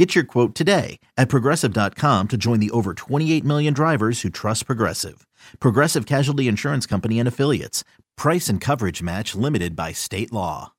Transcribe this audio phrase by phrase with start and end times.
[0.00, 4.64] Get your quote today at progressive.com to join the over 28 million drivers who trust
[4.64, 5.26] Progressive.
[5.58, 7.84] Progressive Casualty Insurance Company and Affiliates.
[8.16, 10.72] Price and coverage match limited by state law.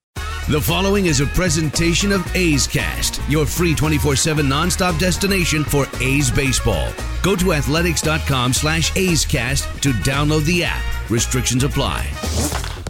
[0.50, 6.32] The following is a presentation of A's Cast, your free 24-7 nonstop destination for A's
[6.32, 6.92] baseball.
[7.22, 10.84] Go to athletics.com slash A's Cast to download the app.
[11.12, 12.08] Restrictions apply.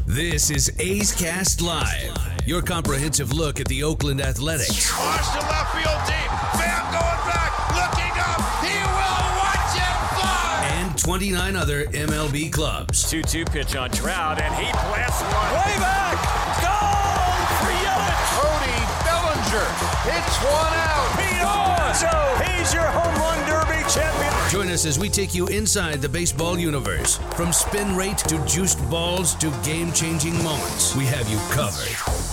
[0.06, 4.92] This is A's Cast Live, your comprehensive look at the Oakland Athletics.
[4.98, 6.32] Watch the left field deep.
[6.58, 8.42] Bam going back, looking up.
[8.64, 10.70] He will watch it fly.
[10.80, 13.10] and 29 other MLB clubs.
[13.10, 15.52] 2 2 pitch on Trout, and he blasts one.
[15.54, 16.18] Way back!
[16.60, 18.30] Goal for Yelich!
[18.36, 19.68] Cody Bellinger
[20.10, 21.08] hits one out.
[21.18, 22.14] Pete Alonso,
[22.46, 24.34] he's your home run derby champion.
[24.50, 27.18] Join us as we take you inside the baseball universe.
[27.36, 31.88] From spin rate to juiced balls to game changing moments, we have you covered.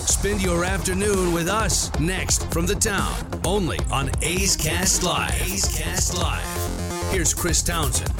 [0.09, 3.13] Spend your afternoon with us next from the town,
[3.45, 5.41] only on A's Cast Live.
[5.41, 7.11] A's Cast Live.
[7.11, 8.13] Here's Chris Townsend.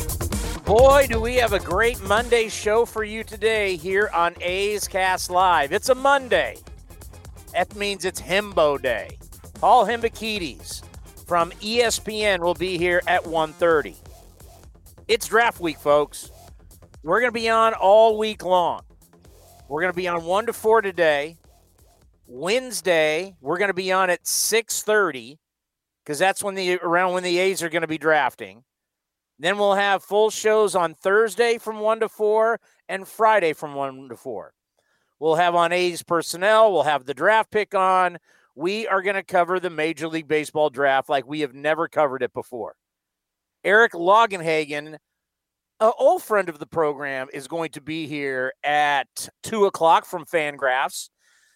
[0.65, 5.29] Boy, do we have a great Monday show for you today here on A's Cast
[5.29, 5.71] Live.
[5.71, 6.57] It's a Monday.
[7.53, 9.17] That means it's Himbo Day.
[9.55, 10.83] Paul Hembekides
[11.29, 13.95] from ESPN will be here at 1.30.
[15.07, 16.31] It's draft week, folks.
[17.03, 18.81] We're going to be on all week long.
[19.67, 21.37] We're going to be on 1 to 4 today.
[22.25, 25.37] Wednesday, we're going to be on at 6.30
[26.03, 28.63] because that's when the around when the A's are going to be drafting.
[29.37, 34.09] Then we'll have full shows on Thursday from 1 to 4 and Friday from 1
[34.09, 34.51] to 4.
[35.19, 38.17] We'll have on A's personnel, we'll have the draft pick on.
[38.59, 42.21] We are going to cover the Major League Baseball draft like we have never covered
[42.21, 42.75] it before.
[43.63, 44.97] Eric Longenhagen,
[45.79, 49.07] an old friend of the program, is going to be here at
[49.43, 51.07] 2 o'clock from Fangraphs.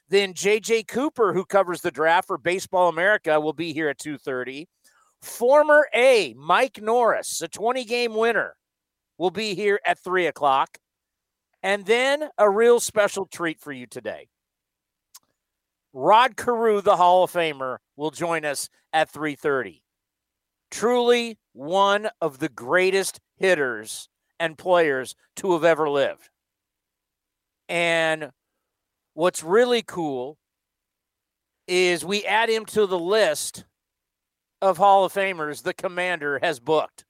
[0.08, 4.68] Then JJ Cooper, who covers the draft for Baseball America, will be here at 2:30.
[5.22, 8.56] Former A, Mike Norris, a 20 game winner,
[9.18, 10.78] will be here at 3 o'clock.
[11.62, 14.30] And then a real special treat for you today.
[15.94, 19.84] Rod Carew, the Hall of Famer, will join us at 3:30.
[20.72, 24.10] Truly one of the greatest hitters
[24.40, 26.30] and players to have ever lived.
[27.70, 28.32] And
[29.14, 30.40] what's really cool
[31.68, 33.66] is we add him to the list
[34.62, 37.06] of Hall of Famers the commander has booked.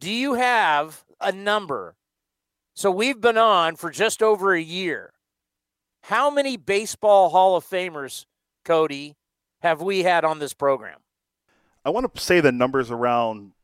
[0.00, 1.96] Do you have a number?
[2.74, 5.12] So we've been on for just over a year.
[6.06, 8.26] How many baseball Hall of Famers,
[8.64, 9.16] Cody,
[9.62, 11.00] have we had on this program?
[11.84, 13.54] I want to say the numbers around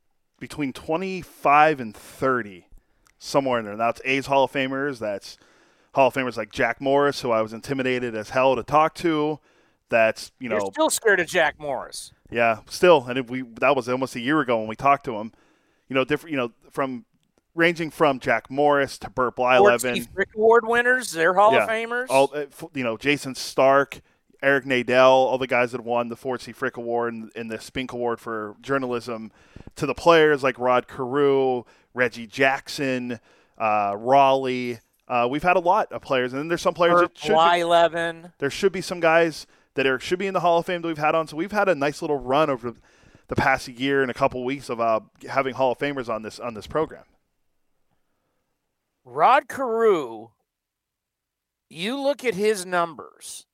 [0.40, 2.66] between 25 and 30,
[3.20, 3.76] somewhere in there.
[3.76, 4.98] That's A's Hall of Famers.
[4.98, 5.38] That's
[5.94, 9.38] Hall of Famers like Jack Morris, who I was intimidated as hell to talk to.
[9.88, 12.12] That's you know, You're still scared of Jack Morris.
[12.28, 15.16] yeah, still, and if we that was almost a year ago when we talked to
[15.16, 15.30] him.
[15.88, 16.32] You know, different.
[16.32, 17.04] You know, from
[17.54, 20.08] ranging from Jack Morris to Bert Blyleven.
[20.14, 21.64] Frick Award winners, they're Hall Yeah.
[21.64, 22.06] of Famers.
[22.08, 24.00] all uh, you know Jayson Stark,
[24.42, 26.52] Eric Nadel, all the guys that won the Ford C.
[26.52, 29.30] Frick Award and, and the Spink Award for journalism,
[29.76, 31.64] to the players like Rod Carew,
[31.94, 33.20] Reggie Jackson,
[33.58, 34.78] uh, Raleigh.
[35.08, 37.28] Uh, we've had a lot of players, and then there's some players Burt that should
[37.28, 37.34] be,
[38.38, 40.88] there should be some guys that are should be in the Hall of Fame that
[40.88, 41.26] we've had on.
[41.26, 42.72] So we've had a nice little run over
[43.28, 46.38] the past year and a couple weeks of uh, having Hall of Famers on this
[46.40, 47.04] on this program.
[49.04, 50.28] Rod Carew,
[51.68, 53.46] you look at his numbers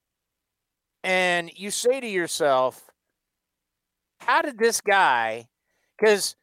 [1.03, 2.91] and you say to yourself,
[4.21, 5.49] how did this guy,
[5.97, 6.37] because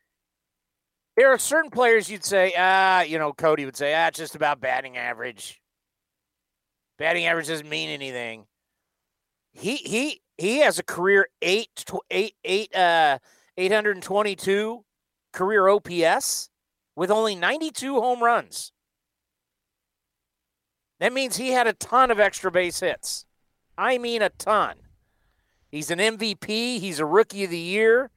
[1.15, 4.35] there are certain players you'd say, ah, you know, Cody would say, ah, it's just
[4.35, 5.61] about batting average.
[6.97, 8.45] Batting average doesn't mean anything.
[9.51, 13.19] He he he has a career eight tw- eight eight uh
[13.57, 14.83] eight hundred and twenty two
[15.31, 16.49] career OPS
[16.95, 18.71] with only ninety two home runs.
[20.99, 23.25] That means he had a ton of extra base hits.
[23.77, 24.75] I mean, a ton.
[25.69, 26.79] He's an MVP.
[26.79, 28.11] He's a rookie of the year.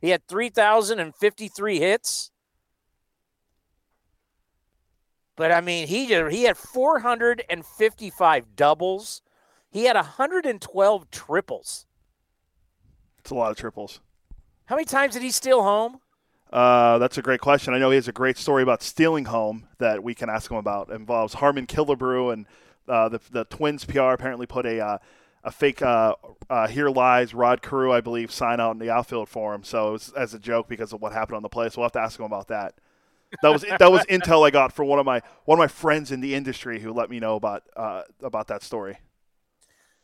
[0.00, 2.30] He had 3,053 hits.
[5.36, 9.22] But I mean, he did, he had 455 doubles.
[9.70, 11.86] He had 112 triples.
[13.18, 14.00] It's a lot of triples.
[14.66, 16.00] How many times did he steal home?
[16.52, 17.72] Uh, that's a great question.
[17.72, 20.58] I know he has a great story about stealing home that we can ask him
[20.58, 20.90] about.
[20.90, 22.46] It involves Harmon Killebrew and
[22.88, 24.98] uh, the the Twins PR apparently put a uh,
[25.44, 26.14] a fake uh,
[26.50, 29.64] uh, "Here Lies" Rod Carew, I believe, sign out in the outfield for him.
[29.64, 31.68] So it was as a joke because of what happened on the play.
[31.68, 32.74] So we'll have to ask him about that.
[33.40, 36.12] That was that was intel I got from one of my one of my friends
[36.12, 37.62] in the industry who let me know about
[38.22, 38.98] about that story.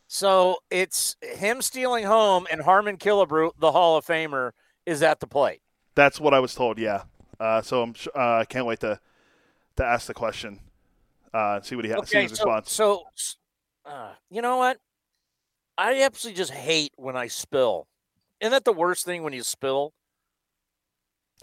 [0.07, 4.53] So it's him stealing home and Harmon Killebrew, the Hall of Famer,
[4.87, 5.61] is at the plate.
[5.95, 6.77] That's what I was told.
[6.77, 7.03] Yeah.
[7.39, 8.99] Uh, so I'm uh, I can't wait to
[9.77, 10.59] to ask the question.
[11.33, 12.09] Uh, see what he has.
[12.09, 12.71] see Okay, his so, response.
[12.71, 13.03] so
[13.85, 14.77] uh, you know what?
[15.77, 17.87] I absolutely just hate when I spill.
[18.41, 19.93] Isn't that the worst thing when you spill?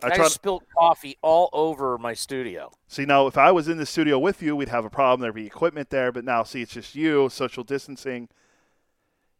[0.03, 2.71] I I, spilled coffee all over my studio.
[2.87, 5.23] See now, if I was in the studio with you, we'd have a problem.
[5.23, 8.29] There'd be equipment there, but now, see, it's just you, social distancing.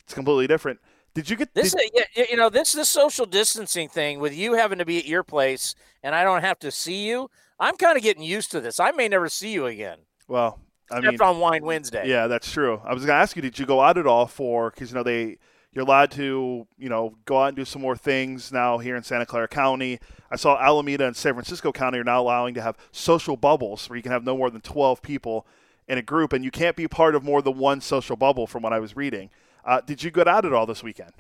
[0.01, 0.81] It's completely different.
[1.17, 4.21] Did you get This, did- is, yeah, yeah, you know, this this social distancing thing
[4.21, 7.29] with you having to be at your place and I don't have to see you.
[7.59, 8.79] I'm kind of getting used to this.
[8.79, 9.99] I may never see you again,
[10.29, 10.61] well,
[10.93, 12.07] I except mean, on Wine Wednesday.
[12.07, 12.81] yeah, that's true.
[12.85, 14.71] I was gonna ask you, did you go out at all for?
[14.71, 15.39] Because you know they,
[15.73, 19.03] you're allowed to, you know, go out and do some more things now here in
[19.03, 19.99] Santa Clara County.
[20.31, 23.97] I saw Alameda and San Francisco County are now allowing to have social bubbles where
[23.97, 25.47] you can have no more than 12 people
[25.89, 28.47] in a group, and you can't be part of more than one social bubble.
[28.47, 29.31] From what I was reading,
[29.67, 31.13] uh, did you get out at all this weekend?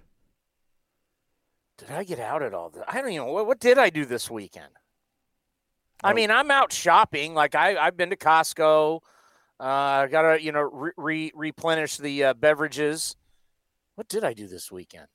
[1.79, 2.73] Did I get out at all?
[2.89, 3.33] I don't even know.
[3.33, 4.71] What, what did I do this weekend?
[6.03, 7.35] I mean, I'm out shopping.
[7.35, 9.01] Like I, I've been to Costco.
[9.59, 13.17] I uh, got to you know re- re- replenish the uh, beverages.
[13.95, 15.07] What did I do this weekend?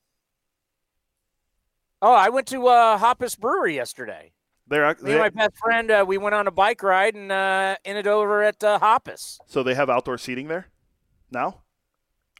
[2.00, 4.32] Oh, I went to uh, Hoppus Brewery yesterday.
[4.66, 7.76] They're, Me and my best friend, uh, we went on a bike ride and uh,
[7.84, 9.38] ended over at uh, Hoppus.
[9.46, 10.66] so they have outdoor seating there
[11.30, 11.62] now.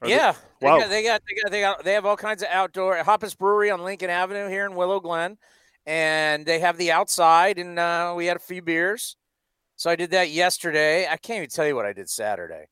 [0.03, 0.81] Are yeah, they, Wow.
[0.81, 3.71] got, they got they got they got they have all kinds of outdoor Hoppus Brewery
[3.71, 5.39] on Lincoln Avenue here in Willow Glen,
[5.87, 9.17] and they have the outside, and uh, we had a few beers.
[9.77, 11.07] So I did that yesterday.
[11.09, 12.67] I can't even tell you what I did Saturday.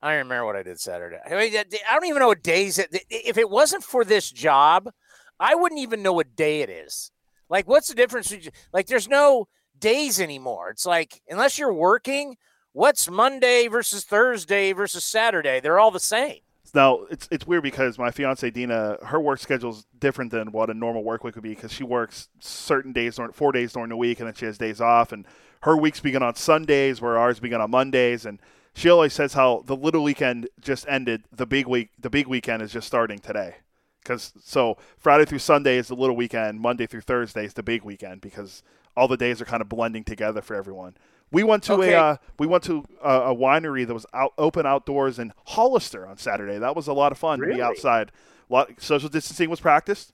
[0.00, 1.18] I don't remember what I did Saturday.
[1.24, 2.88] I mean, I don't even know what days it.
[3.10, 4.90] If it wasn't for this job,
[5.38, 7.10] I wouldn't even know what day it is.
[7.48, 8.34] Like, what's the difference?
[8.72, 9.46] Like, there's no
[9.78, 10.70] days anymore.
[10.70, 12.36] It's like unless you're working,
[12.72, 15.60] what's Monday versus Thursday versus Saturday?
[15.60, 16.38] They're all the same.
[16.74, 20.70] Now it's it's weird because my fiance Dina, her work schedule is different than what
[20.70, 23.90] a normal work week would be because she works certain days during four days during
[23.90, 25.26] the week and then she has days off and
[25.62, 28.40] her weeks begin on Sundays where ours begin on Mondays and
[28.74, 32.62] she always says how the little weekend just ended, the big week the big weekend
[32.62, 33.56] is just starting today.
[34.02, 37.82] Because so Friday through Sunday is the little weekend, Monday through Thursday is the big
[37.82, 38.62] weekend because
[38.96, 40.96] all the days are kind of blending together for everyone.
[41.32, 41.94] We went to Okay.
[41.94, 46.06] a uh, we went to a, a winery that was out open outdoors in Hollister
[46.06, 46.58] on Saturday.
[46.58, 47.56] That was a lot of fun to Really?
[47.56, 48.12] be outside.
[48.50, 50.12] A lot social distancing was practiced.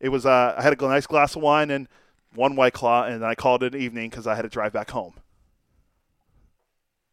[0.00, 1.86] It was uh, I had a nice glass of wine and
[2.34, 4.90] one white claw, and I called it an evening because I had to drive back
[4.90, 5.14] home.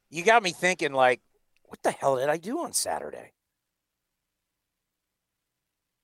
[0.09, 1.21] You got me thinking, like,
[1.65, 3.33] what the hell did I do on Saturday?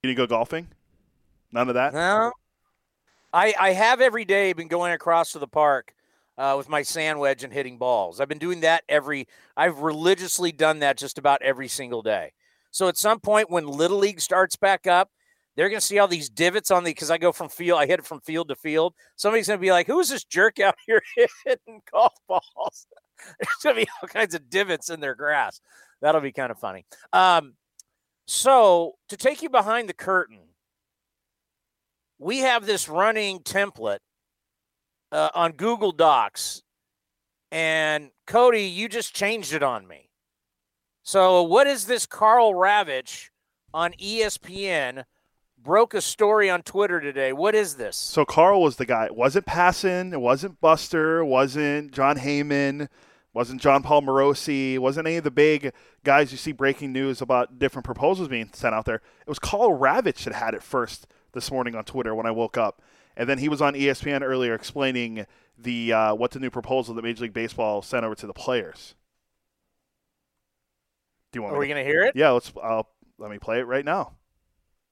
[0.04, 0.68] You didn't go golfing?
[1.52, 1.94] None of that.
[1.94, 2.32] No.
[3.34, 5.94] I I have every day been going across to the park
[6.38, 8.20] uh, with my sand wedge and hitting balls.
[8.20, 9.28] I've been doing that every.
[9.56, 12.34] I've religiously done that just about every single day.
[12.72, 15.10] So at some point when little league starts back up,
[15.56, 17.80] they're going to see all these divots on the because I go from field.
[17.80, 18.94] I hit it from field to field.
[19.16, 21.02] Somebody's going to be like, "Who is this jerk out here
[21.46, 22.88] hitting golf balls?"
[23.40, 25.60] There's going to be all kinds of divots in their grass.
[26.02, 26.86] That'll be kind of funny.
[27.12, 27.54] Um,
[28.28, 30.40] so to take you behind the curtain
[32.20, 34.00] we have this running template
[35.12, 36.64] uh, on Google Docs,
[37.52, 40.10] and Cody, you just changed it on me.
[41.04, 42.06] So, what is this?
[42.06, 43.30] Karl Ravech
[43.74, 45.06] on ESPN
[45.68, 47.34] broke a story on Twitter today.
[47.34, 47.98] What is this?
[47.98, 49.06] So Karl was the guy.
[49.06, 50.14] It wasn't Passan.
[50.14, 51.24] It wasn't Buster.
[51.26, 52.88] Wasn't Jon Heyman.
[53.34, 54.80] Wasn't Jon Paul Morosi.
[54.80, 55.74] Wasn't any of the big
[56.04, 58.96] guys you see breaking news about different proposals being sent out there.
[58.96, 62.58] It was Karl Ravech that had it first this morning on Twitter when I woke
[62.58, 62.82] up,
[63.18, 65.26] and then he was on ESPN earlier explaining
[65.58, 68.94] the uh, what the new proposal that Major League Baseball sent over to the players.
[71.32, 71.54] Do you want?
[71.54, 72.16] Are me we going to hear it?
[72.16, 72.54] Yeah, let's.
[72.64, 74.14] I'll, let me play it right now.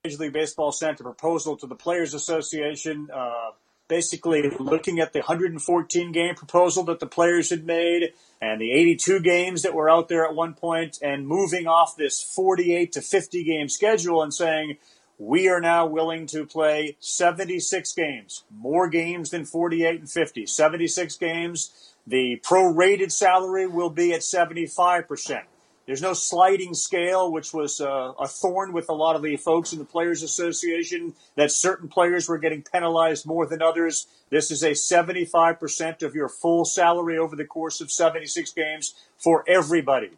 [0.04, 3.52] Major League Baseball sent a proposal to the Players Association, uh,
[3.88, 9.20] basically looking at the 114 game proposal that the players had made and the 82
[9.22, 13.44] games that were out there at one point, and moving off this 48 to 50
[13.44, 14.78] game schedule and saying,
[15.18, 20.46] we are now willing to play 76 games, more games than 48 and 50.
[20.46, 21.94] 76 games.
[22.08, 25.44] The prorated salary will be at 75%.
[25.86, 29.72] There's no sliding scale, which was uh, a thorn with a lot of the folks
[29.72, 34.08] in the Players Association, that certain players were getting penalized more than others.
[34.32, 39.44] This is a 75% of your full salary over the course of 76 games for
[39.48, 40.10] everybody.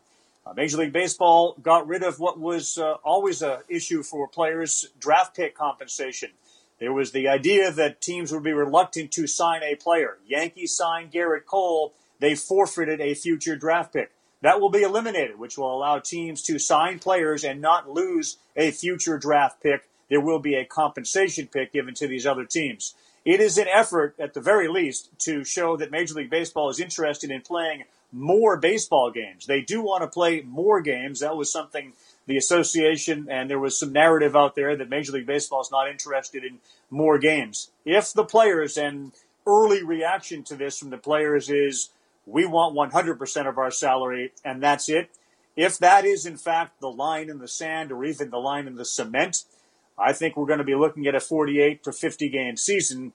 [0.48, 4.88] Uh, Major League Baseball got rid of what was uh, always an issue for players
[5.00, 6.30] draft pick compensation.
[6.80, 10.20] There was the idea that teams would be reluctant to sign a player.
[10.25, 14.12] Yankees signed Gerrit Cole, they forfeited a future draft pick.
[14.42, 18.72] That will be eliminated, which will allow teams to sign players and not lose a
[18.72, 19.89] future draft pick.
[20.10, 22.94] There will be a compensation pick given to these other teams.
[23.25, 26.80] It is an effort, at the very least, to show that Major League Baseball is
[26.80, 29.45] interested in playing more baseball games.
[29.45, 31.19] They do want to play more games.
[31.19, 31.93] That was something
[32.25, 35.89] the association, and there was some narrative out there that Major League Baseball is not
[35.89, 36.59] interested in
[36.89, 37.71] more games.
[37.85, 39.13] If the players and
[39.45, 41.89] early reaction to this from the players is
[42.25, 45.09] we want 100% of our salary, and that's it.
[45.55, 48.75] If that is, in fact, the line in the sand or even the line in
[48.75, 49.43] the cement,
[49.97, 53.13] I think we're going to be looking at a 48 to 50 game season,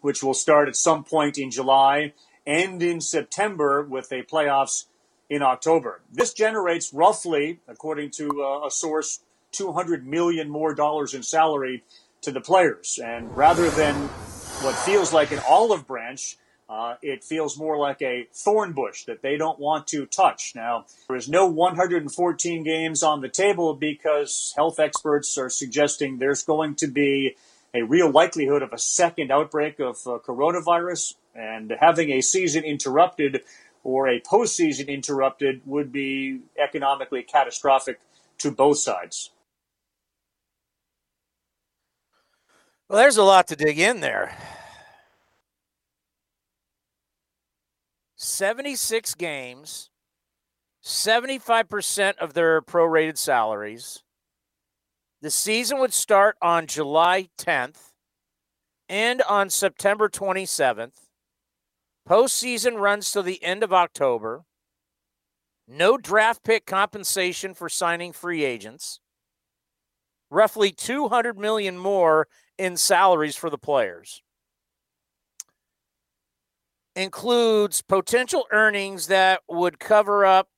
[0.00, 2.14] which will start at some point in July,
[2.46, 4.86] end in September with a playoffs
[5.30, 6.02] in October.
[6.12, 9.20] This generates roughly, according to uh, a source,
[9.52, 11.84] 200 million more dollars in salary
[12.22, 12.98] to the players.
[13.02, 16.36] And rather than what feels like an olive branch,
[16.68, 20.52] uh, it feels more like a thorn bush that they don't want to touch.
[20.54, 26.42] Now, there is no 114 games on the table because health experts are suggesting there's
[26.42, 27.36] going to be
[27.74, 33.42] a real likelihood of a second outbreak of uh, coronavirus, and having a season interrupted
[33.84, 38.00] or a postseason interrupted would be economically catastrophic
[38.38, 39.30] to both sides.
[42.88, 44.36] Well, there's a lot to dig in there.
[48.16, 49.90] 76 games,
[50.84, 54.02] 75% of their prorated salaries.
[55.22, 57.92] The season would start on July 10th
[58.88, 61.01] and on September 27th.
[62.08, 64.44] Postseason runs to the end of October.
[65.68, 69.00] No draft pick compensation for signing free agents.
[70.30, 72.26] Roughly 200 million more
[72.58, 74.22] in salaries for the players
[76.94, 80.48] includes potential earnings that would cover up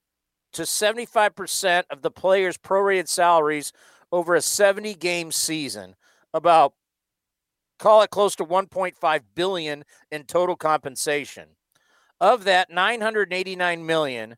[0.52, 3.72] to 75% of the players' prorated salaries
[4.10, 5.94] over a 70 game season.
[6.32, 6.74] About
[7.78, 11.50] call it close to 1.5 billion in total compensation.
[12.20, 14.36] Of that, 989 million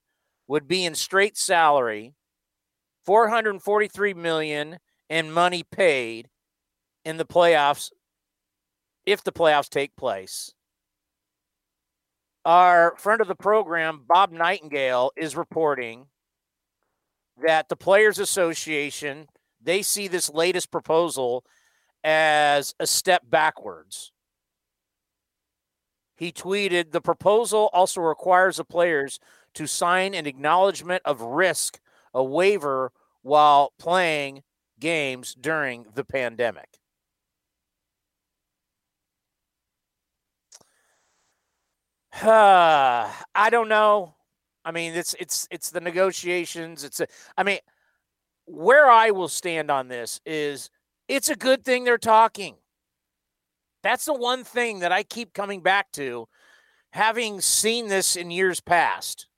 [0.49, 2.15] would be in straight salary,
[3.05, 4.79] 443 million
[5.09, 6.29] in money paid
[7.05, 7.91] in the playoffs
[9.05, 10.53] if the playoffs take place
[12.47, 16.07] our friend of the program, Bob Nightingale, is reporting
[17.45, 19.27] that the Players Association
[19.61, 21.45] they see this latest proposal
[22.07, 24.13] as a step backwards.
[26.17, 29.19] He tweeted, "The proposal also requires the players
[29.55, 31.81] to sign an acknowledgement of risk,
[32.15, 34.45] a waiver while playing
[34.79, 36.79] games during the pandemic."
[42.23, 44.15] I don't know.
[44.65, 46.85] I mean, it's it's it's the negotiations.
[46.85, 47.59] It's a, I mean,
[48.47, 50.71] where I will stand on this is
[51.09, 52.57] it's a good thing they're talking.
[53.83, 56.29] That's the one thing that I keep coming back to,
[56.93, 59.29] having seen this in years past,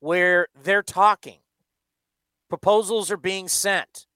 [0.00, 1.38] where they're talking.
[2.48, 4.06] Proposals are being sent.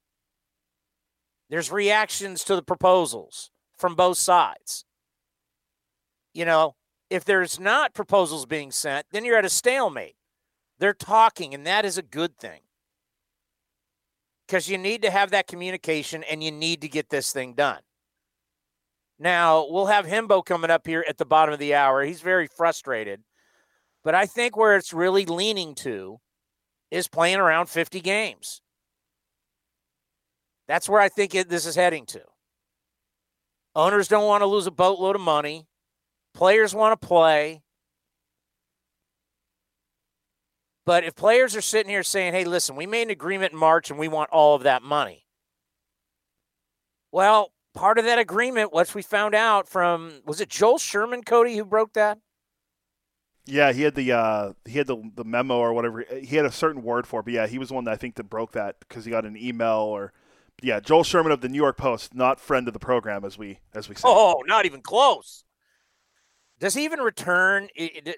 [1.49, 4.85] There's reactions to the proposals from both sides.
[6.33, 6.77] You know,
[7.09, 10.15] if there's not proposals being sent, then you're at a stalemate.
[10.79, 12.61] They're talking, and that is a good thing.
[14.51, 17.79] Because you need to have that communication and you need to get this thing done.
[19.17, 22.03] Now, we'll have Himbo coming up here at the bottom of the hour.
[22.03, 23.23] He's very frustrated.
[24.03, 26.19] But I think where it's really leaning to
[26.91, 28.61] is playing around 50 games.
[30.67, 32.23] That's where I think it, this is heading to.
[33.77, 35.69] Owners don't want to lose a boatload of money.
[36.35, 37.63] Players want to play.
[40.87, 43.91] But if players are sitting here saying, hey, listen, we made an agreement in March
[43.91, 45.27] and we want all of that money.
[47.13, 51.57] Well, part of that agreement, what we found out from, was it Joel Sherman, Cody,
[51.57, 52.19] who broke that?
[53.47, 56.05] Yeah, he had the uh, he had the the memo or whatever.
[56.23, 57.97] He had a certain word for it, but yeah, he was the one that I
[57.97, 60.13] think that broke that because he got an email or
[60.63, 63.59] yeah, Joel Sherman of the New York Post, not friend of the program as we
[63.75, 64.03] as we say.
[64.05, 65.45] Oh, not even close.
[66.61, 67.69] Does he even return?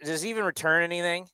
[0.04, 1.28] Does he even return anything?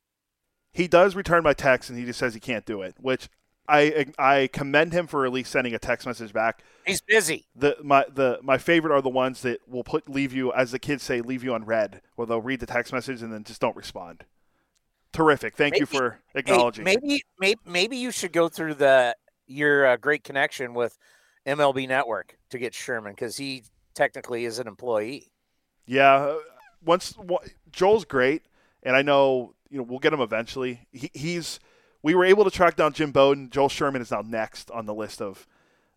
[0.79, 3.29] He does return my text, and he just says he can't do it, which
[3.69, 6.63] I I commend him for at least sending a text message back.
[6.87, 7.47] He's busy.
[7.57, 10.79] The my the my favorite are the ones that will put leave you as the
[10.79, 13.61] kids say leave you on red, where they'll read the text message and then just
[13.61, 14.25] don't respond.
[15.13, 15.57] Terrific.
[15.57, 16.87] Thank maybe, you for acknowledging.
[16.87, 19.17] Hey, maybe maybe maybe you should go through the
[19.49, 20.97] your uh, great connection with
[21.45, 25.33] MLB Network to get Sherman because he technically is an employee.
[25.87, 26.39] Yeah, uh,
[26.85, 27.17] once
[27.73, 28.45] Joel's great,
[28.85, 30.87] and I know you know we'll get him eventually.
[30.93, 31.61] He, he's
[32.03, 33.51] we were able to track down Jim Bowden.
[33.51, 35.47] Joel Sherman is now next on the list of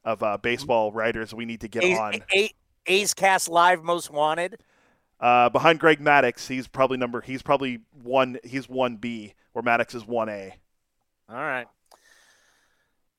[0.04, 2.16] of uh, baseball writers we need to get A's, on.
[2.34, 2.52] A,
[2.88, 4.58] A's Cast Live Most Wanted.
[5.20, 7.22] Uh, behind Greg Maddux, he's probably number.
[7.22, 8.40] He's probably one.
[8.44, 10.56] He's one B, where Maddux is one A.
[11.30, 11.68] All right.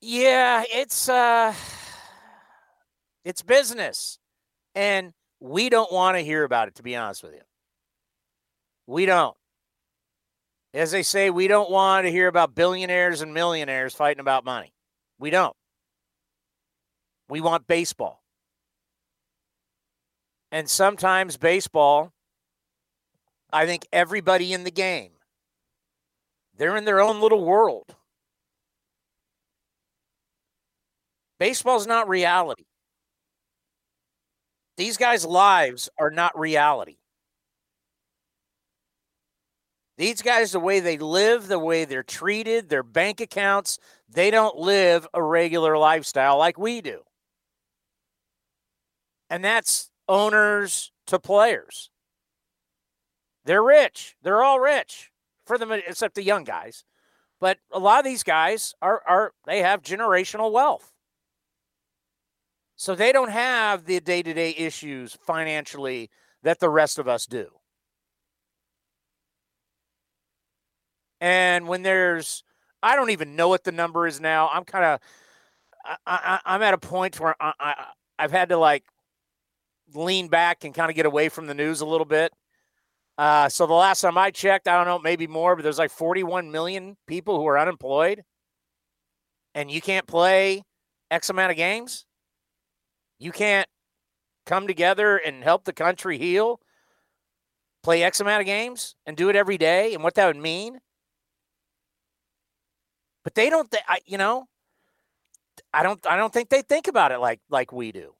[0.00, 1.54] Yeah, it's uh,
[3.25, 4.18] it's business,
[4.75, 6.75] and we don't want to hear about it.
[6.75, 7.42] To be honest with you,
[8.88, 9.37] we don't.
[10.75, 14.73] As they say, we don't want to hear about billionaires and millionaires fighting about money.
[15.19, 15.57] We don't.
[17.29, 18.23] We want baseball.
[20.50, 22.12] And sometimes baseball,
[23.52, 25.12] I think everybody in the game,
[26.57, 27.95] they're in their own little world.
[31.38, 32.64] Baseball's not reality.
[34.76, 36.97] These guys' lives are not reality.
[39.99, 44.56] These guys, the way they live, the way they're treated, their bank accounts, they don't
[44.56, 47.02] live a regular lifestyle like we do.
[49.28, 51.90] And that's owners to players.
[53.44, 54.16] They're rich.
[54.22, 55.11] They're all rich
[55.44, 56.84] for them, except the young guys.
[57.40, 60.92] But a lot of these guys are, are they have generational wealth.
[62.76, 66.11] So they don't have the day to day issues financially
[66.42, 67.49] that the rest of us do.
[71.23, 72.43] And when there's,
[72.83, 74.50] I don't even know what the number is now.
[74.52, 75.00] I'm kind of,
[76.05, 77.75] I, am at a point where I, I,
[78.19, 78.83] I've had to like
[79.95, 82.33] lean back and kind of get away from the news a little bit.
[83.17, 85.93] Uh, so the last time I checked, I don't know, maybe more, but there's like
[85.93, 88.25] 41 million people who are unemployed,
[89.55, 90.64] and you can't play
[91.09, 92.05] X amount of games.
[93.20, 93.68] You can't
[94.44, 96.59] come together and help the country heal,
[97.85, 100.81] play X amount of games, and do it every day, and what that would mean.
[103.24, 103.72] But they don't.
[103.88, 104.46] I, you know,
[105.72, 106.04] I don't.
[106.06, 108.14] I don't think they think about it like like we do.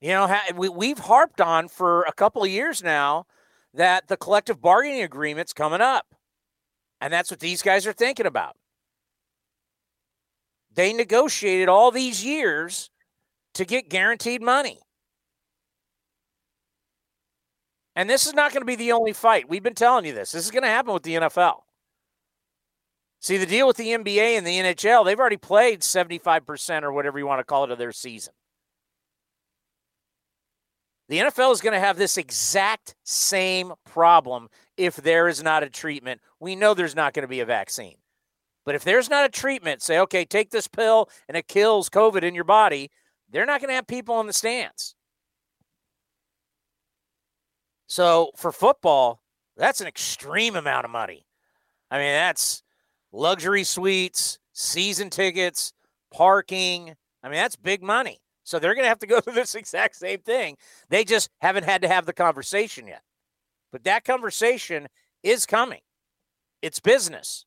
[0.00, 3.26] You know, we we've harped on for a couple of years now
[3.74, 6.06] that the collective bargaining agreement's coming up,
[7.00, 8.56] and that's what these guys are thinking about.
[10.74, 12.90] They negotiated all these years
[13.54, 14.80] to get guaranteed money.
[17.96, 19.48] And this is not going to be the only fight.
[19.48, 20.32] We've been telling you this.
[20.32, 21.60] This is going to happen with the NFL.
[23.26, 27.18] See, the deal with the NBA and the NHL, they've already played 75% or whatever
[27.18, 28.32] you want to call it of their season.
[31.08, 35.68] The NFL is going to have this exact same problem if there is not a
[35.68, 36.20] treatment.
[36.38, 37.96] We know there's not going to be a vaccine.
[38.64, 42.22] But if there's not a treatment, say, okay, take this pill and it kills COVID
[42.22, 42.92] in your body,
[43.28, 44.94] they're not going to have people in the stands.
[47.88, 49.20] So for football,
[49.56, 51.26] that's an extreme amount of money.
[51.90, 52.62] I mean, that's
[53.12, 55.72] luxury suites, season tickets,
[56.12, 56.94] parking.
[57.22, 58.20] I mean, that's big money.
[58.44, 60.56] So they're going to have to go through this exact same thing.
[60.88, 63.02] They just haven't had to have the conversation yet.
[63.72, 64.86] But that conversation
[65.22, 65.80] is coming.
[66.62, 67.44] It's business.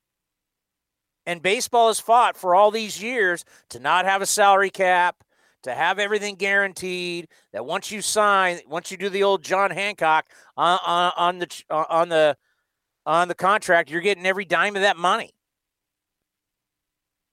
[1.25, 5.23] And baseball has fought for all these years to not have a salary cap,
[5.63, 7.27] to have everything guaranteed.
[7.53, 11.63] That once you sign, once you do the old John Hancock on, on, on the
[11.69, 12.35] uh, on the
[13.05, 15.31] on the contract, you're getting every dime of that money.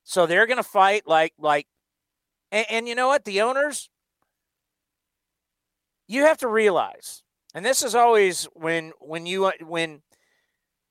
[0.09, 1.67] So they're going to fight like like,
[2.53, 3.25] and, and you know what?
[3.25, 3.91] The owners,
[6.07, 10.03] you have to realize, and this is always when when you when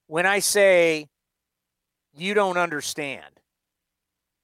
[0.06, 1.08] when I say
[2.14, 3.40] you don't understand.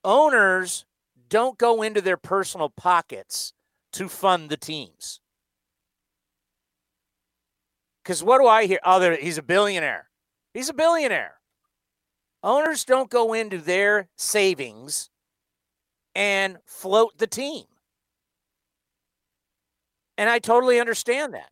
[0.04, 0.86] Owners
[1.28, 3.52] don't go into their personal pockets
[3.92, 5.20] to fund the teams.
[8.02, 8.80] Because what do I hear?
[8.84, 10.08] Oh, he's a billionaire.
[10.54, 11.41] He's a billionaire.
[12.42, 15.10] Owners don't go into their savings
[16.14, 17.64] and float the team.
[20.18, 21.50] And I totally understand that.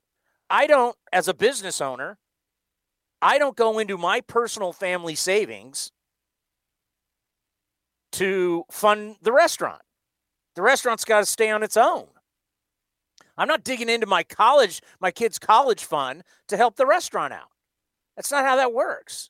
[0.48, 2.18] I don't, as a business owner,
[3.22, 5.92] I don't go into my personal family savings
[8.12, 9.82] to fund the restaurant.
[10.56, 12.08] The restaurant's got to stay on its own.
[13.38, 17.50] I'm not digging into my college, my kids' college fund to help the restaurant out.
[18.16, 19.29] That's not how that works.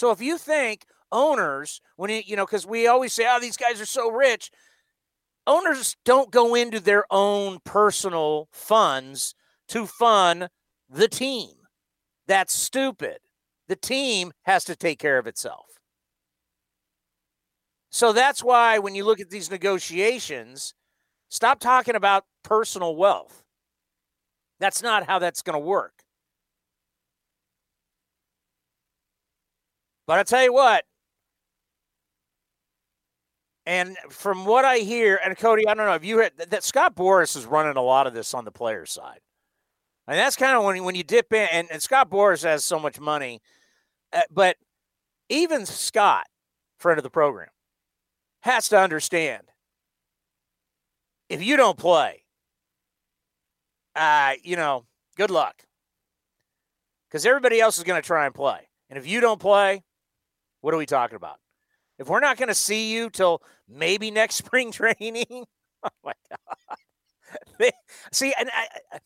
[0.00, 3.58] So if you think owners, when you, you know, because we always say, oh, these
[3.58, 4.50] guys are so rich,
[5.46, 9.34] owners don't go into their own personal funds
[9.68, 10.48] to fund
[10.88, 11.50] the team.
[12.26, 13.18] That's stupid.
[13.68, 15.66] The team has to take care of itself.
[17.90, 20.72] So that's why when you look at these negotiations,
[21.28, 23.44] stop talking about personal wealth.
[24.60, 25.99] That's not how that's going to work.
[30.10, 30.82] But I tell you what,
[33.64, 36.96] and from what I hear, and Cody, I don't know if you heard that Scott
[36.96, 39.20] Boras is running a lot of this on the player side.
[40.08, 42.80] And that's kind of when when you dip in, and, and Scott Boras has so
[42.80, 43.40] much money,
[44.12, 44.56] uh, but
[45.28, 46.26] even Scott,
[46.76, 47.50] friend of the program,
[48.40, 49.44] has to understand
[51.28, 52.24] if you don't play,
[53.94, 55.62] uh, you know, good luck.
[57.08, 58.70] Because everybody else is going to try and play.
[58.88, 59.84] And if you don't play,
[60.60, 61.36] what are we talking about?
[61.98, 65.26] If we're not going to see you till maybe next spring training,
[65.82, 66.76] oh my God.
[67.58, 67.70] They,
[68.12, 68.98] see, and I,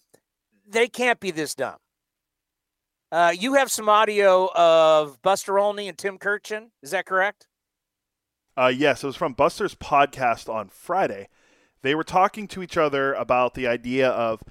[0.66, 1.76] they can't be this dumb.
[3.12, 6.70] Uh, you have some audio of Buster Olney and Tim Kurkjian.
[6.82, 7.46] Is that correct?
[8.56, 11.28] Uh, yes, it was from Buster's podcast on Friday.
[11.82, 14.42] They were talking to each other about the idea of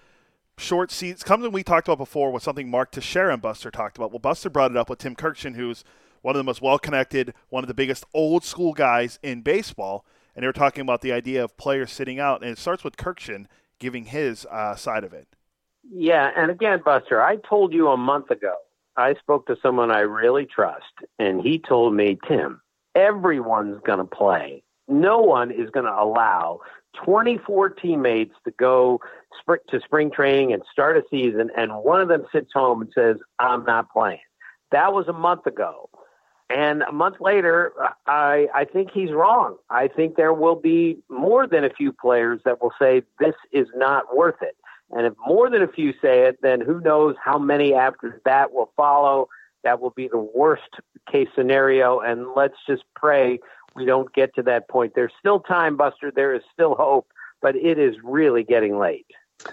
[0.57, 1.25] short seats.
[1.25, 4.11] Something we talked about before was something Mark Teixeira and Buster talked about.
[4.11, 5.83] Well, Buster brought it up with Tim Kurkjian, who's
[6.23, 10.05] one of the most well connected, one of the biggest old school guys in baseball.
[10.35, 12.41] And they were talking about the idea of players sitting out.
[12.41, 13.45] And it starts with Kurkjian
[13.77, 15.27] giving his uh, side of it.
[15.91, 18.55] Yeah, and again, Buster, I told you a month ago,
[18.95, 22.61] I spoke to someone I really trust, and he told me, Tim,
[22.95, 24.63] everyone's going to play.
[24.87, 26.61] No one is going to allow
[27.03, 29.01] 24 teammates to go
[29.47, 33.17] to spring training and start a season, and one of them sits home and says,
[33.39, 34.19] I'm not playing.
[34.71, 35.89] That was a month ago.
[36.53, 37.71] And a month later,
[38.05, 39.57] I, I think he's wrong.
[39.69, 43.67] I think there will be more than a few players that will say, this is
[43.75, 44.55] not worth it.
[44.91, 48.53] And if more than a few say it, then who knows how many after that
[48.53, 49.29] will follow.
[49.63, 50.69] That will be the worst
[51.11, 51.99] case scenario.
[52.01, 53.39] And let's just pray
[53.75, 54.93] we don't get to that point.
[54.93, 56.11] There's still time, Buster.
[56.15, 57.07] There is still hope,
[57.41, 59.07] but it is really getting late.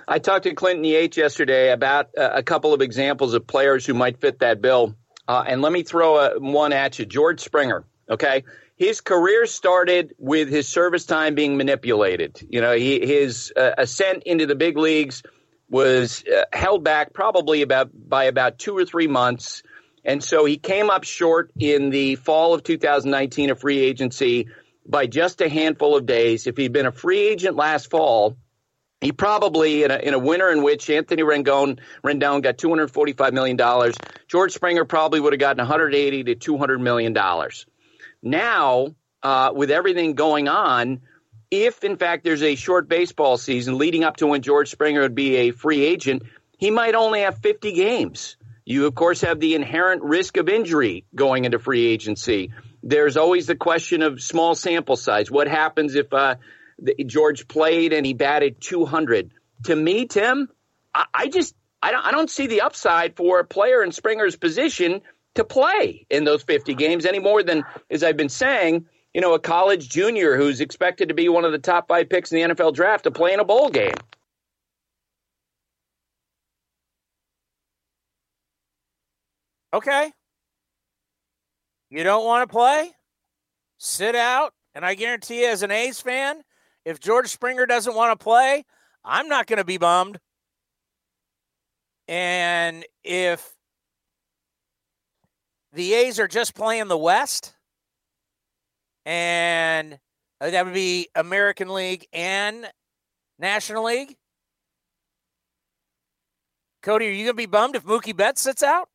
[0.07, 3.95] I talked to Clinton Yates yesterday about uh, a couple of examples of players who
[3.95, 4.95] might fit that bill.
[5.29, 7.85] Uh, and let me throw a, one at you George Springer.
[8.09, 8.45] Okay
[8.81, 12.41] his career started with his service time being manipulated.
[12.49, 15.23] You know, he, his uh, ascent into the big leagues
[15.69, 19.63] was uh, held back probably about by about two or three months,
[20.03, 24.49] and so he came up short in the fall of 2019 a free agency
[24.87, 26.47] by just a handful of days.
[26.47, 28.39] If he'd been a free agent last fall,
[29.01, 33.57] he probably in a, in a winter in which Anthony Rendon Rendon got 245 million
[33.57, 33.95] dollars,
[34.29, 37.67] George Springer probably would have gotten 180 to 200 million dollars.
[38.23, 41.01] Now, uh, with everything going on,
[41.51, 45.15] if in fact there's a short baseball season leading up to when George Springer would
[45.15, 46.23] be a free agent,
[46.59, 48.37] he might only have 50 games.
[48.67, 52.53] You, of course, have the inherent risk of injury going into free agency.
[52.83, 55.31] There's always the question of small sample size.
[55.31, 56.37] What happens if uh,
[57.07, 59.33] George played and he batted 200?
[59.65, 60.49] To me, Tim,
[60.95, 64.37] I, I just I don't, I don't see the upside for a player in Springer's
[64.37, 65.01] position
[65.35, 69.35] to play in those 50 games any more than, as I've been saying, you know,
[69.35, 72.55] a college junior who's expected to be one of the top five picks in the
[72.55, 73.95] NFL draft to play in a bowl game.
[79.73, 80.13] Okay.
[81.91, 82.91] You don't want to play?
[83.79, 84.53] Sit out.
[84.75, 86.43] And I guarantee you, as an A's fan,
[86.85, 88.65] if George Springer doesn't want to play,
[89.05, 90.19] I'm not going to be bummed.
[92.09, 93.55] And if
[95.73, 97.55] the A's are just playing the West,
[99.07, 99.99] and
[100.41, 102.67] that would be American League and
[103.39, 104.17] National League.
[106.83, 108.89] Cody, are you going to be bummed if Mookie Betts sits out?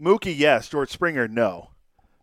[0.00, 0.68] Mookie, yes.
[0.68, 1.70] George Springer, no.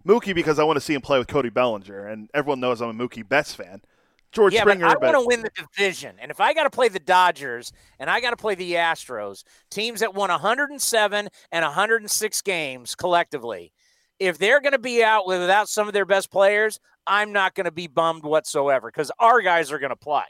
[0.07, 2.89] Mookie because I want to see him play with Cody Bellinger, and everyone knows I'm
[2.89, 3.81] a Mookie Betts fan.
[4.31, 4.85] George yeah, Springer.
[4.85, 7.71] But I want to win the division, and if I got to play the Dodgers
[7.99, 13.71] and I got to play the Astros, teams that won 107 and 106 games collectively,
[14.19, 17.65] if they're going to be out without some of their best players, I'm not going
[17.65, 20.25] to be bummed whatsoever because our guys are going to play.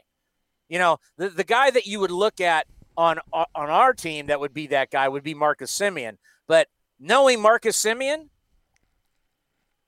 [0.68, 4.26] You know, the the guy that you would look at on uh, on our team
[4.26, 8.28] that would be that guy would be Marcus Semien, but knowing Marcus Semien,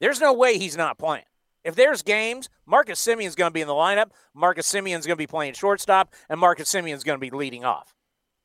[0.01, 1.25] there's no way he's not playing.
[1.65, 4.11] If there's games, Marcus Semien's going to be in the lineup.
[4.35, 7.95] Marcus Semien's going to be playing shortstop, and Marcus Semien's going to be leading off.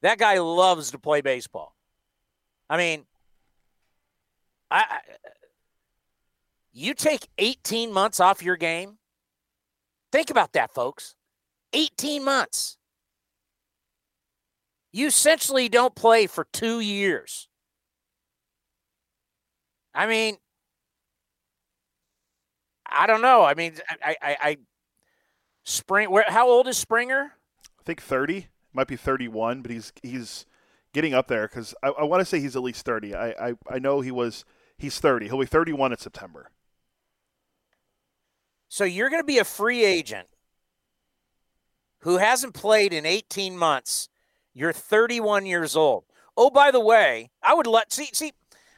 [0.02, 1.76] That guy loves to play baseball.
[2.70, 3.06] I mean,
[4.70, 5.00] I, I
[6.72, 9.00] you take 18 months off your game.
[10.12, 11.16] Think about that, folks.
[11.74, 12.78] 18 months.
[14.92, 17.50] You essentially don't play for two years.
[19.94, 20.38] I mean,
[22.90, 23.44] I don't know.
[23.44, 24.58] I mean, I, I, I
[25.64, 26.10] Spring.
[26.10, 26.24] Where?
[26.28, 27.34] How old is Springer?
[27.80, 28.48] I think 30.
[28.72, 30.46] Might be 31, but he's he's
[30.94, 33.14] getting up there because I, I want to say he's at least 30.
[33.16, 34.46] I, I I know he was.
[34.78, 35.28] He's 30.
[35.28, 36.52] He'll be 31 in September.
[38.70, 40.28] So you're going to be a free agent
[42.00, 44.08] who hasn't played in 18 months.
[44.54, 46.06] You're 31 years old.
[46.38, 48.32] Oh, by the way, I would let see see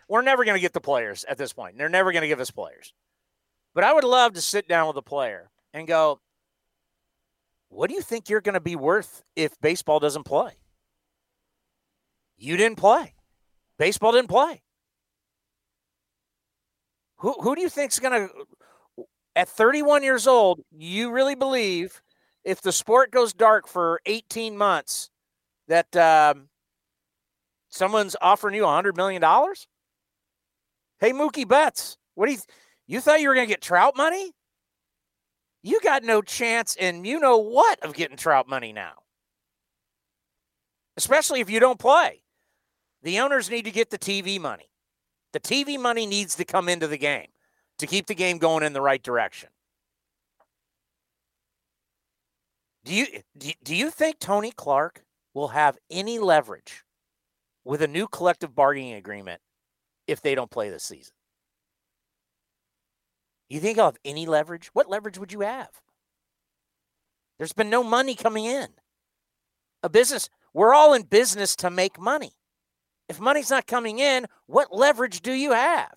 [0.08, 1.78] we're never going to get the players at this point.
[1.78, 2.93] They're never going to give us players.
[3.80, 6.20] But I would love to sit down with a player and go,
[7.70, 10.58] "What do you think you're going to be worth if baseball doesn't play?"
[12.36, 13.13] You didn't play.
[13.78, 14.63] Baseball didn't play.
[17.20, 22.02] Who who do you think's going to at 31 years old, you really believe
[22.44, 25.10] if the sport goes dark for 18 months
[25.70, 26.50] that um,
[27.70, 29.22] someone's offering you $100 million?
[31.00, 32.39] Hey, Mookie Betts, what do you,
[32.89, 34.32] you thought you were going to get trout money?
[35.62, 38.93] You got no chance and you know what of getting trout money now.
[40.97, 42.23] Especially if you don't play.
[43.04, 44.71] The owners need to get the TV money.
[45.34, 47.28] The TV money needs to come into the game
[47.78, 49.49] to keep the game going in the right direction.
[52.86, 53.06] Do you
[53.38, 55.04] do you think Tony Clark
[55.36, 56.84] will have any leverage
[57.63, 59.41] with a new collective bargaining agreement
[60.08, 61.13] if they don't play this season?
[63.50, 64.70] You think he'll have any leverage?
[64.74, 65.70] What leverage would you have?
[67.38, 68.68] There's been no money coming in.
[69.82, 72.34] A business, we're all in business to make money.
[73.08, 75.94] If money's not coming in, what leverage do you have?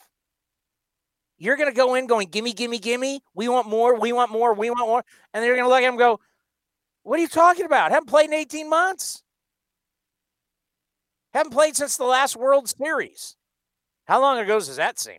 [1.36, 3.20] You're going to go in going, gimme, gimme, gimme.
[3.34, 3.98] We want more.
[3.98, 4.54] We want more.
[4.54, 5.04] We want more.
[5.34, 6.20] And they're going to look at him go,
[7.02, 7.90] what are you talking about?
[7.90, 9.22] Haven't played in 18 months.
[11.34, 13.36] Haven't played since the last World Series.
[14.06, 15.18] How long ago does that seem?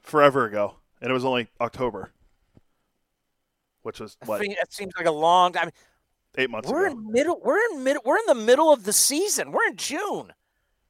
[0.00, 0.76] Forever ago.
[1.00, 2.12] And it was only October,
[3.82, 4.42] which was what?
[4.42, 5.70] It seems like a long time.
[6.38, 6.98] Eight months we're ago.
[6.98, 7.40] in middle.
[7.42, 8.02] We're in middle.
[8.04, 9.50] We're in the middle of the season.
[9.50, 10.32] We're in June.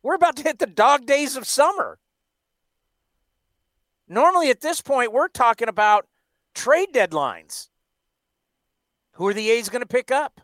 [0.03, 1.99] We're about to hit the dog days of summer.
[4.09, 6.07] Normally, at this point, we're talking about
[6.55, 7.69] trade deadlines.
[9.13, 10.41] Who are the A's going to pick up?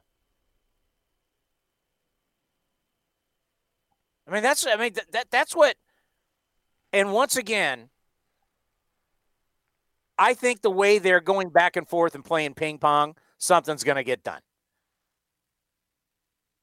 [4.29, 5.77] I mean, that's I mean that, that that's what.
[6.93, 7.91] And once again,
[10.19, 13.97] I think the way they're going back and forth and playing ping pong, something's going
[13.97, 14.41] to get done.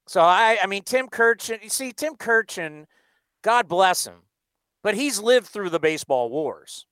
[0.08, 1.64] So I, I mean, Tim Kurkjian.
[1.64, 2.86] You see, Tim Kurkjian,
[3.42, 4.24] God bless him,
[4.82, 6.86] but he's lived through the baseball wars.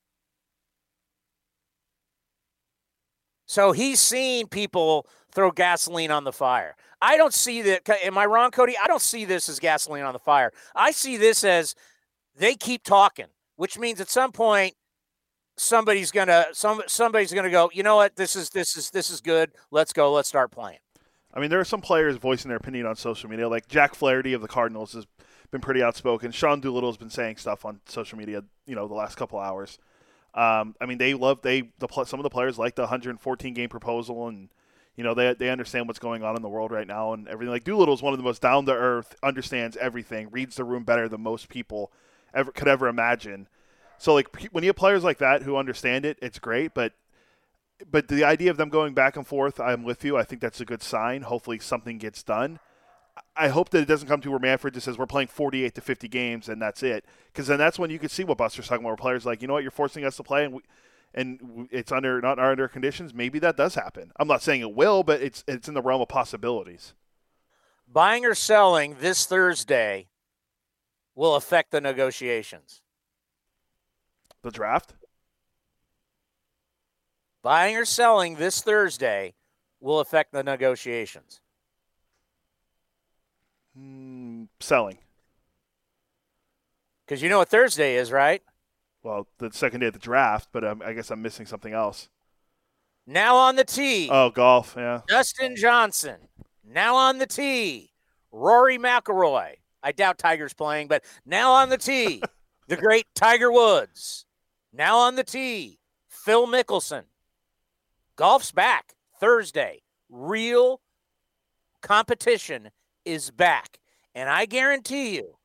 [3.47, 6.76] So he's seen people throw gasoline on the fire.
[7.02, 7.89] I don't see that.
[8.04, 8.76] Am I wrong, Cody?
[8.82, 10.52] I don't see this as gasoline on the fire.
[10.74, 11.76] I see this as
[12.36, 13.26] they keep talking,
[13.58, 14.76] which means at some point
[15.57, 17.69] somebody's gonna some somebody's gonna go.
[17.73, 18.15] You know what?
[18.15, 19.51] This is this is this is good.
[19.69, 20.11] Let's go.
[20.11, 20.79] Let's start playing.
[21.33, 24.33] I mean, there are some players voicing their opinion on social media, like Jack Flaherty
[24.33, 25.07] of the Cardinals has
[25.49, 26.31] been pretty outspoken.
[26.31, 29.77] Sean Doolittle has been saying stuff on social media, you know, the last couple hours.
[30.33, 33.69] Um, I mean, they love they the some of the players like the 114 game
[33.69, 34.49] proposal, and
[34.95, 37.51] you know they they understand what's going on in the world right now and everything.
[37.51, 40.83] Like Doolittle is one of the most down to earth, understands everything, reads the room
[40.83, 41.91] better than most people
[42.33, 43.47] ever could ever imagine.
[44.01, 46.73] So like when you have players like that who understand it, it's great.
[46.73, 46.93] But
[47.89, 50.17] but the idea of them going back and forth, I'm with you.
[50.17, 51.21] I think that's a good sign.
[51.21, 52.59] Hopefully something gets done.
[53.35, 55.81] I hope that it doesn't come to where Manfred just says we're playing 48 to
[55.81, 57.05] 50 games and that's it.
[57.27, 58.89] Because then that's when you could see what Buster's talking about.
[58.89, 60.61] Where players like, you know what, you're forcing us to play and we,
[61.13, 63.13] and it's under not under conditions.
[63.13, 64.11] Maybe that does happen.
[64.17, 66.95] I'm not saying it will, but it's it's in the realm of possibilities.
[67.87, 70.07] Buying or selling this Thursday
[71.13, 72.81] will affect the negotiations.
[74.43, 74.93] The draft.
[77.43, 79.34] Buying or selling this Thursday
[79.80, 81.41] will affect the negotiations.
[83.77, 84.99] Mm, selling.
[87.06, 88.41] Because you know what Thursday is, right?
[89.04, 92.10] Well, the second day of the draft, but um, I guess I'm missing something else.
[93.08, 94.10] Now on the tee.
[94.12, 95.01] Oh, golf, yeah.
[95.08, 96.17] Dustin Johnson.
[96.63, 97.91] Now on the tee.
[98.32, 99.56] Rory McIlroy.
[99.84, 102.21] I doubt Tiger's playing, but now on the tee.
[102.67, 104.25] the great Tiger Woods.
[104.73, 105.79] Now on the tee.
[106.07, 107.03] Phil Mickelson.
[108.15, 109.81] Golf's back Thursday.
[110.10, 110.81] Real
[111.81, 112.69] competition
[113.05, 113.79] is back.
[114.13, 115.36] And I guarantee you,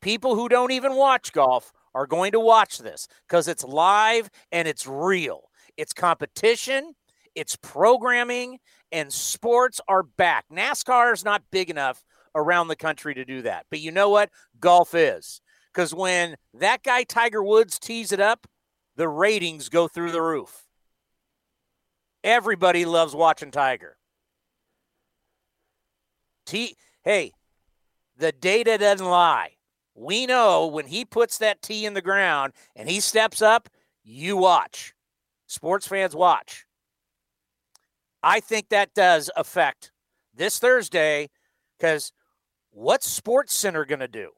[0.00, 4.66] people who don't even watch golf are going to watch this because it's live and
[4.66, 5.50] it's real.
[5.76, 6.94] It's competition,
[7.34, 8.58] it's programming,
[8.90, 10.46] and sports are back.
[10.52, 13.66] NASCAR is not big enough around the country to do that.
[13.70, 14.30] But you know what?
[14.58, 15.40] Golf is.
[15.72, 18.46] Because when that guy Tiger Woods tees it up,
[18.96, 20.62] the ratings go through the roof.
[22.22, 23.96] Everybody loves watching Tiger.
[26.46, 27.32] T hey,
[28.16, 29.52] the data doesn't lie.
[29.94, 33.68] We know when he puts that tee in the ground and he steps up,
[34.02, 34.94] you watch.
[35.46, 36.66] Sports fans watch.
[38.22, 39.92] I think that does affect
[40.34, 41.28] this Thursday
[41.78, 42.12] because
[42.70, 44.30] what's Sports Center going to do?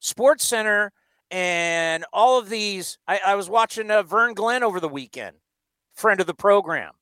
[0.00, 0.92] Sports Center
[1.30, 2.98] and all of these.
[3.06, 5.36] I, I was watching uh, Vern Glenn over the weekend,
[5.94, 6.92] friend of the program.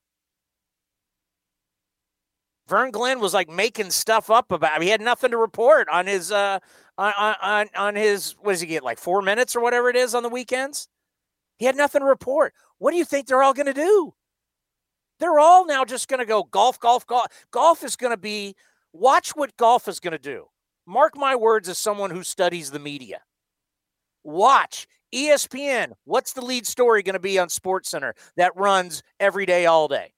[2.69, 4.73] Vern Glenn was like making stuff up about.
[4.73, 6.59] I mean, he had nothing to report on his uh
[6.99, 8.33] on on on his.
[8.41, 8.85] What does he get?
[8.85, 10.89] Like four minutes or whatever it is on the weekends.
[11.59, 12.53] He had nothing to report.
[12.79, 14.15] What do you think they're all going to do?
[15.19, 17.27] They're all now just going to go golf, golf, golf.
[17.51, 18.55] Golf is going to be.
[18.93, 20.47] Watch what golf is going to do.
[20.87, 23.21] Mark my words as someone who studies the media.
[24.29, 25.93] Watch ESPN.
[26.05, 29.89] What's the lead story going to be on Sports Center that runs every day, all
[29.89, 30.13] day?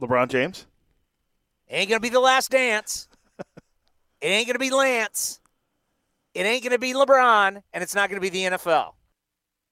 [0.00, 0.64] LeBron James.
[1.68, 3.08] ain't going to be the last dance.
[4.20, 5.40] it ain't going to be Lance.
[6.34, 8.92] It ain't going to be LeBron, and it's not going to be the NFL.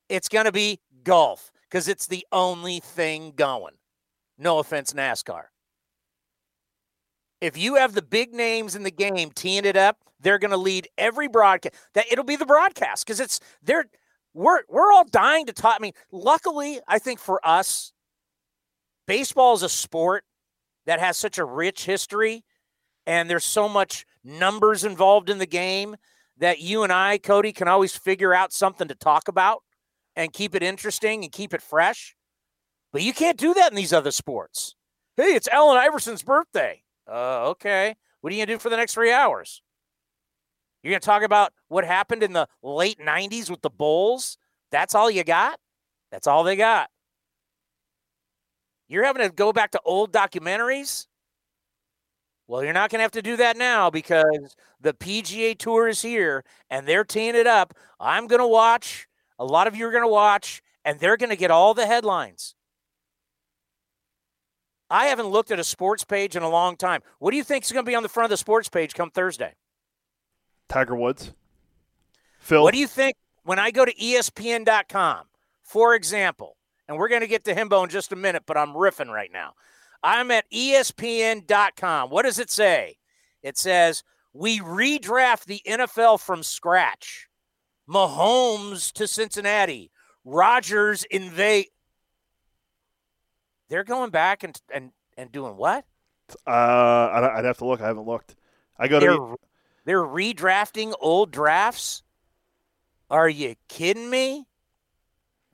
[0.09, 3.75] It's going to be golf because it's the only thing going.
[4.37, 5.45] No offense, NASCAR.
[7.45, 10.57] If you have the big names in the game teeing it up, they're going to
[10.57, 11.75] lead every broadcast.
[11.93, 13.85] That it'll be the broadcast because it's they're
[14.33, 15.77] we're we're all dying to talk.
[15.79, 17.93] I mean, luckily, I think for us,
[19.07, 20.25] baseball is a sport
[20.87, 22.47] that has such a rich history,
[23.07, 25.97] and there's so much numbers involved in the game
[26.39, 29.63] that you and I, Cody, can always figure out something to talk about
[30.17, 32.17] and keep it interesting and keep it fresh.
[32.91, 34.77] But you can't do that in these other sports.
[35.19, 36.84] Hey, it's Allen Iverson's birthday.
[37.11, 37.95] Uh, okay.
[38.21, 39.63] What are you going to do for the next three hours?
[40.83, 44.37] You're going to talk about what happened in the late 90s with the Bulls?
[44.71, 45.59] That's all you got?
[46.11, 46.91] That's all they got.
[48.89, 51.07] You're having to go back to old documentaries?
[52.47, 56.03] Well, you're not going to have to do that now because the PGA Tour is
[56.03, 57.75] here and they're teeing it up.
[57.99, 59.07] I'm going to watch.
[59.39, 61.87] A lot of you are going to watch, and they're going to get all the
[61.87, 62.55] headlines.
[64.95, 67.01] I haven't looked at a sports page in a long time.
[67.19, 68.95] What do you think is going to be on the front of the sports page
[68.95, 69.55] come Thursday?
[70.69, 71.33] Tiger Woods.
[72.39, 72.63] Phil.
[72.63, 75.25] What do you think when I go to ESPN.com,
[75.65, 78.69] for example, and we're going to get to Hembo in just a minute, but I'm
[78.69, 79.55] riffing right now.
[80.05, 82.11] I'm at ESPN.com.
[82.11, 82.99] What does it say?
[83.43, 87.27] It says, We redraft the NFL from scratch.
[87.91, 89.91] Mahomes to Cincinnati.
[90.25, 91.67] Rodgers invade.
[93.69, 95.85] They're going back and and and doing what?
[96.47, 97.81] Uh, I'd, I'd have to look.
[97.81, 98.35] I haven't looked.
[98.79, 99.37] I go They're to.
[99.85, 102.03] they're redrafting old drafts.
[103.11, 104.47] Are you kidding me?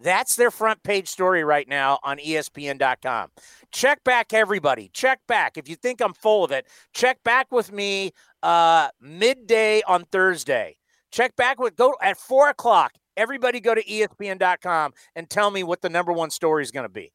[0.02, 3.28] That's their front page story right now on ESPN.com.
[3.70, 4.88] Check back, everybody.
[4.94, 5.58] Check back.
[5.58, 10.78] If you think I'm full of it, check back with me uh, midday on Thursday.
[11.10, 12.92] Check back with go at four o'clock.
[13.16, 16.88] Everybody go to ESPN.com and tell me what the number one story is going to
[16.88, 17.12] be.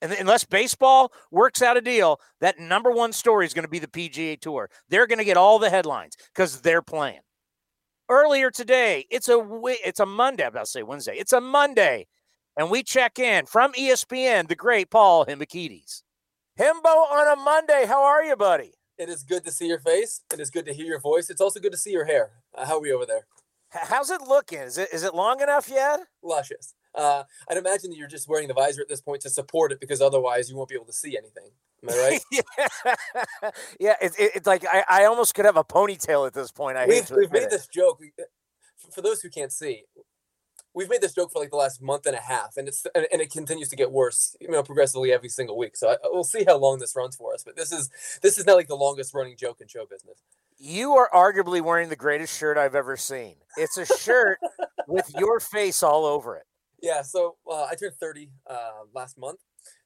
[0.00, 3.78] And unless baseball works out a deal, that number one story is going to be
[3.78, 4.70] the PGA Tour.
[4.88, 7.20] They're going to get all the headlines because they're playing.
[8.08, 9.46] Earlier today, it's a
[9.84, 10.48] it's a Monday.
[10.48, 11.16] To say Wednesday.
[11.16, 12.06] It's a Monday,
[12.56, 14.48] and we check in from ESPN.
[14.48, 16.02] The great Paul Hembekides.
[16.58, 17.84] Hembo on a Monday.
[17.86, 18.72] How are you, buddy?
[18.96, 20.22] It is good to see your face.
[20.32, 21.30] It is good to hear your voice.
[21.30, 22.30] It's also good to see your hair.
[22.54, 23.26] Uh, how are we over there?
[23.70, 24.60] How's it looking?
[24.60, 26.00] Is it is it long enough yet?
[26.22, 26.74] Luscious.
[26.98, 29.78] Uh, I'd imagine that you're just wearing the visor at this point to support it
[29.80, 31.50] because otherwise you won't be able to see anything.
[31.82, 32.20] Am I right?
[32.32, 33.94] yeah, yeah.
[34.02, 36.76] It's it, it's like I, I almost could have a ponytail at this point.
[36.76, 37.50] I hate we've, to we've made it.
[37.50, 38.02] this joke.
[38.92, 39.84] For those who can't see,
[40.74, 43.06] we've made this joke for like the last month and a half, and it's and,
[43.12, 45.76] and it continues to get worse, you know, progressively every single week.
[45.76, 47.44] So I, we'll see how long this runs for us.
[47.44, 47.90] But this is
[48.22, 50.18] this is not like the longest running joke in show business.
[50.58, 53.36] You are arguably wearing the greatest shirt I've ever seen.
[53.56, 54.40] It's a shirt
[54.88, 56.44] with your face all over it.
[56.80, 59.40] Yeah, so uh, I turned 30 uh, last month.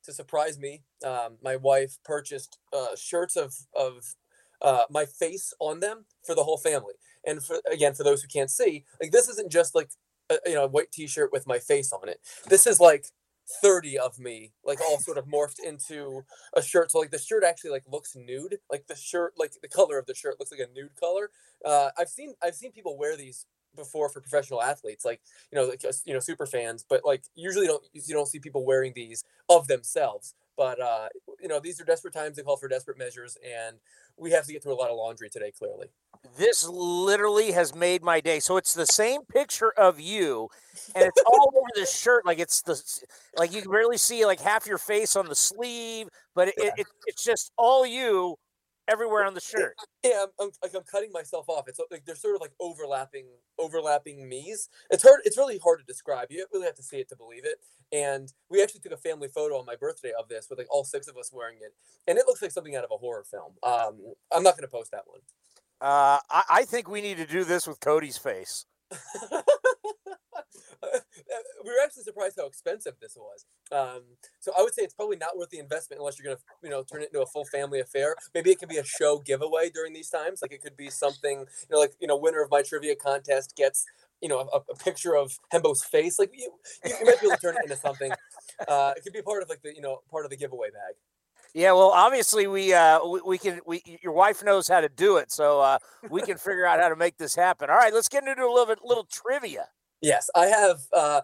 [0.05, 4.15] To surprise me, um, my wife purchased uh, shirts of of
[4.61, 6.95] uh, my face on them for the whole family.
[7.27, 9.91] And for again, for those who can't see, like this isn't just like
[10.31, 12.21] a, you know a white T-shirt with my face on it.
[12.49, 13.07] This is like
[13.63, 16.23] 30 of me, like all sort of morphed into
[16.55, 16.91] a shirt.
[16.91, 18.59] So like the shirt actually like looks nude.
[18.71, 21.31] Like the shirt, like the color of the shirt looks like a nude color.
[21.65, 23.47] Uh, I've seen I've seen people wear these
[23.77, 25.21] before for professional athletes, like
[25.51, 28.65] you know, like, you know, super fans, but like usually don't you don't see people
[28.65, 30.35] wearing these of themselves.
[30.57, 31.09] But uh,
[31.41, 32.37] you know, these are desperate times.
[32.37, 33.77] They call for desperate measures, and
[34.17, 35.51] we have to get through a lot of laundry today.
[35.51, 35.89] Clearly,
[36.37, 38.39] this literally has made my day.
[38.39, 40.49] So it's the same picture of you,
[40.95, 42.27] and it's all over the shirt.
[42.27, 42.81] Like it's the
[43.37, 46.87] like you can barely see like half your face on the sleeve, but it, it,
[47.07, 48.37] it's just all you
[48.93, 49.77] everywhere on the shirt.
[50.05, 51.69] Yeah, I'm, I'm, like I'm cutting myself off.
[51.69, 53.27] It's like they're sort of like overlapping,
[53.57, 54.69] overlapping me's.
[54.91, 55.21] It's hard.
[55.25, 56.27] It's really hard to describe.
[56.31, 57.61] You really have to see it to believe it.
[57.93, 60.83] And we actually took a family photo on my birthday of this with like all
[60.83, 61.73] six of us wearing it,
[62.09, 63.53] and it looks like something out of a horror film.
[63.63, 65.21] Um, I'm not going to post that one.
[65.81, 68.67] Uh, I, I think we need to do this with Cody's face.
[71.65, 73.47] We were actually surprised how expensive this was.
[73.71, 74.03] Um,
[74.41, 76.71] so I would say it's probably not worth the investment unless you're going to, you
[76.71, 78.17] know, turn it into a full family affair.
[78.35, 80.43] Maybe it could be a show giveaway during these times.
[80.43, 83.57] Like it could be something, you know, like you know, winner of my trivia contest
[83.57, 83.85] gets,
[84.21, 86.19] you know, a, a picture of Hembo's face.
[86.19, 86.53] Like you,
[86.85, 88.13] you, might be able to turn it into something.
[88.69, 90.95] Uh, it could be part of like the, you know, part of the giveaway bag.
[91.55, 95.19] Yeah, well, obviously we uh we, we, can we your wife knows how to do
[95.19, 95.79] it, so uh
[96.11, 97.69] we can figure out how to make this happen.
[97.69, 99.69] All right, let's get into a little bit little trivia.
[100.01, 101.21] Yes, I have uh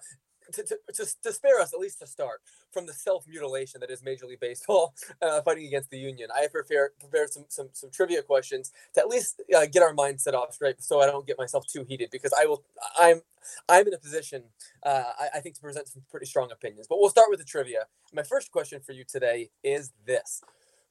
[0.53, 2.41] to, to, to, spare us at least to start
[2.73, 6.31] from the self mutilation that is Major League Baseball uh, fighting against the union.
[6.35, 9.95] I have prepared prepared some some, some trivia questions to at least uh, get our
[9.95, 12.11] mindset off straight, so I don't get myself too heated.
[12.11, 12.63] Because I will,
[12.99, 13.21] I'm
[13.69, 14.45] I'm in a position,
[14.85, 16.87] uh, I, I think, to present some pretty strong opinions.
[16.89, 17.87] But we'll start with the trivia.
[18.13, 20.43] My first question for you today is this: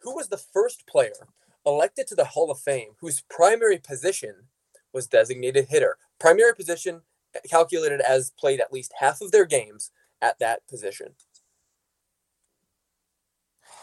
[0.01, 1.27] Who was the first player
[1.65, 4.35] elected to the Hall of Fame whose primary position
[4.93, 5.97] was designated hitter?
[6.19, 7.01] Primary position
[7.49, 11.15] calculated as played at least half of their games at that position.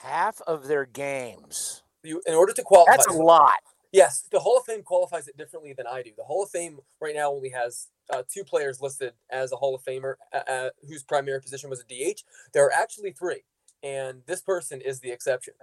[0.03, 1.83] Half of their games.
[2.03, 3.61] You, in order to qualify, that's a lot.
[3.93, 6.11] Yes, the Hall of Fame qualifies it differently than I do.
[6.17, 9.75] The Hall of Fame right now only has uh, two players listed as a Hall
[9.75, 12.23] of Famer uh, uh whose primary position was a DH.
[12.53, 13.45] There are actually three,
[13.83, 15.55] and this person is the exception.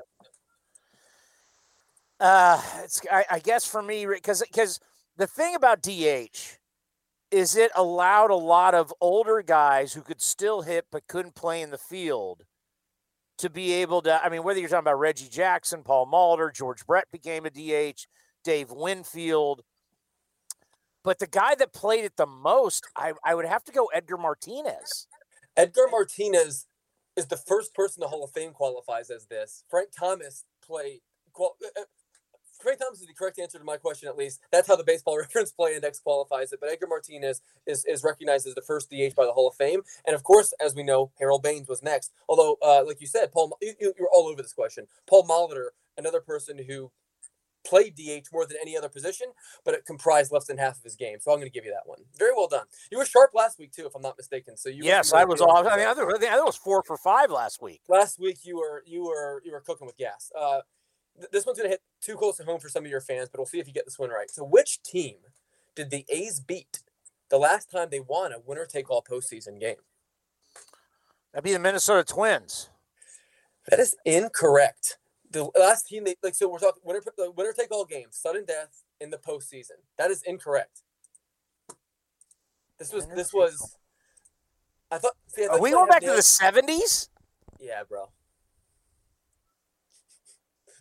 [2.21, 4.79] Uh, it's I, I guess for me because because
[5.17, 6.57] the thing about DH
[7.31, 11.61] is it allowed a lot of older guys who could still hit but couldn't play
[11.61, 12.43] in the field
[13.37, 14.23] to be able to.
[14.23, 18.05] I mean, whether you're talking about Reggie Jackson, Paul Molitor, George Brett became a DH,
[18.43, 19.63] Dave Winfield.
[21.03, 24.17] But the guy that played it the most, I, I would have to go Edgar
[24.17, 25.07] Martinez.
[25.57, 26.67] Edgar Martinez
[27.17, 29.63] is the first person the Hall of Fame qualifies as this.
[29.69, 31.01] Frank Thomas played.
[32.61, 34.41] Frank Thomas is the correct answer to my question, at least.
[34.51, 36.59] That's how the Baseball Reference Play Index qualifies it.
[36.59, 39.81] But Edgar Martinez is, is recognized as the first DH by the Hall of Fame.
[40.05, 42.11] And of course, as we know, Harold Baines was next.
[42.29, 44.87] Although, uh, like you said, Paul, you, you're all over this question.
[45.07, 46.91] Paul Molitor, another person who
[47.63, 49.27] played DH more than any other position,
[49.63, 51.19] but it comprised less than half of his game.
[51.19, 51.99] So I'm going to give you that one.
[52.17, 52.65] Very well done.
[52.91, 54.57] You were sharp last week too, if I'm not mistaken.
[54.57, 55.41] So you yes, I was.
[55.41, 57.81] All, I mean, I think I was four for five last week.
[57.87, 60.31] Last week you were you were you were cooking with gas.
[60.37, 60.61] Uh,
[61.31, 63.39] this one's going to hit too close to home for some of your fans, but
[63.39, 64.29] we'll see if you get this one right.
[64.29, 65.17] So, which team
[65.75, 66.81] did the A's beat
[67.29, 69.77] the last time they won a winner take all postseason game?
[71.31, 72.69] That'd be the Minnesota Twins.
[73.69, 74.97] That is incorrect.
[75.29, 77.01] The last team they like, so we're talking winner
[77.35, 79.79] winner take all game, sudden death in the postseason.
[79.97, 80.81] That is incorrect.
[82.79, 83.77] This was this was.
[84.89, 85.13] I thought.
[85.27, 87.09] See, I Are we going back to the seventies?
[87.59, 88.09] Yeah, bro.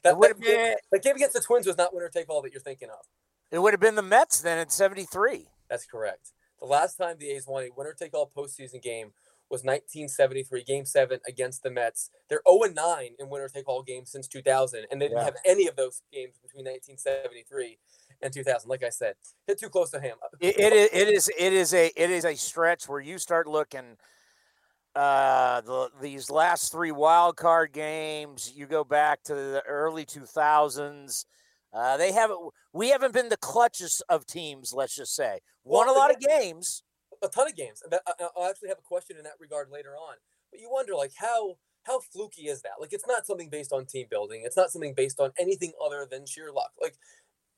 [0.03, 2.53] That, would have been the game against the Twins was not winner take all that
[2.53, 3.05] you're thinking of.
[3.51, 5.48] It would have been the Mets then in '73.
[5.68, 6.32] That's correct.
[6.61, 9.12] The last time the A's won a winner take all postseason game
[9.51, 12.11] was 1973, Game Seven against the Mets.
[12.28, 15.24] They're 0 9 in winner take all games since 2000, and they didn't yeah.
[15.24, 17.78] have any of those games between 1973
[18.22, 18.68] and 2000.
[18.68, 19.14] Like I said,
[19.46, 20.16] hit too close to him.
[20.40, 20.88] It, it is.
[20.92, 21.30] It is.
[21.36, 21.86] It is a.
[21.96, 23.96] It is a stretch where you start looking
[25.01, 31.24] uh, the, these last three wild card games, you go back to the early 2000s.
[31.72, 32.38] Uh, they haven't.
[32.74, 34.74] We haven't been the clutches of teams.
[34.74, 36.82] Let's just say won well, a lot of games,
[37.22, 37.82] a ton of games.
[38.36, 40.16] I'll actually have a question in that regard later on.
[40.51, 42.72] But you wonder, like, how how fluky is that?
[42.78, 44.42] Like, it's not something based on team building.
[44.44, 46.72] It's not something based on anything other than sheer luck.
[46.78, 46.96] Like,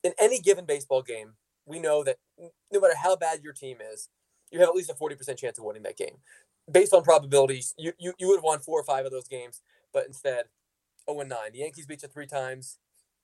[0.01, 1.33] in any given baseball game,
[1.65, 2.19] we know that
[2.71, 4.07] no matter how bad your team is,
[4.49, 6.17] you have at least a 40% chance of winning that game
[6.71, 9.61] based on probabilities, you, you, you would have won four or five of those games,
[9.93, 10.45] but instead,
[11.09, 11.39] 0 and 9.
[11.51, 12.77] The Yankees beat you three times.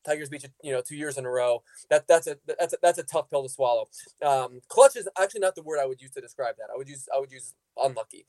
[0.06, 1.62] Tigers beat you, you know, two years in a row.
[1.90, 3.90] That that's a that's a, that's a tough pill to swallow.
[4.26, 6.70] Um, clutch is actually not the word I would use to describe that.
[6.74, 8.26] I would use I would use unlucky.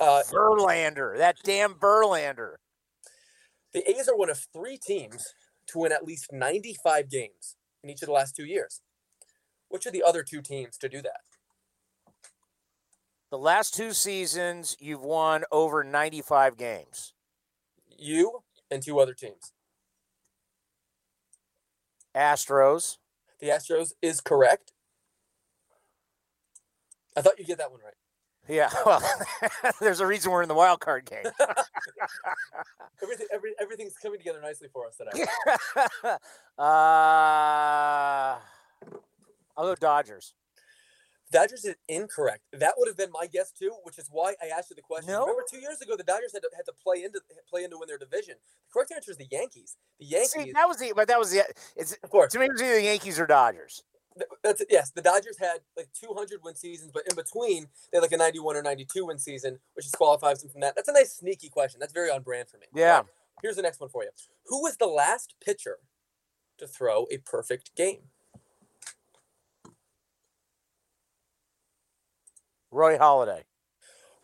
[0.00, 2.56] Uh, Verlander, that damn Verlander.
[3.72, 5.32] The A's are one of three teams
[5.68, 8.80] to win at least 95 games in each of the last two years.
[9.68, 11.20] Which are the other two teams to do that?
[13.32, 17.14] The last two seasons, you've won over 95 games.
[17.88, 19.54] You and two other teams.
[22.14, 22.98] Astros.
[23.40, 24.74] The Astros is correct.
[27.16, 27.94] I thought you'd get that one right.
[28.50, 29.02] Yeah, well,
[29.80, 31.24] there's a reason we're in the wild card game.
[33.02, 35.24] Everything, every, everything's coming together nicely for us today.
[36.58, 38.36] uh,
[39.56, 40.34] I'll go Dodgers.
[41.32, 42.42] Dodgers is incorrect.
[42.52, 45.12] That would have been my guess too, which is why I asked you the question.
[45.12, 45.22] No.
[45.22, 47.88] Remember, two years ago, the Dodgers had to, had to play into play into win
[47.88, 48.34] their division.
[48.68, 49.76] The correct answer is the Yankees.
[49.98, 51.42] The Yankees, See, that was the, but that was the.
[51.76, 52.32] It's of course.
[52.32, 53.82] to me, it was either the Yankees or Dodgers.
[54.44, 54.68] That's it.
[54.70, 58.18] Yes, the Dodgers had like 200 win seasons, but in between they had like a
[58.18, 60.76] 91 or 92 win season, which disqualifies them from that.
[60.76, 61.80] That's a nice sneaky question.
[61.80, 62.66] That's very on brand for me.
[62.74, 62.96] Yeah.
[62.96, 63.04] Right,
[63.42, 64.10] here's the next one for you.
[64.46, 65.78] Who was the last pitcher
[66.58, 68.10] to throw a perfect game?
[72.72, 73.42] Roy Halladay.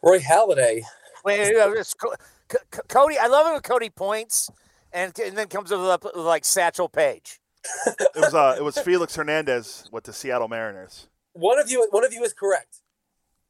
[0.03, 0.83] Roy Halladay.
[1.25, 2.15] Wait, wait, wait, it's Co-
[2.49, 3.19] Co- Co- Cody.
[3.19, 4.51] I love it when Cody points
[4.93, 7.41] and, and then comes up with, with like Satchel Paige.
[7.87, 11.09] It was uh, it was Felix Hernandez with the Seattle Mariners.
[11.35, 12.79] One of you, one of you is correct.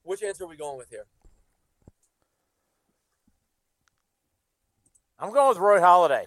[0.03, 1.05] Which answer are we going with here?
[5.19, 6.25] I'm going with Roy Halladay.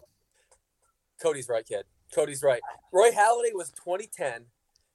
[1.21, 1.85] Cody's right, kid.
[2.13, 2.61] Cody's right.
[2.93, 4.45] Roy Halladay was 2010.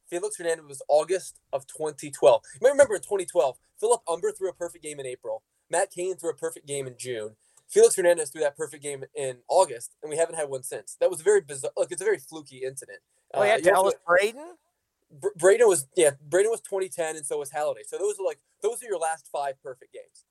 [0.09, 2.43] Felix Hernandez was August of 2012.
[2.55, 5.43] You may remember in 2012, Philip Humber threw a perfect game in April.
[5.71, 7.37] Matt Cain threw a perfect game in June.
[7.69, 10.97] Felix Hernandez threw that perfect game in August, and we haven't had one since.
[11.01, 11.73] That was very bizarre.
[11.77, 12.99] Like it's a very fluky incident.
[13.35, 14.55] Oh yeah, uh, also- Dallas Braden.
[15.11, 17.85] Br- Braden was yeah, Braden was 2010, and so was Halladay.
[17.87, 20.25] So those are like those are your last five perfect games.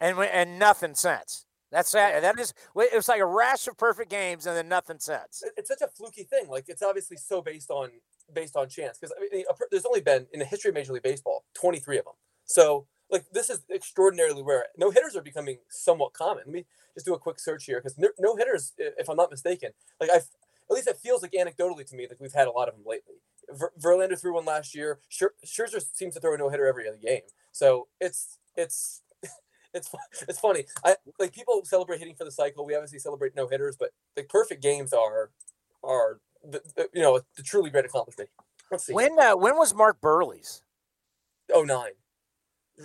[0.00, 1.46] and we- and nothing since.
[1.70, 2.22] That's that.
[2.22, 2.52] That is.
[2.76, 5.42] It was like a rash of perfect games and then nothing since.
[5.56, 6.48] It's such a fluky thing.
[6.48, 7.90] Like it's obviously so based on
[8.34, 11.02] based on chance because I mean, there's only been in the history of Major League
[11.02, 12.14] Baseball 23 of them.
[12.44, 14.66] So like this is extraordinarily rare.
[14.76, 16.44] No hitters are becoming somewhat common.
[16.46, 19.70] Let me just do a quick search here because no hitters, if I'm not mistaken,
[20.00, 22.68] like I at least it feels like anecdotally to me like we've had a lot
[22.68, 23.16] of them lately.
[23.50, 25.00] Ver- Verlander threw one last year.
[25.10, 27.22] Scher- Scherzer seems to throw a no hitter every other game.
[27.52, 29.02] So it's it's
[29.74, 29.90] it's
[30.28, 30.64] it's funny.
[30.84, 32.64] I like people celebrate hitting for the cycle.
[32.64, 35.30] We obviously celebrate no hitters, but the perfect games are
[35.82, 38.30] are the, the, you know the truly great accomplishment.
[38.70, 38.92] Let's see.
[38.92, 40.62] When uh, when was Mark Buehrle's?
[41.52, 41.92] Oh nine,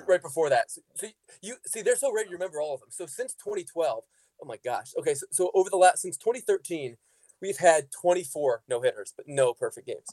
[0.07, 0.71] right before that.
[0.71, 1.07] So, so
[1.41, 2.25] you see, they're so rare.
[2.25, 2.89] You remember all of them.
[2.91, 4.03] So since 2012,
[4.41, 4.91] oh my gosh.
[4.97, 6.97] Okay, so, so over the last since 2013,
[7.41, 10.07] we've had 24 no hitters, but no perfect games.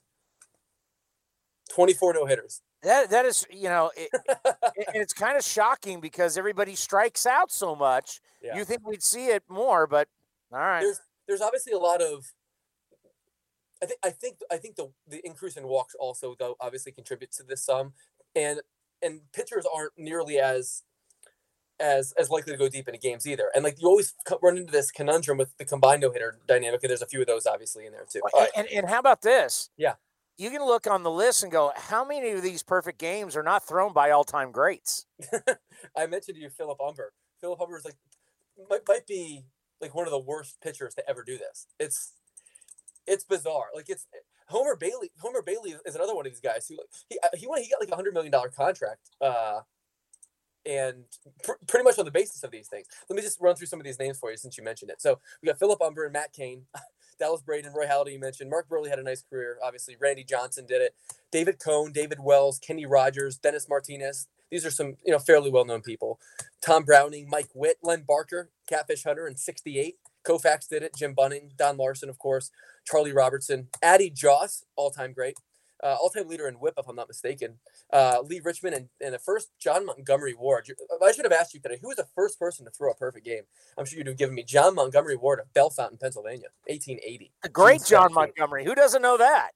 [1.70, 2.60] 24 no hitters.
[2.82, 4.10] That that is you know it,
[4.94, 8.20] it's kind of shocking because everybody strikes out so much.
[8.42, 8.56] Yeah.
[8.56, 10.08] You think we'd see it more, but
[10.52, 10.80] all right.
[10.80, 12.26] there's there's obviously a lot of
[13.82, 17.36] I think I think I think the the increase in walks also though obviously contributes
[17.38, 17.92] to this sum
[18.36, 18.60] and
[19.02, 20.84] and pitchers aren't nearly as
[21.80, 23.50] as as likely to go deep into games either.
[23.54, 26.90] And like you always run into this conundrum with the combined no hitter dynamic, and
[26.90, 28.20] there's a few of those obviously in there too.
[28.34, 28.48] Right.
[28.56, 29.70] And, and how about this?
[29.76, 29.94] Yeah.
[30.38, 33.42] You can look on the list and go, how many of these perfect games are
[33.42, 35.06] not thrown by all time greats?
[35.96, 37.12] I mentioned to you Philip Humber.
[37.40, 37.96] Philip Humber is like
[38.70, 39.44] might, might be
[39.80, 41.66] like one of the worst pitchers to ever do this.
[41.78, 42.12] It's
[43.06, 43.66] it's bizarre.
[43.74, 44.06] Like it's
[44.48, 45.10] Homer Bailey.
[45.20, 47.68] Homer Bailey is another one of these guys who like he uh, he won he
[47.68, 49.10] got like a hundred million dollar contract.
[49.20, 49.60] Uh,
[50.64, 51.04] and
[51.42, 52.86] pr- pretty much on the basis of these things.
[53.08, 55.00] Let me just run through some of these names for you since you mentioned it.
[55.00, 56.66] So we got Philip Humber and Matt Cain,
[57.18, 58.12] Dallas Braden, Roy Halladay.
[58.12, 59.58] You mentioned Mark Buehrle had a nice career.
[59.62, 60.94] Obviously, Randy Johnson did it.
[61.30, 64.28] David Cone, David Wells, Kenny Rogers, Dennis Martinez.
[64.50, 66.20] These are some you know fairly well known people.
[66.60, 69.96] Tom Browning, Mike Witt, Len Barker, Catfish Hunter in '68.
[70.24, 70.94] Koufax did it.
[70.96, 72.50] Jim Bunning, Don Larsen, of course.
[72.84, 75.34] Charlie Robertson, Addie Joss, all-time great,
[75.82, 77.58] uh, all-time leader in WHIP, if I'm not mistaken.
[77.92, 80.66] Uh, Lee Richmond and, and the first John Montgomery Ward.
[81.02, 83.24] I should have asked you today, who was the first person to throw a perfect
[83.24, 83.42] game?
[83.76, 87.32] I'm sure you'd have given me John Montgomery Ward of Bellefontaine, Pennsylvania, 1880.
[87.42, 88.14] The great John 17th.
[88.14, 88.64] Montgomery.
[88.64, 89.50] Who doesn't know that?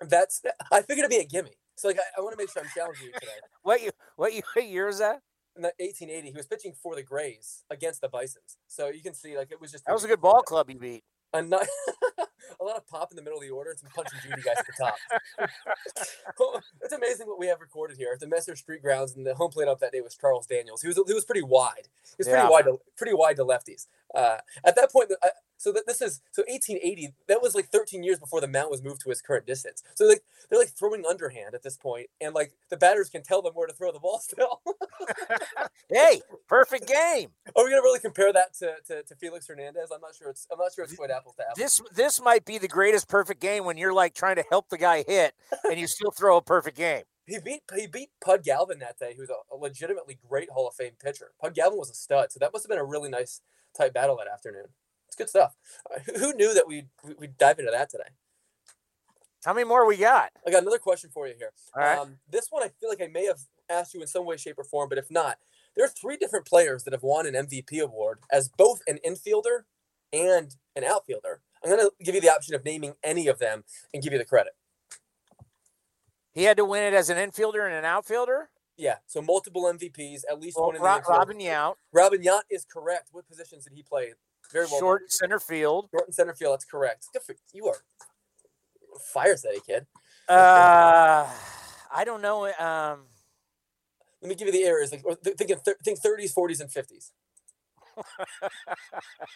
[0.00, 1.56] That's I figured it'd be a gimme.
[1.76, 3.32] So like I, I want to make sure I'm challenging you today.
[3.62, 5.22] What you what you what year is that?
[5.56, 8.58] In the 1880, he was pitching for the Grays against the Bisons.
[8.66, 10.78] So you can see like it was just That was a good ball club you
[10.78, 11.02] beat.
[11.32, 11.56] a, ni-
[12.60, 14.42] a lot of pop in the middle of the order and some punch and Judy
[14.42, 14.96] guys at the top.
[16.82, 19.50] It's amazing what we have recorded here at the Messer Street grounds, and the home
[19.50, 20.82] plate up that day was Charles Daniels.
[20.82, 21.88] He was he was pretty wide.
[22.04, 22.40] He was Yeah.
[22.42, 23.86] pretty wide, to, pretty wide to lefties.
[24.14, 27.14] Uh, at that point, I, so that this is so 1880.
[27.28, 29.82] That was like 13 years before the mount was moved to its current distance.
[29.94, 33.42] So like they're like throwing underhand at this point, and like the batters can tell
[33.42, 34.62] them where to throw the ball still.
[35.88, 37.30] Hey, perfect game.
[37.54, 39.90] Are we gonna really compare that to, to, to Felix Hernandez?
[39.94, 40.30] I'm not sure.
[40.30, 41.56] It's I'm not sure it's quite apples to apples.
[41.56, 44.78] This this might be the greatest perfect game when you're like trying to help the
[44.78, 45.34] guy hit
[45.64, 47.04] and you still throw a perfect game.
[47.26, 50.74] he beat he beat Pud Galvin that day, who's a, a legitimately great Hall of
[50.74, 51.32] Fame pitcher.
[51.40, 53.40] Pud Galvin was a stud, so that must have been a really nice
[53.76, 54.66] tight battle that afternoon.
[55.06, 55.54] It's good stuff.
[55.90, 56.88] Uh, who knew that we'd
[57.18, 58.10] we'd dive into that today?
[59.44, 60.32] How many more we got?
[60.46, 61.52] I got another question for you here.
[61.74, 61.98] All right.
[61.98, 63.38] Um, this one I feel like I may have
[63.70, 65.38] asked you in some way, shape, or form, but if not,
[65.76, 69.60] there are three different players that have won an MVP award as both an infielder
[70.12, 71.42] and an outfielder.
[71.62, 74.18] I'm going to give you the option of naming any of them and give you
[74.18, 74.54] the credit.
[76.32, 78.50] He had to win it as an infielder and an outfielder.
[78.76, 81.16] Yeah, so multiple MVPs, at least Well, one in the Ro- infield.
[81.18, 83.08] Robin Yount, Robin Yount is correct.
[83.12, 84.12] What positions did he play?
[84.52, 84.78] Very well.
[84.78, 85.88] short center field.
[85.92, 86.54] Short center field.
[86.54, 87.06] That's correct.
[87.12, 87.66] Good for you.
[87.66, 87.76] Are
[89.12, 89.86] fire steady kid.
[90.28, 91.26] Uh,
[91.94, 92.46] I don't know.
[92.46, 93.06] Um,
[94.20, 94.92] Let me give you the areas.
[94.92, 97.10] Like or th- thinking, think 30s, 40s, and 50s.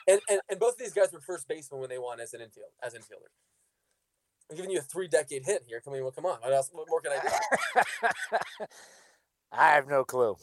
[0.08, 2.42] and, and and both of these guys were first baseman when they won as an
[2.42, 3.30] infield as infielder.
[4.50, 5.80] I'm giving you a three decade hint here.
[5.80, 6.38] Come on, well, come on.
[6.40, 6.68] What else?
[6.72, 8.66] What more can I do?
[9.52, 10.36] I have no clue.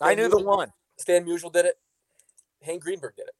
[0.00, 0.72] I knew the one.
[0.98, 1.74] Stan Musial did it.
[2.62, 3.34] Hank Greenberg did it.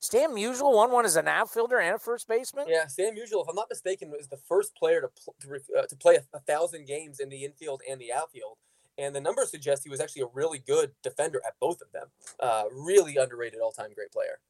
[0.00, 2.66] Stan Musial won one as an outfielder and a first baseman.
[2.68, 5.60] Yeah, Stan Musial, if I'm not mistaken, was the first player to pl- to, re-
[5.78, 8.56] uh, to play a, a thousand games in the infield and the outfield.
[8.96, 12.08] And the numbers suggest he was actually a really good defender at both of them.
[12.38, 14.40] Uh, really underrated all-time great player.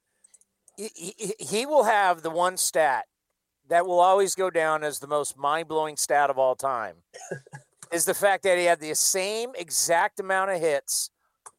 [0.76, 3.06] He, he, he will have the one stat
[3.68, 6.96] that will always go down as the most mind-blowing stat of all time.
[7.92, 11.10] is the fact that he had the same exact amount of hits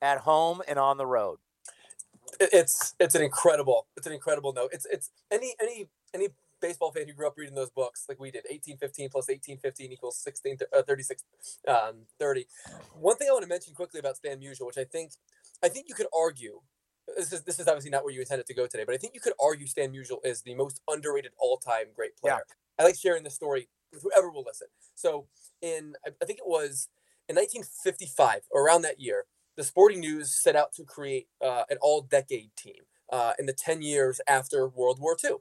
[0.01, 1.39] at home and on the road.
[2.42, 4.72] It- It's it's an incredible it's an incredible note.
[4.74, 6.30] It's it's any any any
[6.62, 10.18] baseball fan who grew up reading those books like we did 1815 plus 1815 equals
[10.18, 11.24] 16 uh, 36
[11.68, 12.46] um, 30
[12.94, 15.12] one thing i want to mention quickly about stan musial which i think
[15.64, 16.62] i think you could argue
[17.18, 19.16] this is this is obviously not where you intended to go today but i think
[19.16, 22.34] you could argue stan musial is the most underrated all-time great Yeah.
[22.34, 22.46] player
[22.78, 25.26] i like sharing this story with whoever will listen so
[25.64, 26.89] in I think it was
[27.28, 29.26] in 1955 around that year
[29.58, 33.82] the sporting news set out to create uh, an all-decade team uh, in the 10
[33.82, 35.32] years after world war ii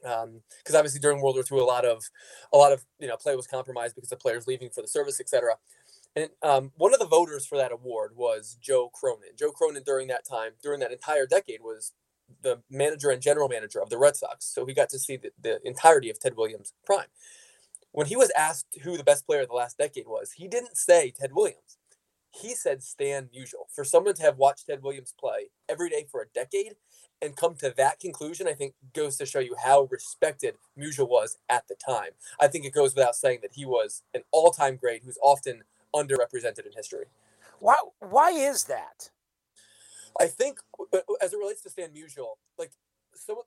[0.00, 2.04] because obviously during World War II, a lot of
[2.52, 5.20] a lot of you know play was compromised because of players leaving for the service,
[5.20, 5.56] etc.
[6.16, 9.30] And um, one of the voters for that award was Joe Cronin.
[9.38, 11.92] Joe Cronin during that time, during that entire decade, was
[12.42, 14.44] the manager and general manager of the Red Sox.
[14.46, 17.06] So he got to see the, the entirety of Ted Williams' prime.
[17.92, 20.76] When he was asked who the best player of the last decade was, he didn't
[20.76, 21.76] say Ted Williams.
[22.30, 23.66] He said Stan Musial.
[23.74, 26.76] For someone to have watched Ted Williams play every day for a decade
[27.20, 31.38] and come to that conclusion, I think goes to show you how respected Musial was
[31.48, 32.10] at the time.
[32.40, 35.64] I think it goes without saying that he was an all-time great who's often
[35.94, 37.06] underrepresented in history.
[37.58, 37.76] Why?
[37.98, 39.10] Why is that?
[40.18, 40.60] I think
[40.92, 42.72] uh, as it relates to Stan Musial, like
[43.14, 43.44] some of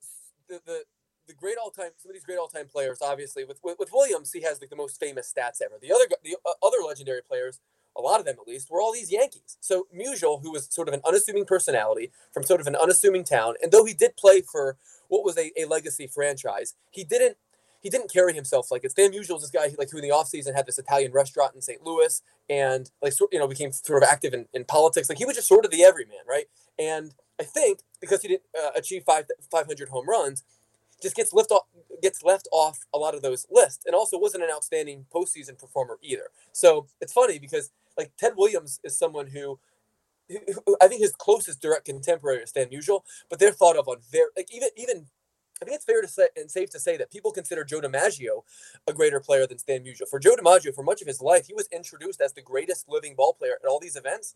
[0.47, 0.83] the the,
[1.27, 3.91] the great all time some of these great all time players, obviously with, with with
[3.91, 5.75] Williams, he has like the most famous stats ever.
[5.81, 7.59] The other the uh, other legendary players,
[7.97, 9.57] a lot of them at least, were all these Yankees.
[9.59, 13.55] So Musial, who was sort of an unassuming personality from sort of an unassuming town,
[13.61, 14.77] and though he did play for
[15.07, 17.37] what was a, a legacy franchise, he didn't
[17.81, 18.91] he didn't carry himself like it.
[18.91, 21.53] Stan Musial was this guy who, like who in the offseason had this Italian restaurant
[21.53, 21.83] in St.
[21.85, 25.09] Louis and like sort you know became sort of active in, in politics.
[25.09, 26.45] Like he was just sort of the everyman, right?
[26.79, 30.43] And I think because he didn't uh, achieve five 500 home runs,
[31.01, 31.63] just gets left off
[32.01, 35.97] gets left off a lot of those lists, and also wasn't an outstanding postseason performer
[36.01, 36.29] either.
[36.53, 39.59] So it's funny because like Ted Williams is someone who.
[40.29, 43.97] who- I think his closest direct contemporary is Stan Musial, but they're thought of on
[44.11, 45.07] very like even even
[45.61, 48.43] I think it's fair to say and safe to say that people consider Joe DiMaggio
[48.87, 50.07] a greater player than Stan Musial.
[50.09, 53.15] For Joe DiMaggio, for much of his life, he was introduced as the greatest living
[53.15, 54.35] ball player at all these events,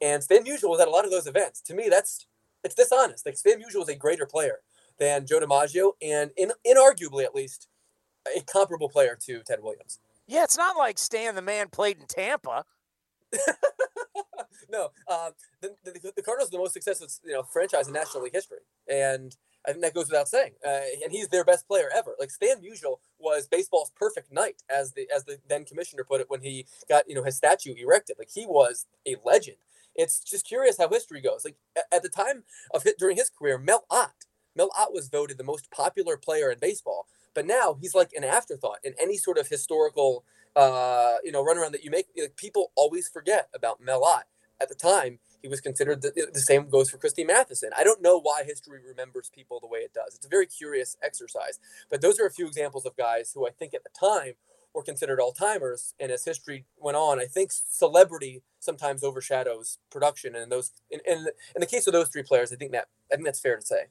[0.00, 1.60] and Stan Musial was at a lot of those events.
[1.62, 2.26] To me, that's
[2.64, 3.24] it's dishonest.
[3.24, 4.60] Like Stan Musial was a greater player
[4.98, 7.68] than Joe DiMaggio, and in inarguably at least
[8.36, 10.00] a comparable player to Ted Williams.
[10.26, 12.64] Yeah, it's not like Stan the man played in Tampa.
[14.70, 18.24] no, uh, the, the, the Cardinals are the most successful you know franchise in National
[18.24, 18.58] League history,
[18.88, 20.52] and I think that goes without saying.
[20.66, 22.14] Uh, and he's their best player ever.
[22.18, 26.30] Like Stan Musial was baseball's perfect knight, as the as the then commissioner put it
[26.30, 28.16] when he got you know his statue erected.
[28.18, 29.58] Like he was a legend.
[29.94, 31.44] It's just curious how history goes.
[31.44, 31.56] Like
[31.92, 35.70] at the time of during his career, Mel Ott, Mel Ott was voted the most
[35.70, 40.24] popular player in baseball, but now he's like an afterthought in any sort of historical
[40.56, 42.06] uh, you know runaround that you make.
[42.36, 44.24] People always forget about Mel Ott.
[44.60, 47.70] At the time, he was considered the, the same goes for Christy Mathewson.
[47.76, 50.14] I don't know why history remembers people the way it does.
[50.14, 51.60] It's a very curious exercise.
[51.90, 54.34] But those are a few examples of guys who I think at the time
[54.74, 55.94] were considered all timers.
[56.00, 60.34] And as history went on, I think celebrity sometimes overshadows production.
[60.34, 61.18] And those in, in,
[61.54, 63.62] in the case of those three players, I think that I think that's fair to
[63.62, 63.86] say.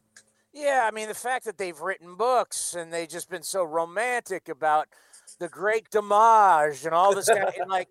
[0.53, 4.49] Yeah, I mean the fact that they've written books and they've just been so romantic
[4.49, 4.87] about
[5.35, 7.89] the great DiMaggio and all this kind of like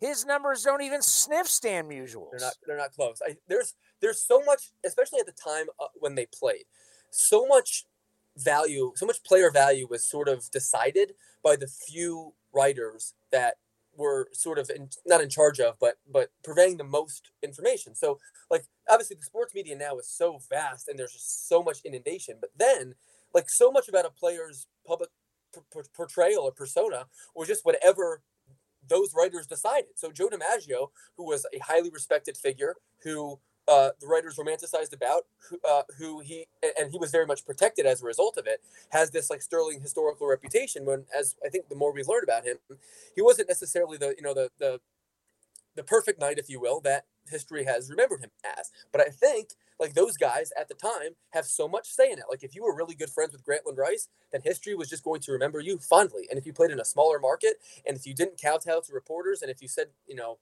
[0.00, 2.30] his numbers don't even sniff Stan Musial's.
[2.32, 2.54] They're not.
[2.66, 3.20] They're not close.
[3.26, 6.64] I, there's there's so much, especially at the time uh, when they played,
[7.10, 7.84] so much
[8.36, 13.54] value, so much player value was sort of decided by the few writers that
[13.96, 17.94] were sort of in, not in charge of, but but purveying the most information.
[17.94, 18.18] So
[18.50, 22.36] like obviously the sports media now is so vast and there's just so much inundation.
[22.40, 22.94] But then
[23.32, 25.10] like so much about a player's public
[25.94, 28.22] portrayal or persona was just whatever
[28.86, 29.90] those writers decided.
[29.96, 35.22] So Joe DiMaggio, who was a highly respected figure, who uh, the writers romanticized about,
[35.48, 36.46] who, uh, who he
[36.78, 39.80] and he was very much protected as a result of it, has this like sterling
[39.80, 40.84] historical reputation.
[40.84, 42.58] When, as I think, the more we learn about him,
[43.14, 44.80] he wasn't necessarily the you know the the
[45.76, 48.70] the perfect knight, if you will, that history has remembered him as.
[48.92, 52.24] But I think like those guys at the time have so much say in it.
[52.30, 55.20] Like if you were really good friends with Grantland Rice, then history was just going
[55.22, 56.26] to remember you fondly.
[56.30, 57.54] And if you played in a smaller market,
[57.86, 60.38] and if you didn't kowtow to reporters, and if you said you know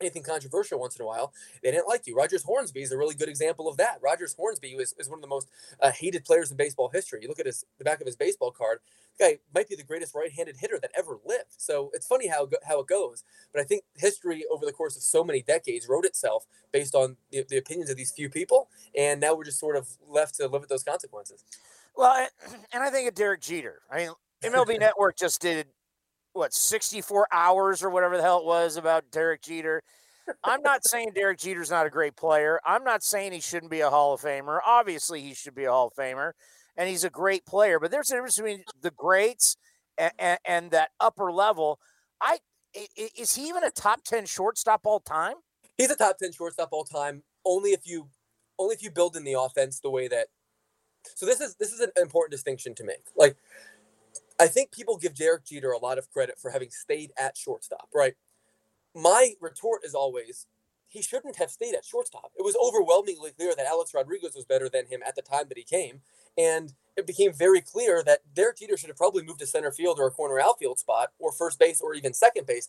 [0.00, 1.32] anything controversial once in a while,
[1.62, 2.16] they didn't like you.
[2.16, 3.98] Rogers Hornsby is a really good example of that.
[4.02, 5.48] Rogers Hornsby is, is one of the most
[5.80, 7.20] uh, hated players in baseball history.
[7.22, 8.80] You look at his the back of his baseball card,
[9.18, 11.54] the guy might be the greatest right-handed hitter that ever lived.
[11.58, 13.24] So it's funny how how it goes.
[13.52, 17.16] But I think history over the course of so many decades wrote itself based on
[17.30, 20.48] the, the opinions of these few people, and now we're just sort of left to
[20.48, 21.44] live with those consequences.
[21.96, 22.26] Well,
[22.72, 23.82] and I think of Derek Jeter.
[23.90, 24.10] I mean,
[24.42, 25.66] MLB Network just did
[26.32, 29.82] what 64 hours or whatever the hell it was about Derek Jeter.
[30.44, 32.60] I'm not saying Derek Jeter's not a great player.
[32.64, 34.58] I'm not saying he shouldn't be a Hall of Famer.
[34.64, 36.32] Obviously, he should be a Hall of Famer,
[36.76, 37.78] and he's a great player.
[37.80, 39.56] But there's a difference between the greats
[39.98, 41.78] and, and, and that upper level.
[42.20, 42.38] I
[42.96, 45.34] is he even a top ten shortstop all time?
[45.76, 47.22] He's a top ten shortstop all time.
[47.44, 48.08] Only if you
[48.58, 50.28] only if you build in the offense the way that.
[51.16, 53.02] So this is this is an important distinction to make.
[53.16, 53.36] Like
[54.40, 57.90] I think people give Derek Jeter a lot of credit for having stayed at shortstop,
[57.94, 58.14] right?
[58.94, 60.46] My retort is always
[60.88, 62.32] he shouldn't have stayed at shortstop.
[62.38, 65.58] It was overwhelmingly clear that Alex Rodriguez was better than him at the time that
[65.58, 66.02] he came.
[66.38, 69.98] And it became very clear that Derek Jeter should have probably moved to center field
[70.00, 72.68] or a corner outfield spot or first base or even second base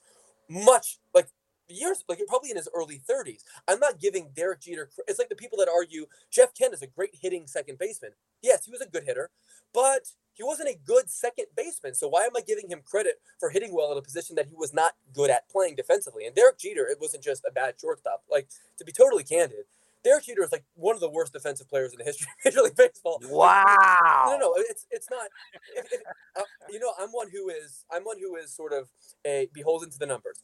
[0.49, 1.29] much like
[1.69, 3.43] years, like probably in his early 30s.
[3.67, 4.89] I'm not giving Derek Jeter.
[5.07, 8.11] It's like the people that argue Jeff Kent is a great hitting second baseman.
[8.43, 9.31] Yes, he was a good hitter,
[9.73, 11.93] but he wasn't a good second baseman.
[11.93, 14.55] So why am I giving him credit for hitting well in a position that he
[14.55, 16.25] was not good at playing defensively?
[16.25, 18.23] And Derek Jeter, it wasn't just a bad shortstop.
[18.29, 19.65] Like to be totally candid,
[20.03, 22.61] Derek Jeter is like one of the worst defensive players in the history of Major
[22.61, 23.19] League Baseball.
[23.23, 24.25] Wow.
[24.27, 25.27] no, no, it's it's not.
[25.75, 26.01] If, if,
[26.35, 28.89] uh, you know, I'm one who is I'm one who is sort of
[29.25, 30.41] a beholden to the numbers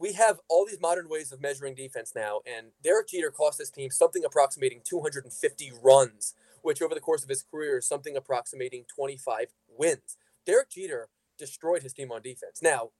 [0.00, 3.70] we have all these modern ways of measuring defense now, and Derek Jeter cost this
[3.70, 8.84] team something approximating 250 runs, which over the course of his career is something approximating
[8.94, 10.16] 25 wins.
[10.46, 11.08] Derek Jeter
[11.38, 12.60] destroyed his team on defense.
[12.62, 12.90] Now,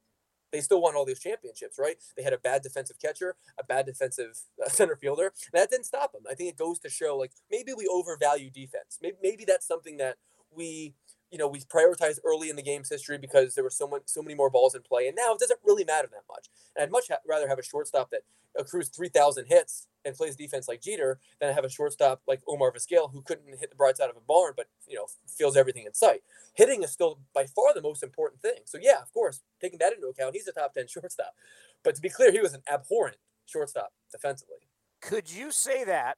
[0.52, 1.96] they still won all these championships, right?
[2.16, 5.32] They had a bad defensive catcher, a bad defensive uh, center fielder.
[5.52, 6.22] That didn't stop them.
[6.30, 8.98] I think it goes to show like maybe we overvalue defense.
[9.00, 10.16] Maybe, maybe that's something that
[10.50, 10.94] we
[11.30, 14.20] you know, we prioritized early in the game's history because there were so much, so
[14.20, 16.48] many more balls in play, and now it doesn't really matter that much.
[16.74, 18.22] And I'd much ha- rather have a shortstop that
[18.58, 22.72] accrues three thousand hits and plays defense like Jeter than have a shortstop like Omar
[22.72, 25.84] Vizquel who couldn't hit the brights out of a barn, but you know, feels everything
[25.86, 26.22] in sight.
[26.54, 28.60] Hitting is still by far the most important thing.
[28.64, 31.34] So yeah, of course, taking that into account, he's a top ten shortstop.
[31.82, 34.56] But to be clear, he was an abhorrent shortstop defensively.
[35.00, 36.16] Could you say that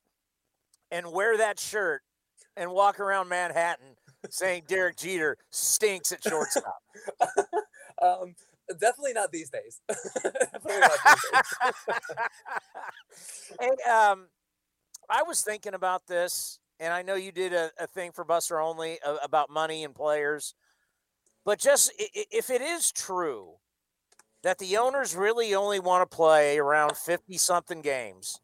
[0.91, 2.03] and wear that shirt
[2.57, 3.97] and walk around Manhattan
[4.29, 6.83] saying Derek Jeter stinks at shortstop?
[8.03, 8.35] um,
[8.69, 9.81] definitely not these days.
[9.89, 11.23] definitely not these
[13.61, 13.71] days.
[13.91, 14.29] um,
[15.11, 18.61] I was thinking about this, and I know you did a, a thing for Buster
[18.61, 20.55] Olney about money and players,
[21.45, 23.55] but just if it is true
[24.43, 28.41] that the owners really only want to play around 50 something games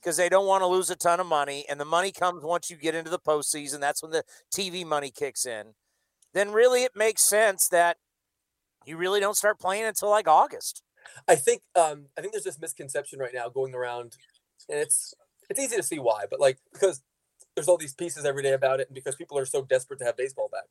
[0.00, 1.64] because they don't want to lose a ton of money.
[1.68, 3.80] And the money comes once you get into the postseason.
[3.80, 5.74] That's when the TV money kicks in.
[6.32, 7.96] Then really it makes sense that
[8.86, 10.82] you really don't start playing until like August.
[11.28, 14.16] I think um, I think there's this misconception right now going around,
[14.68, 15.14] and it's
[15.48, 17.02] it's easy to see why, but like because
[17.54, 20.04] there's all these pieces every day about it, and because people are so desperate to
[20.04, 20.64] have baseball back.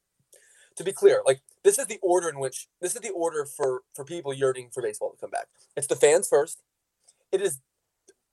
[0.78, 3.84] To be clear, like this is the order in which this is the order for
[3.94, 5.48] for people yearning for baseball to come back.
[5.78, 6.64] It's the fans first.
[7.32, 7.62] It is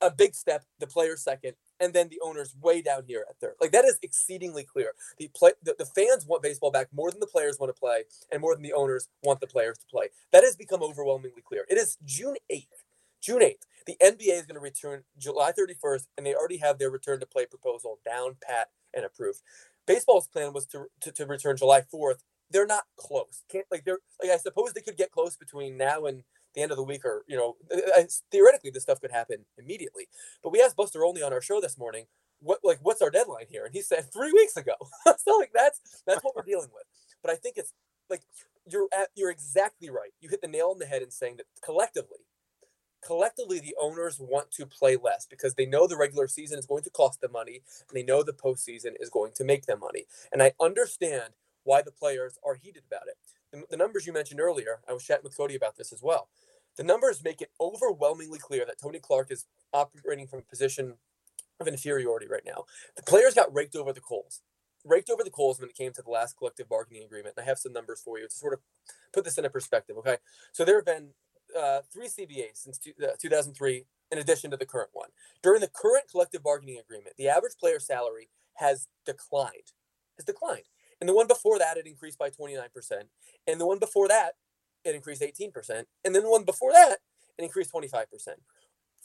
[0.01, 3.55] a big step, the players second, and then the owners way down here at third.
[3.61, 4.93] Like that is exceedingly clear.
[5.19, 8.05] The play the, the fans want baseball back more than the players want to play,
[8.31, 10.09] and more than the owners want the players to play.
[10.33, 11.67] That has become overwhelmingly clear.
[11.69, 12.67] It is June 8th.
[13.21, 13.67] June 8th.
[13.87, 17.27] The NBA is going to return July 31st, and they already have their return to
[17.27, 19.43] play proposal down pat and approved.
[19.87, 22.21] Baseball's plan was to, to, to return July 4th
[22.53, 23.43] they're not close.
[23.51, 26.23] Can't like they're like I suppose they could get close between now and
[26.55, 29.45] the end of the week, or you know, uh, uh, theoretically this stuff could happen
[29.59, 30.09] immediately.
[30.43, 32.07] But we asked Buster Olney on our show this morning,
[32.41, 34.75] what like what's our deadline here, and he said three weeks ago.
[35.19, 36.85] so like that's that's what we're dealing with.
[37.23, 37.73] But I think it's
[38.11, 38.23] like
[38.67, 40.11] you're at, you're exactly right.
[40.21, 42.19] You hit the nail on the head in saying that collectively,
[43.05, 46.85] collectively the owners want to play less because they know the regular season is going
[46.85, 50.07] to cost them money and they know the postseason is going to make them money.
[50.33, 51.35] And I understand
[51.65, 53.17] why the players are heated about it.
[53.53, 56.29] The, numbers you mentioned earlier, I was chatting with Cody about this as well.
[56.77, 60.95] The numbers make it overwhelmingly clear that Tony Clark is operating from a position
[61.61, 62.65] of inferiority right now.
[62.97, 64.41] The players got raked over the coals
[64.85, 67.35] raked over the coals when it came to the last collective bargaining agreement.
[67.37, 68.61] And I have some numbers for you to sort of
[69.13, 69.97] put this in a perspective.
[69.99, 70.17] Okay,
[70.53, 71.11] so there have been
[71.59, 75.11] uh, three CBAs since two, uh, 2003, in addition to the current one.
[75.43, 79.73] During the current collective bargaining agreement, the average player salary has declined.
[80.17, 80.65] Has declined.
[81.03, 82.69] And the one before that, it increased by 29%.
[83.49, 84.35] And the one before that,
[84.85, 85.85] it increased 18%.
[86.05, 86.99] And then the one before that,
[87.37, 88.05] it increased 25%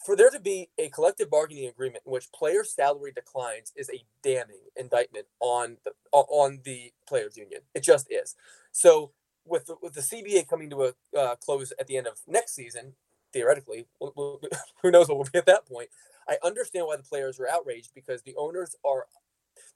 [0.05, 4.05] for there to be a collective bargaining agreement in which player salary declines is a
[4.21, 7.61] damning indictment on the on the players union.
[7.73, 8.35] It just is.
[8.71, 9.09] So
[9.43, 12.53] with the, with the CBA coming to a uh, close at the end of next
[12.53, 12.93] season,
[13.33, 14.41] theoretically, we'll, we'll,
[14.83, 15.89] who knows what will be at that point.
[16.29, 19.07] I understand why the players are outraged because the owners are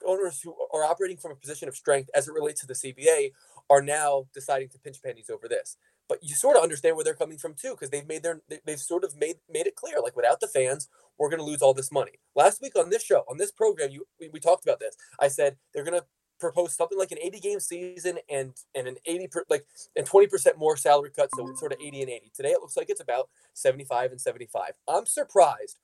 [0.06, 3.32] owners who are operating from a position of strength as it relates to the CBA
[3.70, 5.78] are now deciding to pinch pennies over this.
[6.10, 8.80] But you sort of understand where they're coming from too because they've made their they've
[8.80, 11.74] sort of made made it clear like without the fans we're going to lose all
[11.74, 12.20] this money.
[12.36, 14.96] Last week on this show on this program you we, we talked about this.
[15.20, 16.06] I said they're going to
[16.42, 19.66] propose something like an 80 game season and and an 80 per, like
[19.96, 22.60] and 20 percent more salary cut so it's sort of 80 and 80 today it
[22.60, 25.80] looks like it's about 75 and 75 i'm surprised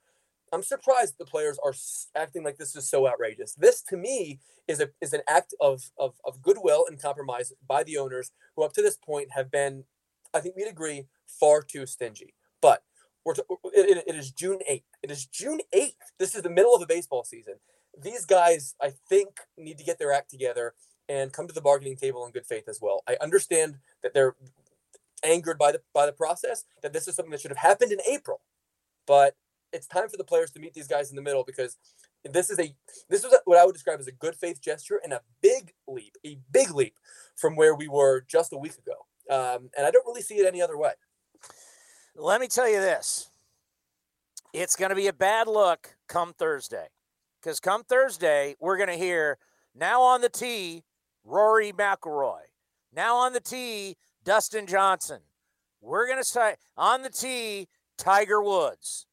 [0.53, 1.73] I'm surprised the players are
[2.15, 3.53] acting like this is so outrageous.
[3.55, 7.83] This to me is a is an act of, of of goodwill and compromise by
[7.83, 9.83] the owners who up to this point have been
[10.33, 12.33] I think we'd agree, far too stingy.
[12.61, 12.83] But
[13.25, 13.43] we're t-
[13.73, 14.83] it, it is June 8th.
[15.03, 15.93] It is June 8th.
[16.19, 17.55] This is the middle of the baseball season.
[18.01, 20.75] These guys, I think, need to get their act together
[21.09, 23.03] and come to the bargaining table in good faith as well.
[23.07, 24.35] I understand that they're
[25.23, 27.99] angered by the by the process, that this is something that should have happened in
[28.07, 28.41] April.
[29.05, 29.35] But
[29.73, 31.77] it's time for the players to meet these guys in the middle because
[32.23, 32.73] this is a
[33.09, 36.17] this is what I would describe as a good faith gesture and a big leap,
[36.25, 36.95] a big leap
[37.35, 39.05] from where we were just a week ago.
[39.29, 40.91] Um, and I don't really see it any other way.
[42.15, 43.29] Let me tell you this
[44.53, 46.87] it's going to be a bad look come Thursday.
[47.41, 49.37] Because come Thursday, we're going to hear
[49.75, 50.83] now on the tee,
[51.23, 52.39] Rory McIlroy.
[52.93, 55.19] Now on the tee, Dustin Johnson.
[55.79, 59.05] We're going to say on the tee, Tiger Woods.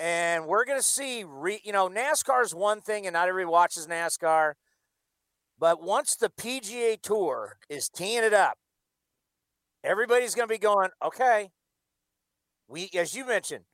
[0.00, 3.50] And we're going to see, re, you know, NASCAR is one thing, and not everybody
[3.50, 4.52] watches NASCAR.
[5.58, 8.58] But once the PGA Tour is teeing it up,
[9.82, 11.50] everybody's going to be going, okay,
[12.68, 13.64] we, as you mentioned,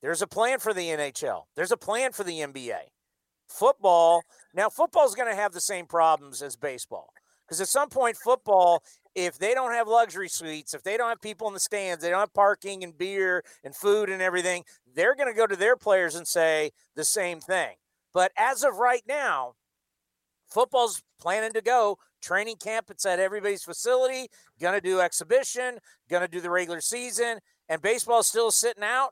[0.00, 2.90] there's a plan for the NHL, there's a plan for the NBA.
[3.48, 4.22] Football,
[4.54, 7.08] now, football is going to have the same problems as baseball
[7.46, 8.82] because at some point, football,
[9.14, 12.10] if they don't have luxury suites, if they don't have people in the stands, they
[12.10, 15.76] don't have parking and beer and food and everything, they're going to go to their
[15.76, 17.76] players and say the same thing.
[18.12, 19.54] But as of right now,
[20.48, 22.86] football's planning to go training camp.
[22.90, 24.28] It's at everybody's facility.
[24.60, 25.78] Going to do exhibition.
[26.08, 27.38] Going to do the regular season.
[27.68, 29.10] And baseball's still sitting out.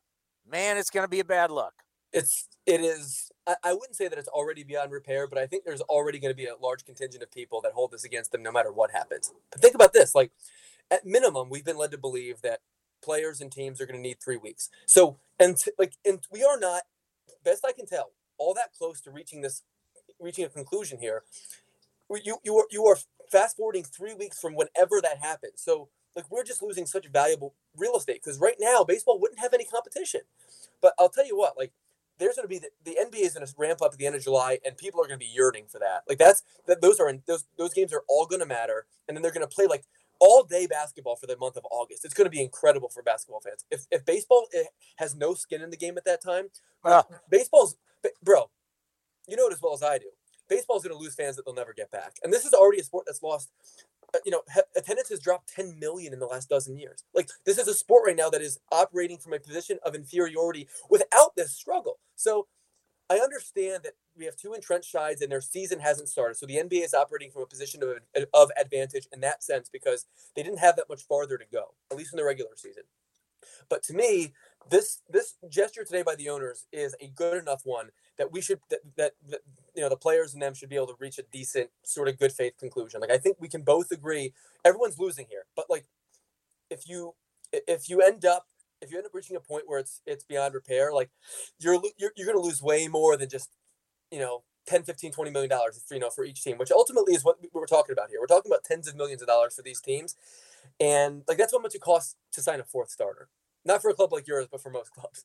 [0.49, 1.73] Man, it's going to be a bad look.
[2.13, 3.32] It's it is.
[3.47, 6.37] I, wouldn't say that it's already beyond repair, but I think there's already going to
[6.37, 9.33] be a large contingent of people that hold this against them, no matter what happens.
[9.51, 10.31] But think about this: like
[10.91, 12.61] at minimum, we've been led to believe that
[13.03, 14.71] players and teams are going to need three weeks.
[14.87, 16.83] So and t- like and we are not,
[17.45, 19.63] best I can tell, all that close to reaching this,
[20.21, 21.25] reaching a conclusion here
[22.25, 22.97] you you are you are
[23.31, 25.55] fast forwarding three weeks from whenever that happens.
[25.57, 29.55] So like we're just losing such valuable real estate because right now baseball wouldn't have
[29.55, 30.23] any competition.
[30.81, 31.73] But I'll tell you what, like
[32.19, 34.15] there's going to be the, the NBA is going to ramp up at the end
[34.15, 36.03] of July, and people are going to be yearning for that.
[36.09, 39.23] Like that's that those are those those games are all going to matter, and then
[39.23, 39.85] they're going to play like
[40.21, 42.05] all day basketball for the month of August.
[42.05, 43.65] It's going to be incredible for basketball fans.
[43.71, 44.65] If if baseball eh,
[44.97, 46.47] has no skin in the game at that time,
[46.85, 47.03] uh.
[47.31, 47.77] baseball's
[48.23, 48.51] bro,
[49.27, 50.07] you know it as well as I do
[50.53, 52.17] baseball is going to lose fans that they'll never get back.
[52.23, 53.51] And this is already a sport that's lost.
[54.15, 54.43] Uh, you know,
[54.77, 57.05] attendance has dropped 10 million in the last dozen years.
[57.15, 60.69] Like this is a sport right now that is operating from a position of inferiority
[60.91, 61.99] without this struggle.
[62.17, 62.49] So
[63.09, 66.37] I understand that we have two entrenched sides and their season hasn't started.
[66.37, 70.05] So the NBA is operating from a position of, of advantage in that sense because
[70.37, 72.83] they didn't have that much farther to go, at least in the regular season.
[73.69, 74.35] But to me,
[74.71, 78.61] this this gesture today by the owners is a good enough one that we should
[78.71, 79.41] that, that, that
[79.75, 82.19] you know the players and them should be able to reach a decent sort of
[82.19, 83.01] good faith conclusion.
[83.01, 84.33] Like I think we can both agree
[84.65, 85.87] everyone's losing here, but like
[86.71, 87.15] if you
[87.53, 88.47] if you end up
[88.81, 91.11] if you end up reaching a point where it's it's beyond repair, like
[91.59, 93.51] you're you're, you're going to lose way more than just
[94.11, 97.25] you know 10 15 20 million dollars you know for each team which ultimately is
[97.25, 98.21] what we're talking about here.
[98.21, 100.17] We're talking about tens of millions of dollars for these teams
[100.79, 103.29] and like that's how much it costs to sign a fourth starter.
[103.65, 105.25] Not for a club like yours but for most clubs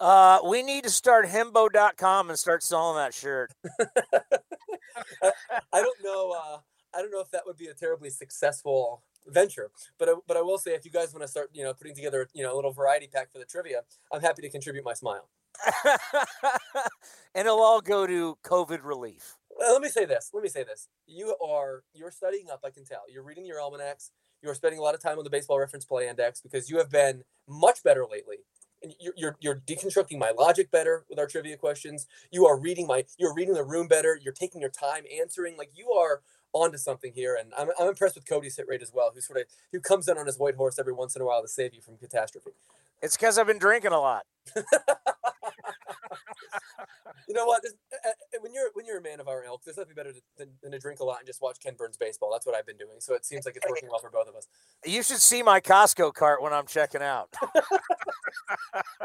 [0.00, 3.52] uh, we need to start himbo.com and start selling that shirt.
[5.22, 5.32] I,
[5.72, 6.32] I, don't know.
[6.36, 6.58] Uh,
[6.94, 10.42] I don't know if that would be a terribly successful venture, but I, but I
[10.42, 12.56] will say if you guys want to start, you know, putting together, you know, a
[12.56, 13.82] little variety pack for the trivia,
[14.12, 15.28] I'm happy to contribute my smile.
[17.34, 19.36] and it'll all go to COVID relief.
[19.56, 20.30] Well, let me say this.
[20.34, 20.88] Let me say this.
[21.06, 22.60] You are you're studying up.
[22.64, 23.02] I can tell.
[23.08, 24.10] You're reading your almanacs.
[24.42, 26.78] You are spending a lot of time on the Baseball Reference Play Index because you
[26.78, 28.38] have been much better lately
[29.00, 32.06] you're, you're, you're deconstructing my logic better with our trivia questions.
[32.30, 34.18] You are reading my you're reading the room better.
[34.20, 35.56] You're taking your time answering.
[35.56, 36.22] Like you are
[36.52, 39.10] onto something here, and I'm, I'm impressed with Cody's hit rate as well.
[39.14, 41.42] Who sort of who comes in on his white horse every once in a while
[41.42, 42.50] to save you from catastrophe.
[43.02, 44.24] It's because I've been drinking a lot.
[47.28, 47.62] you know what?
[47.62, 48.10] This, uh,
[48.40, 50.72] when you're when you're a man of our ilk, there's nothing better to, than, than,
[50.72, 52.30] to drink a lot and just watch Ken Burns baseball.
[52.32, 53.00] That's what I've been doing.
[53.00, 54.46] So it seems like it's working well for both of us.
[54.84, 57.34] You should see my Costco cart when I'm checking out.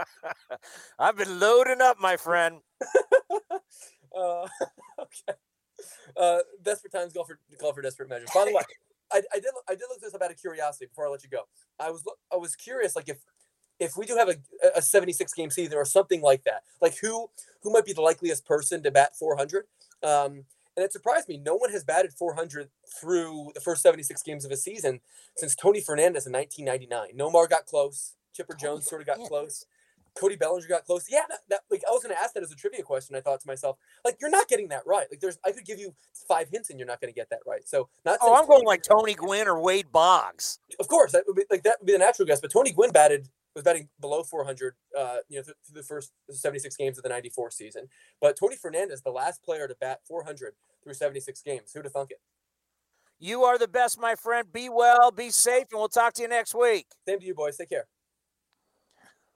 [0.99, 2.59] I've been loading up, my friend.
[4.17, 4.47] uh,
[4.99, 5.37] okay.
[6.17, 8.29] Uh, desperate times call for call for desperate measures.
[8.33, 8.63] By the way,
[9.11, 11.29] I, I did I did look this up out of curiosity before I let you
[11.29, 11.43] go.
[11.79, 13.17] I was I was curious, like if
[13.79, 14.35] if we do have a,
[14.75, 17.29] a 76 game season or something like that, like who
[17.61, 19.65] who might be the likeliest person to bat 400?
[20.03, 21.37] Um, and it surprised me.
[21.37, 22.69] No one has batted 400
[23.01, 25.01] through the first 76 games of a season
[25.35, 27.17] since Tony Fernandez in 1999.
[27.17, 28.13] Nomar got close.
[28.33, 29.65] Chipper Jones sort of got close.
[30.19, 31.05] Cody Bellinger got close.
[31.09, 33.15] Yeah, that, that like I was going to ask that as a trivia question.
[33.15, 35.07] I thought to myself, like you're not getting that right.
[35.09, 35.93] Like there's, I could give you
[36.27, 37.67] five hints and you're not going to get that right.
[37.67, 38.19] So not.
[38.21, 40.59] Oh, I'm going like Tony Gwynn or Wade Boggs.
[40.79, 42.41] Of course, that would be like that would be the natural guess.
[42.41, 43.29] But Tony Gwynn batted
[43.59, 47.51] was batting below 400, uh, you know, through the first 76 games of the 94
[47.51, 47.87] season.
[48.21, 50.53] But Tony Fernandez, the last player to bat 400
[50.83, 51.71] through 76 games.
[51.73, 52.21] Who'd have thunk it?
[53.19, 54.51] You are the best, my friend.
[54.51, 56.87] Be well, be safe, and we'll talk to you next week.
[57.05, 57.57] Same to you, boys.
[57.57, 57.85] Take care.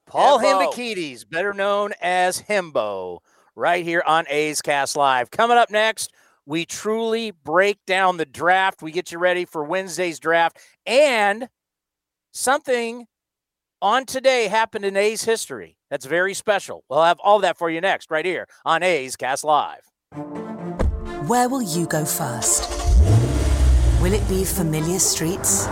[0.06, 3.20] Paul Hembekides, better known as Hembo,
[3.56, 5.32] right here on A's Cast Live.
[5.32, 6.12] Coming up next,
[6.46, 8.82] we truly break down the draft.
[8.82, 11.50] We get you ready for Wednesday's draft and
[12.32, 13.08] something
[13.84, 15.76] on today happened in A's history.
[15.90, 16.86] That's very special.
[16.90, 19.82] We'll have all that for you next, right here on A's Cast Live.
[21.28, 22.70] Where will you go first?
[24.02, 25.68] Will it be familiar streets?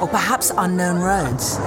[0.00, 1.58] Or perhaps unknown roads?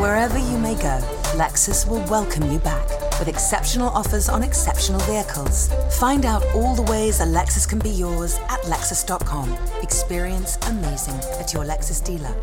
[0.00, 0.98] Wherever you may go,
[1.36, 5.68] Lexus will welcome you back with exceptional offers on exceptional vehicles.
[5.98, 9.52] Find out all the ways a Lexus can be yours at Lexus.com.
[9.82, 12.34] Experience amazing at your Lexus dealer.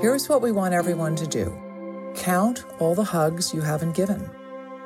[0.00, 1.52] Here's what we want everyone to do
[2.14, 4.30] count all the hugs you haven't given,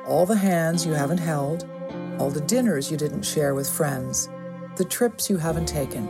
[0.07, 1.67] all the hands you haven't held,
[2.19, 4.29] all the dinners you didn't share with friends,
[4.75, 6.07] the trips you haven't taken.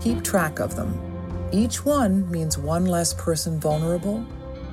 [0.00, 0.98] Keep track of them.
[1.52, 4.26] Each one means one less person vulnerable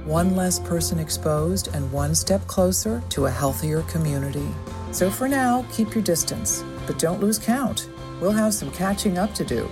[0.05, 4.47] one less person exposed, and one step closer to a healthier community.
[4.91, 7.89] So for now, keep your distance, but don't lose count.
[8.19, 9.69] We'll have some catching up to do.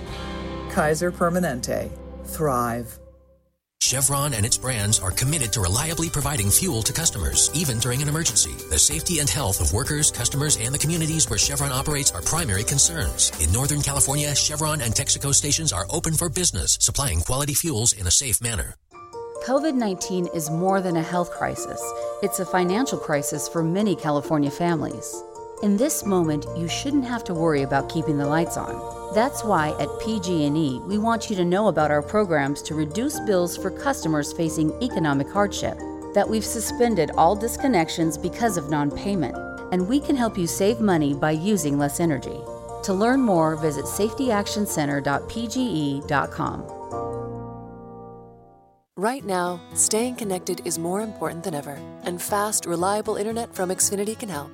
[0.70, 1.90] Kaiser Permanente.
[2.24, 2.98] Thrive.
[3.80, 8.08] Chevron and its brands are committed to reliably providing fuel to customers, even during an
[8.08, 8.52] emergency.
[8.68, 12.64] The safety and health of workers, customers, and the communities where Chevron operates are primary
[12.64, 13.32] concerns.
[13.40, 18.06] In Northern California, Chevron and Texaco stations are open for business, supplying quality fuels in
[18.06, 18.74] a safe manner.
[19.44, 21.80] COVID 19 is more than a health crisis,
[22.22, 25.22] it's a financial crisis for many California families.
[25.62, 29.14] In this moment, you shouldn't have to worry about keeping the lights on.
[29.14, 33.56] That's why at PG&E, we want you to know about our programs to reduce bills
[33.56, 35.78] for customers facing economic hardship,
[36.14, 39.36] that we've suspended all disconnections because of non-payment,
[39.72, 42.40] and we can help you save money by using less energy.
[42.84, 46.77] To learn more, visit safetyactioncenter.pge.com.
[48.98, 54.18] Right now, staying connected is more important than ever, and fast, reliable internet from Xfinity
[54.18, 54.50] can help.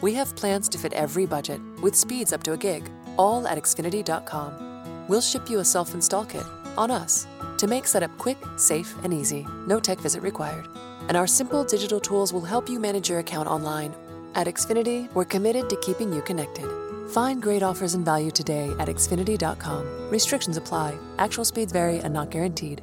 [0.00, 3.58] We have plans to fit every budget, with speeds up to a gig, all at
[3.58, 5.06] Xfinity.com.
[5.06, 6.42] We'll ship you a self install kit
[6.76, 7.28] on us
[7.58, 10.66] to make setup quick, safe, and easy, no tech visit required.
[11.06, 13.94] And our simple digital tools will help you manage your account online.
[14.34, 16.68] At Xfinity, we're committed to keeping you connected.
[17.12, 20.10] Find great offers and value today at Xfinity.com.
[20.10, 22.82] Restrictions apply, actual speeds vary and not guaranteed.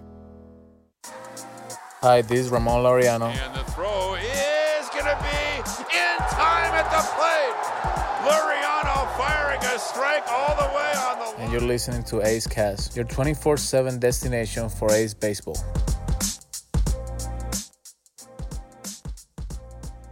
[2.03, 3.29] Hi, this is Ramon Laureano.
[3.29, 5.57] And the throw is going to be
[5.95, 7.55] in time at the plate.
[8.27, 11.41] Laureano firing a strike all the way on the.
[11.41, 15.55] And you're listening to A's Cast, your 24 7 destination for A's baseball.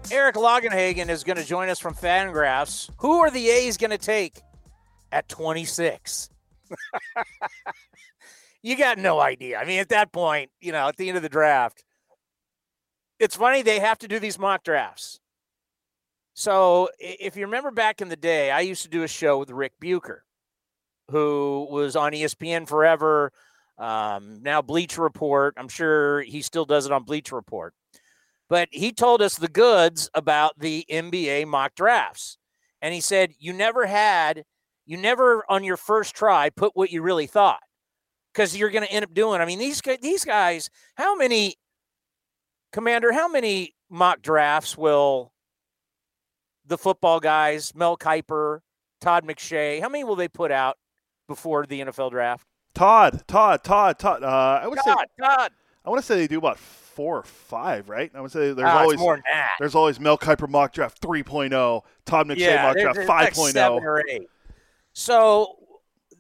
[0.10, 2.90] Eric Longenhagen is going to join us from Fangraphs.
[3.00, 4.42] Who are the A's going to take
[5.12, 6.30] at 26?
[8.64, 9.58] you got no idea.
[9.58, 11.84] I mean, at that point, you know, at the end of the draft,
[13.20, 15.20] it's funny they have to do these mock drafts.
[16.34, 19.50] So if you remember back in the day, I used to do a show with
[19.50, 20.24] Rick Bucher,
[21.10, 23.32] who was on ESPN forever.
[23.78, 25.56] Um, now Bleacher Report.
[25.58, 27.74] I'm sure he still does it on Bleacher Report.
[28.48, 32.38] But he told us the goods about the NBA mock drafts.
[32.82, 34.44] And he said, you never had,
[34.86, 37.62] you never on your first try put what you really thought
[38.34, 39.42] because you're going to end up doing.
[39.42, 41.56] I mean, these, these guys, how many,
[42.72, 45.32] Commander, how many mock drafts will
[46.66, 48.60] the football guys, Mel Kiper,
[49.02, 50.78] Todd McShay, how many will they put out
[51.28, 52.46] before the NFL draft?
[52.74, 54.24] Todd, Todd, Todd, Todd.
[54.24, 55.52] Uh, I would Todd, say Todd.
[55.84, 58.12] I want to say they do about four or five, right?
[58.14, 59.50] I would say there's Ah, always more than that.
[59.60, 63.52] there's always Mel Kiper mock draft 3.0, Todd McShay yeah, mock draft there's like 5.0.
[63.52, 64.30] seven or eight.
[64.94, 65.58] So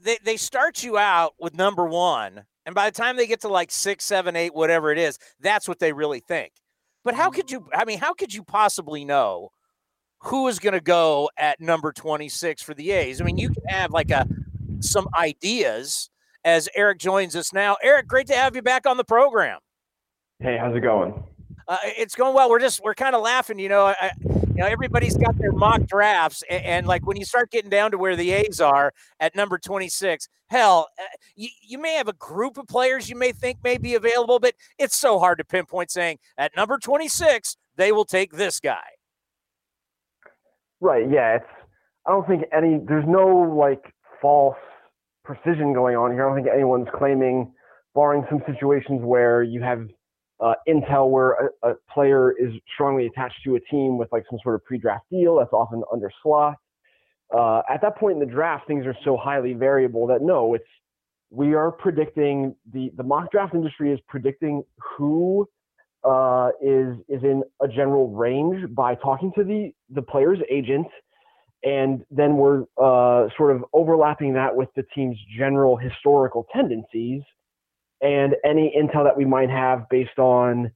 [0.04, 3.48] they they start you out with number one, and by the time they get to
[3.48, 6.54] like six, seven, eight, whatever it is, that's what they really think.
[7.04, 7.66] But how could mm-hmm.
[7.66, 7.70] you?
[7.74, 9.50] I mean, how could you possibly know
[10.24, 13.22] who is going to go at number twenty six for the A's?
[13.22, 14.28] I mean, you can have like a
[14.80, 16.10] some ideas
[16.44, 17.78] as Eric joins us now.
[17.84, 19.60] Eric, great to have you back on the program.
[20.40, 21.24] Hey, how's it going?
[21.72, 22.50] Uh, it's going well.
[22.50, 23.86] We're just we're kind of laughing, you know.
[23.86, 27.70] I, you know, everybody's got their mock drafts, and, and, like when you start getting
[27.70, 28.92] down to where the A's are
[29.22, 31.04] at number twenty six, hell, uh,
[31.34, 34.54] you, you may have a group of players you may think may be available, but
[34.78, 35.92] it's so hard to pinpoint.
[35.92, 38.90] Saying at number twenty six, they will take this guy.
[40.82, 41.46] Right, yeah, it's
[42.06, 44.58] I don't think any there's no like false
[45.24, 46.28] precision going on here.
[46.28, 47.54] I don't think anyone's claiming
[47.96, 49.88] barring some situations where you have
[50.42, 54.40] uh, intel where a, a player is strongly attached to a team with like some
[54.44, 56.56] sort of pre-draft deal that's often under slot.
[57.36, 60.66] Uh, at that point in the draft, things are so highly variable that no, it's
[61.30, 64.64] we are predicting the the mock draft industry is predicting
[64.98, 65.48] who
[66.04, 70.88] uh, is is in a general range by talking to the the player's agent,
[71.64, 77.22] and then we're uh, sort of overlapping that with the team's general historical tendencies
[78.02, 80.72] and any intel that we might have based on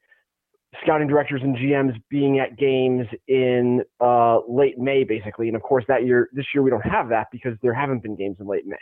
[0.81, 5.47] scouting directors and GMs being at games in uh, late May, basically.
[5.47, 8.15] And of course, that year, this year, we don't have that because there haven't been
[8.15, 8.75] games in late May.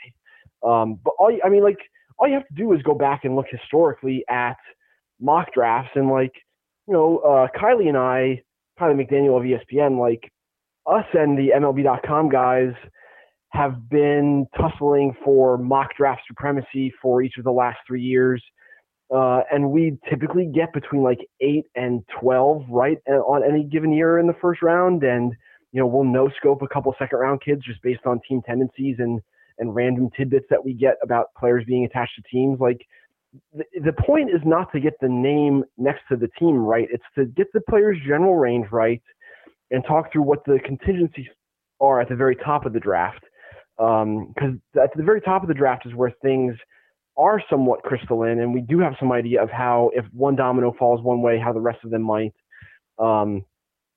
[0.64, 1.78] Um, but all you, I mean, like,
[2.18, 4.58] all you have to do is go back and look historically at
[5.20, 6.34] mock drafts and, like,
[6.88, 8.42] you know, uh, Kiley and I,
[8.80, 10.32] Kiley McDaniel of ESPN, like,
[10.86, 12.74] us and the MLB.com guys
[13.54, 18.44] have been tussling for mock draft supremacy for each of the last three years.
[19.14, 23.94] Uh, and we typically get between like eight and 12 right uh, on any given
[23.94, 25.04] year in the first round.
[25.04, 25.34] And,
[25.72, 28.96] you know, we'll no scope a couple second round kids just based on team tendencies
[28.98, 29.22] and,
[29.60, 32.60] and random tidbits that we get about players being attached to teams.
[32.60, 32.82] Like,
[33.54, 37.04] the, the point is not to get the name next to the team right, it's
[37.16, 39.02] to get the player's general range right
[39.70, 41.28] and talk through what the contingencies
[41.80, 43.24] are at the very top of the draft
[43.78, 46.56] because um, at the very top of the draft is where things
[47.18, 51.02] are somewhat crystalline, and we do have some idea of how if one domino falls
[51.02, 52.34] one way, how the rest of them might.
[52.98, 53.46] Um,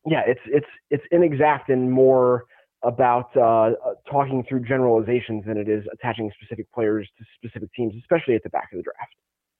[0.07, 2.44] yeah, it's it's it's inexact and more
[2.82, 3.73] about uh,
[4.09, 8.51] talking through generalizations than it is attaching specific players to specific teams, especially at the
[8.51, 9.15] back of the draft.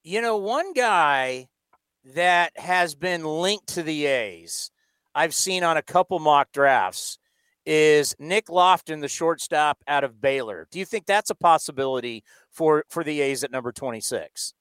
[0.05, 1.48] You know, one guy
[2.14, 4.70] that has been linked to the A's,
[5.14, 7.18] I've seen on a couple mock drafts
[7.66, 10.68] is Nick Loftin, the shortstop out of Baylor.
[10.70, 14.55] Do you think that's a possibility for for the A's at number 26?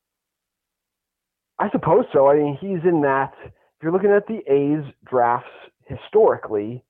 [1.60, 2.27] I suppose so.
[2.27, 3.34] I mean, he's in that.
[3.44, 5.49] If you're looking at the A's drafts
[5.86, 6.84] historically,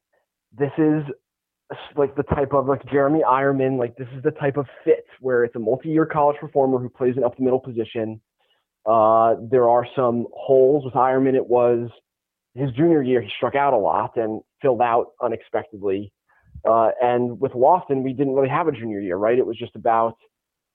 [0.58, 1.04] this is
[1.96, 3.78] like the type of like Jeremy Eierman.
[3.78, 7.18] Like this is the type of fit where it's a multi-year college performer who plays
[7.18, 8.22] an up the middle position.
[8.86, 11.36] Uh, there are some holes with Eierman.
[11.36, 11.90] It was
[12.56, 16.12] his junior year, he struck out a lot and filled out unexpectedly.
[16.68, 19.38] Uh, and with Loftin, we didn't really have a junior year, right?
[19.38, 20.16] It was just about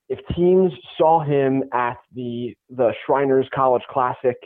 [0.08, 4.36] if teams saw him at the the Shriners College Classic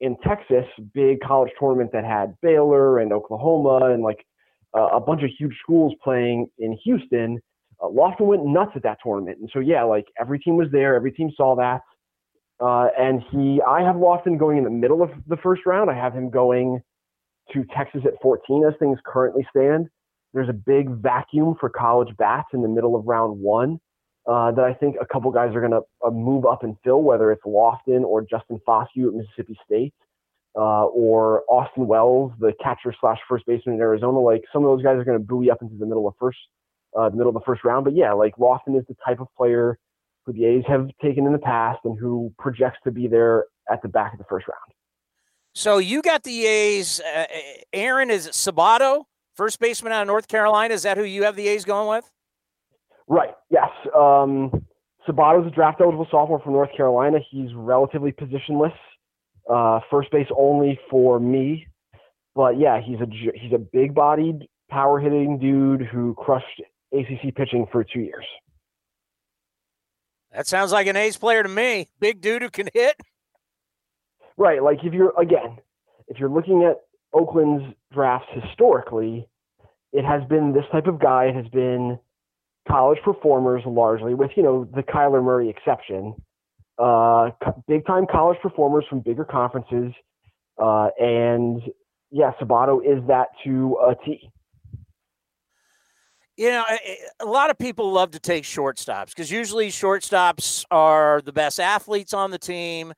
[0.00, 0.64] in Texas,
[0.94, 4.24] big college tournament that had Baylor and Oklahoma and like
[4.76, 7.40] uh, a bunch of huge schools playing in Houston.
[7.82, 10.94] Uh, Loftin went nuts at that tournament, and so yeah, like every team was there,
[10.94, 11.80] every team saw that.
[12.58, 15.90] Uh, and he, I have Loftin going in the middle of the first round.
[15.90, 16.80] I have him going
[17.52, 19.88] to Texas at 14 as things currently stand.
[20.32, 23.78] There's a big vacuum for college bats in the middle of round one
[24.26, 27.02] uh, that I think a couple guys are going to uh, move up and fill,
[27.02, 29.94] whether it's Loftin or Justin Foscue at Mississippi State.
[30.58, 34.18] Uh, or Austin Wells, the catcher slash first baseman in Arizona.
[34.18, 36.38] Like some of those guys are going to buoy up into the middle of first,
[36.98, 37.84] uh, the middle of the first round.
[37.84, 39.78] But yeah, like Loftin is the type of player
[40.26, 43.80] who the A's have taken in the past and who projects to be there at
[43.82, 44.72] the back of the first round.
[45.54, 47.00] So you got the A's.
[47.00, 47.26] Uh, uh
[47.72, 49.04] Aaron is Sabato,
[49.34, 50.74] first baseman out of North Carolina.
[50.74, 52.10] Is that who you have the A's going with?
[53.08, 53.34] Right.
[53.50, 53.70] Yes.
[53.96, 54.66] Um,
[55.08, 57.18] Sabato's a draft eligible sophomore from North Carolina.
[57.30, 58.74] He's relatively positionless,
[59.48, 61.66] uh, first base only for me.
[62.34, 66.60] But yeah, he's a he's a big bodied, power hitting dude who crushed
[66.92, 68.24] ACC pitching for two years.
[70.36, 71.88] That sounds like an ace player to me.
[71.98, 73.00] Big dude who can hit.
[74.36, 74.62] Right.
[74.62, 75.56] Like if you're again,
[76.08, 76.82] if you're looking at
[77.14, 79.26] Oakland's drafts historically,
[79.94, 81.24] it has been this type of guy.
[81.24, 81.98] It has been
[82.68, 86.14] college performers largely, with you know the Kyler Murray exception.
[86.78, 87.30] Uh,
[87.66, 89.94] big time college performers from bigger conferences,
[90.62, 91.62] uh, and
[92.10, 94.30] yeah, Sabato is that to a T.
[96.36, 96.64] You know,
[97.20, 102.12] a lot of people love to take shortstops because usually shortstops are the best athletes
[102.12, 102.92] on the team.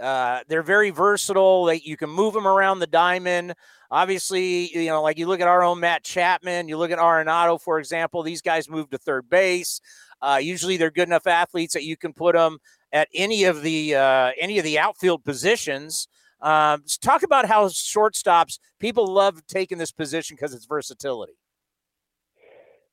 [0.00, 1.72] Uh, they're very versatile.
[1.72, 3.54] You can move them around the diamond.
[3.90, 7.60] Obviously, you know, like you look at our own Matt Chapman, you look at Arenado,
[7.60, 8.22] for example.
[8.22, 9.80] These guys move to third base.
[10.22, 12.58] Uh, usually, they're good enough athletes that you can put them
[12.92, 16.06] at any of the uh, any of the outfield positions.
[16.40, 21.34] Um, talk about how shortstops people love taking this position because it's versatility.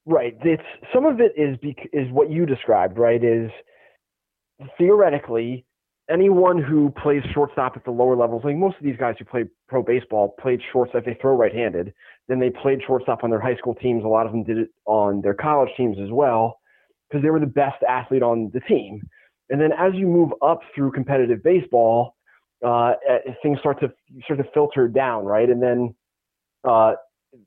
[0.05, 0.35] Right.
[0.43, 0.63] It's
[0.93, 1.57] some of it is
[1.93, 2.97] is what you described.
[2.97, 3.23] Right.
[3.23, 3.51] Is
[4.77, 5.65] theoretically
[6.09, 9.45] anyone who plays shortstop at the lower levels, like most of these guys who play
[9.67, 11.05] pro baseball, played shortstop.
[11.05, 11.93] They throw right-handed.
[12.27, 14.03] Then they played shortstop on their high school teams.
[14.03, 16.59] A lot of them did it on their college teams as well,
[17.09, 19.01] because they were the best athlete on the team.
[19.49, 22.15] And then as you move up through competitive baseball,
[22.65, 23.91] uh, eh, things start to
[24.23, 25.49] start to filter down, right?
[25.49, 25.95] And then
[26.63, 26.93] uh,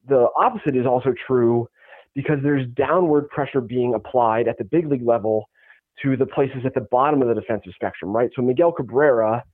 [0.09, 1.68] the opposite is also true
[2.15, 5.49] because there's downward pressure being applied at the big league level
[6.03, 8.31] to the places at the bottom of the defensive spectrum, right?
[8.35, 9.45] So Miguel Cabrera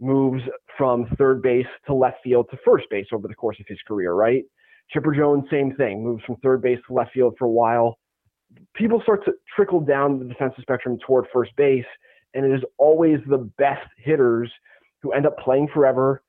[0.00, 0.42] moves
[0.76, 4.14] from third base to left field to first base over the course of his career,
[4.14, 4.42] right?
[4.90, 7.98] Chipper Jones, same thing, moves from third base to left field for a while.
[8.74, 11.84] People start to trickle down the defensive spectrum toward first base,
[12.34, 14.50] and it is always the best hitters
[15.02, 16.22] who end up playing forever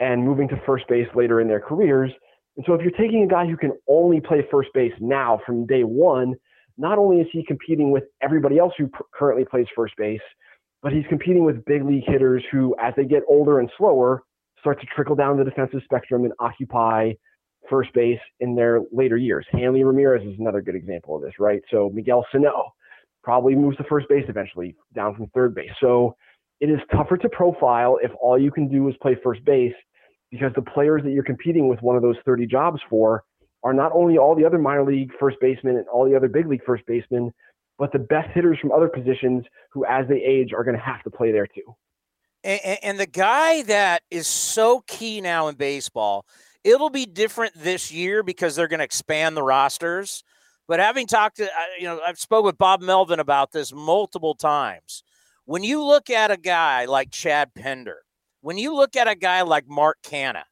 [0.00, 2.10] and moving to first base later in their careers.
[2.58, 5.64] And so if you're taking a guy who can only play first base now from
[5.64, 6.34] day one,
[6.76, 10.20] not only is he competing with everybody else who pr- currently plays first base,
[10.82, 14.24] but he's competing with big league hitters who, as they get older and slower,
[14.58, 17.12] start to trickle down the defensive spectrum and occupy
[17.70, 19.46] first base in their later years.
[19.52, 21.62] Hanley Ramirez is another good example of this, right?
[21.70, 22.72] So Miguel Sano
[23.22, 25.70] probably moves to first base eventually, down from third base.
[25.80, 26.16] So
[26.60, 29.74] it is tougher to profile if all you can do is play first base
[30.30, 33.24] because the players that you're competing with one of those 30 jobs for
[33.62, 36.46] are not only all the other minor league first basemen and all the other big
[36.46, 37.32] league first basemen,
[37.78, 41.02] but the best hitters from other positions who, as they age, are going to have
[41.04, 41.74] to play there too.
[42.44, 46.24] And, and, the guy that is so key now in baseball,
[46.62, 50.22] it'll be different this year because they're going to expand the rosters.
[50.68, 51.48] But having talked to, uh,
[51.78, 55.02] you know, I've spoke with Bob Melvin about this multiple times.
[55.46, 58.02] When you look at a guy like Chad Pinder,
[58.48, 60.44] when you look at a guy like Mark Canha,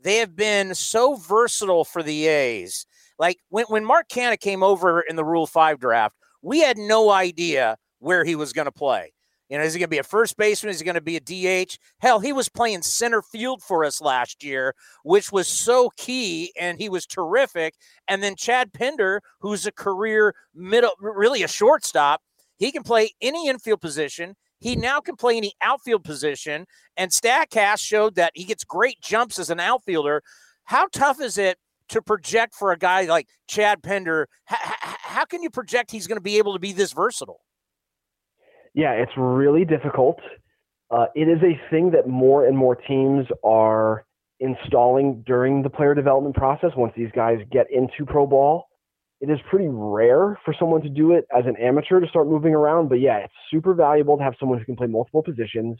[0.00, 2.86] they have been so versatile for the A's.
[3.18, 7.10] Like when, when Mark Canha came over in the Rule 5 draft, we had no
[7.10, 9.12] idea where he was going to play.
[9.50, 10.70] You know, is he going to be a first baseman?
[10.70, 11.76] Is he going to be a DH?
[11.98, 14.74] Hell, he was playing center field for us last year,
[15.04, 17.74] which was so key, and he was terrific.
[18.08, 22.22] And then Chad Pinder, who's a career middle, really a shortstop,
[22.56, 24.36] he can play any infield position.
[24.62, 26.66] He now can play any outfield position,
[26.96, 30.22] and StatCast showed that he gets great jumps as an outfielder.
[30.64, 31.58] How tough is it
[31.88, 34.28] to project for a guy like Chad Pinder?
[34.44, 34.56] How,
[35.00, 37.40] how can you project he's going to be able to be this versatile?
[38.72, 40.20] Yeah, it's really difficult.
[40.92, 44.06] Uh, it is a thing that more and more teams are
[44.38, 48.68] installing during the player development process once these guys get into pro ball
[49.22, 52.54] it is pretty rare for someone to do it as an amateur to start moving
[52.54, 52.88] around.
[52.88, 55.78] But yeah, it's super valuable to have someone who can play multiple positions.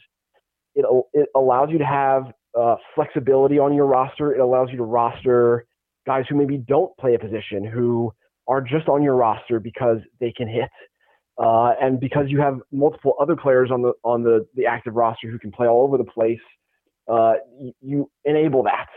[0.75, 4.33] It, it allows you to have uh, flexibility on your roster.
[4.33, 5.65] It allows you to roster
[6.07, 8.13] guys who maybe don't play a position, who
[8.47, 10.69] are just on your roster because they can hit.
[11.37, 15.29] Uh, and because you have multiple other players on the on the, the active roster
[15.29, 16.39] who can play all over the place,
[17.11, 18.87] uh, you, you, enable that.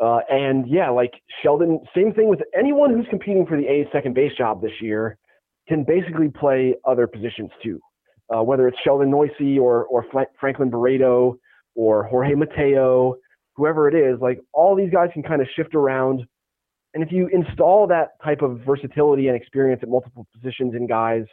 [0.00, 1.12] Uh, and yeah, like
[1.42, 5.18] Sheldon, same thing with anyone who's competing for the A's second base job this year
[5.66, 7.80] can basically play other positions too.
[8.34, 10.04] Uh, whether it's Sheldon Neuse or or
[10.38, 11.38] Franklin Barreto
[11.74, 13.16] or Jorge Mateo,
[13.56, 16.24] whoever it is, like all these guys can kind of shift around.
[16.94, 21.24] And if you install that type of versatility and experience at multiple positions in guys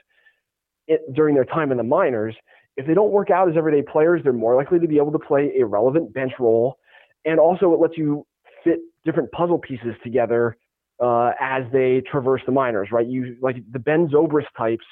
[0.88, 2.36] it, during their time in the minors,
[2.78, 5.20] if they don't work out as everyday players, they're more likely to be able to
[5.20, 6.78] play a relevant bench role.
[7.26, 8.26] And also, it lets you
[8.66, 10.58] fit different puzzle pieces together
[11.02, 13.08] uh, as they traverse the minors, right?
[13.08, 14.86] You like the Ben Zobrist types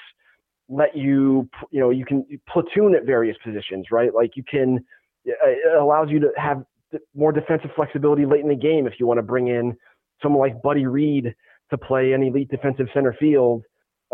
[0.70, 4.14] let you, you know, you can platoon at various positions, right?
[4.14, 4.80] Like you can,
[5.26, 6.64] it allows you to have
[7.16, 9.76] more defensive flexibility late in the game if you want to bring in
[10.22, 11.36] someone like Buddy Reed
[11.70, 13.64] to play an elite defensive center field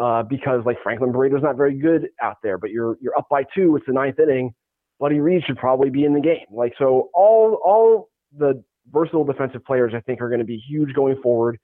[0.02, 3.44] uh, because like Franklin Barreto's not very good out there, but you're you're up by
[3.56, 3.76] two.
[3.76, 4.53] It's the ninth inning.
[4.99, 6.45] Buddy Reed should probably be in the game.
[6.52, 10.94] Like so, all all the versatile defensive players I think are going to be huge
[10.94, 11.60] going forward.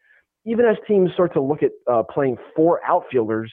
[0.45, 3.51] Even as teams start to look at uh, playing four outfielders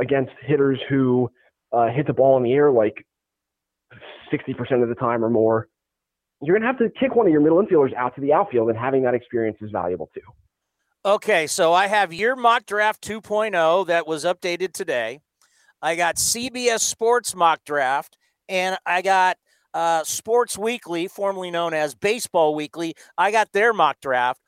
[0.00, 1.30] against hitters who
[1.72, 3.06] uh, hit the ball in the air like
[4.32, 5.68] 60% of the time or more,
[6.42, 8.68] you're going to have to kick one of your middle infielders out to the outfield,
[8.68, 10.20] and having that experience is valuable too.
[11.04, 15.20] Okay, so I have your mock draft 2.0 that was updated today.
[15.80, 18.16] I got CBS Sports mock draft,
[18.48, 19.36] and I got
[19.74, 22.94] uh, Sports Weekly, formerly known as Baseball Weekly.
[23.16, 24.40] I got their mock draft.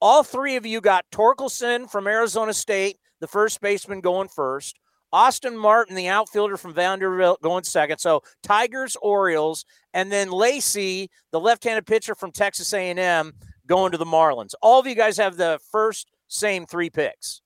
[0.00, 4.78] All three of you got Torkelson from Arizona State, the first baseman going first.
[5.12, 7.98] Austin Martin, the outfielder from Vanderbilt, going second.
[7.98, 13.32] So Tigers, Orioles, and then Lacy, the left-handed pitcher from Texas A&M,
[13.66, 14.54] going to the Marlins.
[14.62, 17.42] All of you guys have the first same three picks.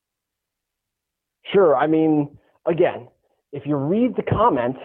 [1.53, 1.77] Sure.
[1.77, 3.09] I mean, again,
[3.53, 4.77] if you read the comment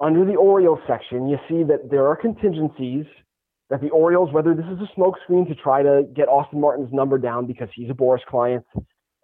[0.00, 3.06] under the Orioles section, you see that there are contingencies
[3.70, 7.18] that the Orioles, whether this is a smokescreen to try to get Austin Martin's number
[7.18, 8.64] down because he's a Boras client,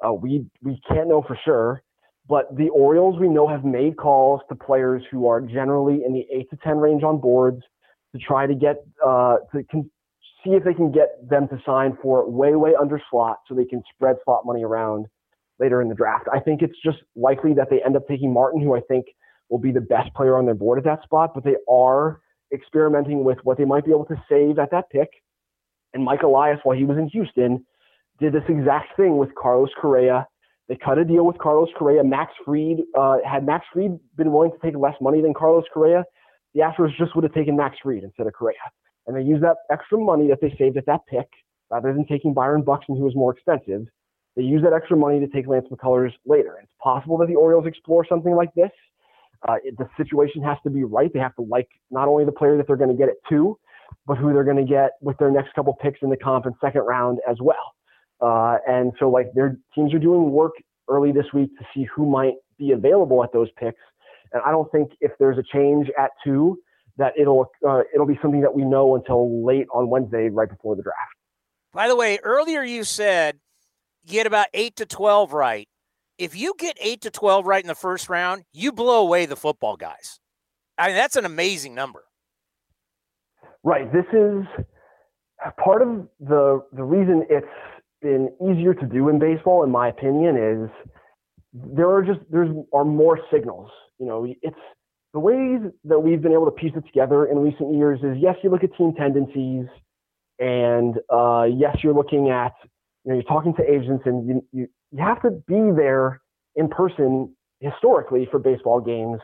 [0.04, 1.82] uh, we we can't know for sure.
[2.28, 6.24] But the Orioles, we know, have made calls to players who are generally in the
[6.34, 7.62] eight to ten range on boards
[8.14, 9.90] to try to get uh, to con-
[10.44, 13.64] see if they can get them to sign for way way under slot so they
[13.64, 15.06] can spread slot money around
[15.58, 16.26] later in the draft.
[16.32, 19.06] I think it's just likely that they end up taking Martin, who I think
[19.52, 21.32] will be the best player on their board at that spot.
[21.34, 22.20] But they are
[22.52, 25.10] experimenting with what they might be able to save at that pick.
[25.94, 27.64] And Mike Elias, while he was in Houston,
[28.18, 30.26] did this exact thing with Carlos Correa.
[30.68, 32.02] They cut a deal with Carlos Correa.
[32.02, 36.04] Max Fried, uh, had Max Fried been willing to take less money than Carlos Correa,
[36.54, 38.56] the Astros just would have taken Max Fried instead of Correa.
[39.06, 41.28] And they used that extra money that they saved at that pick
[41.70, 43.86] rather than taking Byron Buxton, who was more expensive.
[44.36, 46.58] They used that extra money to take Lance McCullers later.
[46.62, 48.70] It's possible that the Orioles explore something like this.
[49.48, 51.12] Uh, it, the situation has to be right.
[51.12, 53.58] They have to like not only the player that they're going to get it to,
[54.06, 56.82] but who they're going to get with their next couple picks in the conference second
[56.82, 57.74] round as well.
[58.20, 60.52] Uh, and so, like, their teams are doing work
[60.88, 63.80] early this week to see who might be available at those picks.
[64.32, 66.58] And I don't think if there's a change at two,
[66.98, 70.76] that it'll uh, it'll be something that we know until late on Wednesday, right before
[70.76, 70.98] the draft.
[71.72, 73.40] By the way, earlier you said
[74.06, 75.68] get about eight to twelve right
[76.22, 79.34] if you get eight to 12 right in the first round, you blow away the
[79.34, 80.20] football guys.
[80.78, 82.04] I mean, that's an amazing number.
[83.64, 83.92] Right.
[83.92, 84.44] This is
[85.62, 87.46] part of the the reason it's
[88.00, 90.70] been easier to do in baseball, in my opinion, is
[91.52, 93.70] there are just there's are more signals.
[93.98, 94.56] You know, it's
[95.12, 98.36] the ways that we've been able to piece it together in recent years is yes,
[98.42, 99.66] you look at team tendencies,
[100.38, 102.52] and uh, yes, you're looking at
[103.04, 106.20] you know you're talking to agents and you, you you have to be there
[106.56, 109.20] in person historically for baseball games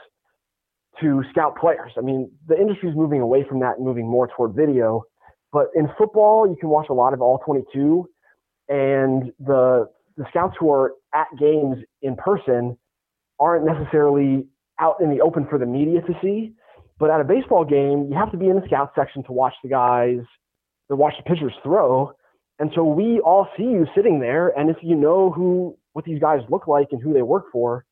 [1.01, 1.93] to scout players.
[1.97, 5.03] I mean, the industry is moving away from that and moving more toward video.
[5.53, 8.09] But in football, you can watch a lot of all 22,
[8.69, 12.77] and the the scouts who are at games in person
[13.39, 14.47] aren't necessarily
[14.81, 16.53] out in the open for the media to see.
[16.99, 19.55] But at a baseball game, you have to be in the scout section to watch
[19.63, 20.19] the guys,
[20.91, 22.13] to watch the pitchers throw.
[22.59, 26.20] And so we all see you sitting there, and if you know who what these
[26.20, 27.85] guys look like and who they work for,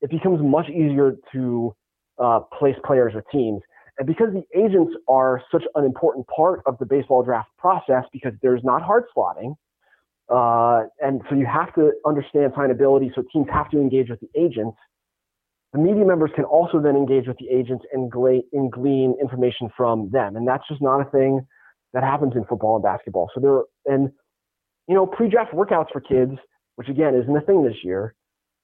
[0.00, 1.74] it becomes much easier to
[2.18, 3.62] uh, place players or teams.
[3.98, 8.32] And because the agents are such an important part of the baseball draft process, because
[8.42, 9.54] there's not hard slotting,
[10.28, 14.28] uh, and so you have to understand signability, so teams have to engage with the
[14.36, 14.76] agents.
[15.72, 19.68] The media members can also then engage with the agents and, gla- and glean information
[19.76, 21.46] from them, and that's just not a thing
[21.94, 23.30] that happens in football and basketball.
[23.34, 24.10] So there, and
[24.88, 26.32] you know, pre-draft workouts for kids,
[26.76, 28.14] which again isn't a thing this year.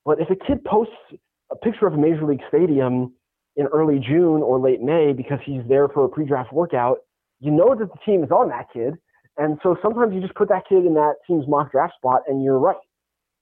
[0.04, 0.94] But if a kid posts
[1.50, 3.12] a picture of a major league stadium
[3.56, 6.98] in early June or late May because he's there for a pre-draft workout,
[7.40, 8.94] you know that the team is on that kid.
[9.36, 12.42] And so sometimes you just put that kid in that team's mock draft spot and
[12.42, 12.76] you're right.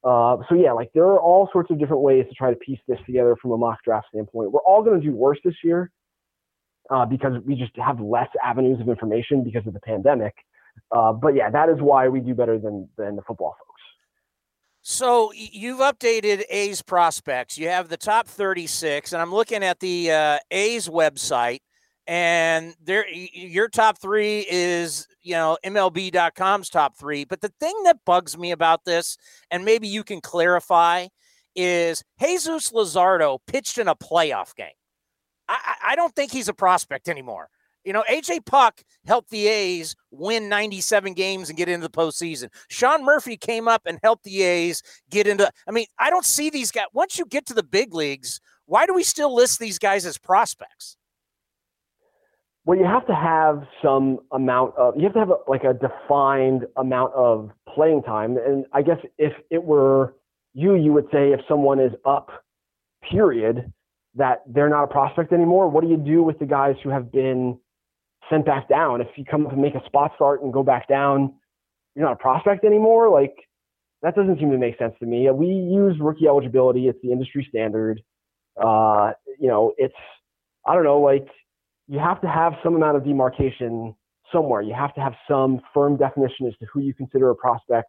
[0.05, 2.81] Uh, so yeah, like there are all sorts of different ways to try to piece
[2.89, 4.51] this together from a mock draft standpoint.
[4.51, 5.91] We're all going to do worse this year
[6.91, 10.35] uh, because we just have less avenues of information because of the pandemic.
[10.91, 13.73] Uh, but yeah, that is why we do better than than the football folks.
[14.83, 17.57] So you've updated A's prospects.
[17.57, 21.61] You have the top 36, and I'm looking at the uh, A's website,
[22.09, 27.25] and there your top three is you know MLB.com's top three.
[27.25, 29.17] But the thing that bugs me about this,
[29.51, 31.07] and maybe you can clarify,
[31.55, 34.69] is Jesus Luzardo pitched in a playoff game.
[35.49, 37.49] I, I don't think he's a prospect anymore.
[37.85, 42.49] You know, AJ Puk helped the A's win 97 games and get into the postseason.
[42.69, 45.51] Sean Murphy came up and helped the A's get into.
[45.67, 46.87] I mean, I don't see these guys.
[46.93, 50.17] Once you get to the big leagues, why do we still list these guys as
[50.17, 50.97] prospects?
[52.65, 55.75] Well, you have to have some amount of, you have to have a, like a
[55.75, 58.37] defined amount of playing time.
[58.37, 60.15] And I guess if it were
[60.55, 62.31] you, you would say if someone is up,
[63.11, 63.73] period,
[64.15, 65.69] that they're not a prospect anymore.
[65.69, 67.59] What do you do with the guys who have been
[68.31, 69.01] sent back down.
[69.01, 71.35] If you come up and make a spot start and go back down,
[71.95, 73.11] you're not a prospect anymore.
[73.11, 73.35] Like
[74.03, 75.31] that doesn't seem to make sense to me.
[75.31, 76.89] We use rookie eligibility.
[76.89, 78.01] It's the industry standard.
[78.63, 79.95] Uh, you know, it's
[80.67, 81.01] I don't know.
[81.01, 81.27] Like
[81.89, 83.95] you have to have some amount of demarcation
[84.33, 84.63] somewhere.
[84.63, 87.89] You have to have some firm definition as to who you consider a prospect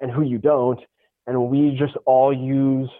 [0.00, 0.80] and who you don't.
[1.26, 2.90] And we just all use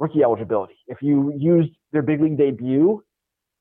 [0.00, 0.78] rookie eligibility.
[0.88, 3.02] If you used their big league debut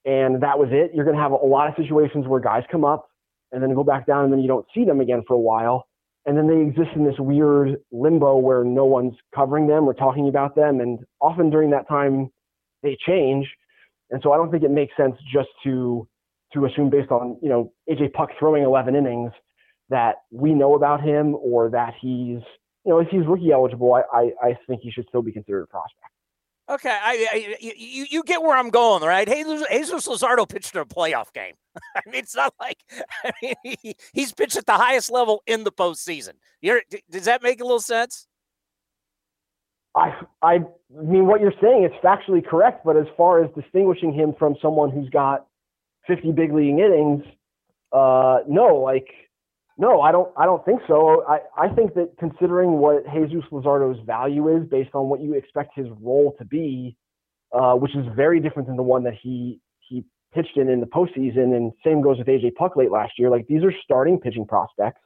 [0.05, 0.91] and that was it.
[0.93, 3.09] You're going to have a lot of situations where guys come up
[3.51, 5.87] and then go back down, and then you don't see them again for a while.
[6.25, 10.27] And then they exist in this weird limbo where no one's covering them or talking
[10.27, 10.79] about them.
[10.79, 12.29] And often during that time,
[12.83, 13.47] they change.
[14.11, 16.07] And so I don't think it makes sense just to
[16.53, 19.31] to assume based on you know AJ Puk throwing 11 innings
[19.89, 22.41] that we know about him or that he's
[22.85, 25.63] you know if he's rookie eligible, I I, I think he should still be considered
[25.63, 26.11] a prospect.
[26.69, 29.27] Okay, I, I, you you get where I'm going, right?
[29.27, 31.55] Jesus, Luzardo pitched in a playoff game.
[31.95, 32.77] I mean, it's not like
[33.23, 36.33] I mean, he, he's pitched at the highest level in the postseason.
[36.61, 38.27] You're, does that make a little sense?
[39.95, 40.13] I
[40.43, 40.59] I
[40.91, 44.91] mean, what you're saying is factually correct, but as far as distinguishing him from someone
[44.91, 45.47] who's got
[46.05, 47.23] 50 big league innings,
[47.91, 49.07] uh, no, like
[49.79, 50.29] no, I don't.
[50.35, 51.23] I don't think so.
[51.25, 55.71] I, I think that considering what Jesus Luzardo's value is based on what you expect
[55.73, 56.97] his role to be,
[57.53, 60.03] uh, which is very different than the one that he he
[60.33, 63.29] pitched in in the postseason, and same goes with AJ Puk late last year.
[63.29, 64.99] Like these are starting pitching prospects,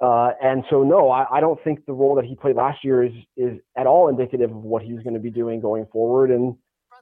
[0.00, 3.02] uh, and so no, I, I don't think the role that he played last year
[3.02, 6.30] is is at all indicative of what he's going to be doing going forward.
[6.30, 6.54] And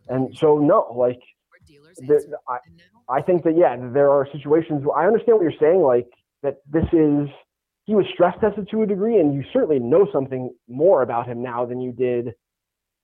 [0.08, 1.20] and so no, like
[1.98, 2.56] there, I
[3.18, 4.82] I think that yeah, there are situations.
[4.96, 6.08] I understand what you're saying, like
[6.42, 7.28] that this is
[7.84, 11.42] he was stress tested to a degree, and you certainly know something more about him
[11.42, 12.32] now than you did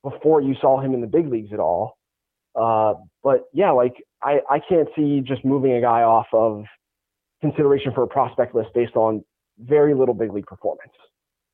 [0.02, 1.96] before you saw him in the big leagues at all.
[2.54, 6.64] Uh, but yeah, like I, I can't see just moving a guy off of
[7.40, 9.24] consideration for a prospect list based on
[9.58, 10.92] very little big league performance.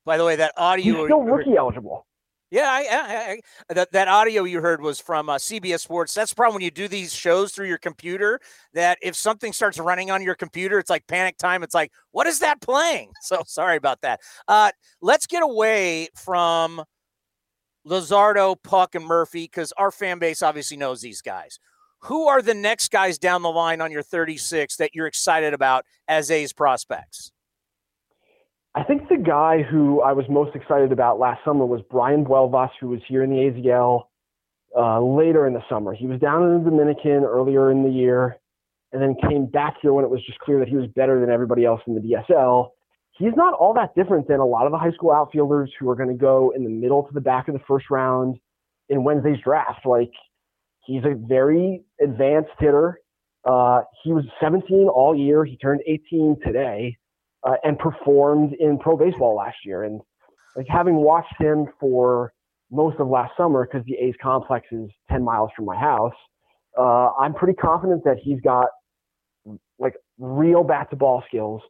[0.05, 2.07] By the way, that audio he's still rookie eligible.
[2.53, 6.13] Yeah, I, I, that that audio you heard was from uh, CBS Sports.
[6.13, 8.41] That's the problem when you do these shows through your computer.
[8.75, 11.63] That if something starts running on your computer, it's like panic time.
[11.63, 13.11] It's like, what is that playing?
[13.23, 14.21] So sorry about that.
[14.47, 14.71] Uh,
[15.01, 16.83] let's get away from
[17.87, 21.59] Luzardo, Puk, and Murphy because our fan base obviously knows these guys.
[22.01, 25.87] Who are the next guys down the line on your 36 that you're excited about
[26.07, 27.33] as A's prospects?
[28.75, 32.71] I think the guy who I was most excited about last summer was Brayan Buelvas,
[32.81, 34.05] who was here in the AZL
[34.75, 35.93] uh, later in the summer.
[35.93, 38.39] He was down in the Dominican earlier in the year
[38.93, 41.29] and then came back here when it was just clear that he was better than
[41.29, 42.71] everybody else in the DSL.
[43.19, 45.95] He's not all that different than a lot of the high school outfielders who are
[45.95, 48.39] going to go in the middle to the back of the first round
[48.89, 49.85] in Wednesday's draft.
[49.85, 50.13] Like,
[50.85, 53.01] he's a very advanced hitter.
[53.45, 55.45] Uh, he was 17 all year.
[55.45, 56.97] He turned 18 today
[57.45, 59.85] uh, and performed in pro baseball last year.
[59.85, 60.01] And
[60.57, 62.33] like having watched him for
[62.71, 66.15] most of last summer, because the A's complex is 10 miles from my house,
[66.79, 68.67] uh, I'm pretty confident that he's got
[69.79, 71.61] like real bat to ball skills.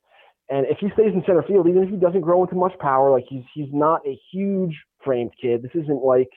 [0.49, 3.11] And if he stays in center field, even if he doesn't grow into much power,
[3.11, 5.63] like he's he's not a huge framed kid.
[5.63, 6.29] This isn't like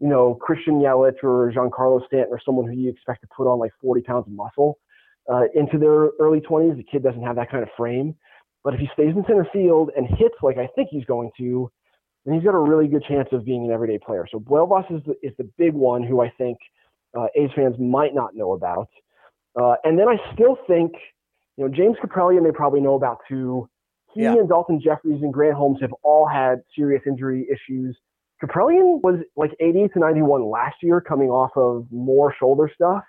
[0.00, 3.58] you know Christian Yelich or Giancarlo Stanton or someone who you expect to put on
[3.58, 4.78] like 40 pounds of muscle
[5.30, 6.76] uh, into their early 20s.
[6.76, 8.14] The kid doesn't have that kind of frame.
[8.64, 11.70] But if he stays in center field and hits like I think he's going to,
[12.24, 14.26] then he's got a really good chance of being an everyday player.
[14.30, 16.56] So Buelvas is the, is the big one who I think
[17.16, 18.88] uh, A's fans might not know about.
[19.60, 20.92] Uh, and then I still think,
[21.56, 23.68] you know, James Kaprielian they probably know about too.
[24.14, 24.32] He yeah.
[24.32, 27.96] and Daulton Jefferies and Grant Holmes have all had serious injury issues.
[28.42, 33.02] Kaprielian was like 80 to 91 last year, coming off of more shoulder stuff.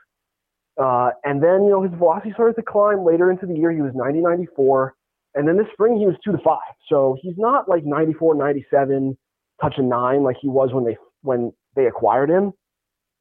[0.82, 3.72] Uh, and then, you know, his velocity started to climb later into the year.
[3.72, 4.94] He was 90, 94.
[5.36, 6.60] And then this spring, he was two to five.
[6.90, 9.18] So he's not like 94, 97,
[9.62, 12.53] touching nine like he was when they when they acquired him.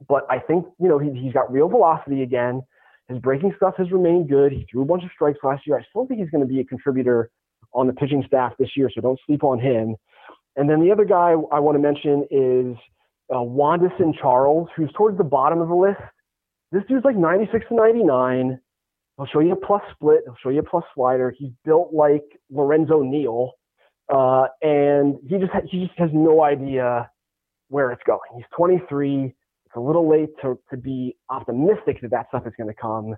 [0.08, 2.62] But I think, you know, he, he's got real velocity again.
[3.08, 4.52] His breaking stuff has remained good.
[4.52, 5.78] He threw a bunch of strikes last year.
[5.78, 7.30] I still think he's going to be a contributor
[7.74, 9.96] on the pitching staff this year, so don't sleep on him.
[10.56, 12.76] And then the other guy I want to mention is
[13.30, 16.00] uh, Wandisson Charles, who's towards the bottom of the list.
[16.72, 18.60] This dude's like 96 to 99.
[19.16, 20.22] He'll show you a plus split.
[20.24, 21.34] He'll show you a plus slider.
[21.36, 23.52] He's built like Lorenzo Neal,
[24.12, 27.10] uh, and he just ha- he just has no idea
[27.68, 28.20] where it's going.
[28.36, 29.24] He's 23.
[29.26, 33.14] It's a little late to to be optimistic that that stuff is going to come,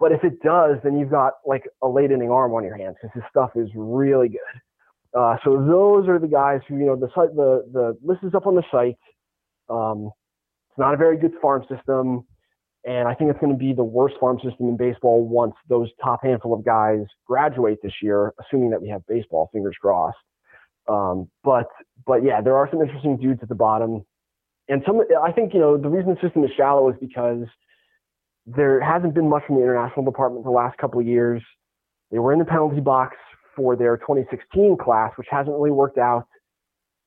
[0.00, 2.96] but if it does, then you've got like a late inning arm on your hands
[3.00, 5.18] because his stuff is really good.
[5.18, 8.34] Uh, so those are the guys who, you know, the site, the the list is
[8.34, 8.98] up on the site.
[9.68, 10.10] Um,
[10.70, 12.24] it's not a very good farm system,
[12.88, 15.90] and I think it's going to be the worst farm system in baseball once those
[16.02, 19.50] top handful of guys graduate this year, assuming that we have baseball.
[19.52, 20.16] Fingers crossed.
[20.88, 21.66] Um, but
[22.06, 24.06] but yeah, there are some interesting dudes at the bottom,
[24.70, 25.02] and some.
[25.22, 27.44] I think you know the reason the system is shallow is because
[28.46, 31.42] there hasn't been much from the international department the last couple of years.
[32.10, 33.18] They were in the penalty box
[33.54, 36.26] for their 2016 class, which hasn't really worked out.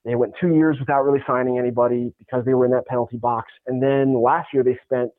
[0.05, 3.51] They went two years without really signing anybody because they were in that penalty box.
[3.65, 5.11] And then last year they spent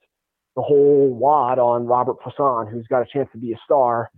[0.57, 4.11] the whole wad on Robert Puason, who's got a chance to be a star.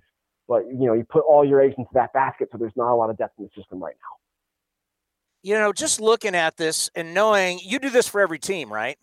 [0.49, 2.97] But you know, you put all your eggs into that basket, so there's not a
[2.97, 4.17] lot of depth in the system right now.
[5.43, 8.99] You know, just looking at this and knowing you do this for every team, right?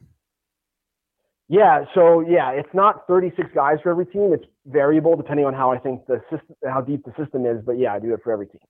[1.47, 4.31] Yeah, so yeah, it's not 36 guys for every team.
[4.33, 7.61] It's variable depending on how I think the system, how deep the system is.
[7.65, 8.61] But yeah, I do it for every team.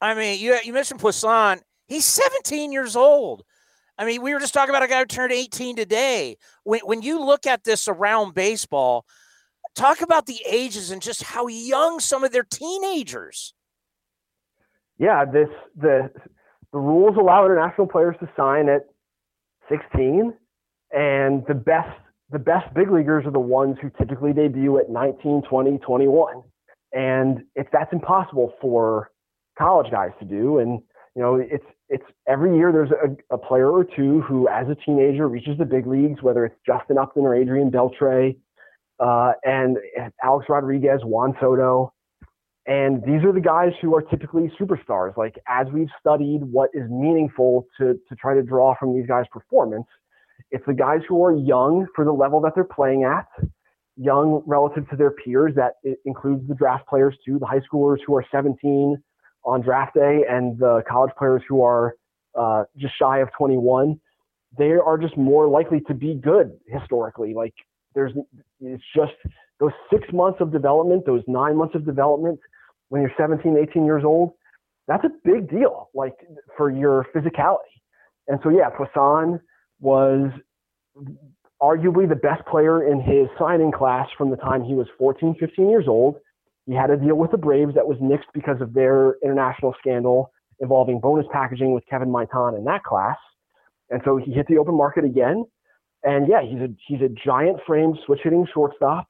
[0.00, 1.60] I mean, you you mentioned Puason.
[1.86, 3.42] He's 17 years old.
[3.98, 6.36] I mean, we were just talking about a guy who turned 18 today.
[6.64, 9.04] When when you look at this around baseball,
[9.74, 13.54] talk about the ages and just how young some of their teenagers.
[14.98, 16.10] Yeah, this the
[16.72, 18.86] the rules allow international players to sign at
[19.68, 20.32] 16,
[20.92, 21.98] and the best
[22.30, 26.42] the best big leaguers are the ones who typically debut at 19, 20, 21.
[26.94, 29.10] And if that's impossible for
[29.58, 30.80] college guys to do, and
[31.14, 34.74] you know, it's it's every year there's a, a player or two who, as a
[34.74, 38.34] teenager, reaches the big leagues, whether it's Justin Upton or Adrian Beltre,
[38.98, 39.76] uh, and
[40.24, 41.92] Alex Rodriguez, Juan Soto.
[42.66, 45.16] And these are the guys who are typically superstars.
[45.18, 49.26] Like as we've studied what is meaningful to to try to draw from these guys'
[49.30, 49.86] performance,
[50.50, 53.26] it's the guys who are young for the level that they're playing at,
[53.96, 55.52] young relative to their peers.
[55.56, 55.74] That
[56.06, 58.96] includes the draft players too, the high schoolers who are 17
[59.44, 61.96] on draft day, and the college players who are
[62.38, 63.98] uh, just shy of 21.
[64.58, 67.34] They are just more likely to be good historically.
[67.34, 67.54] Like
[67.94, 68.12] there's,
[68.60, 69.12] it's just
[69.60, 72.38] those six months of development, those nine months of development
[72.88, 74.32] when you're 17, 18 years old.
[74.88, 76.14] That's a big deal, like
[76.56, 77.80] for your physicality.
[78.28, 79.40] And so, yeah, Puason,
[79.80, 80.30] was
[81.60, 85.68] arguably the best player in his signing class from the time he was 14, 15
[85.68, 86.16] years old.
[86.72, 90.32] He had a deal with the Braves that was nixed because of their international scandal
[90.58, 93.18] involving bonus packaging with Kevin Maitan in that class.
[93.90, 95.44] And so he hit the open market again.
[96.02, 99.06] And yeah, he's a he's a giant frame switch hitting shortstop.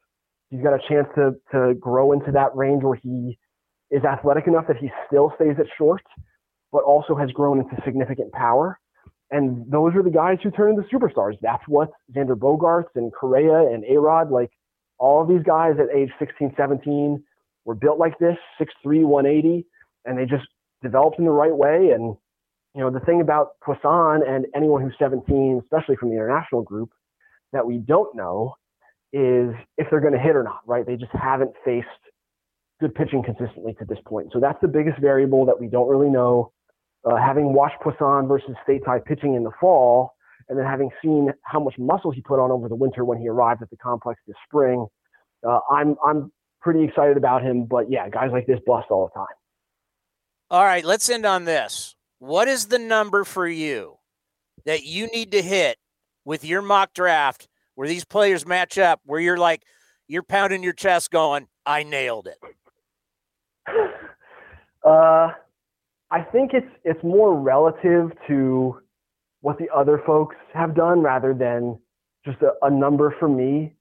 [0.51, 3.39] He's got a chance to to grow into that range where he
[3.93, 6.03] is athletic enough that he still stays at short,
[6.73, 8.77] but also has grown into significant power.
[9.31, 11.37] And those are the guys who turn into superstars.
[11.41, 14.51] That's what Xander Bogaerts and Correa and A-Rod, like
[14.99, 17.23] all of these guys at age 16, 17
[17.65, 19.67] were built like this, 6'3", 180,
[20.05, 20.47] and they just
[20.83, 21.91] developed in the right way.
[21.91, 22.17] And,
[22.75, 26.91] you know, the thing about Puason and anyone who's 17, especially from the international group,
[27.53, 28.55] that we don't know
[29.13, 30.87] is if they're going to hit or not, right?
[30.87, 31.87] They just haven't faced
[32.81, 34.31] good pitching consistently to this point.
[34.33, 36.53] So that's the biggest variable that we don't really know
[37.05, 40.15] uh, having watched Puason versus stateside pitching in the fall,
[40.49, 43.29] and then having seen how much muscle he put on over the winter when he
[43.29, 44.87] arrived at the complex this spring,
[45.47, 46.33] uh, I'm I'm
[46.63, 47.65] pretty excited about him.
[47.65, 49.35] But yeah, guys like this bust all the time.
[50.51, 51.95] All right, let's end on this.
[52.19, 53.97] What is the number for you
[54.65, 55.77] that you need to hit
[56.25, 59.63] with your mock draft where these players match up, where you're like
[60.09, 62.39] you're pounding your chest, going, "I nailed it."
[64.85, 65.31] Uh,
[66.11, 68.81] I think it's it's more relative to
[69.41, 71.79] what the other folks have done rather than
[72.25, 73.75] just a, a number for me.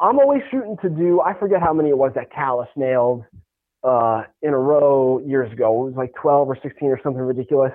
[0.00, 1.20] I'm always shooting to do.
[1.20, 3.24] I forget how many it was that Callis nailed
[3.84, 5.82] uh, in a row years ago.
[5.82, 7.72] It was like 12 or 16 or something ridiculous.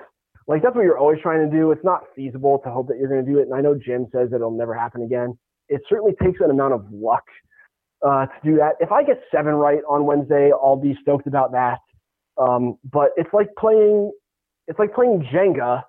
[0.48, 1.70] Like that's what you're always trying to do.
[1.70, 3.42] It's not feasible to hope that you're going to do it.
[3.42, 5.38] And I know Jim says that it'll never happen again.
[5.68, 7.24] It certainly takes an amount of luck
[8.06, 8.74] uh, to do that.
[8.80, 11.78] If I get seven right on Wednesday, I'll be stoked about that.
[12.38, 14.12] Um, but it's like playing,
[14.66, 15.82] it's like playing Jenga,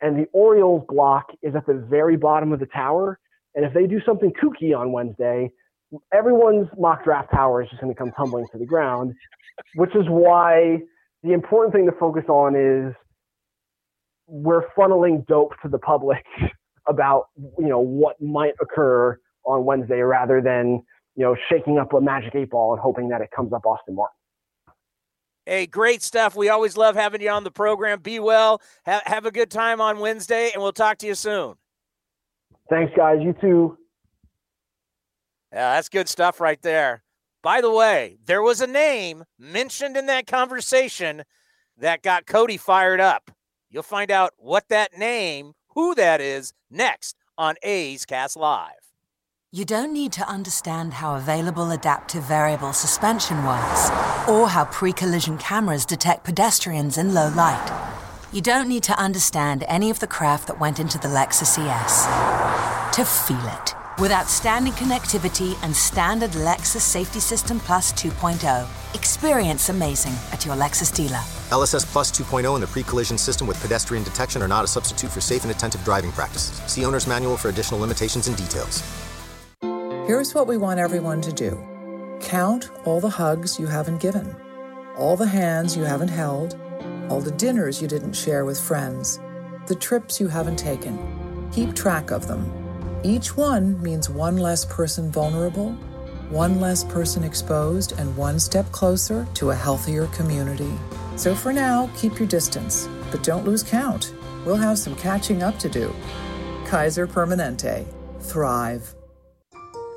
[0.00, 3.18] and the Orioles block is at the very bottom of the tower.
[3.54, 5.50] And if they do something kooky on Wednesday,
[6.12, 9.14] everyone's mock draft power is just going to come tumbling to the ground,
[9.74, 10.78] which is why
[11.22, 12.94] the important thing to focus on is
[14.26, 16.24] we're funneling dope to the public
[16.88, 20.82] about you know what might occur on Wednesday rather than
[21.16, 23.94] you know shaking up a magic eight ball and hoping that it comes up Austin
[23.94, 24.14] Martin.
[25.46, 26.34] Hey, great stuff.
[26.34, 28.00] We always love having you on the program.
[28.00, 28.62] Be well.
[28.86, 31.56] Ha- have a good time on Wednesday, and we'll talk to you soon.
[32.70, 33.18] Thanks, guys.
[33.20, 33.76] You too.
[35.54, 37.04] Yeah, that's good stuff right there.
[37.40, 41.22] By the way, there was a name mentioned in that conversation
[41.78, 43.30] that got Cody fired up.
[43.70, 48.72] You'll find out what that name, who that is, next on A's Cast Live.
[49.52, 53.90] You don't need to understand how available adaptive variable suspension works
[54.28, 57.70] or how pre collision cameras detect pedestrians in low light.
[58.32, 62.96] You don't need to understand any of the craft that went into the Lexus ES
[62.96, 63.83] to feel it.
[64.00, 70.92] With outstanding connectivity and standard Lexus Safety System Plus 2.0, experience amazing at your Lexus
[70.92, 71.20] dealer.
[71.50, 75.20] LSS Plus 2.0 and the pre-collision system with pedestrian detection are not a substitute for
[75.20, 76.60] safe and attentive driving practices.
[76.66, 78.82] See owner's manual for additional limitations and details.
[80.08, 81.56] Here's what we want everyone to do
[82.20, 84.34] count all the hugs you haven't given,
[84.96, 86.58] all the hands you haven't held,
[87.08, 89.20] all the dinners you didn't share with friends,
[89.68, 90.98] the trips you haven't taken.
[91.52, 92.63] Keep track of them.
[93.04, 95.72] Each one means one less person vulnerable,
[96.30, 100.72] one less person exposed, and one step closer to a healthier community.
[101.16, 104.14] So for now, keep your distance, but don't lose count.
[104.46, 105.94] We'll have some catching up to do.
[106.64, 107.86] Kaiser Permanente.
[108.20, 108.94] Thrive.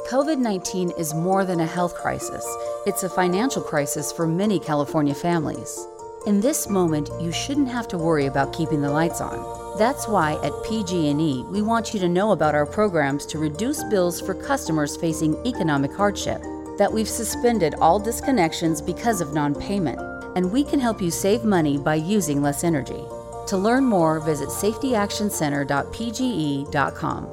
[0.09, 2.45] COVID 19 is more than a health crisis,
[2.85, 5.87] it's a financial crisis for many California families.
[6.25, 9.66] In this moment, you shouldn't have to worry about keeping the lights on.
[9.77, 14.19] That's why at PG&E, we want you to know about our programs to reduce bills
[14.19, 16.41] for customers facing economic hardship.
[16.79, 19.99] That we've suspended all disconnections because of non-payment,
[20.35, 23.03] and we can help you save money by using less energy.
[23.49, 27.27] To learn more, visit safetyactioncenter.pge.com.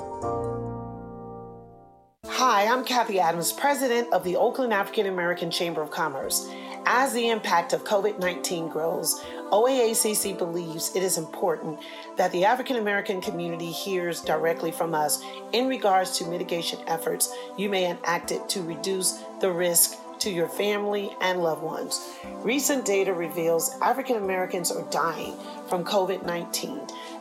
[2.26, 6.46] Hi, I'm Kathy Adams, president of the Oakland African American Chamber of Commerce.
[6.86, 11.78] As the impact of COVID 19 grows, OAACC believes it is important
[12.16, 17.70] that the African American community hears directly from us in regards to mitigation efforts you
[17.70, 22.16] may enact it to reduce the risk to your family and loved ones.
[22.42, 25.34] Recent data reveals African Americans are dying
[25.68, 26.80] from COVID 19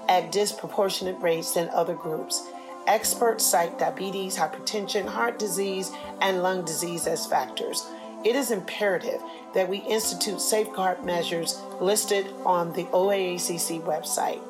[0.10, 2.49] at disproportionate rates than other groups.
[2.85, 7.88] Experts cite diabetes, hypertension, heart disease, and lung disease as factors.
[8.23, 9.21] It is imperative
[9.53, 14.41] that we institute safeguard measures listed on the OAACC website.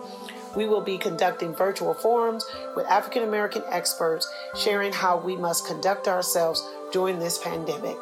[0.55, 2.45] We will be conducting virtual forums
[2.75, 7.97] with African American experts sharing how we must conduct ourselves during this pandemic.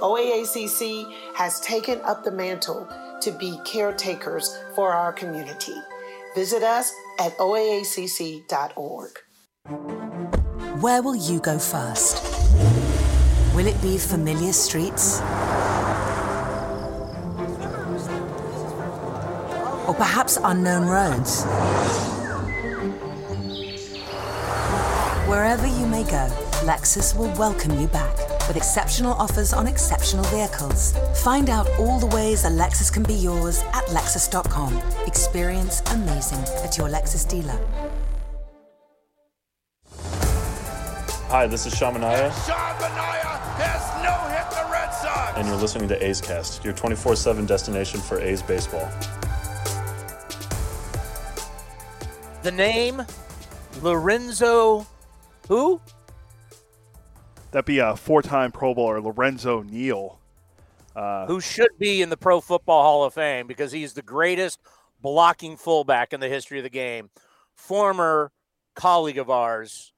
[0.00, 2.88] OAACC has taken up the mantle
[3.22, 5.74] to be caretakers for our community.
[6.34, 9.10] Visit us at oaacc.org.
[10.80, 12.79] Where will you go first?
[13.54, 15.20] Will it be familiar streets?
[19.88, 21.44] Or perhaps unknown roads?
[25.28, 26.28] Wherever you may go,
[26.62, 28.16] Lexus will welcome you back
[28.46, 30.92] with exceptional offers on exceptional vehicles.
[31.22, 34.76] Find out all the ways a Lexus can be yours at Lexus.com.
[35.06, 37.58] Experience amazing at your Lexus dealer.
[41.30, 45.38] Hi, this is Sean Manaea, Sean Manaea has no hit the Red Sox.
[45.38, 48.88] and you're listening to A's Cast, your 24 7 destination for A's baseball.
[52.42, 53.06] The name
[53.80, 54.86] Lorenzo
[55.46, 55.80] who?
[57.50, 60.18] That'd be a four-time Pro Bowler, Lorenzo Neal.
[60.94, 64.60] Uh, Who should be in the Pro Football Hall of Fame because he's the greatest
[65.00, 67.10] blocking fullback in the history of the game.
[67.54, 68.30] Former
[68.74, 69.92] colleague of ours,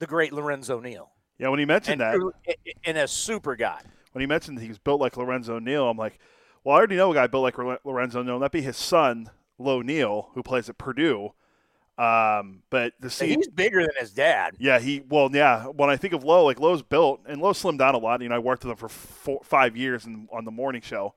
[0.00, 1.10] the great Lorenzo Neal.
[1.38, 3.80] yeah, when he mentioned And, that, and a super guy.
[4.12, 6.18] when he mentioned that he was built like Lorenzo Neal, I'm like,
[6.64, 8.38] Well, I already know a guy built like Lorenzo Neal.
[8.40, 11.32] That'd be his son, Lo Neal, who plays at Purdue.
[11.98, 14.54] Um, but the see, he's bigger than his dad.
[14.58, 15.66] Yeah, he well, yeah.
[15.66, 18.22] When I think of Lowe, like Lowe's built, and Lowe slimmed down a lot.
[18.22, 21.12] You know, I worked with him for four, five years in, on the morning show,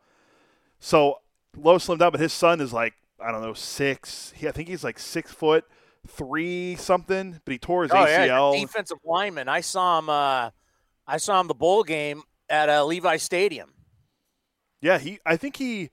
[0.81, 1.19] so
[1.55, 2.11] Lowe slimmed down.
[2.11, 4.33] But his son is like I don't know six.
[4.35, 5.63] He, I think he's like six foot
[6.07, 7.39] three something.
[7.45, 8.53] But he tore his oh, ACL.
[8.53, 9.47] Yeah, defensive lineman.
[9.47, 10.09] I saw him.
[10.09, 10.49] Uh,
[11.07, 13.73] I saw him the bowl game at uh, Levi Stadium.
[14.81, 15.19] Yeah, he.
[15.25, 15.89] I think he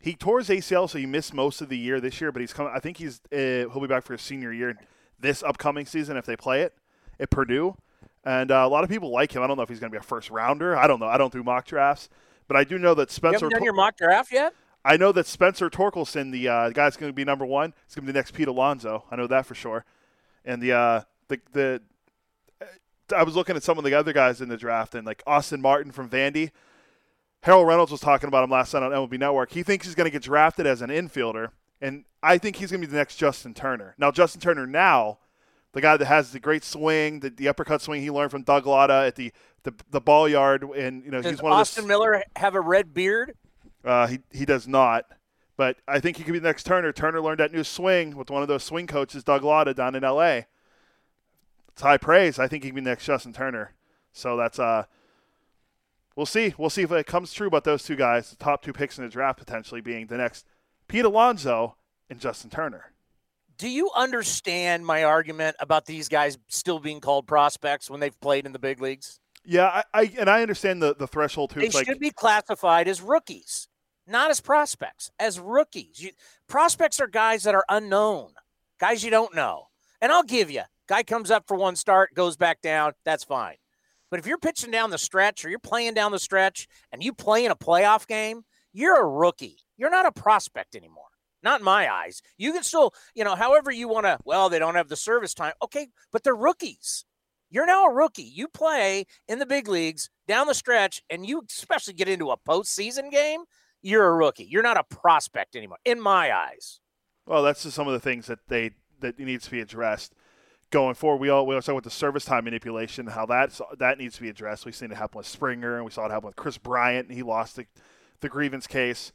[0.00, 2.32] he tore his ACL, so he missed most of the year this year.
[2.32, 2.72] But he's coming.
[2.74, 4.76] I think he's uh, he'll be back for his senior year
[5.18, 6.74] this upcoming season if they play it
[7.18, 7.76] at Purdue.
[8.24, 9.42] And uh, a lot of people like him.
[9.42, 10.76] I don't know if he's going to be a first rounder.
[10.76, 11.06] I don't know.
[11.06, 12.08] I don't do mock drafts,
[12.48, 13.46] but I do know that Spencer.
[13.46, 14.52] You haven't done your mock draft yet?
[14.86, 17.94] I know that Spencer Torkelson, the uh, guy that's going to be number one, is
[17.94, 19.04] going to be the next Pete Alonso.
[19.10, 19.84] I know that for sure.
[20.44, 21.82] And the uh, the the
[23.14, 25.60] I was looking at some of the other guys in the draft, and like Austin
[25.60, 26.52] Martin from Vandy.
[27.42, 29.52] Harold Reynolds was talking about him last night on MLB Network.
[29.52, 31.50] He thinks he's going to get drafted as an infielder,
[31.80, 33.94] and I think he's going to be the next Justin Turner.
[33.98, 35.18] Now, Justin Turner now,
[35.72, 38.66] the guy that has the great swing, the, the uppercut swing he learned from Doug
[38.66, 39.32] Latta at the,
[39.62, 42.54] the, the ball yard, and you know Does he's one Austin of the, Miller have
[42.54, 43.36] a red beard?
[43.84, 45.04] Uh, he he does not,
[45.56, 46.92] but I think he could be the next Turner.
[46.92, 50.04] Turner learned that new swing with one of those swing coaches, Doug Latta, down in
[50.04, 50.46] L.A.
[51.68, 52.38] It's high praise.
[52.38, 53.74] I think he can be the next Justin Turner.
[54.12, 54.84] So that's uh
[56.16, 56.54] we'll see.
[56.56, 59.04] We'll see if it comes true about those two guys, the top two picks in
[59.04, 60.46] the draft potentially being the next
[60.88, 61.76] Pete Alonso
[62.08, 62.92] and Justin Turner.
[63.58, 68.44] Do you understand my argument about these guys still being called prospects when they've played
[68.44, 69.18] in the big leagues?
[69.46, 71.60] Yeah, I, I and I understand the, the threshold too.
[71.60, 73.68] They like, should be classified as rookies,
[74.06, 76.00] not as prospects, as rookies.
[76.00, 76.10] You,
[76.48, 78.32] prospects are guys that are unknown,
[78.80, 79.68] guys you don't know.
[80.02, 83.56] And I'll give you, guy comes up for one start, goes back down, that's fine.
[84.10, 87.12] But if you're pitching down the stretch or you're playing down the stretch and you
[87.12, 88.42] play in a playoff game,
[88.72, 89.58] you're a rookie.
[89.76, 91.04] You're not a prospect anymore.
[91.42, 92.22] Not in my eyes.
[92.36, 95.34] You can still, you know, however you want to, well, they don't have the service
[95.34, 95.52] time.
[95.62, 97.04] Okay, but they're rookies.
[97.50, 98.22] You're now a rookie.
[98.22, 102.36] You play in the big leagues down the stretch, and you especially get into a
[102.36, 103.44] postseason game,
[103.82, 104.44] you're a rookie.
[104.44, 106.80] You're not a prospect anymore, in my eyes.
[107.26, 110.14] Well, that's just some of the things that they that needs to be addressed
[110.70, 111.20] going forward.
[111.20, 114.28] We all we also with the service time manipulation, how that's that needs to be
[114.28, 114.64] addressed.
[114.64, 117.16] We've seen it happen with Springer, and we saw it happen with Kris Bryant, and
[117.16, 117.66] he lost the,
[118.20, 119.12] the grievance case.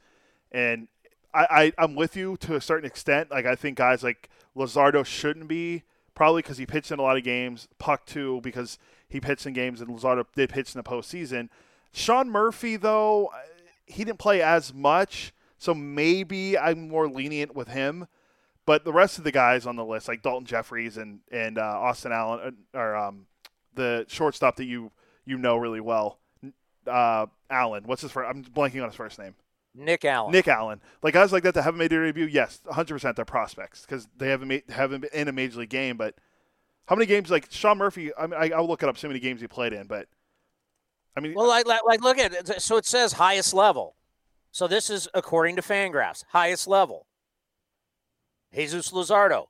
[0.50, 0.88] And
[1.34, 3.30] I, I I'm with you to a certain extent.
[3.30, 5.82] Like I think guys like Luzardo shouldn't be
[6.14, 7.68] probably because he pitched in a lot of games.
[7.78, 8.78] Puk too because
[9.08, 11.48] he pitched in games, and Luzardo did pitch in the postseason.
[11.92, 13.30] Sean Murphy though,
[13.86, 18.06] he didn't play as much, so maybe I'm more lenient with him.
[18.64, 21.62] But the rest of the guys on the list, like Daulton Jefferies and and uh,
[21.62, 23.26] Austin Allen, uh, or um,
[23.74, 24.92] the shortstop that you
[25.24, 26.18] you know really well,
[26.86, 27.84] uh, Allen.
[27.84, 28.28] What's his first?
[28.28, 29.34] I'm blanking on his first name.
[29.74, 30.32] Nick Allen.
[30.32, 30.80] Nick Allen.
[31.02, 34.06] Like guys like that that haven't made their debut, yes, 100 percent they're prospects because
[34.16, 35.96] they haven't made, haven't been in a major league game.
[35.96, 36.14] But
[36.86, 38.14] how many games like Sean Murphy?
[38.16, 38.98] I mean, I, I'll look it up.
[38.98, 40.08] So many games he played in, but
[41.16, 42.62] I mean, Well, like, like, look at it.
[42.62, 43.96] So it says highest level.
[44.50, 47.06] So this is according to Fangraphs, highest level.
[48.54, 49.46] Jesus Luzardo,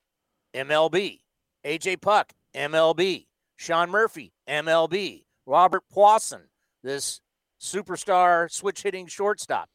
[0.54, 1.20] MLB.
[1.64, 3.26] AJ Puk, MLB.
[3.56, 5.24] Sean Murphy, MLB.
[5.46, 6.42] Robert Puason,
[6.82, 7.20] this
[7.60, 9.68] superstar switch hitting shortstop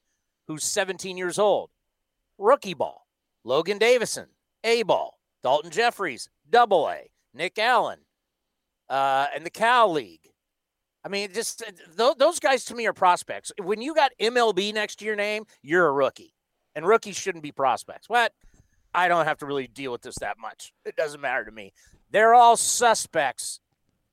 [0.47, 1.69] who's 17 years old.
[2.37, 3.07] Rookie ball.
[3.43, 4.27] Logan Davidson,
[4.63, 5.19] A ball.
[5.43, 7.09] Daulton Jefferies, double A.
[7.33, 7.99] Nick Allen,
[8.89, 10.31] uh, and the Cal League.
[11.05, 11.63] I mean, just
[11.95, 13.51] th- those guys to me are prospects.
[13.61, 16.33] When you got MLB next to your name, you're a rookie,
[16.75, 18.09] and rookies shouldn't be prospects.
[18.09, 18.33] What?
[18.93, 20.73] I don't have to really deal with this that much.
[20.83, 21.71] It doesn't matter to me.
[22.09, 23.59] They're all suspects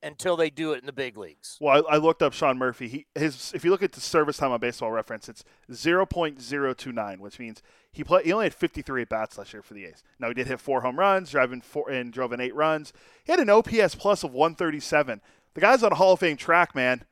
[0.05, 1.57] until they do it in the big leagues.
[1.61, 2.89] Well, I, I looked up Sean Murphy.
[2.89, 6.41] He his if you look at the service time on Baseball Reference, it's zero point
[6.41, 8.27] zero two nine, which means he played.
[8.27, 10.03] He only had fifty three at bats last year for the A's.
[10.21, 12.93] Now he did hit four home runs, driving four and drove in eight runs.
[13.25, 15.21] He had an OPS plus of one thirty seven.
[15.55, 17.05] The guy's on a Hall of Fame track, man.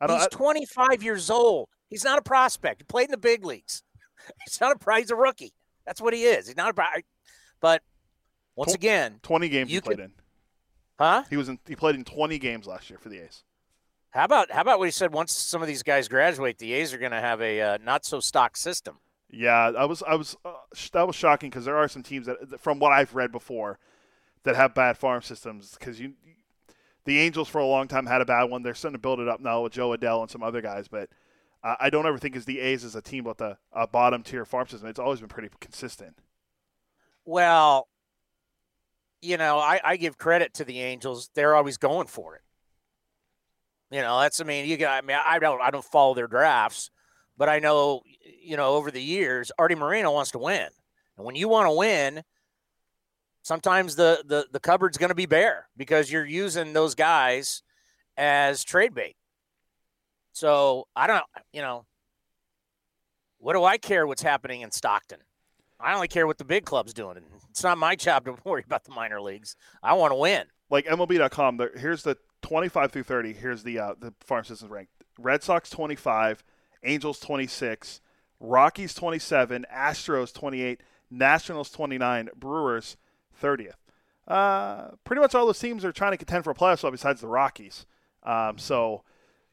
[0.00, 0.18] I don't.
[0.18, 1.68] He's 25 years old.
[1.88, 2.80] He's not a prospect.
[2.82, 3.82] He played in the big leagues.
[4.46, 5.52] He's not a pro- he's a rookie.
[5.86, 6.46] That's what he is.
[6.46, 6.84] He's not a pro-
[7.60, 7.82] But
[8.54, 10.12] once again, twenty games he you played could- in.
[10.98, 11.24] Huh?
[11.30, 11.58] He was in.
[11.66, 13.44] He played in twenty games last year for the A's.
[14.10, 15.12] how about how about what he said?
[15.12, 18.04] Once some of these guys graduate, the A's are going to have a uh, not
[18.04, 18.98] so stock system.
[19.30, 20.02] Yeah, I was.
[20.02, 20.36] I was.
[20.44, 23.30] Uh, sh- that was shocking because there are some teams that, from what I've read
[23.30, 23.78] before,
[24.44, 25.76] that have bad farm systems.
[25.78, 26.14] Because you,
[27.04, 28.62] the Angels for a long time had a bad one.
[28.62, 30.88] They're starting to build it up now with Jo Adell and some other guys.
[30.88, 31.10] But
[31.62, 34.22] uh, I don't ever think as the A's as a team with a, a bottom
[34.22, 34.88] tier farm system.
[34.88, 36.16] It's always been pretty consistent.
[37.26, 37.88] Well,
[39.20, 41.30] you know, I, I give credit to the Angels.
[41.34, 42.42] They're always going for it.
[43.90, 46.26] You know, that's I mean, you got I mean, I don't I don't follow their
[46.26, 46.90] drafts,
[47.36, 48.02] but I know,
[48.42, 50.68] you know, over the years, Artie Moreno wants to win.
[51.16, 52.22] And when you want to win,
[53.42, 57.62] sometimes the the, the cupboard's going to be bare because you're using those guys
[58.16, 59.16] as trade bait.
[60.32, 61.86] So I don't, you know,
[63.38, 65.20] what do I care what's happening in Stockton?
[65.80, 67.18] I only care what the big club's doing.
[67.50, 69.56] It's not my job to worry about the minor leagues.
[69.82, 70.44] I want to win.
[70.70, 73.32] Like MLB.com, here's the 25 through 30.
[73.32, 74.92] Here's the uh, the farm systems ranked.
[75.18, 76.44] Red Sox 25,
[76.84, 78.00] Angels 26,
[78.40, 80.80] Rockies 27, Astros 28,
[81.10, 82.96] Nationals 29, Brewers
[83.42, 83.72] 30th.
[84.28, 87.20] Uh, pretty much all those teams are trying to contend for a playoff spot besides
[87.20, 87.86] the Rockies.
[88.22, 89.02] Um, so,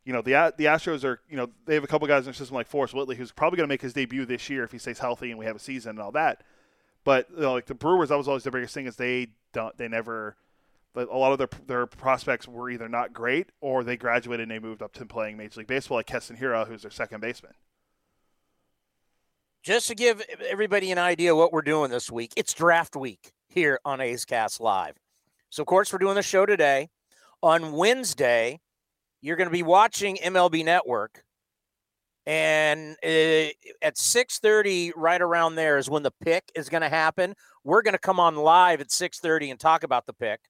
[0.06, 2.34] you know, the the Astros are, you know, they have a couple guys in their
[2.34, 4.78] system like Forrest Whitley, who's probably going to make his debut this year if he
[4.78, 6.44] stays healthy and we have a season and all that.
[7.04, 9.76] But you know, like the Brewers, that was always the biggest thing is they don't,
[9.78, 10.38] they never,
[10.96, 14.60] a lot of their their prospects were either not great or they graduated and they
[14.60, 17.54] moved up to playing Major League Baseball, like Keston Hiura, who's their second baseman.
[19.64, 23.80] Just to give everybody an idea what we're doing this week, it's draft week here
[23.84, 24.96] on A's Cast Live.
[25.50, 26.90] So, of course, we're doing the show today.
[27.42, 28.60] On Wednesday,
[29.26, 31.24] you're going to be watching MLB Network,
[32.28, 33.50] and uh,
[33.82, 37.34] at 6:30, right around there, is when the pick is going to happen.
[37.64, 40.42] We're going to come on live at 6:30 and talk about the pick.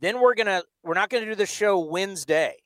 [0.00, 2.56] Then we're gonna we're not going to do the show Wednesday,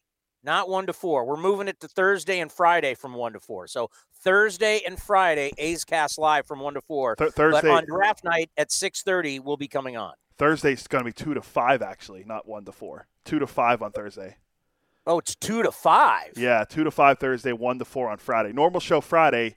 [0.42, 1.26] not one to four.
[1.26, 3.66] We're moving it to Thursday and Friday from one to four.
[3.66, 3.90] So
[4.24, 7.14] Thursday and Friday, A's Cast Live from one to four.
[7.16, 10.14] Th- Thursday but on draft night at 6:30, we'll be coming on.
[10.38, 13.06] Thursday's going to be two to five, actually, not one to four.
[13.26, 14.38] Two to five on Thursday.
[15.06, 16.32] Oh, it's two to five.
[16.36, 18.52] Yeah, two to five Thursday, one to four on Friday.
[18.52, 19.56] Normal show Friday,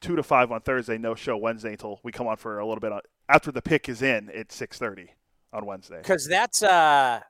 [0.00, 0.98] two to five on Thursday.
[0.98, 3.88] No show Wednesday until we come on for a little bit on, after the pick
[3.88, 4.30] is in.
[4.32, 5.10] It's six thirty
[5.52, 5.98] on Wednesday.
[5.98, 7.20] Because that's uh,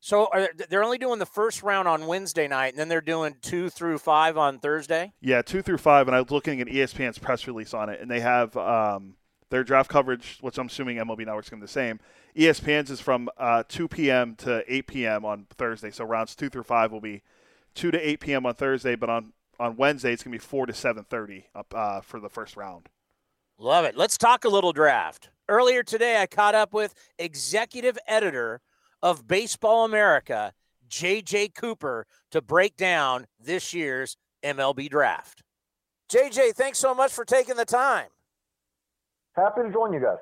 [0.00, 3.36] so are, they're only doing the first round on Wednesday night, and then they're doing
[3.40, 5.12] two through five on Thursday.
[5.20, 8.10] Yeah, two through five, and I was looking at ESPN's press release on it, and
[8.10, 9.14] they have um,
[9.50, 11.98] their draft coverage, which I'm assuming MLB Network's going to be the same.
[12.36, 14.34] ESPN's is from uh, 2 p.m.
[14.36, 15.24] to 8 p.m.
[15.24, 17.22] on Thursday, so rounds two through five will be
[17.74, 18.46] 2 to 8 p.m.
[18.46, 22.00] on Thursday, but on on Wednesday it's going to be 4 to 7:30 up uh,
[22.00, 22.88] for the first round.
[23.58, 23.96] Love it.
[23.96, 25.30] Let's talk a little draft.
[25.48, 28.60] Earlier today, I caught up with executive editor
[29.02, 30.52] of Baseball America,
[30.88, 35.42] JJ Cooper, to break down this year's MLB draft.
[36.10, 38.08] JJ, thanks so much for taking the time.
[39.34, 40.18] Happy to join you guys.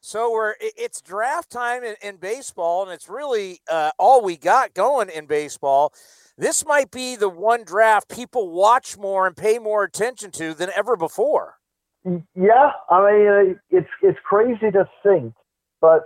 [0.00, 4.72] So we're it's draft time in, in baseball, and it's really uh, all we got
[4.72, 5.92] going in baseball.
[6.38, 10.70] This might be the one draft people watch more and pay more attention to than
[10.74, 11.58] ever before.
[12.04, 15.34] Yeah, I mean uh, it's it's crazy to think,
[15.82, 16.04] but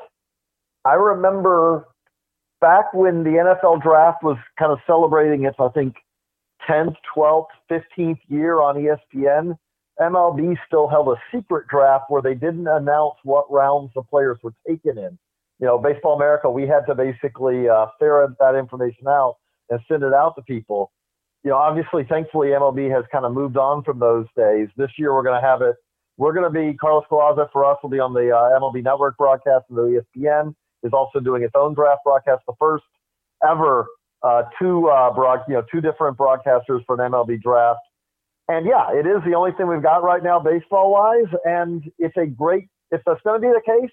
[0.85, 1.87] I remember
[2.61, 5.95] back when the NFL draft was kind of celebrating its I think
[6.69, 9.57] 10th, 12th, 15th year on ESPN.
[10.01, 14.55] MLB still held a secret draft where they didn't announce what rounds the players were
[14.67, 15.19] taken in.
[15.61, 19.37] You know, Baseball America, we had to basically uh, ferret that information out
[19.71, 20.91] and send it out to people.
[21.45, 24.69] You know, obviously, thankfully, MLB has kind of moved on from those days.
[24.77, 25.77] This year, we're going to have it.
[26.17, 29.17] We're going to be Carlos Collazo for us will be on the uh, MLB Network
[29.17, 30.55] broadcast of the ESPN.
[30.83, 32.85] Is also doing its own draft broadcast, the first
[33.43, 33.87] ever
[34.23, 37.81] uh, two uh, broad, you know, two different broadcasters for an MLB draft
[38.49, 41.33] and yeah, it is the only thing we've got right now, baseball wise.
[41.45, 43.91] And it's a great, if that's going to be the case,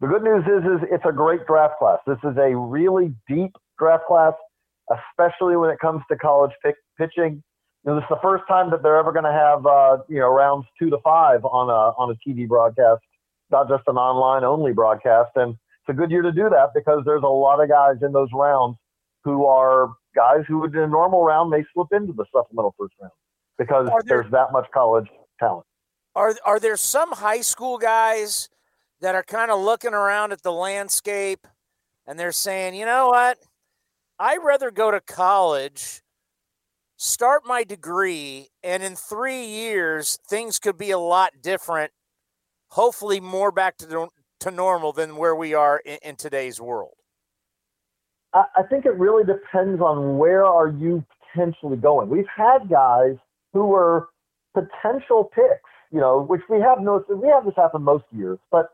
[0.00, 1.98] the good news is, is it's a great draft class.
[2.06, 4.34] This is a really deep draft class,
[4.90, 7.42] especially when it comes to college pick, pitching.
[7.84, 10.20] You know, this is the first time that they're ever going to have, uh, you
[10.20, 13.02] know, rounds two to five on a, on a TV broadcast,
[13.50, 15.30] not just an online only broadcast.
[15.34, 18.12] And it's a good year to do that because there's a lot of guys in
[18.12, 18.76] those rounds
[19.24, 22.94] who are guys who would in a normal round may slip into the supplemental first
[23.00, 23.12] round
[23.58, 25.08] because there, there's that much college
[25.38, 25.66] talent.
[26.14, 28.48] Are are there some high school guys
[29.00, 31.46] that are kind of looking around at the landscape
[32.06, 33.38] and they're saying, you know what?
[34.18, 36.02] I'd rather go to college,
[36.96, 41.92] start my degree, and in three years things could be a lot different.
[42.68, 44.08] Hopefully, more back to
[44.40, 46.94] to normal than where we are in, in today's world.
[48.34, 52.08] I, I think it really depends on where are you potentially going.
[52.08, 53.16] We've had guys
[53.52, 54.08] who were
[54.54, 58.70] potential picks, you know, which we have no, we have this happen most years, but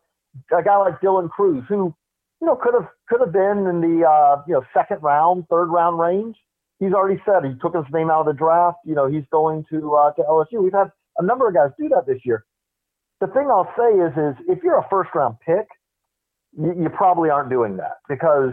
[0.57, 1.95] a guy like Dylan Crews, who,
[2.41, 5.67] you know, could have could have been in the uh, you know second round, third
[5.67, 6.37] round range.
[6.79, 8.79] He's already said he took his name out of the draft.
[8.85, 10.63] You know, he's going to uh, to LSU.
[10.63, 12.45] We've had a number of guys do that this year.
[13.21, 15.67] The thing I'll say is, is if you're a first round pick,
[16.57, 18.53] you, you probably aren't doing that because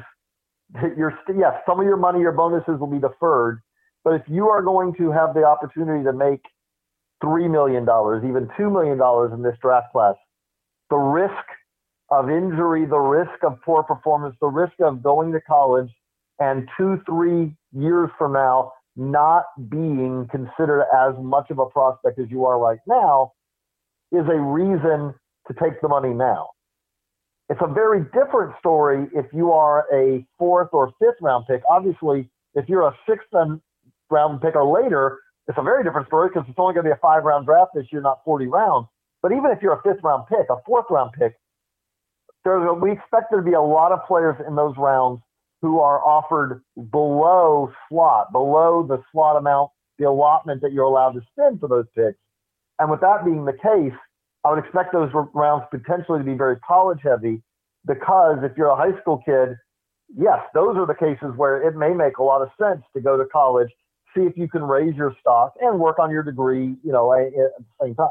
[0.97, 3.61] you're yes, some of your money, your bonuses will be deferred,
[4.06, 6.41] But if you are going to have the opportunity to make
[7.23, 7.84] $3 million,
[8.30, 10.15] even $2 million in this draft class,
[10.91, 11.34] the risk
[12.11, 15.90] of injury, the risk of poor performance, the risk of going to college
[16.40, 22.27] and two, three years from now not being considered as much of a prospect as
[22.30, 23.32] you are right now
[24.11, 25.14] is a reason
[25.48, 26.49] to take the money now.
[27.49, 31.61] It's a very different story if you are a fourth or fifth round pick.
[31.69, 33.27] Obviously, if you're a sixth
[34.10, 36.94] round pick or later, it's a very different story because it's only going to be
[36.94, 38.88] a five round draft this year, not 40 rounds.
[39.22, 41.36] But even if you're a fifth round pick, a fourth round pick,
[42.44, 45.19] there's a, we expect there to be a lot of players in those rounds
[45.61, 46.61] who are offered
[46.91, 51.86] below slot, below the slot amount, the allotment that you're allowed to spend for those
[51.95, 52.19] picks.
[52.77, 53.98] And with that being the case,
[54.44, 57.41] I would expect those rounds potentially to be very college heavy
[57.86, 59.57] because if you're a high school kid,
[60.15, 63.18] yes, those are the cases where it may make a lot of sense to go
[63.18, 63.69] to college,
[64.15, 67.31] see if you can raise your stock and work on your degree, you know, at
[67.31, 68.09] the same time.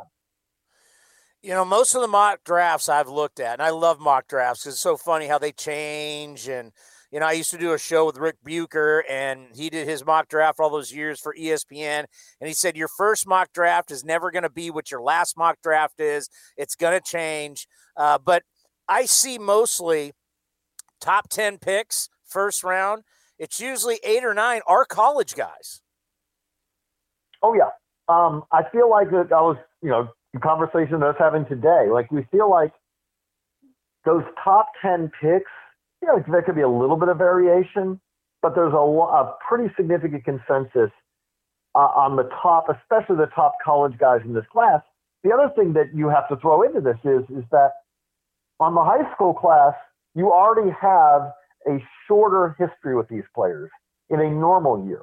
[1.42, 4.62] You know, most of the mock drafts I've looked at, and I love mock drafts
[4.62, 6.48] because it's so funny how they change.
[6.48, 6.72] And,
[7.10, 10.06] you know, I used to do a show with Ric Bucher, and he did his
[10.06, 12.06] mock draft all those years for ESPN.
[12.40, 15.36] And he said, Your first mock draft is never going to be what your last
[15.36, 17.66] mock draft is, it's going to change.
[17.94, 18.42] Uh, but
[18.88, 20.12] I see mostly
[20.98, 23.02] top 10 picks, first round.
[23.38, 25.82] It's usually eight or nine are college guys.
[27.44, 27.68] Oh, yeah.
[28.08, 30.08] Um, I feel like that was, you know,
[30.40, 31.88] conversation that having today.
[31.92, 32.72] Like we feel like
[34.06, 35.50] those top 10 picks,
[36.00, 38.00] you know, there could be a little bit of variation,
[38.40, 40.90] but there's a, a pretty significant consensus
[41.74, 44.80] uh, on the top, especially the top college guys in this class.
[45.22, 47.72] The other thing that you have to throw into this is, is that
[48.58, 49.74] on the high school class,
[50.14, 51.32] you already have
[51.66, 53.70] a shorter history with these players
[54.08, 55.02] in a normal year.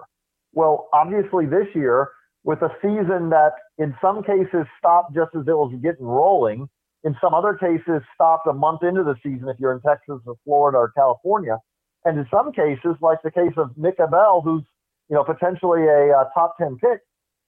[0.53, 2.09] Well, obviously this year,
[2.43, 6.67] with a season that in some cases stopped just as it was getting rolling,
[7.03, 10.35] in some other cases stopped a month into the season if you're in Texas or
[10.43, 11.57] Florida or California,
[12.05, 14.63] and in some cases, like the case of Mick Abel, who's
[15.09, 16.99] you know potentially a uh, top ten pick,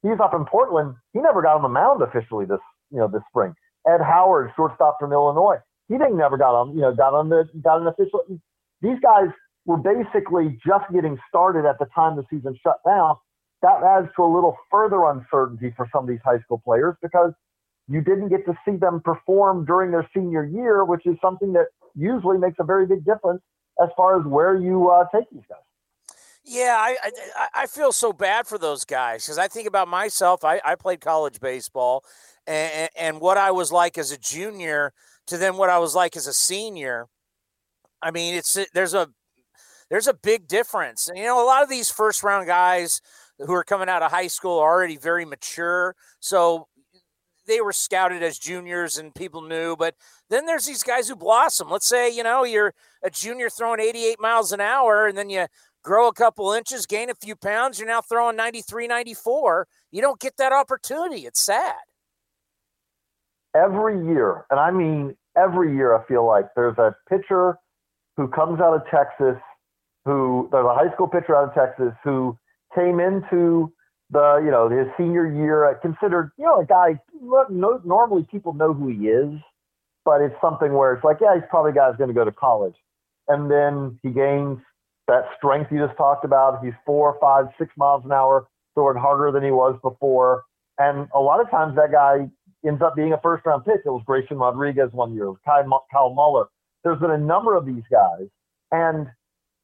[0.02, 0.96] he's up in Portland.
[1.14, 2.62] He never got on the mound officially this
[2.92, 3.54] you know this spring.
[3.88, 5.58] Ed Howard, shortstop from Illinois,
[5.90, 8.22] he didn't never got on you know got on the got an official.
[8.82, 9.30] These guys
[9.66, 13.16] were basically just getting started at the time the season shut down,
[13.64, 17.32] that adds to a little further uncertainty for some of these high school players because
[17.88, 21.68] you didn't get to see them perform during their senior year, which is something that
[21.96, 23.42] usually makes a very big difference
[23.82, 25.60] as far as where you uh, take these guys.
[26.46, 26.98] Yeah, I,
[27.38, 30.44] I, I feel so bad for those guys because I think about myself.
[30.44, 32.04] I, I played college baseball,
[32.46, 34.92] and, and what I was like as a junior
[35.28, 37.08] to then what I was like as a senior.
[38.02, 39.08] I mean, it's there's a
[39.90, 41.08] there's a big difference.
[41.08, 43.00] And, you know, a lot of these first round guys
[43.40, 45.96] who are coming out of high school are already very mature.
[46.20, 46.68] So
[47.46, 49.76] they were scouted as juniors and people knew.
[49.76, 49.96] But
[50.30, 51.70] then there's these guys who blossom.
[51.70, 52.74] Let's say, you know, you're
[53.04, 55.48] a junior throwing 88 miles an hour and then you
[55.84, 57.80] grow a couple inches, gain a few pounds.
[57.80, 59.68] You're now throwing 93, 94.
[59.92, 61.26] You don't get that opportunity.
[61.26, 61.76] It's sad.
[63.56, 67.60] Every year, and I mean every year, I feel like there's a pitcher
[68.18, 69.40] who comes out of Texas,
[70.06, 72.38] who there's a high school pitcher out of Texas who
[72.76, 73.72] came into
[74.10, 78.54] the you know his senior year uh, considered you know a guy no, normally people
[78.54, 79.34] know who he is
[80.06, 82.26] but it's something where it's like yeah he's probably a guy who's going to go
[82.26, 82.76] to college.
[83.28, 84.60] And then he gains
[85.08, 86.64] that strength you just talked about.
[86.64, 90.44] He's four five six miles an hour throwing harder than he was before.
[90.78, 92.30] And a lot of times that guy
[92.68, 93.82] ends up being a first round pick.
[93.86, 95.32] It was grayson rodriguez one year.
[95.46, 96.48] Kyle, kyle muller.
[96.84, 98.28] There's been a number of these guys.
[98.72, 99.08] And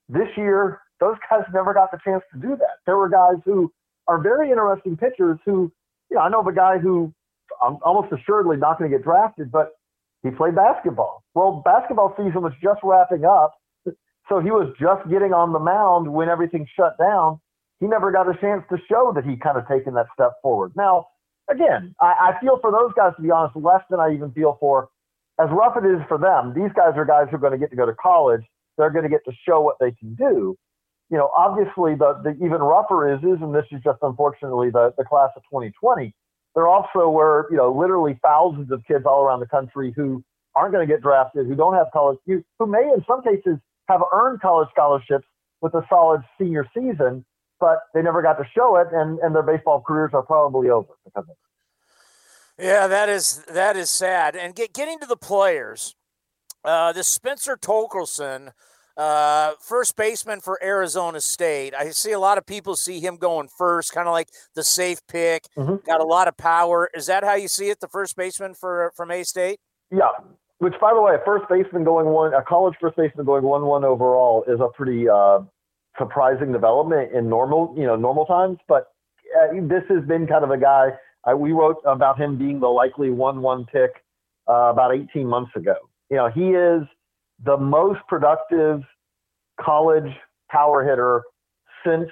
[0.07, 2.79] this year those guys never got the chance to do that.
[2.85, 3.71] There were guys who
[4.07, 5.71] are very interesting pitchers who,
[6.09, 7.13] you know, I know of a guy who
[7.61, 9.71] I'm almost assuredly not going to get drafted, but
[10.23, 11.23] he played basketball.
[11.33, 13.53] Well, basketball season was just wrapping up,
[14.27, 17.39] so he was just getting on the mound when everything shut down.
[17.79, 20.73] He never got a chance to show that he kind of taken that step forward.
[20.75, 21.07] Now,
[21.49, 24.57] again, I, I feel for those guys, to be honest, less than I even feel
[24.59, 24.89] for.
[25.39, 27.69] As rough it is for them, these guys are guys who are going to get
[27.69, 28.41] to go to college.
[28.77, 30.57] They're going to get to show what they can do
[31.09, 34.93] you know, obviously the, the even rougher is, is, and this is just unfortunately the,
[34.97, 36.13] the class of 2020,
[36.55, 40.23] there also were, you know, literally thousands of kids all around the country who
[40.55, 43.57] aren't going to get drafted, who don't have college, who may in some cases
[43.87, 45.25] have earned college scholarships
[45.61, 47.25] with a solid senior season,
[47.59, 50.93] but they never got to show it, and, and their baseball careers are probably over
[51.05, 52.63] because of it.
[52.65, 54.35] Yeah, that is that is sad.
[54.35, 55.95] And get, getting to the players,
[56.63, 58.51] uh, this Spencer Torkelson–
[58.99, 61.73] Uh, first baseman for Arizona State.
[61.73, 64.99] I see a lot of people see him going first, kind of like the safe
[65.07, 65.45] pick.
[65.57, 65.75] Mm-hmm.
[65.85, 66.89] Got a lot of power.
[66.93, 67.79] Is that how you see it?
[67.79, 69.61] The first baseman for from A State?
[69.89, 70.09] Yeah.
[70.57, 73.65] Which, by the way, a first baseman going one, a college first baseman going one
[73.65, 75.39] one overall is a pretty uh,
[75.97, 78.57] surprising development in normal, you know, normal times.
[78.67, 78.91] But
[79.33, 80.89] uh, this has been kind of a guy.
[81.23, 83.91] I, we wrote about him being the likely one one pick
[84.49, 85.75] uh, about 18 months ago.
[86.11, 86.83] You know, he is
[87.45, 88.81] the most productive
[89.59, 90.11] college
[90.49, 91.23] power hitter
[91.85, 92.09] since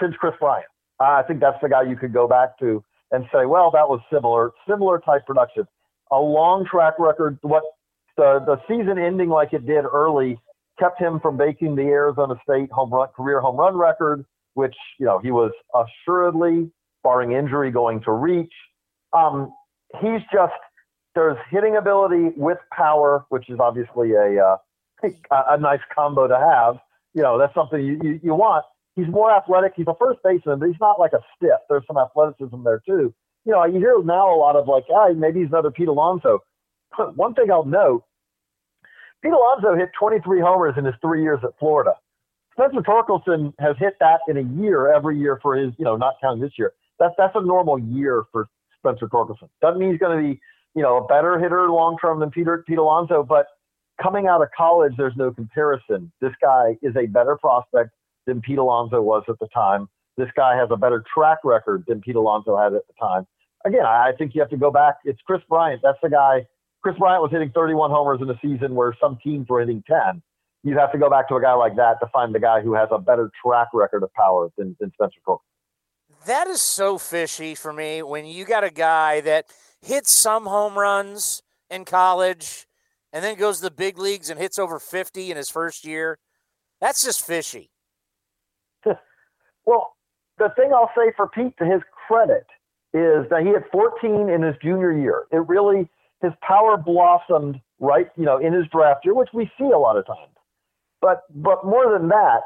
[0.00, 0.66] since Kris Bryant.
[1.00, 4.00] I think that's the guy you could go back to and say, well, that was
[4.12, 5.64] similar, similar type production.
[6.10, 7.38] A long track record.
[7.42, 7.62] What
[8.16, 10.38] the the season ending like it did early
[10.78, 14.24] kept him from breaking the Arizona State home run career home run record,
[14.54, 16.70] which you know he was assuredly,
[17.02, 18.52] barring injury, going to reach.
[19.12, 19.52] Um,
[20.00, 20.52] he's just
[21.14, 24.56] there's hitting ability with power, which is obviously a uh,
[25.48, 26.78] a nice combo to have.
[27.14, 28.64] You know, that's something you, you, you want.
[28.96, 29.72] He's more athletic.
[29.76, 31.58] He's a first baseman, but he's not like a stiff.
[31.68, 33.14] There's some athleticism there too.
[33.44, 36.40] You know, you hear now a lot of like, ah, maybe he's another Pete Alonso.
[36.96, 38.04] But One thing I'll note,
[39.22, 41.94] Pete Alonso hit 23 homers in his three years at Florida.
[42.52, 46.14] Spencer Torkelson has hit that in a year every year for his, you know, not
[46.22, 46.72] counting this year.
[47.00, 49.48] That's that's a normal year for Spencer Torkelson.
[49.60, 50.40] Doesn't mean he's going to be,
[50.74, 53.46] you know, a better hitter long term than Peter Pete Alonso, but
[54.02, 56.12] coming out of college, there's no comparison.
[56.20, 57.90] This guy is a better prospect
[58.26, 59.88] than Pete Alonso was at the time.
[60.16, 63.26] This guy has a better track record than Pete Alonso had at the time.
[63.64, 64.96] Again, I think you have to go back.
[65.04, 65.80] It's Kris Bryant.
[65.82, 66.46] That's the guy.
[66.82, 70.22] Kris Bryant was hitting 31 homers in a season where some teams were hitting 10.
[70.62, 72.74] You'd have to go back to a guy like that to find the guy who
[72.74, 75.42] has a better track record of power than, than Spencer Cook.
[76.26, 79.46] That is so fishy for me when you got a guy that
[79.84, 82.66] hits some home runs in college
[83.12, 86.18] and then goes to the big leagues and hits over 50 in his first year.
[86.80, 87.70] That's just fishy.
[89.66, 89.96] well,
[90.38, 92.46] the thing I'll say for Pete to his credit
[92.92, 95.24] is that he had 14 in his junior year.
[95.32, 95.88] It really
[96.22, 99.96] his power blossomed right, you know, in his draft year, which we see a lot
[99.96, 100.32] of times.
[101.00, 102.42] But but more than that,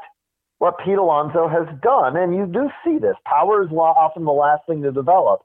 [0.57, 4.63] what Pete Alonso has done, and you do see this, power is often the last
[4.67, 5.41] thing to develop.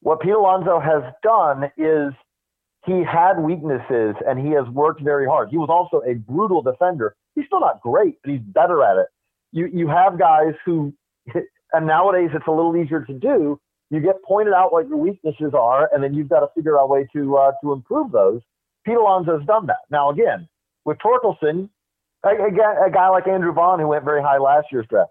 [0.00, 2.12] What Pete Alonso has done is
[2.86, 5.48] he had weaknesses and he has worked very hard.
[5.50, 7.14] He was also a brutal defender.
[7.34, 9.06] He's still not great, but he's better at it.
[9.52, 10.92] You you have guys who,
[11.72, 13.60] and nowadays it's a little easier to do.
[13.90, 16.84] You get pointed out what your weaknesses are, and then you've got to figure out
[16.84, 18.40] a way to uh, to improve those.
[18.84, 19.84] Pete Alonso has done that.
[19.90, 20.48] Now again,
[20.84, 21.68] with Torkelson,
[22.24, 25.10] a, a, a guy like Andrew Vaughn who went very high last year's draft,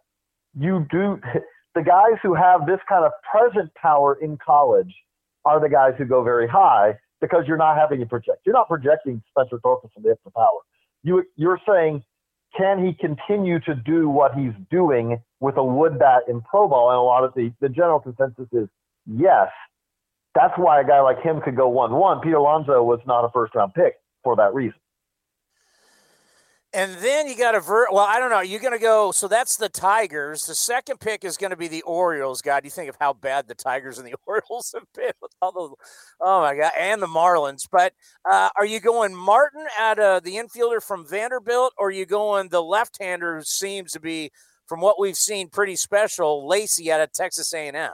[0.59, 1.19] you do
[1.77, 4.93] the guys who have this kind of present power in college
[5.45, 8.39] are the guys who go very high because you're not having to project.
[8.45, 10.59] You're not projecting Spencer Torkelson to hit the power.
[11.03, 12.03] You you're saying,
[12.57, 16.89] can he continue to do what he's doing with a wood bat in pro ball?
[16.89, 18.67] And a lot of the the general consensus is
[19.05, 19.49] yes.
[20.33, 22.21] That's why a guy like him could go one one.
[22.21, 23.93] Peter Alonso was not a first round pick
[24.23, 24.79] for that reason.
[26.77, 27.87] And then you got a ver.
[27.91, 28.41] Well, I don't know.
[28.41, 29.11] You're going to go.
[29.11, 30.45] So that's the Tigers.
[30.45, 32.43] The second pick is going to be the Orioles.
[32.43, 35.51] God, you think of how bad the Tigers and the Orioles have been with all
[35.51, 35.71] those.
[36.21, 37.67] Oh my God, and the Marlins.
[37.71, 37.93] But
[38.29, 42.61] uh, are you going Martin at the infielder from Vanderbilt, or are you going the
[42.61, 44.29] left-hander who seems to be,
[44.67, 47.89] from what we've seen, pretty special, Lacy out of Texas A&M?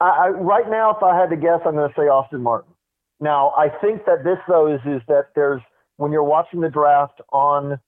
[0.00, 2.72] I, right now, if I had to guess, I'm going to say Austin Martin.
[3.20, 5.62] Now, I think that this though is is that there's
[5.96, 7.78] when you're watching the draft on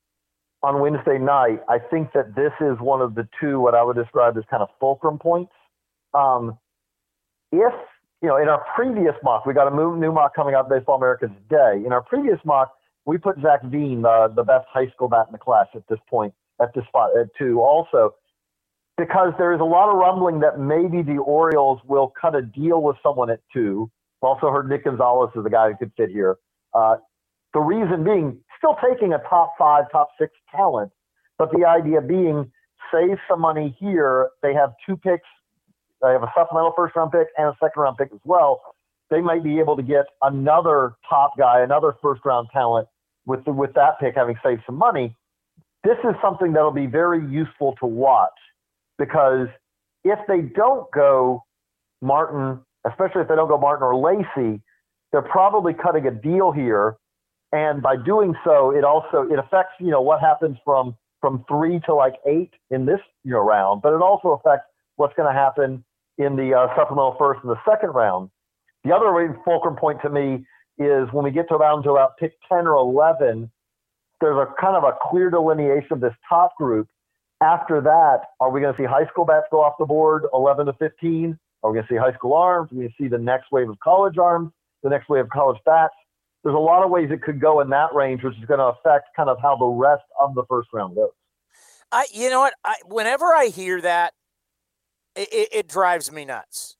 [0.61, 3.95] on Wednesday night, I think that this is one of the two what I would
[3.95, 5.53] describe as kind of fulcrum points.
[6.13, 6.57] Um,
[7.51, 7.73] if
[8.21, 11.27] you know, in our previous mock, we got a new mock coming out Baseball America
[11.27, 11.85] today.
[11.85, 12.73] In our previous mock,
[13.05, 15.99] we put Zach Veen, the the best high school bat in the class at this
[16.09, 18.15] point, at this spot at two, also
[18.97, 22.81] because there is a lot of rumbling that maybe the Orioles will cut a deal
[22.81, 23.89] with someone at two.
[24.21, 26.35] Also heard Nick Gonzalez is the guy who could fit here.
[26.73, 26.97] Uh,
[27.53, 30.91] the reason being, still taking a top five, top six talent,
[31.37, 32.51] but the idea being
[32.91, 34.29] save some money here.
[34.41, 35.27] They have two picks.
[36.01, 38.61] They have a supplemental first round pick and a second round pick as well.
[39.09, 42.87] They might be able to get another top guy, another first round talent
[43.25, 45.15] with the, with that pick, having saved some money.
[45.83, 48.31] This is something that'll be very useful to watch
[48.97, 49.47] because
[50.03, 51.43] if they don't go
[52.01, 54.61] Martin, especially if they don't go Martin or Lacy,
[55.11, 56.97] they're probably cutting a deal here
[57.51, 61.79] and by doing so, it also it affects you know what happens from from three
[61.85, 64.65] to like eight in this you know round, but it also affects
[64.95, 65.83] what's going to happen
[66.17, 68.29] in the uh, supplemental first and the second round.
[68.83, 70.45] The other fulcrum point to me
[70.77, 73.49] is when we get to around to about pick ten or eleven,
[74.21, 76.87] there's a kind of a clear delineation of this top group.
[77.41, 80.65] After that, are we going to see high school bats go off the board 11
[80.65, 81.39] to 15?
[81.63, 82.69] Are we going to see high school arms?
[82.71, 84.51] Are we going to see the next wave of college arms,
[84.83, 85.93] the next wave of college bats?
[86.43, 88.67] There's a lot of ways it could go in that range, which is going to
[88.67, 91.09] affect kind of how the rest of the first round goes.
[91.91, 92.53] I, you know what?
[92.63, 94.13] I, whenever I hear that,
[95.15, 96.77] it, it, it drives me nuts.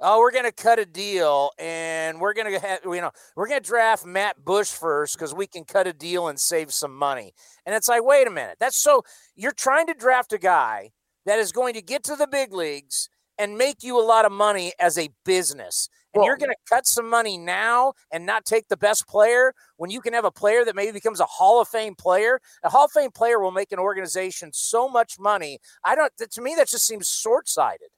[0.00, 3.46] Oh, we're going to cut a deal, and we're going to have, you know, we're
[3.46, 6.96] going to draft Matt Bush first because we can cut a deal and save some
[6.96, 7.34] money.
[7.64, 9.02] And it's like, wait a minute, that's so
[9.36, 10.90] you're trying to draft a guy
[11.24, 13.08] that is going to get to the big leagues
[13.38, 15.88] and make you a lot of money as a business.
[16.14, 19.54] And well, you're going to cut some money now and not take the best player
[19.76, 22.40] when you can have a player that maybe becomes a Hall of Fame player.
[22.62, 25.58] A Hall of Fame player will make an organization so much money.
[25.84, 26.12] I don't.
[26.18, 27.88] To me, that just seems short-sighted.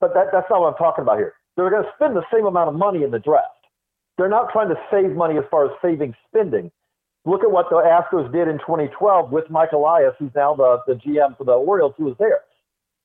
[0.00, 1.34] But that, that's not what I'm talking about here.
[1.56, 3.48] They're going to spend the same amount of money in the draft.
[4.18, 6.70] They're not trying to save money as far as saving spending.
[7.24, 10.94] Look at what the Astros did in 2012 with Mike Elias, who's now the, the
[10.94, 12.40] GM for the Orioles, who was there.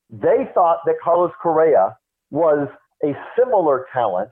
[0.09, 1.97] They thought that Carlos Correa
[2.29, 2.67] was
[3.03, 4.29] a similar talent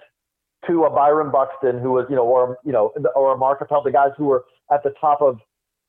[0.67, 3.81] to a Byron Buxton, who was, you know, or you know, or a Mark Appel,
[3.83, 5.39] the guys who were at the top of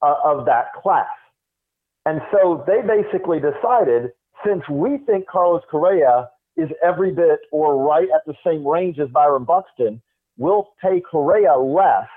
[0.02, 1.06] uh, of that class.
[2.06, 4.10] And so they basically decided,
[4.44, 9.08] since we think Carlos Correa is every bit or right at the same range as
[9.08, 10.00] Byron Buxton,
[10.38, 12.08] we'll pay Correa less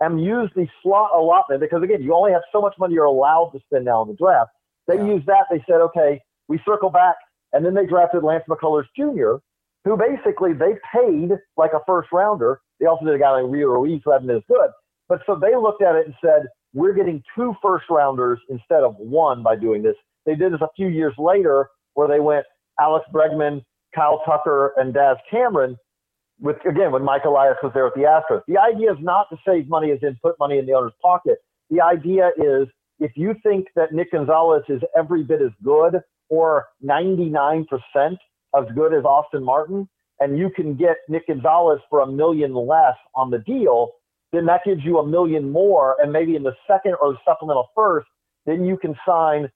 [0.00, 3.50] and use the slot allotment because again, you only have so much money you're allowed
[3.54, 4.50] to spend now in the draft.
[4.88, 5.04] They yeah.
[5.14, 5.46] used that.
[5.50, 7.16] They said, okay, we circle back,
[7.52, 9.42] and then they drafted Lance McCullers Jr.,
[9.84, 12.60] who basically they paid like a first rounder.
[12.78, 14.70] They also did a guy like Rio Ruiz who hadn't been as good.
[15.08, 18.94] But so they looked at it and said, we're getting two first rounders instead of
[18.96, 19.96] one by doing this.
[20.26, 22.46] They did this a few years later where they went
[22.78, 25.76] Alex Bregman, Kyle Tucker, and Daz Cameron.
[26.38, 29.36] With again, when Mike Elias was there with the Astros, the idea is not to
[29.46, 31.38] save money as in put money in the owner's pocket.
[31.68, 32.66] The idea is
[32.98, 37.66] if you think that Nick Gonzalez is every bit as good or 99%
[38.56, 42.96] as good as Austin Martin, and you can get Nick Gonzalez for a million less
[43.14, 43.92] on the deal,
[44.32, 45.96] then that gives you a million more.
[46.00, 48.06] And maybe in the second or the supplemental first,
[48.46, 49.50] then you can sign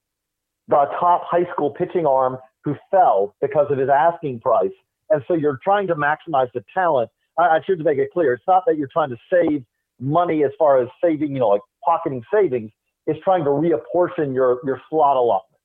[0.68, 4.72] the top high school pitching arm who fell because of his asking price.
[5.10, 7.10] And so you're trying to maximize the talent.
[7.38, 8.32] I, I should make it clear.
[8.32, 9.64] It's not that you're trying to save
[10.00, 12.70] money as far as saving, you know, like pocketing savings.
[13.06, 15.60] It's trying to reapportion your, your slot allotment.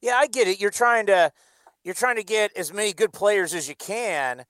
[0.00, 0.60] Yeah, I get it.
[0.60, 1.32] You're trying to
[1.84, 4.44] you're trying to get as many good players as you can.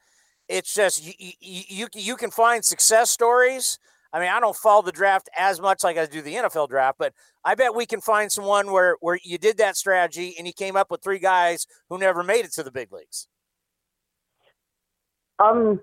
[0.48, 3.78] It's just you you you, you can find success stories.
[4.12, 6.98] I mean, I don't follow the draft as much like I do the NFL draft,
[6.98, 7.12] but
[7.44, 10.76] I bet we can find someone where where you did that strategy and you came
[10.76, 13.26] up with three guys who never made it to the big leagues.
[15.40, 15.80] Um,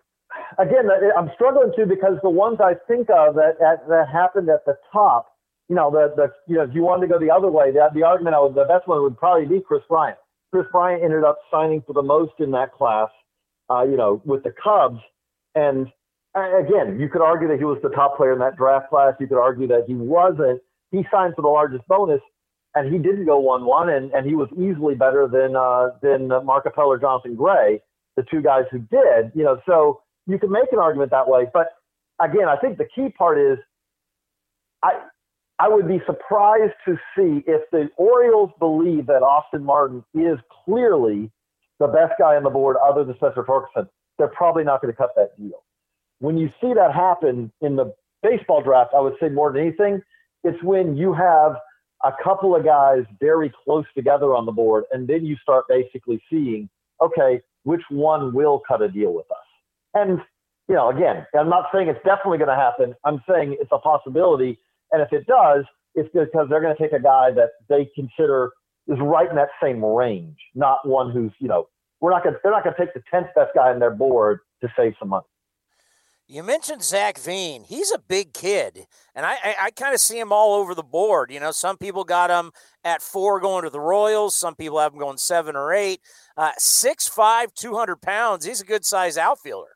[0.58, 4.64] again, I'm struggling too because the ones I think of that that, that happened at
[4.66, 5.28] the top,
[5.68, 7.90] you know, the the you know, if you wanted to go the other way, the,
[7.94, 10.18] the argument I the best one would probably be Kris Bryant.
[10.52, 13.10] Kris Bryant ended up signing for the most in that class,
[13.70, 15.00] uh, you know, with the Cubs.
[15.56, 15.88] And
[16.36, 19.14] uh, again, you could argue that he was the top player in that draft class.
[19.20, 20.62] You could argue that he wasn't.
[20.92, 22.22] He signed for the largest bonus,
[22.76, 26.66] and he didn't go one-one, and, and he was easily better than uh, than Mark
[26.66, 27.82] Appel or Jonathan Gray,
[28.18, 29.32] the two guys who did.
[29.34, 31.48] You know, so you can make an argument that way.
[31.54, 31.68] But
[32.20, 33.58] again, I think the key part is,
[34.84, 35.00] I
[35.62, 41.30] I would be surprised to see if the Orioles believe that Austin Martin is clearly
[41.80, 43.88] the best guy on the board other than Spencer Torkelson.
[44.18, 45.64] They're probably not going to cut that deal.
[46.18, 47.94] When you see that happen in the
[48.24, 50.02] baseball draft, I would say more than anything,
[50.44, 51.58] it's when you have
[52.04, 56.20] a couple of guys very close together on the board, and then you start basically
[56.28, 56.70] seeing,
[57.04, 59.38] okay, which one will cut a deal with us?
[59.94, 60.22] And,
[60.68, 62.96] you know, again, I'm not saying it's definitely going to happen.
[63.06, 64.58] I'm saying it's a possibility
[64.92, 65.66] and if it does,
[65.96, 68.52] it's because they're going to take a guy that they consider
[68.88, 71.68] is right in that same range, not one who's, you know,
[72.00, 73.92] we're not going to, they're not going to take the 10th best guy on their
[73.92, 75.26] board to save some money.
[76.28, 77.66] You mentioned Zach Veen.
[77.66, 80.82] He's a big kid, and I, I, I kind of see him all over the
[80.82, 81.30] board.
[81.30, 82.54] You know, some people got him
[82.86, 84.38] at four going to the Royals.
[84.38, 86.00] Some people have him going seven or eight.
[86.38, 88.46] Uh, 6'5", 200 pounds.
[88.46, 89.72] He's a good size outfielder.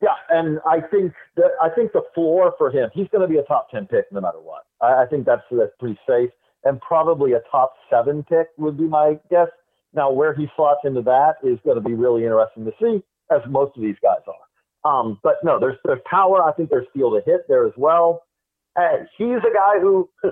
[0.00, 3.38] Yeah, and I think that I think the floor for him, he's going to be
[3.38, 4.64] a top ten pick no matter what.
[4.80, 6.30] I, I think that's that's pretty safe,
[6.64, 9.48] and probably a top seven pick would be my guess.
[9.94, 13.02] Now, where he slots into that is going to be really interesting to see,
[13.34, 14.90] as most of these guys are.
[14.90, 16.44] Um, but no, there's there's power.
[16.44, 18.22] I think there's feel to hit there as well.
[19.16, 20.08] He's a guy who,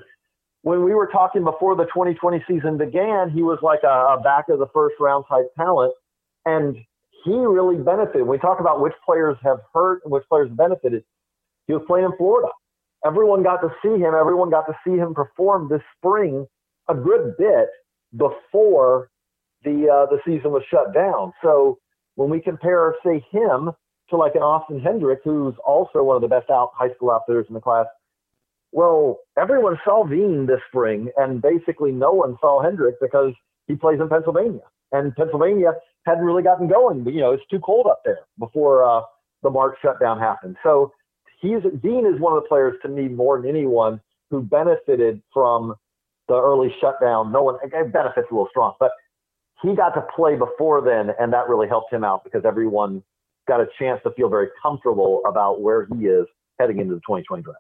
[0.63, 4.49] when we were talking before the 2020 season began, he was like a, a back
[4.49, 5.93] of the first round type talent,
[6.45, 6.77] and
[7.27, 8.23] he really benefited.
[8.23, 11.03] When we talk about which players have hurt and which players benefited,
[11.67, 12.49] he was playing in Florida.
[13.05, 14.15] everyone got to see him.
[14.15, 16.47] Everyone got to see him perform this spring
[16.89, 17.69] a good bit
[18.17, 19.11] before
[19.65, 21.33] the uh, the season was shut down.
[21.43, 21.79] So
[22.15, 23.73] when we compare, say, him
[24.11, 27.47] to like an Austin Hendrick, who's also one of the best out high school outfitters
[27.49, 27.87] in the class,
[28.71, 33.33] well, everyone saw Veen this spring, and basically no one saw Hendrick because
[33.67, 34.63] he plays in Pennsylvania,
[34.93, 35.73] and Pennsylvania
[36.07, 37.05] hadn't really gotten going.
[37.05, 39.03] But, you know, it's too cold up there before uh,
[39.43, 40.57] the March shutdown happened.
[40.63, 40.93] So
[41.41, 44.01] he's Veen is one of the players to me more than anyone
[44.31, 45.75] who benefited from
[46.29, 47.33] the early shutdown.
[47.33, 48.93] No one benefits a little strong, but
[49.63, 53.03] he got to play before then, and that really helped him out because everyone
[53.49, 56.27] got a chance to feel very comfortable about where he is
[56.59, 57.59] heading into the 2020 draft.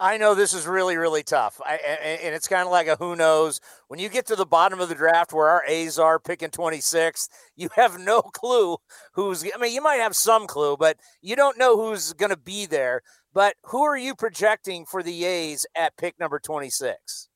[0.00, 1.60] I know this is really, really tough.
[1.64, 3.60] I, and it's kind of like a who knows.
[3.88, 7.28] When you get to the bottom of the draft where our A's are picking 26th,
[7.56, 8.76] you have no clue
[9.14, 12.36] who's, I mean, you might have some clue, but you don't know who's going to
[12.36, 13.02] be there.
[13.34, 17.28] But who are you projecting for the A's at pick number 26?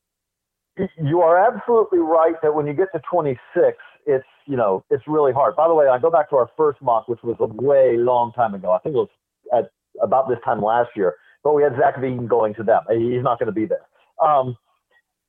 [1.03, 3.77] You are absolutely right that when you get to 26,
[4.07, 5.55] it's, you know, it's really hard.
[5.55, 8.33] By the way, I go back to our first mock, which was a way long
[8.33, 8.71] time ago.
[8.71, 9.09] I think it was
[9.53, 9.71] at
[10.03, 12.83] about this time last year but we had Zac Veen going to them.
[12.91, 13.87] He's not going to be there.
[14.23, 14.57] Um,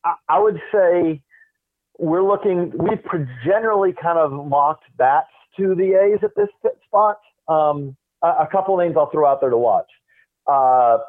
[0.03, 1.21] I, I, would say
[1.97, 2.71] we're looking.
[2.77, 3.03] We've
[3.45, 5.27] generally kind of mocked bats
[5.57, 6.49] to the A's at this
[6.85, 7.19] spot.
[7.47, 9.89] Um, a, a, couple names I'll throw out there to watch.
[10.47, 10.99] Uh,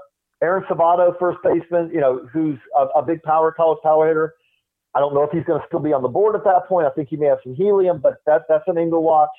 [0.43, 4.35] Aaron Sabato, first baseman, you know, who's a, a big power college power hitter.
[4.95, 6.87] I don't know if he's going to still be on the board at that point.
[6.87, 9.31] I think he may have some helium, but that, that's a name to watch.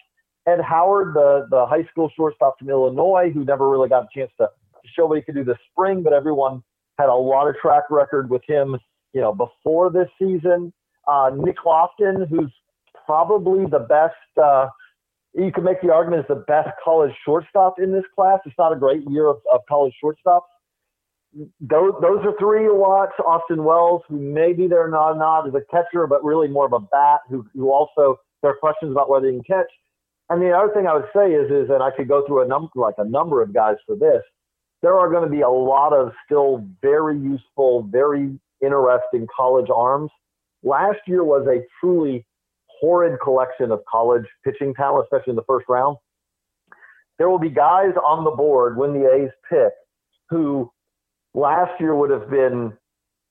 [0.47, 4.31] Ed Howard, the the high school shortstop from Illinois, who never really got a chance
[4.37, 4.49] to to
[4.93, 6.63] show what he could do this spring, but everyone
[6.97, 8.77] had a lot of track record with him,
[9.13, 10.73] you know, before this season.
[11.07, 12.51] Uh, Nick Loftin, who's
[13.05, 14.67] probably the best, uh,
[15.33, 18.39] you could make the argument is the best college shortstop in this class.
[18.45, 20.41] It's not a great year of, of college shortstops.
[21.59, 23.11] Those, those are three you watch.
[23.19, 26.79] Austin Wells, who maybe they're not not as a catcher, but really more of a
[26.79, 27.19] bat.
[27.29, 29.71] Who who also there are questions about whether he can catch.
[30.29, 32.47] And the other thing I would say is is, and I could go through a
[32.47, 34.23] number like a number of guys for this
[34.85, 40.11] there are going to be a lot of still very useful, very interesting college arms.
[40.61, 42.23] Last year was a truly
[42.67, 45.97] horrid collection of college pitching talent, especially in the first round.
[47.17, 49.73] There will be guys on the board when the A's pick
[50.29, 50.71] who
[51.33, 52.71] last year would have been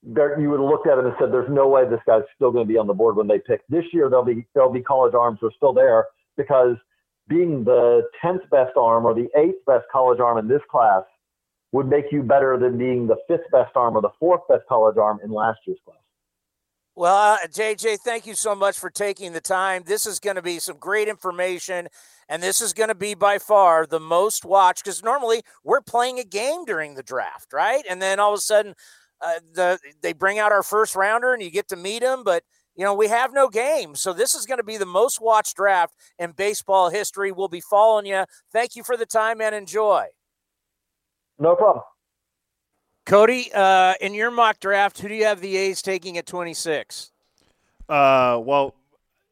[0.03, 2.67] you would have looked at him and said, "There's no way this guy's still going
[2.67, 5.15] to be on the board when they pick." This year, there'll be there'll be college
[5.15, 6.07] arms who are still there
[6.37, 6.77] because
[7.29, 11.05] being the tenth best arm or the eighth best college arm in this class
[11.75, 14.97] would make you better than being the fifth best arm or the fourth best college
[14.97, 15.99] arm in last year's class.
[16.95, 19.83] Well, uh, JJ, thank you so much for taking the time.
[19.85, 21.89] This is going to be some great information,
[22.29, 26.21] and this is going to be by far the most watched because normally we're playing
[26.21, 27.85] a game during the draft, right?
[27.91, 28.75] And then all of a sudden,
[29.21, 32.45] uh, the they bring out our first rounder, and you get to meet him, but
[32.77, 35.57] you know we have no game, so this is going to be the most watched
[35.57, 37.33] draft in baseball history.
[37.33, 38.27] We'll be following you.
[38.53, 40.07] Thank you for the time and enjoy.
[41.39, 41.85] No problem.
[43.07, 47.11] Cody, uh, in your mock draft, who do you have the A's taking at 26?
[47.89, 48.75] Uh, well,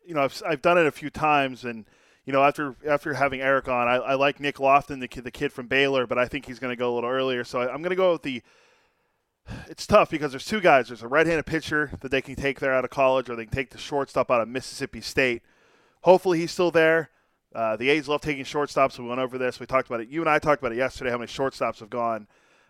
[0.04, 1.86] you know, I've, I've done it a few times, and
[2.26, 5.30] you know, after after having Eric on, I, I like Nick Loftin, the kid, the
[5.30, 7.44] kid from Baylor, but I think he's going to go a little earlier.
[7.44, 8.42] So I, I'm going to go with the.
[9.68, 10.86] It's tough because there's two guys.
[10.86, 13.54] There's a right-handed pitcher that they can take there out of college, or they can
[13.54, 15.42] take the shortstop out of Mississippi State.
[16.02, 17.10] Hopefully, he's still there.
[17.54, 18.98] Uh, the A's love taking shortstops.
[18.98, 19.60] We went over this.
[19.60, 20.08] We talked about it.
[20.08, 21.10] You and I talked about it yesterday.
[21.10, 22.26] How many shortstops have gone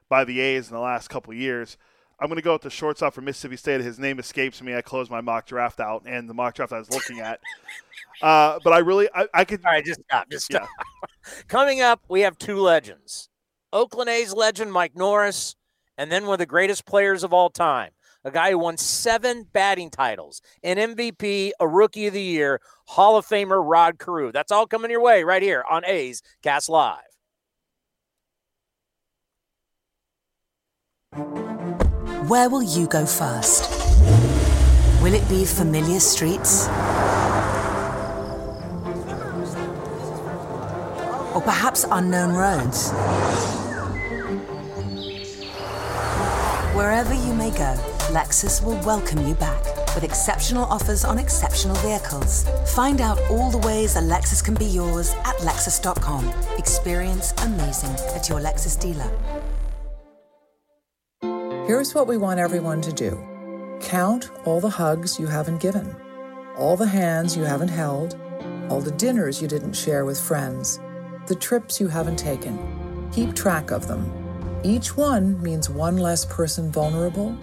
[0.08, 1.76] by the A's in the last couple years?
[2.20, 3.80] I'm going to go with the shortstop from Mississippi State.
[3.80, 4.76] His name escapes me.
[4.76, 7.40] I closed my mock draft out and the mock draft I was looking at.
[8.20, 9.64] Uh, but I really, I, I, could.
[9.64, 10.30] All right, just stop.
[10.30, 10.68] Just stop.
[10.78, 11.42] Yeah.
[11.48, 13.28] Coming up, we have two legends:
[13.72, 15.56] Oakland A's legend Mike Norris,
[15.98, 17.90] and then one of the greatest players of all time,
[18.24, 23.16] a guy who won seven batting titles, an MVP, a Rookie of the Year, Hall
[23.16, 24.32] of Famer Rod Carew.
[24.32, 27.00] That's all coming your way right here on A's Cast Live.
[32.28, 33.70] Where will you go first?
[35.02, 36.68] Will it be familiar streets?
[41.34, 42.92] Or perhaps unknown roads?
[46.74, 49.64] Wherever you may go, Lexus will welcome you back
[49.94, 52.46] with exceptional offers on exceptional vehicles.
[52.74, 56.30] Find out all the ways a Lexus can be yours at Lexus.com.
[56.58, 59.10] Experience amazing at your Lexus dealer.
[61.66, 63.18] Here's what we want everyone to do
[63.80, 65.96] count all the hugs you haven't given,
[66.56, 68.18] all the hands you haven't held,
[68.68, 70.78] all the dinners you didn't share with friends,
[71.28, 72.58] the trips you haven't taken.
[73.12, 74.10] Keep track of them
[74.64, 77.36] Each one means one less person vulnerable,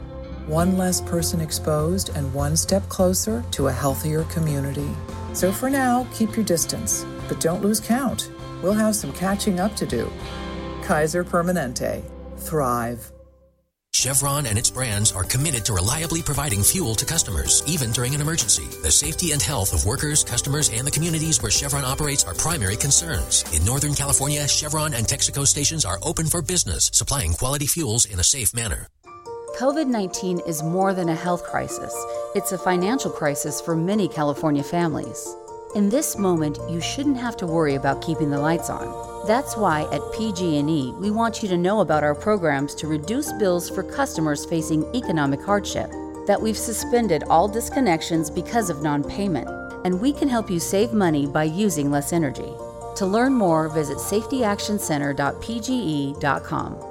[0.49, 4.89] one less person exposed, and one step closer to a healthier community.
[5.33, 8.31] So for now, keep your distance, but don't lose count.
[8.63, 10.11] We'll have some catching up to do.
[10.81, 12.03] Kaiser Permanente.
[12.37, 13.11] Thrive.
[13.93, 18.21] Chevron and its brands are committed to reliably providing fuel to customers, even during an
[18.21, 18.63] emergency.
[18.81, 22.77] The safety and health of workers, customers, and the communities where Chevron operates are primary
[22.77, 23.43] concerns.
[23.53, 28.19] In Northern California, Chevron and Texaco stations are open for business, supplying quality fuels in
[28.19, 28.87] a safe manner.
[29.59, 31.93] COVID 19 is more than a health crisis,
[32.33, 35.35] it's a financial crisis for many California families.
[35.75, 39.27] In this moment, you shouldn't have to worry about keeping the lights on.
[39.27, 43.69] That's why at PG&E, we want you to know about our programs to reduce bills
[43.69, 45.91] for customers facing economic hardship,
[46.25, 49.49] that we've suspended all disconnections because of non-payment,
[49.83, 52.53] and we can help you save money by using less energy.
[52.95, 56.88] To learn more, visit safetyactioncenter.pge.com.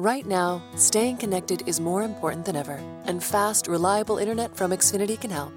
[0.00, 5.20] Right now, staying connected is more important than ever, and fast, reliable internet from Xfinity
[5.20, 5.52] can help.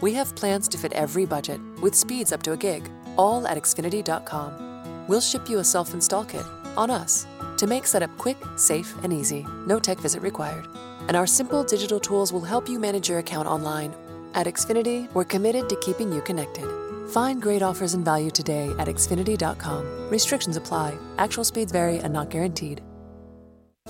[0.00, 3.58] We have plans to fit every budget, with speeds up to a gig, all at
[3.58, 5.04] Xfinity.com.
[5.06, 6.46] We'll ship you a self install kit
[6.78, 7.26] on us
[7.58, 9.44] to make setup quick, safe, and easy.
[9.66, 10.66] No tech visit required.
[11.08, 13.94] And our simple digital tools will help you manage your account online.
[14.32, 16.64] At Xfinity, we're committed to keeping you connected.
[17.10, 20.08] Find great offers and value today at Xfinity.com.
[20.08, 22.80] Restrictions apply, actual speeds vary and not guaranteed.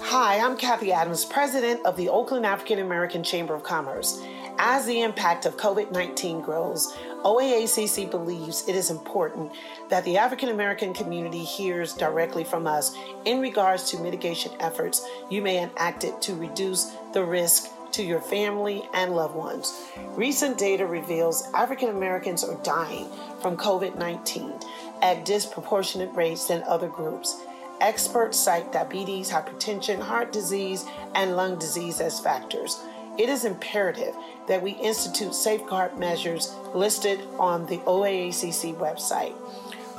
[0.00, 4.20] Hi, I'm Kathy Adams, president of the Oakland African American Chamber of Commerce.
[4.58, 9.52] As the impact of COVID 19 grows, OAACC believes it is important
[9.90, 15.40] that the African American community hears directly from us in regards to mitigation efforts you
[15.40, 19.80] may enact it to reduce the risk to your family and loved ones.
[20.16, 23.08] Recent data reveals African Americans are dying
[23.40, 24.54] from COVID 19
[25.02, 27.44] at disproportionate rates than other groups.
[27.80, 30.84] Experts cite diabetes, hypertension, heart disease,
[31.14, 32.80] and lung disease as factors.
[33.18, 34.14] It is imperative
[34.48, 39.34] that we institute safeguard measures listed on the OAACC website.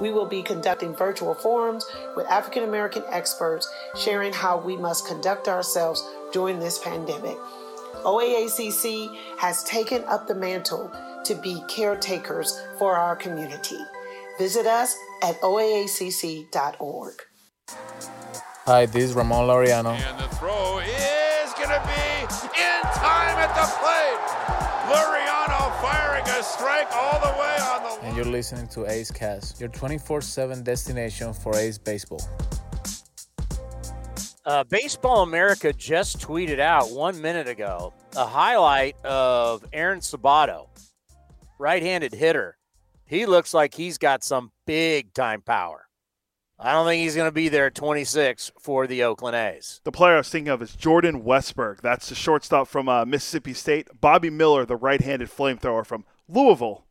[0.02, 1.86] We will be conducting virtual forums
[2.18, 7.38] with African American experts sharing how we must conduct ourselves during this pandemic.
[8.04, 10.92] OAACC has taken up the mantle
[11.24, 13.80] to be caretakers for our community.
[14.38, 17.22] Visit us at oaacc.org.
[18.66, 19.94] Hi, this is Ramon Laureano.
[19.94, 22.22] And the throw is going to be
[22.60, 24.22] in time at the plate.
[24.90, 28.08] Laureano firing a strike all the way on the.
[28.08, 32.28] And you're listening to A's Cast, your 24 7 destination for A's baseball.
[34.46, 40.70] Uh, Baseball America just tweeted out one minute ago a highlight of Aaron Sabato,
[41.60, 42.58] right handed hitter.
[43.06, 45.85] He looks like he's got some big time power.
[46.58, 49.82] I don't think he's going to be there at 26 for the Oakland A's.
[49.84, 51.82] The player I was thinking of is Jordan Westburg.
[51.82, 53.90] That's the shortstop from uh, Mississippi State.
[54.00, 56.86] Bobby Miller, the right-handed flamethrower from Louisville,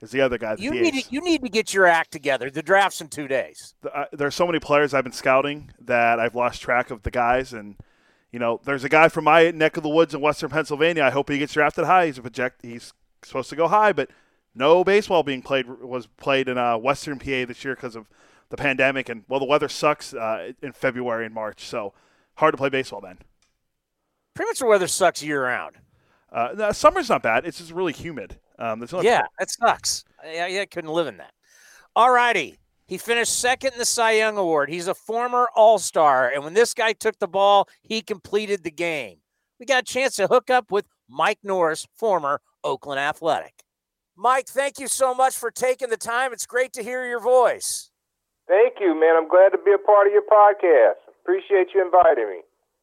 [0.00, 0.56] is the other guy.
[0.58, 2.50] You need to, you need to get your act together.
[2.50, 3.74] The draft's in two days.
[3.82, 7.10] The, uh, there's so many players I've been scouting that I've lost track of the
[7.10, 7.76] guys, and
[8.32, 11.04] you know, there's a guy from my neck of the woods in Western Pennsylvania.
[11.04, 12.06] I hope he gets drafted high.
[12.06, 12.60] He's a project.
[12.62, 14.08] He's supposed to go high, but
[14.54, 18.06] no baseball being played was played in uh, Western PA this year because of
[18.50, 21.94] the pandemic and well the weather sucks uh, in February and March, so
[22.34, 23.18] hard to play baseball then.
[24.34, 25.76] Pretty much the weather sucks year round.
[26.32, 27.46] Uh, no, summer's not bad.
[27.46, 28.38] It's just really humid.
[28.58, 30.04] Um, no yeah, that sucks.
[30.22, 31.32] I, I couldn't live in that.
[31.96, 32.58] All righty.
[32.86, 34.68] He finished second in the Cy Young Award.
[34.68, 38.70] He's a former All Star, and when this guy took the ball, he completed the
[38.70, 39.18] game.
[39.60, 43.62] We got a chance to hook up with Mike Norris, former Oakland Athletic.
[44.16, 46.32] Mike, thank you so much for taking the time.
[46.32, 47.90] It's great to hear your voice.
[48.50, 49.14] Thank you, man.
[49.16, 50.98] I'm glad to be a part of your podcast.
[51.22, 52.40] Appreciate you inviting me.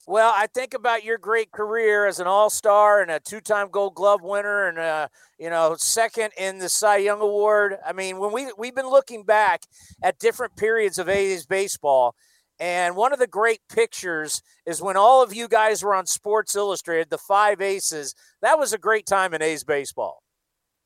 [0.07, 4.21] Well, I think about your great career as an all-star and a two-time Gold Glove
[4.23, 7.75] winner, and uh, you know, second in the Cy Young Award.
[7.85, 9.63] I mean, when we we've been looking back
[10.01, 12.15] at different periods of A's baseball,
[12.57, 16.55] and one of the great pictures is when all of you guys were on Sports
[16.55, 18.15] Illustrated, the five aces.
[18.41, 20.23] That was a great time in A's baseball.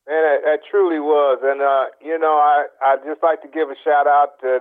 [0.06, 1.38] It, it truly was.
[1.42, 4.60] And, uh, you know, I, I'd just like to give a shout out to,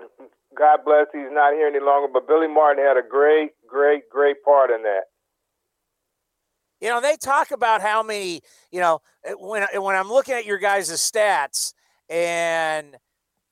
[0.58, 4.44] God bless, he's not here any longer, but Billy Martin had a great, great, great
[4.44, 5.04] part in that.
[6.80, 8.42] You know, they talk about how many,
[8.72, 9.02] you know,
[9.38, 11.74] when, when I'm looking at your guys' stats
[12.10, 12.98] and–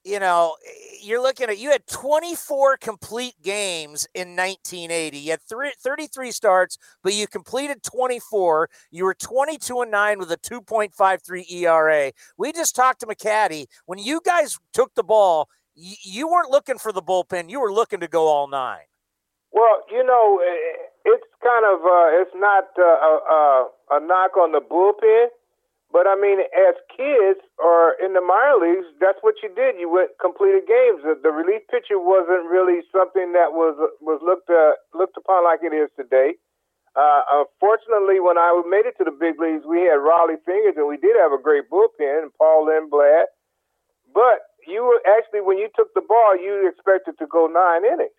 [0.09, 0.55] you know,
[1.01, 5.17] you're looking at you had 24 complete games in 1980.
[5.17, 8.69] You had three, 33 starts, but you completed 24.
[8.91, 12.11] You were 22 and 9 with a 2.53 ERA.
[12.37, 13.67] We just talked to McCatty.
[13.85, 17.49] When you guys took the ball, y- you weren't looking for the bullpen.
[17.49, 18.85] You were looking to go all nine.
[19.51, 20.39] Well, you know,
[21.05, 25.27] it's kind of uh, it's not uh, a, a, a knock on the bullpen,
[25.91, 29.81] but I mean, as kids or in the minor leagues, that's what you did.
[29.81, 31.01] You went completed games.
[31.01, 35.65] The, the relief pitcher wasn't really something that was was looked uh, looked upon like
[35.65, 36.37] it is today.
[36.93, 40.87] Uh, unfortunately, when I made it to the big leagues, we had Rollie Fingers, and
[40.87, 43.29] we did have a great bullpen, Paul Lindblad.
[44.13, 48.11] But you were actually, when you took the ball, you expected to go nine innings.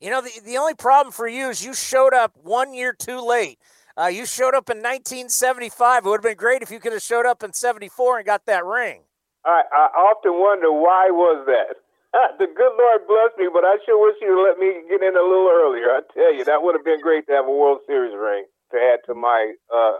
[0.00, 3.20] You know, the, the only problem for you is you showed up one year too
[3.20, 3.58] late.
[3.98, 6.06] Uh, you showed up in 1975.
[6.06, 8.46] It would have been great if you could have showed up in 74 and got
[8.46, 9.02] that ring.
[9.44, 11.82] I, I often wonder why was that.
[12.38, 15.22] the good Lord bless me, but I sure wish you'd let me get in a
[15.26, 15.90] little earlier.
[15.90, 18.76] I tell you, that would have been great to have a World Series ring to
[18.78, 19.98] add to my uh,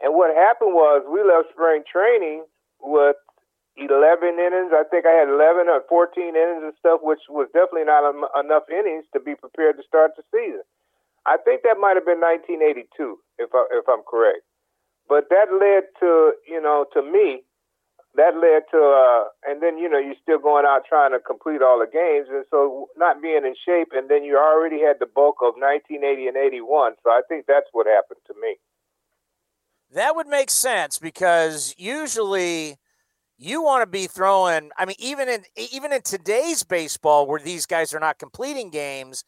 [0.00, 2.44] And what happened was we left spring training
[2.80, 3.16] with
[3.78, 4.72] 11 innings.
[4.74, 8.02] I think I had 11 or 14 innings and stuff, which was definitely not
[8.38, 10.62] enough innings to be prepared to start the season.
[11.26, 14.42] I think that might have been 1982, if I, if I'm correct.
[15.08, 17.42] But that led to, you know, to me,
[18.14, 21.62] that led to, uh, and then, you know, you're still going out trying to complete
[21.62, 22.28] all the games.
[22.30, 26.28] And so not being in shape, and then you already had the bulk of 1980
[26.28, 26.94] and 81.
[27.02, 28.56] So I think that's what happened to me.
[29.92, 32.76] That would make sense because usually
[33.38, 37.66] you want to be throwing i mean even in even in today's baseball where these
[37.66, 39.22] guys are not completing games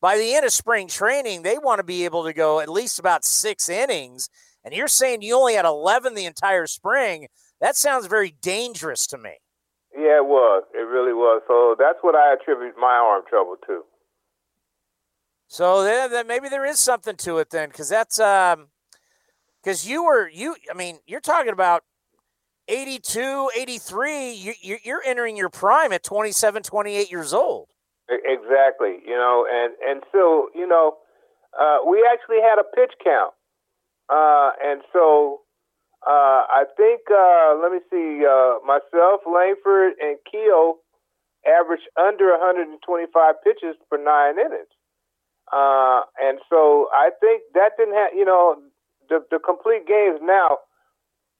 [0.00, 2.98] by the end of spring training they want to be able to go at least
[2.98, 4.28] about six innings
[4.64, 7.28] and you're saying you only had 11 the entire spring.
[7.60, 9.38] That sounds very dangerous to me.
[9.94, 10.64] Yeah, it was.
[10.74, 11.42] It really was.
[11.46, 13.82] So that's what I attribute my arm trouble to.
[15.48, 18.68] So then, maybe there is something to it then, because that's um,
[19.62, 20.56] because you were you.
[20.70, 21.82] I mean, you're talking about
[22.68, 24.32] 82, 83.
[24.32, 27.68] You, you're entering your prime at 27, 28 years old.
[28.08, 28.98] Exactly.
[29.06, 30.96] You know, and and so you know,
[31.60, 33.34] uh, we actually had a pitch count.
[34.12, 35.40] Uh, and so
[36.06, 40.74] uh, I think, uh, let me see, uh, myself, Langford, and Keough
[41.48, 42.76] averaged under 125
[43.42, 44.68] pitches per nine innings.
[45.50, 48.56] Uh, and so I think that didn't have, you know,
[49.08, 50.58] the, the complete games now,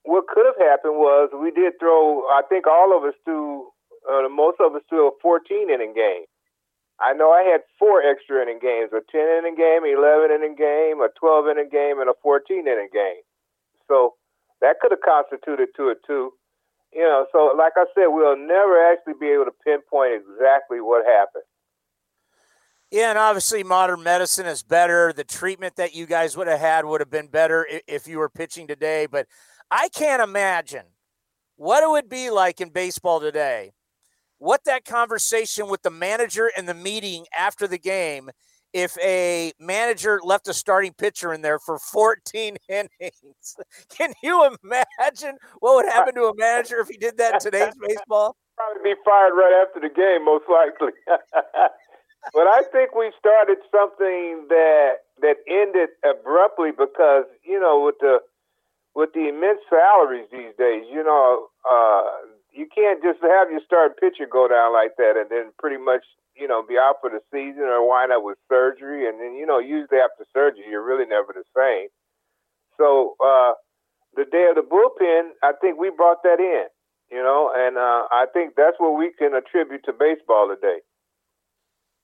[0.04, 3.68] what could have happened was we did throw, I think all of us threw,
[4.30, 6.24] most of us threw a 14 inning game.
[7.02, 11.00] I know I had four extra inning games: a ten inning game, eleven inning game,
[11.00, 13.26] a twelve inning game, and a fourteen inning game.
[13.88, 14.14] So
[14.60, 16.32] that could have constituted two or two.
[16.92, 21.04] You know, so like I said, we'll never actually be able to pinpoint exactly what
[21.04, 21.44] happened.
[22.90, 25.12] Yeah, and obviously modern medicine is better.
[25.14, 28.28] The treatment that you guys would have had would have been better if you were
[28.28, 29.06] pitching today.
[29.06, 29.26] But
[29.70, 30.84] I can't imagine
[31.56, 33.72] what it would be like in baseball today
[34.42, 38.28] what that conversation with the manager and the meeting after the game
[38.72, 43.56] if a manager left a starting pitcher in there for 14 innings.
[43.96, 47.74] Can you imagine what would happen to a manager if he did that in today's
[47.80, 48.34] baseball?
[48.56, 50.92] Probably be fired right after the game, most likely.
[51.06, 58.18] but I think we started something that that ended abruptly because you know with the
[58.94, 62.02] with the immense salaries these days, you know, uh,
[62.52, 66.04] you can't just have your starting pitcher go down like that and then pretty much
[66.36, 69.46] you know be out for the season or wind up with surgery and then you
[69.46, 71.88] know usually after surgery you're really never the same.
[72.78, 73.52] So uh,
[74.14, 76.66] the day of the bullpen, I think we brought that in,
[77.10, 80.78] you know, and uh, I think that's what we can attribute to baseball today.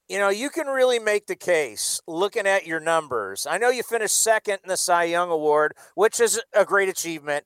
[0.09, 3.47] You know, you can really make the case looking at your numbers.
[3.49, 7.45] I know you finished second in the Cy Young Award, which is a great achievement,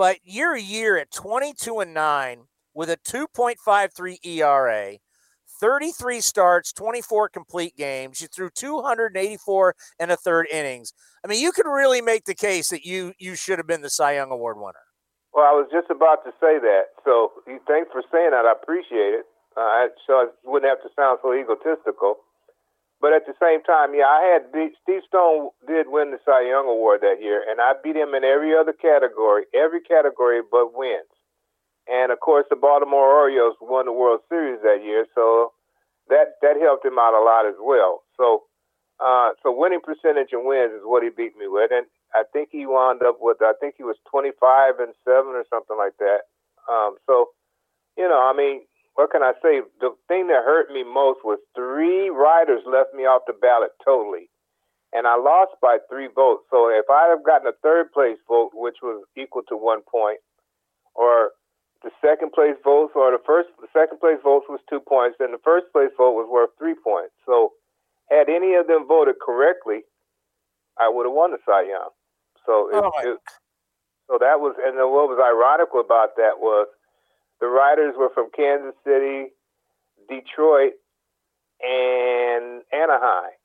[0.00, 4.96] but you're a year at 22 and 9 with a 2.53 ERA,
[5.60, 8.22] 33 starts, 24 complete games.
[8.22, 10.94] You threw 284 and a third innings.
[11.22, 13.90] I mean, you could really make the case that you you should have been the
[13.90, 14.88] Cy Young Award winner.
[15.34, 16.96] Well, I was just about to say that.
[17.04, 17.32] So
[17.68, 18.46] thanks for saying that.
[18.46, 19.26] I appreciate it.
[19.54, 22.24] Uh, so I wouldn't have to sound so egotistical.
[23.00, 26.44] But at the same time, yeah, I had beat, Steve Stone did win the Cy
[26.44, 30.76] Young Award that year, and I beat him in every other category, every category but
[30.76, 31.08] wins.
[31.88, 35.52] And of course, the Baltimore Orioles won the World Series that year, so
[36.08, 38.04] that that helped him out a lot as well.
[38.20, 38.44] So,
[39.00, 42.50] uh, so winning percentage and wins is what he beat me with, and I think
[42.52, 46.28] he wound up with I think he was 25 and seven or something like that.
[46.68, 47.32] Um, so,
[47.96, 48.62] you know, I mean,
[48.94, 49.62] what can I say?
[49.80, 54.28] The thing that hurt me most was three riders left me off the ballot totally.
[54.92, 56.44] And I lost by three votes.
[56.50, 60.18] So if I'd have gotten a third place vote, which was equal to one point,
[60.94, 61.30] or
[61.82, 65.30] the second place votes, or the first, the second place votes was two points, then
[65.30, 67.14] the first place vote was worth three points.
[67.24, 67.52] So
[68.10, 69.86] had any of them voted correctly,
[70.76, 71.94] I would have won the Cy Young.
[72.44, 73.18] So it, oh it,
[74.10, 76.66] so that was, and what was ironic about that was
[77.40, 79.32] the riders were from Kansas City,
[80.08, 80.74] Detroit,
[81.62, 83.36] and Anaheim.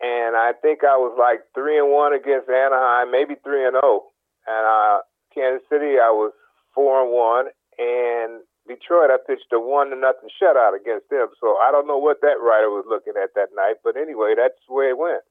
[0.00, 3.82] And I think I was like three and one against Anaheim, maybe three and zero.
[3.84, 4.12] Oh.
[4.46, 4.98] And uh,
[5.34, 6.32] Kansas City, I was
[6.74, 11.28] four and one, and Detroit, I pitched a one to nothing shutout against them.
[11.40, 14.54] So I don't know what that rider was looking at that night, but anyway, that's
[14.66, 15.22] the way it went.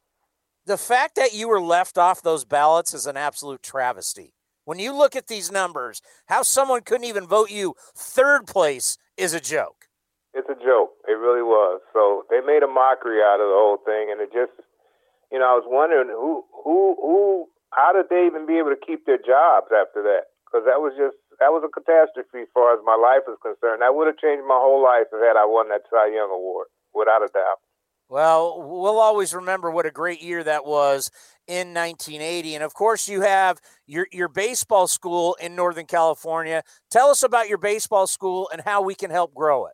[0.65, 4.35] The fact that you were left off those ballots is an absolute travesty.
[4.69, 5.97] When you look at these numbers,
[6.29, 9.89] how someone couldn't even vote you third place is a joke.
[10.37, 10.93] It's a joke.
[11.09, 11.81] It really was.
[11.89, 14.53] So they made a mockery out of the whole thing, and it just,
[15.33, 18.77] you know, I was wondering who, who, who, how did they even be able to
[18.77, 20.37] keep their jobs after that?
[20.45, 23.81] Because that was just that was a catastrophe as far as my life is concerned.
[23.81, 26.69] That would have changed my whole life if had I won that Cy Young award,
[26.93, 27.57] without a doubt.
[28.09, 31.11] Well, we'll always remember what a great year that was
[31.47, 32.55] in 1980.
[32.55, 36.63] And of course, you have your, your baseball school in Northern California.
[36.89, 39.73] Tell us about your baseball school and how we can help grow it.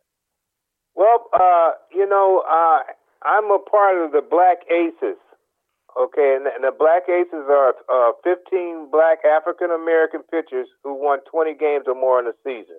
[0.94, 2.80] Well, uh, you know, uh,
[3.24, 5.16] I'm a part of the Black Aces.
[5.98, 11.20] Okay, and, and the Black Aces are uh, 15 black African American pitchers who won
[11.32, 12.76] 20 games or more in a season.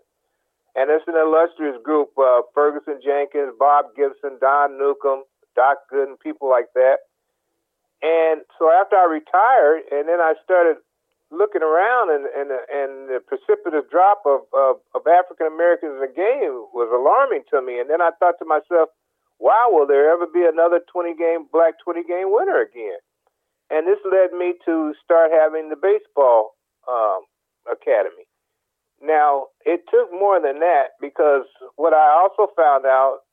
[0.76, 5.26] And it's an illustrious group uh, Ferguson Jenkins, Bob Gibson, Don Newcombe,
[5.58, 7.10] Doc Gooden, people like that.
[8.02, 10.78] And so after I retired, and then I started
[11.34, 16.14] looking around, and and and the precipitous drop of of, of African Americans in the
[16.14, 17.82] game was alarming to me.
[17.82, 18.94] And then I thought to myself,
[19.40, 23.02] "Wow, will there ever be another 20 game black 20 game winner again?"
[23.70, 26.56] And this led me to start having the baseball
[26.88, 27.26] um,
[27.66, 28.30] academy.
[29.02, 31.46] Now it took more than that because
[31.76, 33.26] what I also found out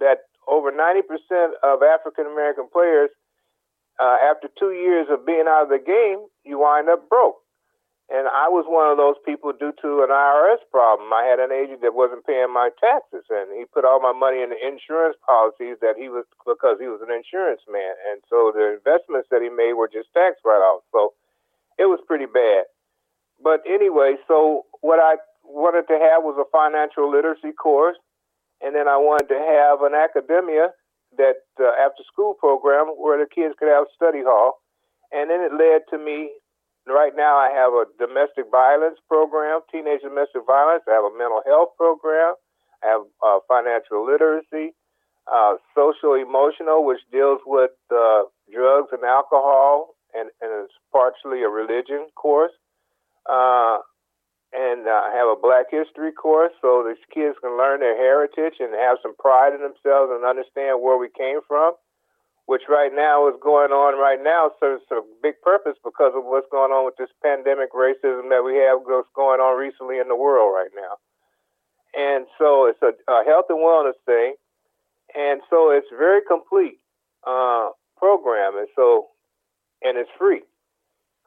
[0.00, 1.06] that over 90%
[1.62, 3.10] of African American players,
[4.02, 7.38] uh, after two years of being out of the game, you wind up broke.
[8.10, 11.14] And I was one of those people due to an IRS problem.
[11.14, 14.42] I had an agent that wasn't paying my taxes, and he put all my money
[14.42, 17.94] in the insurance policies that he was because he was an insurance man.
[18.10, 20.90] And so the investments that he made were just tax write offs.
[20.90, 21.14] So
[21.78, 22.66] it was pretty bad.
[23.38, 27.96] But anyway, so what I wanted to have was a financial literacy course
[28.62, 30.72] and then I wanted to have an academia
[31.16, 34.60] that uh, after school program where the kids could have study hall,
[35.12, 36.30] and then it led to me.
[36.86, 40.82] Right now, I have a domestic violence program, teenage domestic violence.
[40.88, 42.34] I have a mental health program.
[42.82, 44.72] I have uh, financial literacy,
[45.30, 51.48] uh, social emotional, which deals with uh, drugs and alcohol, and, and it's partially a
[51.48, 52.52] religion course.
[53.28, 53.78] Uh,
[54.52, 58.74] and uh, have a Black History course so these kids can learn their heritage and
[58.74, 61.74] have some pride in themselves and understand where we came from.
[62.46, 66.48] which right now is going on right now serves a big purpose because of what's
[66.50, 70.16] going on with this pandemic racism that we have what's going on recently in the
[70.16, 70.98] world right now.
[71.94, 74.34] And so it's a, a health and wellness thing.
[75.14, 76.78] And so it's very complete
[77.26, 78.58] uh, program.
[78.58, 79.08] And so,
[79.82, 80.42] and it's free.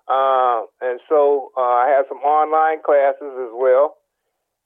[0.07, 3.95] Uh, and so uh, I have some online classes as well.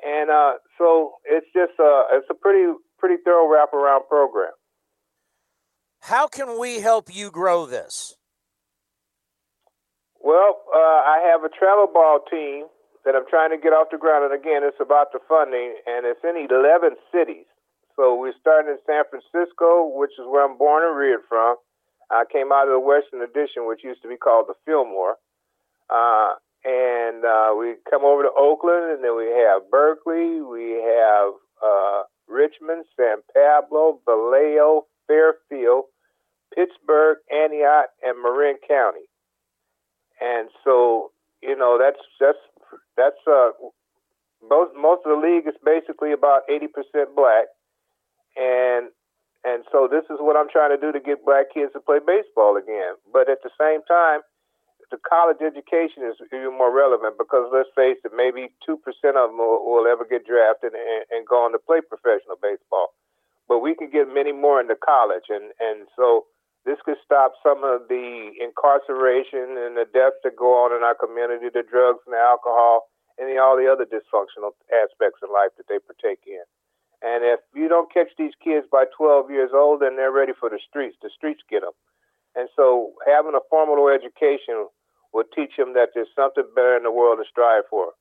[0.03, 4.53] And uh, so it's just a, it's a pretty pretty thorough wraparound program.
[6.01, 8.16] How can we help you grow this?
[10.19, 12.66] Well, uh, I have a travel ball team
[13.06, 14.27] that I'm trying to get off the ground.
[14.27, 17.48] And again, it's about the funding, and it's in 11 cities.
[17.95, 21.56] So we're starting in San Francisco, which is where I'm born and reared from.
[22.11, 25.17] I came out of the Western Addition, which used to be called the Fillmore.
[25.90, 26.35] Uh,
[26.66, 31.32] and uh, we come over to Oakland, and then we have Berkeley, we have
[31.64, 35.85] uh, Richmond, San Pablo, Vallejo, Fairfield,
[36.53, 39.07] Pittsburg, Antioch, and Marin County.
[40.19, 43.51] And so, you know, that's that's that's uh,
[44.49, 47.45] most most of the league is basically about eighty percent black,
[48.35, 48.90] and
[49.45, 51.99] and so this is what I'm trying to do to get black kids to play
[52.06, 52.95] baseball again.
[53.14, 54.22] But at the same time,
[54.90, 59.32] the college education is even more relevant because let's face it, maybe two percent of
[59.32, 62.95] them will, will, ever get drafted and, and go on to play professional baseball.
[63.48, 66.27] But we can get many more into college, and and so
[66.67, 70.95] this could stop some of the incarceration and the deaths that go on in our
[70.95, 75.56] community, the drugs and the alcohol, and the, all the other dysfunctional aspects of life
[75.56, 76.43] that they partake in.
[77.01, 80.49] And if you don't catch these kids by 12 years old, then they're ready for
[80.49, 80.98] the streets.
[81.01, 81.75] The streets get them.
[82.35, 84.69] And so having a formal education
[85.14, 87.94] will teach them that there's something better in the world to strive for.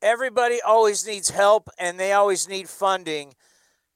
[0.00, 3.34] Everybody always needs help and they always need funding.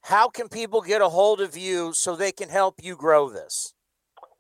[0.02, 3.74] How can people get a hold of you so they can help you grow this?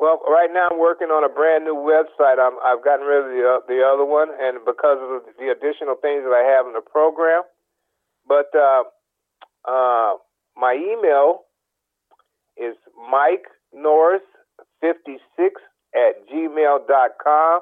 [0.00, 2.42] Well, right now I'm working on a brand new website.
[2.42, 5.94] i have gotten rid of the, uh, the other one, and because of the additional
[5.94, 7.42] things that I have in the program.
[8.26, 8.82] But uh,
[9.62, 10.18] uh,
[10.56, 11.42] my email
[12.56, 12.74] is
[13.10, 14.26] Mike Norris
[14.80, 15.62] 56
[15.94, 17.60] at gmail.com.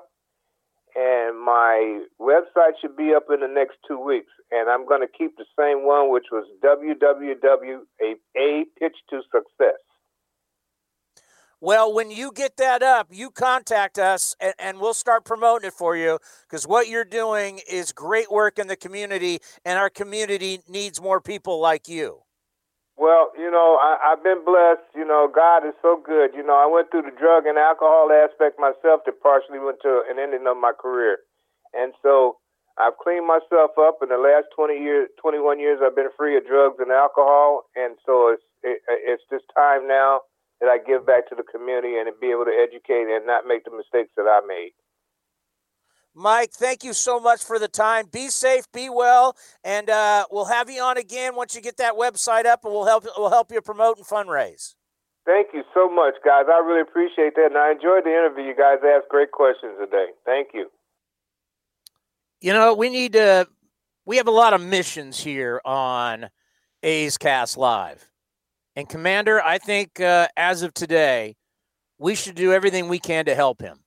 [0.97, 4.33] And my website should be up in the next two weeks.
[4.51, 7.85] And I'm going to keep the same one, which was www.a
[8.79, 9.79] pitch to success.
[11.63, 15.75] Well, when you get that up, you contact us and, and we'll start promoting it
[15.75, 16.19] for you
[16.49, 21.21] because what you're doing is great work in the community, and our community needs more
[21.21, 22.23] people like you.
[23.01, 24.85] Well, you know, I, I've been blessed.
[24.93, 26.37] You know, God is so good.
[26.37, 30.05] You know, I went through the drug and alcohol aspect myself that partially went to
[30.05, 31.25] an ending of my career.
[31.73, 32.37] And so
[32.77, 36.45] I've cleaned myself up in the last 20 years, 21 years, I've been free of
[36.45, 37.65] drugs and alcohol.
[37.73, 40.29] And so it's, it, it's just time now
[40.61, 43.65] that I give back to the community and be able to educate and not make
[43.65, 44.77] the mistakes that I made.
[46.15, 48.07] Mike, thank you so much for the time.
[48.11, 51.95] Be safe, be well, and uh, we'll have you on again once you get that
[51.95, 54.75] website up, and we'll help we'll help you promote and fundraise.
[55.25, 56.47] Thank you so much, guys.
[56.53, 58.45] I really appreciate that, and I enjoyed the interview.
[58.45, 60.07] You guys asked great questions today.
[60.25, 60.69] Thank you.
[62.41, 63.47] You know, we need to.
[64.05, 66.29] We have a lot of missions here on
[66.83, 68.11] A's Cast Live,
[68.75, 71.37] and Commander, I think uh, as of today,
[71.99, 73.81] we should do everything we can to help him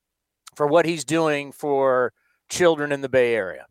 [0.56, 2.14] for what he's doing for
[2.50, 3.66] children in the Bay Area.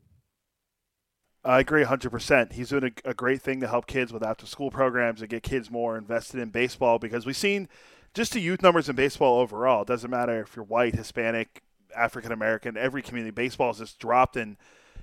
[1.45, 2.53] I agree 100%.
[2.53, 5.43] He's doing a, a, great thing to help kids with after school programs and get
[5.43, 7.69] kids more invested in baseball because we've seen
[8.15, 9.83] just the youth numbers in baseball overall.
[9.83, 11.63] It doesn't matter if you're white, Hispanic,
[11.97, 13.33] African American, every community.
[13.33, 14.57] Baseball has just dropped in,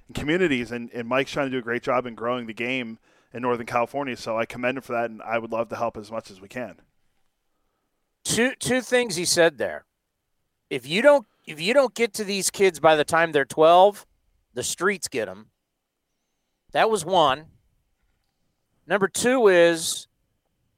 [0.08, 3.00] in communities, and, and Mike's trying to do a great job in growing the game
[3.34, 4.16] in Northern California.
[4.16, 6.40] So I commend him for that, and I would love to help as much as
[6.40, 6.76] we can.
[8.24, 9.86] Two, two things he said there.
[10.70, 14.06] If you don't if you don't get to these kids by the time they're 12,
[14.54, 15.48] the streets get them.
[16.74, 17.46] That was one.
[18.86, 20.08] Number two is,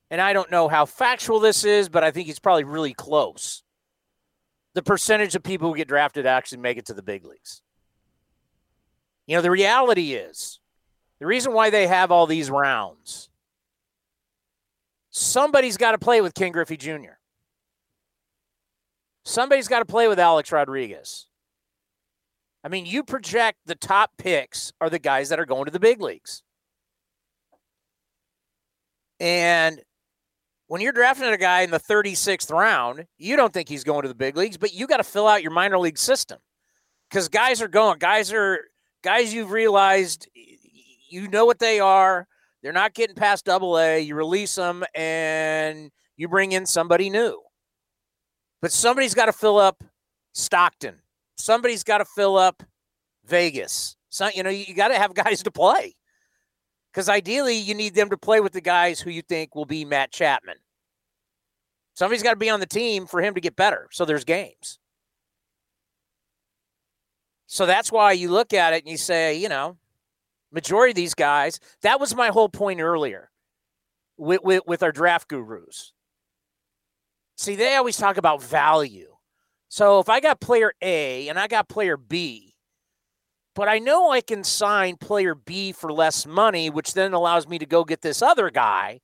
[0.09, 3.63] and I don't know how factual this is, but I think he's probably really close.
[4.73, 7.61] The percentage of people who get drafted actually make it to the big leagues.
[9.27, 10.59] You know, the reality is
[11.19, 13.29] the reason why they have all these rounds,
[15.09, 17.17] somebody's got to play with Ken Griffey Jr.
[19.23, 21.27] Somebody's got to play with Alex Rodriguez.
[22.63, 25.79] I mean, you project the top picks are the guys that are going to the
[25.79, 26.43] big leagues.
[29.19, 29.81] And
[30.67, 34.07] when you're drafting a guy in the 36th round, you don't think he's going to
[34.07, 36.39] the big leagues, but you got to fill out your minor league system
[37.09, 37.99] because guys are going.
[37.99, 38.59] Guys are
[39.03, 42.27] guys you've realized you know what they are.
[42.63, 43.99] They're not getting past double A.
[43.99, 47.41] You release them and you bring in somebody new.
[48.61, 49.83] But somebody's got to fill up
[50.33, 50.99] Stockton.
[51.37, 52.63] Somebody's got to fill up
[53.25, 53.95] Vegas.
[54.09, 55.95] So, you know, you got to have guys to play.
[56.91, 59.85] Because ideally, you need them to play with the guys who you think will be
[59.85, 60.57] Matt Chapman.
[61.93, 63.87] Somebody's got to be on the team for him to get better.
[63.91, 64.77] So there's games.
[67.47, 69.77] So that's why you look at it and you say, you know,
[70.51, 73.29] majority of these guys, that was my whole point earlier
[74.17, 75.93] with, with, with our draft gurus.
[77.41, 79.15] See, they always talk about value.
[79.67, 82.53] So if I got player A and I got player B,
[83.55, 87.57] but I know I can sign player B for less money, which then allows me
[87.57, 88.99] to go get this other guy.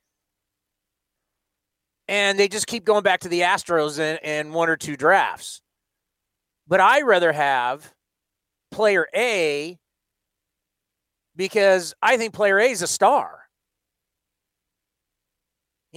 [2.08, 5.60] And they just keep going back to the Astros in, in one or two drafts.
[6.68, 7.92] But I rather have
[8.70, 9.80] player A
[11.36, 13.47] because I think player A is a star.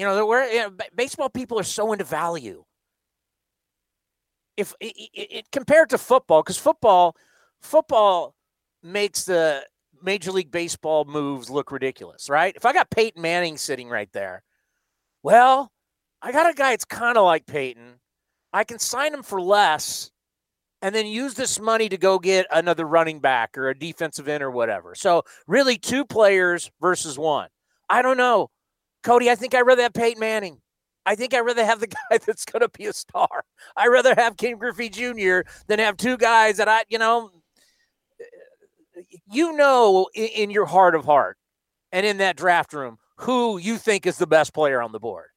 [0.00, 2.64] You know, we're, you know, baseball people are so into value.
[4.56, 7.14] If it, it, it compared to football, because football,
[7.60, 8.34] football
[8.82, 9.62] makes the
[10.02, 12.56] Major League Baseball moves look ridiculous, right?
[12.56, 14.42] If I got Peyton Manning sitting right there,
[15.22, 15.70] well,
[16.22, 18.00] I got a guy that's kind of like Peyton.
[18.54, 20.10] I can sign him for less
[20.80, 24.42] and then use this money to go get another running back or a defensive end
[24.42, 24.94] or whatever.
[24.94, 27.50] So, really, two players versus one.
[27.90, 28.48] I don't know.
[29.02, 30.60] Cody, I think I'd rather have Peyton Manning.
[31.06, 33.44] I think I'd rather have the guy that's going to be a star.
[33.76, 35.40] I'd rather have Ken Griffey Jr.
[35.66, 37.30] than have two guys that I, you know,
[38.20, 41.36] eh, you know in, in your heart of heart
[41.92, 45.28] and in that draft room who you think is the best player on the board.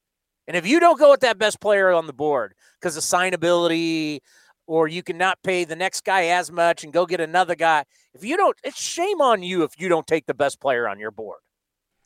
[0.47, 4.19] And if you don't go with that best player on the board because of signability
[4.67, 8.23] or you cannot pay the next guy as much and go get another guy, if
[8.23, 11.11] you don't, it's shame on you if you don't take the best player on your
[11.11, 11.39] board.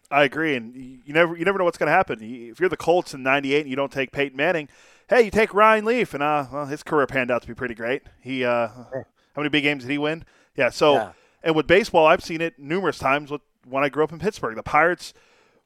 [0.10, 2.20] I agree, and you never you never know what's going to happen.
[2.22, 4.70] If you're the Colts in '98 and you don't take Peyton Manning,
[5.10, 7.76] hey, you take Ryan Leaf, and uh, well, his career panned out to be pretty
[7.76, 8.04] great.
[8.22, 9.04] He uh, how
[9.36, 10.24] many big games did he win?
[10.56, 11.12] Yeah, so yeah.
[11.44, 13.32] and with baseball, I've seen it numerous times.
[13.32, 15.14] With when I grew up in Pittsburgh, the Pirates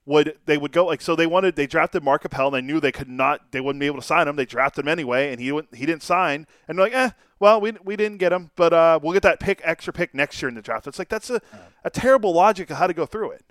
[0.06, 2.80] would they would go like so they wanted they drafted Mark Appel and they knew
[2.80, 4.36] they could not they wouldn't be able to sign him.
[4.36, 7.62] They drafted him anyway, and he went, he didn't sign, and they're like, eh, well,
[7.62, 10.50] we, we didn't get him, but uh, we'll get that pick extra pick next year
[10.50, 10.88] in the draft.
[10.88, 11.42] It's like that's a,
[11.84, 13.46] a terrible logic of how to go through it.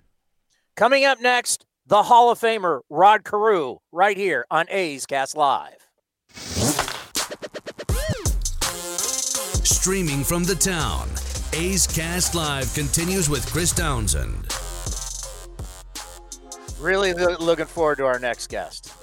[0.77, 5.89] Coming up next, the Hall of Famer Rod Carew, right here on A's Cast Live.
[9.63, 11.09] Streaming from the town,
[11.53, 14.47] A's Cast Live continues with Chris Townsend.
[16.79, 18.95] Really looking forward to our next guest.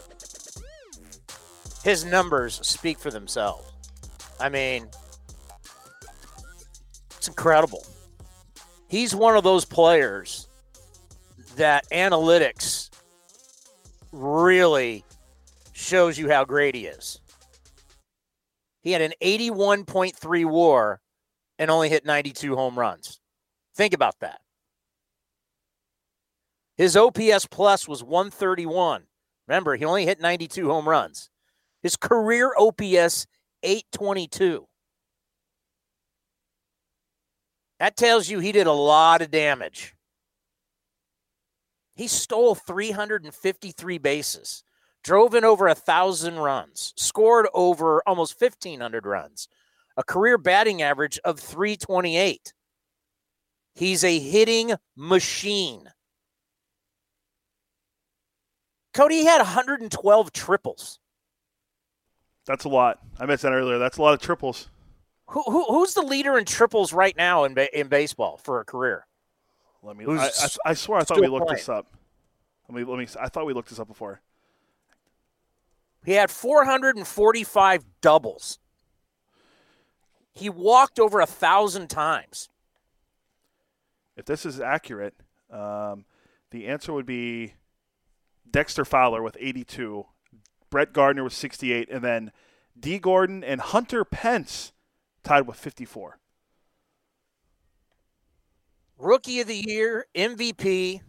[1.83, 3.71] His numbers speak for themselves.
[4.39, 4.87] I mean,
[7.17, 7.85] it's incredible.
[8.87, 10.46] He's one of those players
[11.57, 12.89] that analytics
[14.11, 15.03] really
[15.73, 17.19] shows you how great he is.
[18.81, 21.01] He had an 81.3 war
[21.59, 23.19] and only hit 92 home runs.
[23.75, 24.39] Think about that.
[26.77, 29.03] His OPS plus was 131.
[29.47, 31.29] Remember, he only hit 92 home runs.
[31.81, 33.25] His career OPS
[33.63, 34.67] 822.
[37.79, 39.96] That tells you he did a lot of damage.
[41.97, 44.63] He stole 353 bases,
[45.03, 49.47] drove in over a thousand runs, scored over almost 1,500 runs,
[49.97, 52.53] a career batting average of 328.
[53.73, 55.89] He's a hitting machine.
[58.93, 60.99] Cody had 112 triples.
[62.45, 62.99] That's a lot.
[63.19, 63.79] I mentioned that earlier.
[63.79, 64.69] That's a lot of triples.
[65.31, 69.07] Who, who who's the leader in triples right now in in baseball for a career?
[69.83, 70.05] Let me.
[70.07, 71.57] I, I, I, swear I thought we looked playing.
[71.57, 71.87] this up.
[72.69, 72.83] Let me.
[72.83, 73.07] Let me.
[73.19, 74.21] I thought we looked this up before.
[76.05, 78.59] He had 445 doubles.
[80.33, 82.49] He walked over a thousand times.
[84.15, 85.15] If this is accurate,
[85.51, 86.05] um,
[86.51, 87.53] the answer would be
[88.49, 90.05] Dexter Fowler with 82,
[90.69, 92.31] Brett Gardner with 68, and then
[92.79, 94.71] Dee Gordon and Hunter Pence
[95.23, 96.19] tied with 54.
[98.97, 101.01] Rookie of the Year, MVP,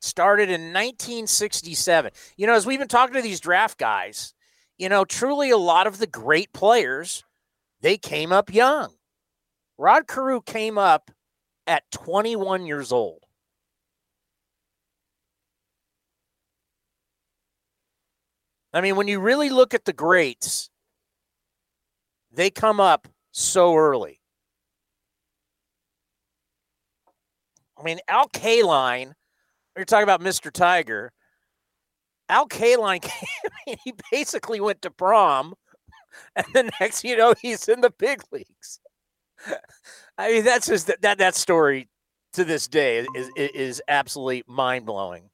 [0.00, 2.10] started in 1967.
[2.36, 4.34] You know, as we've been talking to these draft guys,
[4.78, 7.24] you know, truly a lot of the great players,
[7.80, 8.94] they came up young.
[9.78, 11.10] Rod Carew came up
[11.66, 13.24] at 21 years old.
[18.74, 20.70] I mean, when you really look at the greats,
[22.32, 24.21] they come up so early.
[27.82, 29.12] I mean, Al Kaline,
[29.76, 30.52] you're talking about Mr.
[30.52, 31.12] Tiger.
[32.28, 33.04] Al Kaline
[33.84, 35.54] he basically went to prom,
[36.36, 38.80] and the next you know he's in the big leagues.
[40.16, 41.88] I mean, that's just that that story
[42.34, 45.28] to this day is is, is absolutely mind blowing.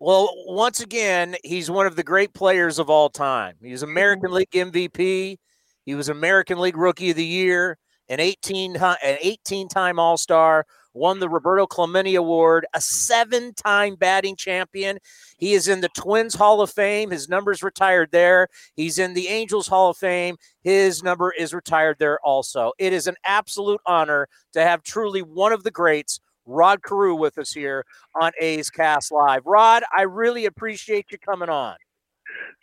[0.00, 3.54] Well, once again, he's one of the great players of all time.
[3.62, 4.34] He was American mm-hmm.
[4.34, 5.36] League MVP.
[5.84, 10.66] He was American League Rookie of the Year, an 18 an 18 time All Star,
[10.94, 14.98] won the Roberto Clemente Award, a seven time batting champion.
[15.36, 17.10] He is in the Twins Hall of Fame.
[17.10, 18.48] His number's retired there.
[18.76, 20.36] He's in the Angels Hall of Fame.
[20.62, 22.72] His number is retired there also.
[22.78, 26.20] It is an absolute honor to have truly one of the greats.
[26.46, 27.84] Rod Carew with us here
[28.20, 29.46] on A's Cast Live.
[29.46, 31.76] Rod, I really appreciate you coming on.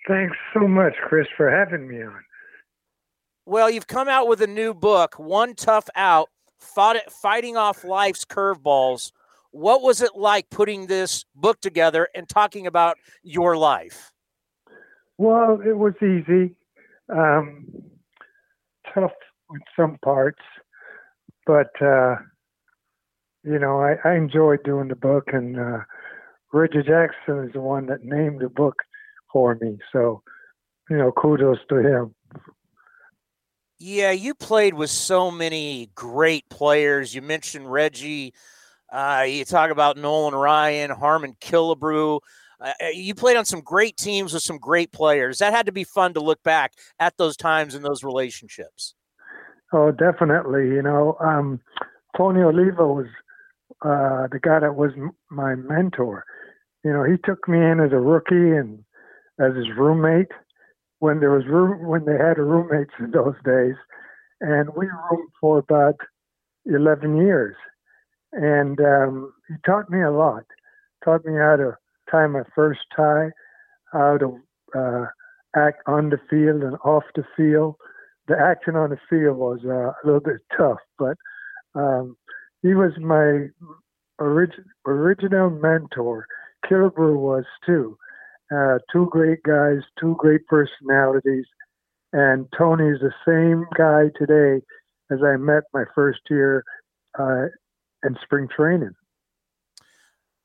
[0.07, 2.23] Thanks so much, Chris, for having me on.
[3.45, 6.29] Well, you've come out with a new book, One Tough Out
[6.61, 9.11] fought it, fighting off life's curveballs.
[9.51, 14.11] What was it like putting this book together and talking about your life?
[15.17, 16.55] Well, it was easy,
[17.09, 17.67] um,
[18.93, 19.11] tough
[19.53, 20.41] in some parts,
[21.45, 22.15] but uh,
[23.43, 25.79] you know, I, I enjoyed doing the book, and uh,
[26.53, 28.75] Reggie Jackson is the one that named the book
[29.31, 29.77] for me.
[29.91, 30.21] So,
[30.89, 32.15] you know, kudos to him.
[33.83, 37.15] Yeah, you played with so many great players.
[37.15, 38.31] You mentioned Reggie.
[38.93, 42.19] Uh, you talk about Nolan Ryan, Harmon Killebrew.
[42.59, 45.39] Uh, uh, you played on some great teams with some great players.
[45.39, 48.93] That had to be fun to look back at those times and those relationships.
[49.73, 50.67] Oh, definitely.
[50.67, 51.59] You know, um,
[52.15, 53.07] Tony Oliva was
[53.83, 56.23] uh, the guy that was m- my mentor.
[56.85, 58.83] You know, he took me in as a rookie and
[59.39, 60.29] as his roommate
[61.01, 63.75] when there was room when they had roommates in those days,
[64.41, 65.97] and we roomed for about
[66.65, 67.55] eleven years,
[68.33, 70.45] and um, he taught me a lot.
[71.05, 71.77] Taught me how to
[72.11, 73.31] tie my first tie,
[73.93, 74.39] how to
[74.77, 75.05] uh,
[75.55, 77.75] act on the field and off the field.
[78.27, 81.17] The action on the field was uh, a little bit tough, but
[81.75, 82.17] um,
[82.63, 83.47] he was my
[84.19, 86.27] orig- original mentor.
[86.69, 87.97] Killebrew was too.
[88.53, 91.45] Uh, two great guys, two great personalities,
[92.11, 94.63] and Tony's the same guy today
[95.09, 96.63] as I met my first year
[97.17, 97.45] uh,
[98.03, 98.91] in spring training.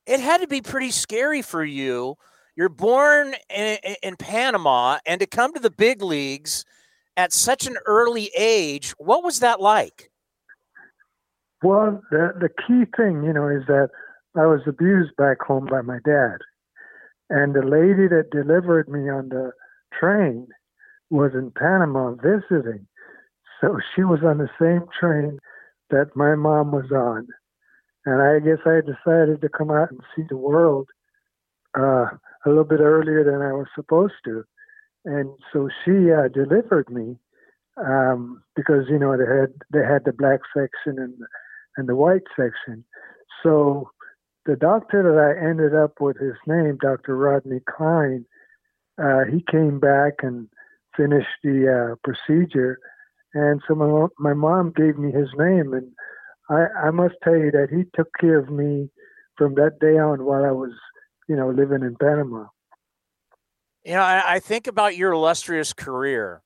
[0.05, 2.15] It had to be pretty scary for you.
[2.55, 6.63] You're born in, in Panama, and to come to the big leagues
[7.17, 10.09] at such an early age, what was that like?
[11.63, 13.89] Well, the the key thing, you know, is that
[14.35, 16.37] I was abused back home by my dad.
[17.29, 19.51] And the lady that delivered me on the
[19.97, 20.47] train
[21.09, 22.87] was in Panama visiting.
[23.59, 25.39] So she was on the same train
[25.89, 27.27] that my mom was on.
[28.05, 30.87] And I guess I decided to come out and see the world
[31.77, 32.07] uh,
[32.45, 34.43] a little bit earlier than I was supposed to.
[35.05, 37.17] And so she uh, delivered me
[37.77, 41.13] um, because you know they had they had the black section and
[41.77, 42.83] and the white section.
[43.43, 43.91] So
[44.47, 47.17] the doctor that I ended up with his name, Dr.
[47.17, 48.25] Rodney Klein,
[48.97, 50.47] uh, he came back and
[50.95, 52.79] finished the uh, procedure.
[53.33, 55.73] And so my, my mom gave me his name.
[55.73, 55.91] And
[56.49, 58.89] I, I must tell you that he took care of me
[59.35, 60.71] from that day on while I was,
[61.27, 62.45] you know, living in Panama.
[63.83, 66.41] You know, I, I think about your illustrious career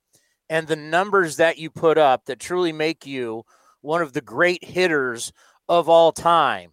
[0.50, 3.44] and the numbers that you put up that truly make you
[3.80, 5.32] one of the great hitters
[5.68, 6.72] of all time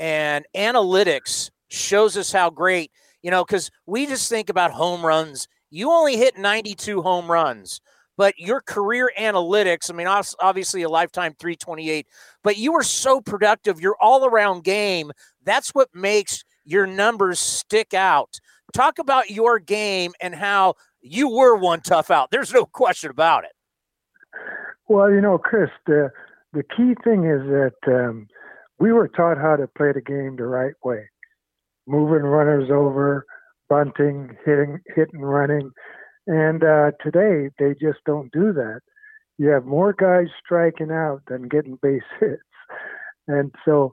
[0.00, 2.90] and analytics shows us how great,
[3.22, 5.46] you know, because we just think about home runs.
[5.70, 7.80] You only hit 92 home runs,
[8.16, 10.08] but your career analytics, I mean,
[10.40, 12.06] obviously a lifetime 328,
[12.42, 13.80] but you were so productive.
[13.80, 15.12] Your all around game,
[15.44, 18.40] that's what makes your numbers stick out.
[18.72, 22.30] Talk about your game and how you were one tough out.
[22.30, 23.52] There's no question about it.
[24.88, 26.10] Well, you know, Chris, the
[26.52, 28.26] the key thing is that um,
[28.80, 31.08] we were taught how to play the game the right way
[31.86, 33.26] moving runners over,
[33.68, 35.70] bunting, hitting, hitting, running.
[36.26, 38.80] And uh, today, they just don't do that.
[39.38, 42.42] You have more guys striking out than getting base hits.
[43.26, 43.92] And so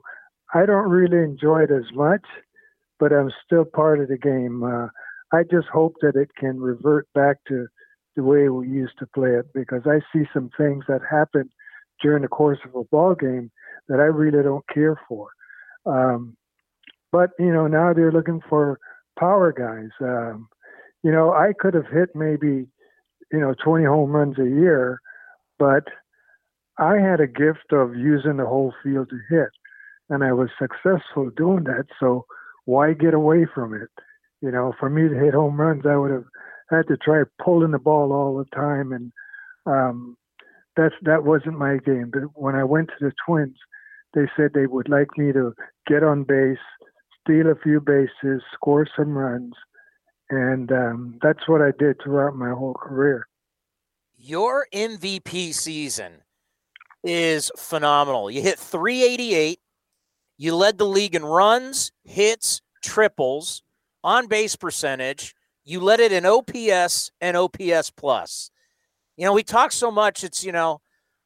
[0.54, 2.24] I don't really enjoy it as much,
[3.00, 4.62] but I'm still part of the game.
[4.62, 4.88] Uh,
[5.32, 7.66] I just hope that it can revert back to
[8.16, 11.50] the way we used to play it because I see some things that happen
[12.00, 13.50] during the course of a ball game
[13.88, 15.28] that I really don't care for.
[15.86, 16.36] Um,
[17.12, 18.78] but you know, now they're looking for
[19.18, 19.90] power guys.
[20.00, 20.48] Um,
[21.02, 22.66] you know, I could have hit maybe
[23.32, 25.00] you know 20 home runs a year,
[25.58, 25.84] but
[26.78, 29.50] I had a gift of using the whole field to hit,
[30.10, 31.86] and I was successful doing that.
[31.98, 32.26] So
[32.66, 33.88] why get away from it?
[34.40, 36.26] You know, for me to hit home runs, I would have
[36.70, 39.12] had to try pulling the ball all the time, and
[39.66, 40.16] um,
[40.76, 42.10] that's that wasn't my game.
[42.12, 43.56] But when I went to the Twins,
[44.14, 45.54] they said they would like me to
[45.86, 46.58] get on base,
[47.20, 49.54] steal a few bases, score some runs,
[50.30, 53.28] and um, that's what I did throughout my whole career.
[54.16, 56.22] Your MVP season
[57.04, 58.30] is phenomenal.
[58.30, 59.60] You hit 388.
[60.36, 63.62] You led the league in runs, hits, triples,
[64.02, 65.34] on base percentage.
[65.64, 68.50] You led it in OPS and OPS plus.
[69.16, 70.80] You know, we talk so much, it's, you know,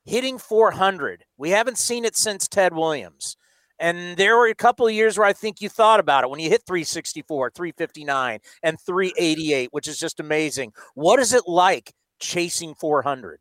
[0.05, 1.25] hitting 400.
[1.37, 3.37] We haven't seen it since Ted Williams.
[3.79, 6.39] And there were a couple of years where I think you thought about it when
[6.39, 10.73] you hit 364, 359, and 388, which is just amazing.
[10.95, 13.41] What is it like chasing 400?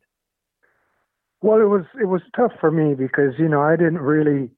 [1.42, 4.48] Well, it was it was tough for me because you know I didn't really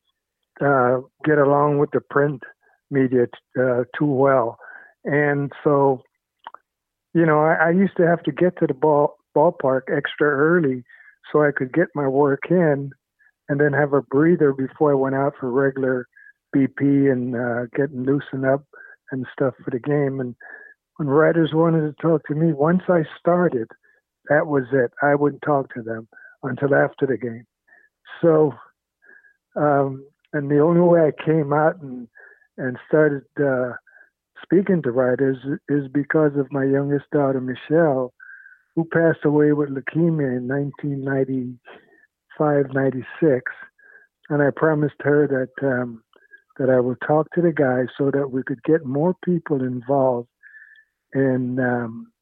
[0.61, 2.43] uh, get along with the print
[2.91, 3.27] media
[3.59, 4.59] uh, too well,
[5.05, 6.03] and so
[7.15, 10.85] you know I, I used to have to get to the ball ballpark extra early
[11.31, 12.91] so I could get my work in,
[13.49, 16.07] and then have a breather before I went out for regular
[16.55, 18.65] BP and uh, getting loosened up
[19.11, 20.21] and stuff for the game.
[20.21, 20.35] And
[20.97, 23.69] when writers wanted to talk to me, once I started,
[24.29, 24.93] that was it.
[25.03, 26.09] I wouldn't talk to them
[26.43, 27.45] until after the game.
[28.23, 28.55] So,
[29.57, 32.09] um, and the only way I came out and
[32.57, 33.73] and started uh,
[34.43, 35.39] speaking to writers
[35.69, 38.13] is because of my youngest daughter Michelle,
[38.75, 43.53] who passed away with leukemia in 1995, 96,
[44.31, 46.03] and I promised her that um,
[46.59, 50.29] that I would talk to the guys so that we could get more people involved
[51.13, 52.13] in um,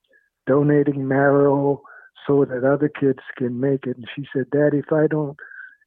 [0.46, 1.82] donating marrow
[2.26, 3.96] so that other kids can make it.
[3.96, 5.36] And she said, "Daddy, if I don't,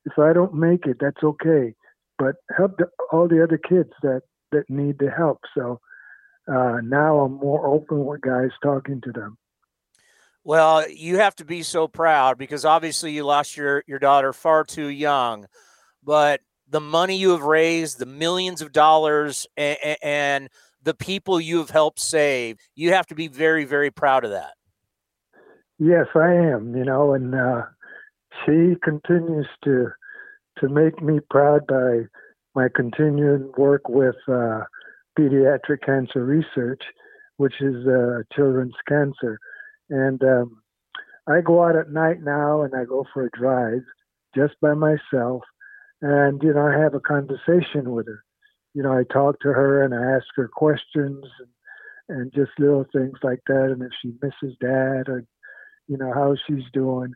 [0.06, 1.74] if I don't make it, that's okay,
[2.18, 4.22] but help the, all the other kids that
[4.52, 5.80] that need the help." So
[6.48, 9.38] uh, now I'm more open with guys talking to them.
[10.46, 14.64] Well, you have to be so proud because obviously you lost your your daughter far
[14.64, 15.48] too young,
[16.04, 20.50] but the money you have raised, the millions of dollars, and, and
[20.84, 24.54] the people you have helped save, you have to be very, very proud of that.
[25.80, 26.76] Yes, I am.
[26.78, 27.64] You know, and uh,
[28.46, 29.88] she continues to
[30.60, 32.02] to make me proud by
[32.54, 34.62] my continuing work with uh,
[35.18, 36.84] pediatric cancer research,
[37.38, 39.40] which is uh, children's cancer.
[39.90, 40.62] And um,
[41.28, 43.84] I go out at night now, and I go for a drive
[44.36, 45.44] just by myself,
[46.02, 48.24] and you know I have a conversation with her.
[48.74, 52.86] You know, I talk to her and I ask her questions and, and just little
[52.92, 55.26] things like that, and if she misses dad or
[55.88, 57.14] you know, how she's doing.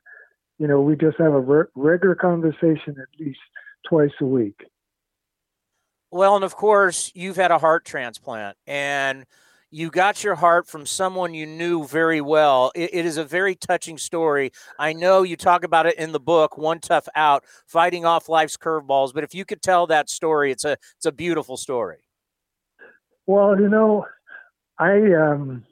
[0.57, 3.39] You know, we just have a re- regular conversation at least
[3.87, 4.59] twice a week.
[6.11, 9.25] Well, and of course, you've had a heart transplant and
[9.71, 12.71] you got your heart from someone you knew very well.
[12.75, 14.51] It, it is a very touching story.
[14.79, 18.57] I know you talk about it in the book, One Tough Out, fighting off life's
[18.57, 19.13] curveballs.
[19.13, 21.97] But if you could tell that story, it's a it's a beautiful story.
[23.27, 24.05] Well, you know,
[24.79, 25.63] I um,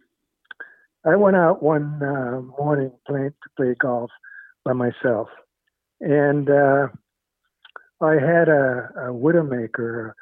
[1.06, 4.12] I went out one uh, morning playing to play golf
[4.64, 5.30] by myself,
[6.02, 6.88] and uh,
[8.02, 10.14] I had a, a widowmaker,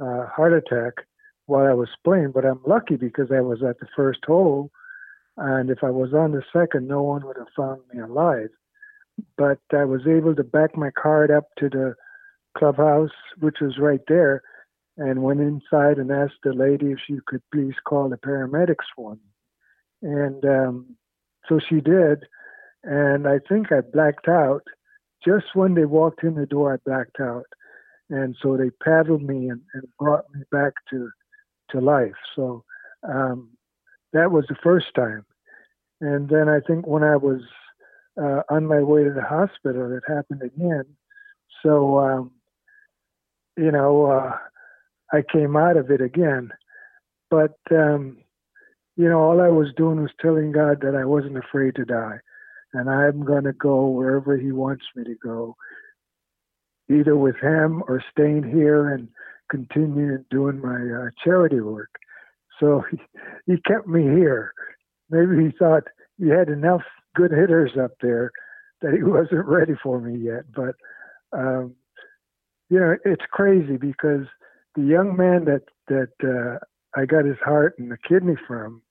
[0.00, 1.06] a, a heart attack
[1.52, 2.32] while I was playing.
[2.32, 4.70] But I'm lucky because I was at the first hole,
[5.36, 8.50] and if I was on the second, no one would have found me alive.
[9.36, 11.94] But I was able to back my cart up to the
[12.56, 14.42] clubhouse, which was right there,
[14.96, 19.14] and went inside and asked the lady if she could please call the paramedics for
[19.14, 19.32] me
[20.02, 20.96] and um,
[21.48, 22.24] so she did.
[22.84, 24.62] And I think I blacked out.
[25.24, 27.46] Just when they walked in the door, I blacked out.
[28.10, 31.08] And so they paddled me and, and brought me back to
[31.72, 32.14] to life.
[32.36, 32.64] So
[33.02, 33.50] um,
[34.12, 35.24] that was the first time.
[36.00, 37.40] And then I think when I was
[38.20, 40.84] uh, on my way to the hospital, it happened again.
[41.62, 42.32] So, um,
[43.56, 44.36] you know, uh,
[45.12, 46.50] I came out of it again.
[47.30, 48.18] But um,
[48.96, 52.18] you know, all I was doing was telling God that I wasn't afraid to die.
[52.74, 55.56] And I'm going to go wherever He wants me to go,
[56.90, 59.08] either with Him or staying here and
[59.52, 61.90] continuing doing my uh, charity work.
[62.58, 62.98] So he,
[63.46, 64.52] he kept me here.
[65.10, 65.84] Maybe he thought
[66.18, 66.82] he had enough
[67.14, 68.32] good hitters up there
[68.80, 70.44] that he wasn't ready for me yet.
[70.54, 70.74] But,
[71.32, 71.74] um,
[72.70, 74.26] you know, it's crazy because
[74.74, 76.58] the young man that, that, uh,
[76.94, 78.82] I got his heart and the kidney from.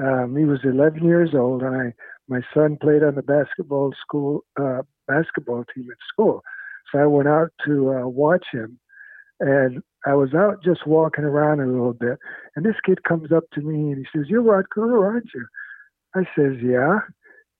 [0.00, 1.94] Um, he was 11 years old, and I,
[2.28, 6.42] my son played on the basketball school uh, basketball team at school.
[6.90, 8.78] So I went out to uh, watch him
[9.40, 12.18] And I was out just walking around a little bit,
[12.54, 15.46] and this kid comes up to me and he says, "You're Rod Carew, aren't you?"
[16.14, 17.00] I says, "Yeah."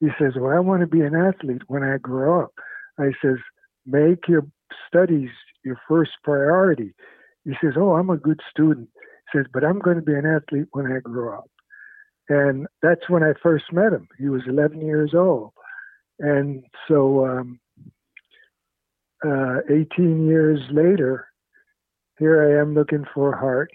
[0.01, 2.53] He says, "Well, I want to be an athlete when I grow up."
[2.99, 3.39] I says,
[3.87, 4.47] "Make your
[4.87, 5.31] studies
[5.65, 6.95] your first priority."
[7.45, 8.91] He says, "Oh, I'm a good student."
[9.33, 11.51] He says, "But I'm going to be an athlete when I grow up."
[12.29, 14.09] And that's when I first met him.
[14.19, 15.53] He was 11 years old,
[16.19, 17.61] and so um,
[19.25, 21.30] uh, 18 years later,
[22.21, 23.73] here I am looking for heart.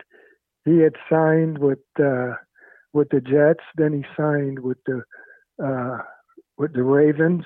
[0.64, 2.34] He had signed with uh,
[2.94, 5.02] with the Jets, then he signed with the
[5.62, 5.98] uh,
[6.58, 7.44] with the Ravens,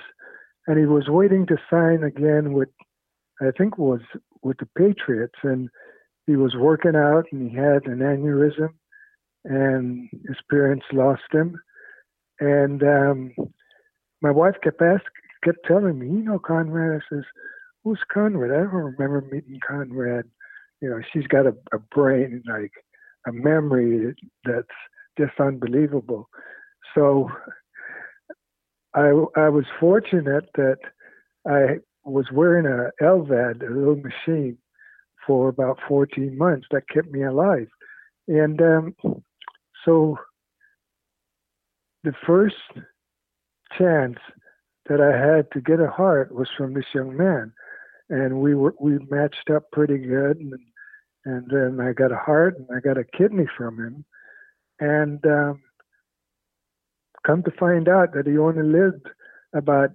[0.68, 2.70] and he was waiting to sign again with
[3.42, 4.02] I think was
[4.44, 5.70] with the Patriots, and
[6.28, 8.74] he was working out and he had an aneurysm,
[9.46, 11.60] and his parents lost him,
[12.42, 13.34] and um,
[14.22, 15.10] my wife kept asking,
[15.46, 17.02] kept telling me, you know, Konrad.
[17.02, 17.24] I says,
[17.84, 18.52] who's Konrad?
[18.52, 20.26] I don't remember meeting Konrad
[20.82, 22.72] you know, she's got a, a brain like
[23.28, 24.68] a memory that's
[25.18, 26.30] just unbelievable.
[26.96, 27.30] So
[28.94, 30.78] I I was fortunate that
[31.48, 34.58] I was wearing a LVAD, a little machine,
[35.28, 36.68] for about 14 months.
[36.72, 37.68] That kept me alive,
[38.28, 38.96] and um,
[39.86, 40.18] so
[42.04, 42.56] the first
[43.78, 44.18] chance
[44.88, 47.54] that I had to get a heart was from this young man,
[48.10, 50.54] and we were we matched up pretty good, and
[51.26, 54.06] and then I got a heart and I got a kidney from him,
[54.80, 55.62] and um,
[57.26, 59.08] come to find out that he only lived
[59.54, 59.92] about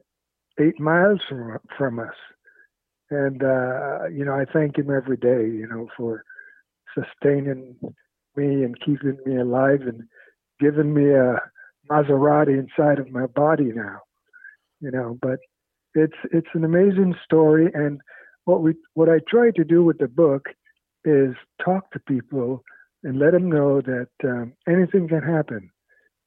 [0.60, 2.14] eight miles from from us,
[3.10, 6.24] and uh, you know I thank him every day, you know, for
[6.94, 7.76] sustaining
[8.36, 10.02] me and keeping me alive and
[10.60, 11.40] giving me a
[11.90, 14.00] Maserati inside of my body now,
[14.80, 15.18] you know.
[15.20, 15.38] But
[15.94, 18.00] it's it's an amazing story, and
[18.44, 20.46] what we what I try to do with the book
[21.04, 22.62] is talk to people
[23.02, 25.70] and let them know that um, anything can happen,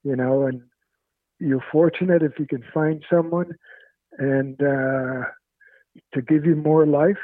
[0.03, 0.61] you know, and
[1.39, 3.51] you're fortunate if you can find someone
[4.19, 5.25] and uh,
[6.13, 7.17] to give you more life.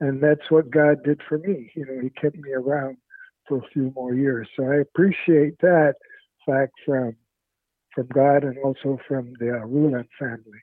[0.00, 1.72] And that's what God did for me.
[1.74, 2.98] You know, He kept me around
[3.48, 4.48] for a few more years.
[4.56, 5.94] So I appreciate that
[6.46, 7.16] fact from
[7.94, 10.60] from God and also from the uh, Reuland family.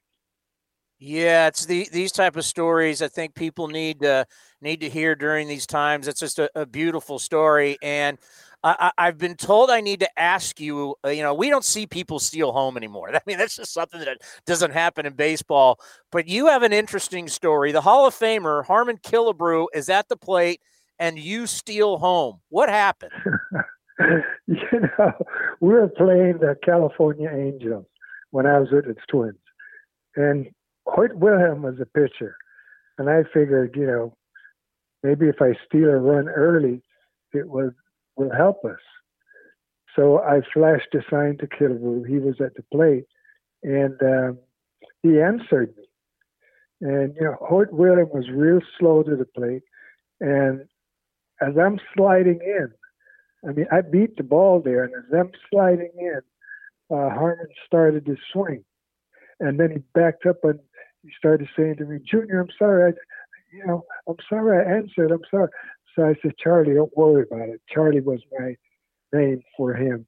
[1.08, 4.26] Yeah, it's the these type of stories I think people need to
[4.60, 6.08] need to hear during these times.
[6.08, 8.18] It's just a, a beautiful story, and
[8.64, 10.96] I, have been told I need to ask you.
[11.06, 13.12] Uh, you know, we don't see people steal home anymore.
[13.16, 14.18] I mean, that's just something that
[14.48, 15.80] doesn't happen in baseball.
[16.12, 17.72] But you have an interesting story.
[17.72, 20.60] The Hall of Famer Harmon Killebrew is at the plate,
[20.98, 22.40] and you steal home.
[22.50, 23.12] What happened?
[24.48, 25.12] you know,
[25.60, 27.86] we were playing the California Angels
[28.32, 29.38] when I was with the Twins,
[30.16, 30.48] and
[30.88, 32.38] Hoyt Wilhelm was a pitcher,
[32.98, 34.16] and I figured, you know,
[35.04, 36.82] maybe if I steal a run early,
[37.34, 37.72] it will
[38.16, 38.80] will help us.
[39.96, 42.08] So I flashed a sign to Killebrew.
[42.08, 43.06] He was at the plate,
[43.64, 44.40] and um,
[45.04, 45.84] he answered me.
[46.82, 49.64] And you know, Hoyt Wilhelm was real slow to the plate,
[50.20, 50.62] and
[51.42, 52.70] as I'm sliding in,
[53.48, 56.22] I mean, I beat the ball there, and as I'm sliding in,
[56.90, 58.64] uh, Harmon started to swing,
[59.40, 60.60] and then he backed up and
[61.06, 62.92] he started saying to me, Junior, I'm sorry.
[62.92, 62.96] I,
[63.56, 65.12] you know, I'm sorry I answered.
[65.12, 65.50] I'm sorry.
[65.96, 67.62] So I said, Charlie, don't worry about it.
[67.72, 68.56] Charlie was my
[69.14, 70.08] name for him.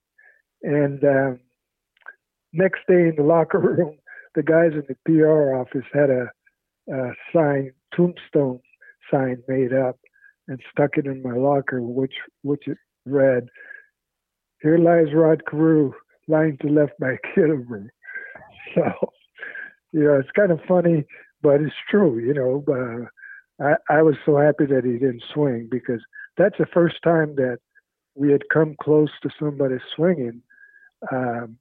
[0.64, 1.40] And um,
[2.51, 3.98] next day in the locker room,
[4.34, 6.32] the guys in the PR office had a,
[6.92, 8.59] a sign, tombstone
[9.11, 10.00] sign made up,
[10.48, 13.48] and stuck it in my locker, which which it read,
[14.61, 15.93] "Here lies Rod Carew,
[16.27, 17.88] lying to left by Killebrew."
[18.76, 18.84] So
[19.91, 21.06] you know, it's kind of funny,
[21.41, 22.19] but it's true.
[22.19, 26.01] You know, uh, I I was so happy that he didn't swing because
[26.38, 27.59] that's the first time that
[28.16, 30.41] we had come close to somebody swinging
[31.11, 31.57] um,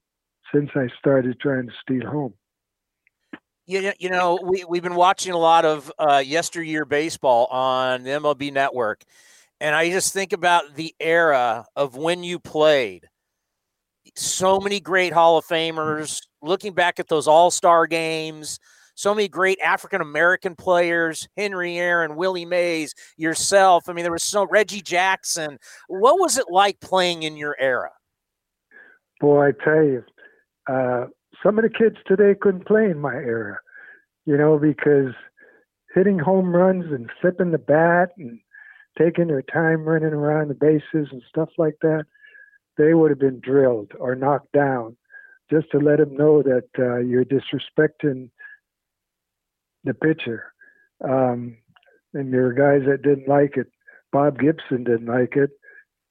[0.52, 2.34] since I started trying to steal home.
[3.66, 8.10] You, you know, we, we've been watching a lot of uh, yesteryear baseball on the
[8.10, 9.02] MLB network.
[9.60, 13.08] And I just think about the era of when you played.
[14.16, 18.58] So many great Hall of Famers, looking back at those All Star games,
[18.94, 23.88] so many great African American players, Henry Aaron, Willie Mays, yourself.
[23.88, 25.58] I mean, there was so Reggie Jackson.
[25.88, 27.90] What was it like playing in your era?
[29.20, 30.04] Boy, I tell you,
[30.66, 31.06] uh,
[31.42, 33.58] some of the kids today couldn't play in my era,
[34.24, 35.12] you know, because
[35.94, 38.40] hitting home runs and flipping the bat and
[38.98, 42.04] taking their time running around the bases and stuff like that,
[42.76, 44.96] they would have been drilled or knocked down
[45.50, 48.30] just to let him know that uh, you're disrespecting
[49.84, 50.52] the pitcher.
[51.02, 51.56] Um,
[52.14, 53.68] and there were guys that didn't like it
[54.16, 55.50] Bob Gibson didn't like it.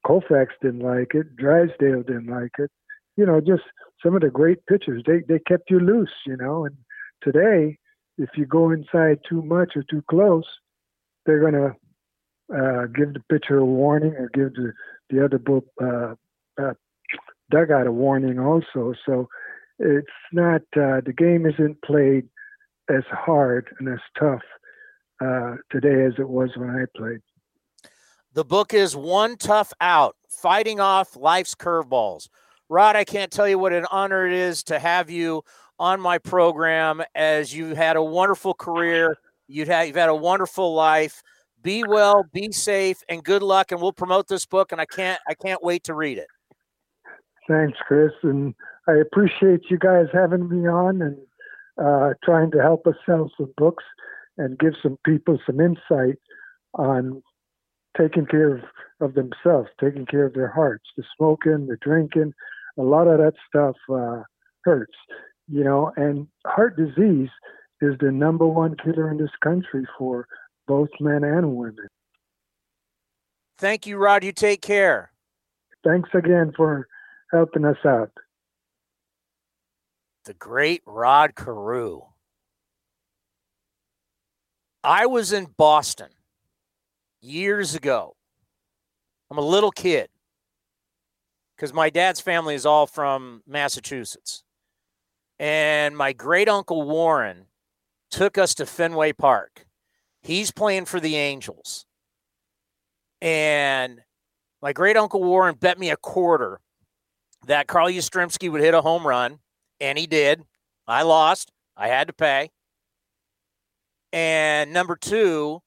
[0.06, 1.36] Koufax didn't like it.
[1.38, 2.70] Drysdale didn't like it.
[3.18, 3.64] You know, just
[4.04, 5.02] some of the great pitchers.
[5.08, 6.14] They they kept you loose.
[6.28, 6.76] You know, and
[7.24, 7.80] today,
[8.20, 10.46] if you go inside too much or too close,
[11.26, 11.74] they're gonna
[12.54, 14.74] uh, give the pitcher a warning or give the
[15.10, 16.14] the other bull, uh,
[16.62, 16.74] uh,
[17.52, 18.94] dugout a warning also.
[19.06, 19.28] So
[19.80, 22.28] it's not uh, the game isn't played
[22.90, 24.42] as hard and as tough
[25.24, 27.20] uh, today as it was when I played.
[28.34, 32.28] The book is One Tough Out Fighting Off Life's Curveballs.
[32.68, 35.44] Rod, I can't tell you what an honor it is to have you
[35.80, 39.18] on my program as you had a wonderful career.
[39.48, 41.22] You've had, you've had a wonderful life.
[41.62, 43.72] Be well, be safe, and good luck.
[43.72, 44.72] And we'll promote this book.
[44.72, 46.28] And I can't I can't wait to read it.
[47.48, 48.56] Thanks, Chris, and
[48.88, 51.18] I appreciate you guys having me on and
[51.78, 53.84] uh, trying to help us sell some books
[54.38, 56.18] and give some people some insight
[56.74, 57.22] on
[57.98, 58.62] taking care of,
[59.00, 62.34] of themselves, taking care of their hearts, the smoking, the drinking,
[62.78, 64.24] a lot of that stuff uh,
[64.64, 64.96] hurts,
[65.48, 67.30] you know, and heart disease
[67.82, 70.28] is the number one killer in this country for
[70.68, 71.88] both men and women.
[73.58, 74.24] Thank you, Rod.
[74.24, 75.12] You take care.
[75.86, 76.88] Thanks again for
[77.32, 78.12] helping us out.
[80.26, 82.02] The great Rod Carew.
[84.84, 86.10] I was in Boston
[87.22, 88.16] years ago.
[89.30, 90.10] I'm a little kid
[91.56, 94.44] because my dad's family is all from Massachusetts.
[95.40, 97.48] And my great uncle Warren
[98.10, 99.66] took us to Fenway Park.
[100.22, 101.86] He's playing for the Angels.
[103.22, 104.02] And
[104.62, 106.62] my great uncle Warren bet me a quarter
[107.46, 109.40] that Carl Yastrzemski would hit a home run,
[109.80, 110.44] and he did.
[110.88, 111.52] I lost.
[111.78, 112.52] I had to pay.
[114.14, 115.62] And number two,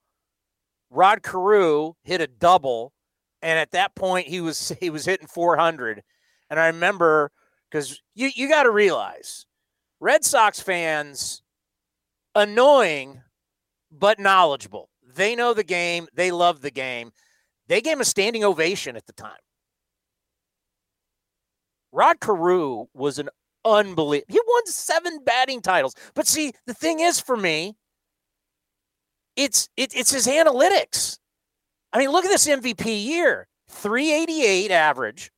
[0.90, 2.92] Rod Carew hit a double,
[3.42, 6.02] and at that point he was he was hitting 400.
[6.50, 7.30] And I remember
[7.70, 9.46] because you you got to realize,
[10.00, 11.42] Red Sox fans,
[12.34, 13.22] annoying
[13.90, 14.90] but knowledgeable.
[15.02, 16.08] They know the game.
[16.14, 17.12] They love the game.
[17.66, 19.38] They gave him a standing ovation at the time.
[21.98, 23.28] Rod Carew was an
[23.64, 24.32] unbelievable.
[24.32, 25.96] He won seven batting titles.
[26.14, 27.74] But see, the thing is for me,
[29.34, 31.18] it's it, it's his analytics.
[31.92, 35.32] I mean, look at this MVP year 388 average,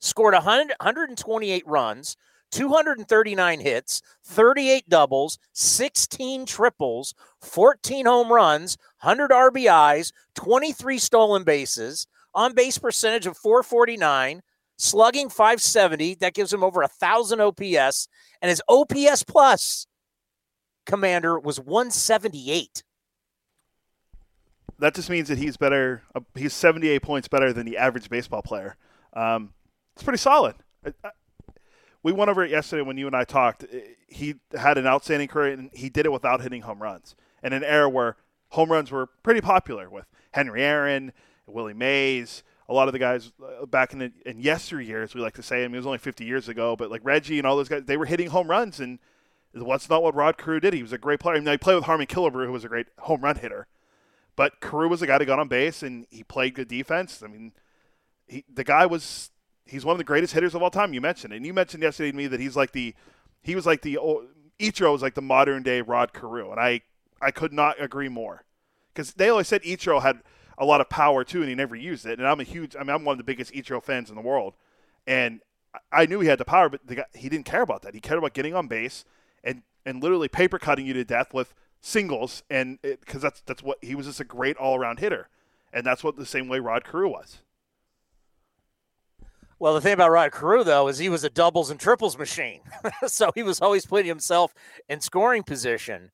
[0.00, 2.16] scored 100, 128 runs,
[2.52, 12.54] 239 hits, 38 doubles, 16 triples, 14 home runs, 100 RBIs, 23 stolen bases, on
[12.54, 14.40] base percentage of 449,
[14.76, 16.16] slugging 570.
[16.16, 18.08] That gives him over a thousand OPS,
[18.40, 19.86] and his OPS plus
[20.84, 22.84] commander was 178
[24.78, 26.02] that just means that he's better.
[26.14, 28.76] Uh, he's 78 points better than the average baseball player.
[29.12, 29.52] Um,
[29.94, 30.56] it's pretty solid.
[30.84, 31.10] I, I,
[32.02, 33.64] we went over it yesterday when you and I talked.
[34.08, 37.16] He had an outstanding career, and he did it without hitting home runs.
[37.42, 38.16] In an era where
[38.50, 41.12] home runs were pretty popular with Henry Aaron,
[41.46, 45.34] Willie Mays, a lot of the guys uh, back in, the, in yesteryears, we like
[45.34, 45.64] to say.
[45.64, 47.82] I mean, it was only 50 years ago, but like Reggie and all those guys,
[47.86, 48.98] they were hitting home runs, and
[49.54, 50.74] that's not what Rod Carew did.
[50.74, 51.36] He was a great player.
[51.36, 53.66] I mean, he played with Harmon Killebrew, who was a great home run hitter.
[54.36, 57.22] But Carew was a guy that got on base and he played good defense.
[57.22, 57.52] I mean,
[58.26, 59.30] he, the guy was
[59.64, 60.92] he's one of the greatest hitters of all time.
[60.92, 62.94] You mentioned, and you mentioned yesterday to me that he's like the
[63.42, 64.26] he was like the old,
[64.60, 66.82] Ichiro was like the modern day Rod Carew, and I
[67.20, 68.44] I could not agree more
[68.92, 70.20] because they always said Ichiro had
[70.58, 72.18] a lot of power too, and he never used it.
[72.18, 74.22] And I'm a huge I mean I'm one of the biggest Ichiro fans in the
[74.22, 74.54] world,
[75.06, 75.40] and
[75.92, 77.94] I knew he had the power, but the guy, he didn't care about that.
[77.94, 79.04] He cared about getting on base
[79.42, 83.78] and and literally paper cutting you to death with singles, and because that's that's what
[83.82, 85.28] he was just a great all around hitter,
[85.72, 87.38] and that's what the same way Rod Carew was.
[89.58, 92.60] Well, the thing about Rod Carew though is he was a doubles and triples machine,
[93.06, 94.54] so he was always putting himself
[94.88, 96.10] in scoring position.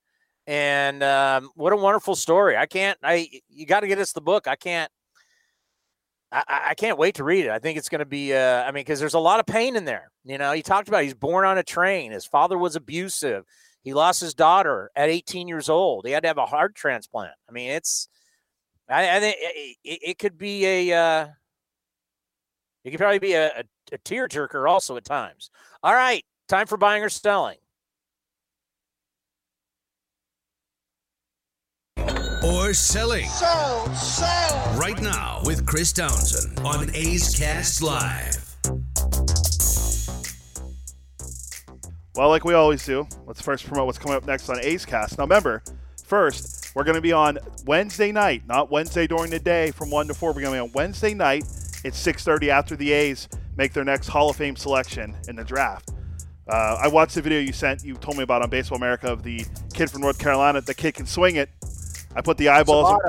[0.47, 2.57] And um, what a wonderful story!
[2.57, 2.99] I can't.
[3.03, 4.49] I you got to get us the book.
[4.49, 4.91] I can't.
[6.33, 7.51] I, I can't wait to read it.
[7.51, 8.35] I think it's going to be.
[8.35, 10.11] Uh, I mean, because there's a lot of pain in there.
[10.25, 12.11] You know, he talked about he's born on a train.
[12.11, 13.45] His father was abusive.
[13.83, 16.07] He lost his daughter at 18 years old.
[16.07, 17.35] He had to have a heart transplant.
[17.49, 18.09] I mean, it's,
[18.89, 21.27] I, I think it, it, could be a, uh,
[22.85, 25.51] it could probably be a, a, a tear jerker also at times.
[25.83, 27.59] All right, time for buying or selling.
[32.45, 33.29] Or selling.
[33.29, 34.77] Sell, sell.
[34.77, 38.57] Right now with Chris Townsend on A's Cast Live.
[42.17, 45.19] Well, like we always do, let's first promote what's coming up next on A's Cast.
[45.19, 45.63] Now, remember,
[46.05, 50.09] first, We're going to be on Wednesday night, not Wednesday during the day from 1
[50.09, 50.31] to 4.
[50.31, 51.45] We're going to be on Wednesday night
[51.85, 55.91] at 6.30 after the A's make their next Hall of Fame selection in the draft.
[56.49, 59.23] Uh, I watched the video you sent, you told me about on Baseball America of
[59.23, 60.61] the kid from North Carolina.
[60.61, 61.51] The kid can swing it.
[62.15, 63.01] I put the eyeballs.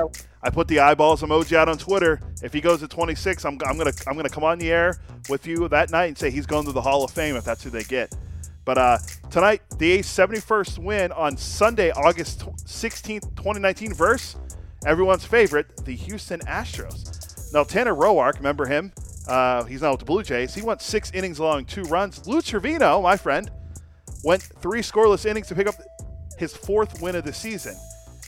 [0.42, 2.20] I put the eyeballs emoji out on Twitter.
[2.42, 5.46] If he goes to 26, I'm, I'm gonna I'm gonna come on the air with
[5.46, 7.70] you that night and say he's going to the Hall of Fame if that's who
[7.70, 8.14] they get.
[8.64, 8.98] But uh,
[9.30, 14.36] tonight, the A's 71st win on Sunday, August 16th, 2019, versus
[14.86, 17.52] everyone's favorite, the Houston Astros.
[17.52, 18.92] Now, Tanner Roark, remember him?
[19.28, 20.54] Uh, he's now with the Blue Jays.
[20.54, 22.26] He went six innings allowing two runs.
[22.26, 23.50] Lou Trivino, my friend,
[24.24, 25.74] went three scoreless innings to pick up
[26.38, 27.76] his fourth win of the season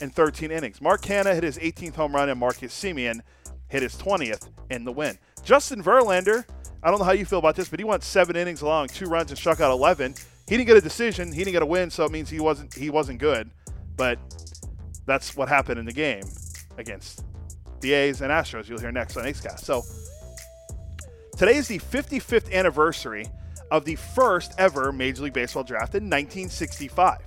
[0.00, 0.81] in 13 innings.
[0.81, 3.20] Mark Canha hit his 18th home run, and Marcus Semien
[3.68, 5.18] hit his 20th in the win.
[5.44, 6.44] Justin Verlander,
[6.83, 9.07] I don't know how you feel about this, but he went seven innings, allowing two
[9.07, 10.15] runs and struck out 11.
[10.49, 11.33] He didn't get a decision.
[11.33, 13.50] He didn't get a win, so it means he wasn't he wasn't good.
[13.97, 14.18] But
[15.07, 16.23] that's what happened in the game
[16.78, 17.25] against
[17.81, 18.68] the A's and Astros.
[18.68, 19.65] You'll hear next on A's Cast.
[19.65, 19.83] So
[21.36, 23.26] today is the 55th anniversary
[23.70, 27.18] of the first ever Major League Baseball draft in 1965.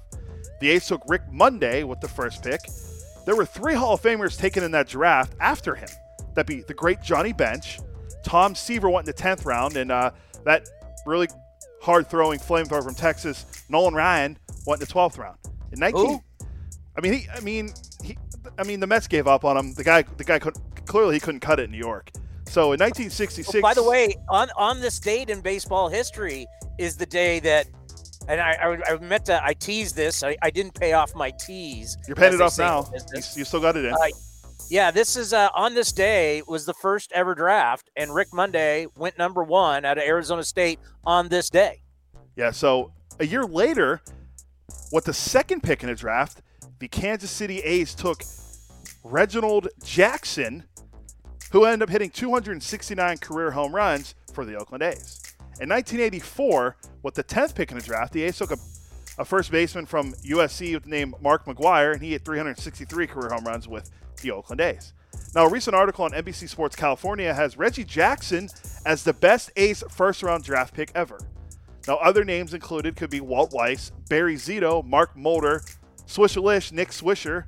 [0.59, 2.61] The A's took Rick Monday with the first pick.
[3.25, 5.89] There were three Hall of Famers taken in that draft after him.
[6.33, 7.79] That'd be the great Johnny Bench.
[8.23, 10.11] Tom Seaver went in the 10th round, and uh,
[10.45, 10.67] that
[11.05, 11.27] really
[11.81, 15.37] hard throwing flamethrower from Texas, Nolan Ryan, went in the 12th round.
[15.71, 16.23] In 19, Who?
[16.97, 17.73] I mean, he, I mean,
[18.03, 18.17] he,
[18.57, 19.73] I mean, the Mets gave up on him.
[19.73, 20.55] The guy, the guy could
[20.85, 22.11] clearly he couldn't cut it in New York.
[22.45, 23.55] So in 1966.
[23.55, 26.47] Oh, by the way, on on this date in baseball history
[26.79, 27.67] is the day that,
[28.29, 30.23] and I I, I meant to I teased this.
[30.23, 31.97] I, I didn't pay off my tease.
[32.07, 32.89] you're paying it off now.
[32.93, 33.93] You, you still got it in.
[33.93, 33.97] Uh,
[34.69, 38.85] yeah, this is uh, on this day was the first ever draft, and Rick Monday
[38.95, 41.81] went number one out of Arizona State on this day.
[42.35, 44.01] Yeah, so a year later,
[44.91, 46.43] with the second pick in the draft,
[46.77, 48.21] the Kansas City A's took
[49.03, 50.65] Reginald Jackson,
[51.51, 55.28] who ended up hitting 269 career home runs for the Oakland A's.
[55.61, 58.57] In 1984, with the 10th pick in the draft, the A's took a,
[59.17, 63.29] a first baseman from USC with the name Mark McGwire, and he hit 363 career
[63.29, 64.93] home runs with the Oakland A's.
[65.35, 68.49] Now, a recent article on NBC Sports California has Reggie Jackson
[68.85, 71.19] as the best A's first round draft pick ever.
[71.89, 75.61] Now, other names included could be Walt Weiss, Barry Zito, Mark Mulder,
[76.07, 77.43] Swisher Lish, Nick Swisher,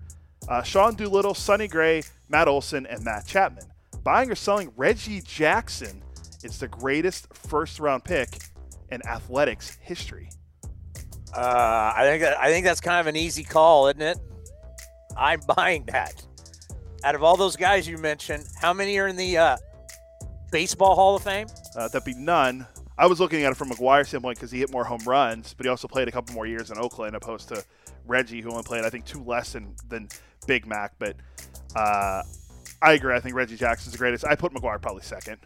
[0.49, 3.65] uh, Sean Doolittle, Sonny Gray, Matt Olson, and Matt Chapman.
[4.03, 6.03] Buying or selling Reggie Jackson
[6.43, 8.39] is the greatest first round pick
[8.89, 10.29] in athletics history.
[11.35, 14.17] Uh, I think that, I think that's kind of an easy call, isn't it?
[15.17, 16.23] I'm buying that.
[17.03, 19.57] Out of all those guys you mentioned, how many are in the uh,
[20.51, 21.47] baseball Hall of Fame?
[21.75, 22.67] Uh, that'd be none.
[22.97, 25.65] I was looking at it from McGwire's standpoint because he hit more home runs, but
[25.65, 27.63] he also played a couple more years in Oakland opposed to
[28.05, 30.09] Reggie, who only played, I think, two less than, than
[30.45, 30.93] Big Mac.
[30.99, 31.15] But
[31.75, 32.21] uh,
[32.81, 33.15] I agree.
[33.15, 34.25] I think Reggie Jackson's the greatest.
[34.25, 35.37] I put McGwire probably second.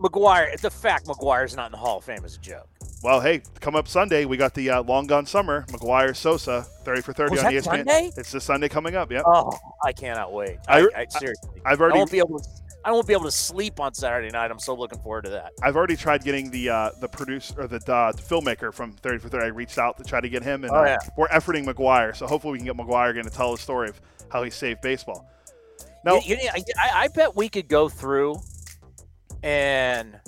[0.00, 0.58] McGwire.
[0.60, 2.66] The fact McGwire's not in the Hall of Fame is a joke.
[3.02, 4.24] Well, hey, come up Sunday.
[4.24, 5.64] We got the uh, long gone summer.
[5.68, 7.64] McGwire Sosa, 30 for 30 Was on that ESPN.
[7.64, 8.10] Sunday?
[8.16, 9.10] It's the Sunday coming up.
[9.10, 9.22] yeah.
[9.24, 9.52] Oh,
[9.84, 10.58] I cannot wait.
[10.68, 12.48] I- I, I, seriously, I've already- I won't be able to.
[12.82, 14.50] I won't be able to sleep on Saturday night.
[14.50, 15.52] I'm so looking forward to that.
[15.62, 19.18] I've already tried getting the uh, the producer or the, uh, the filmmaker from 30
[19.18, 19.44] for 30.
[19.44, 20.96] I reached out to try to get him, and Oh, uh, yeah.
[21.18, 22.16] we're efforting McGwire.
[22.16, 24.80] So hopefully we can get McGwire again to tell the story of how he saved
[24.80, 25.28] baseball.
[26.06, 26.62] No, I,
[26.94, 28.36] I bet we could go through
[29.42, 30.18] and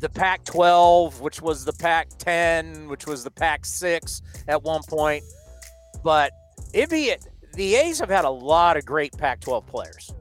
[0.00, 4.82] the Pac 12, which was the Pac 10, which was the Pac 6 at one
[4.88, 5.24] point.
[6.02, 6.32] But
[6.74, 7.14] it'd be
[7.54, 10.12] the A's have had a lot of great Pac 12 players.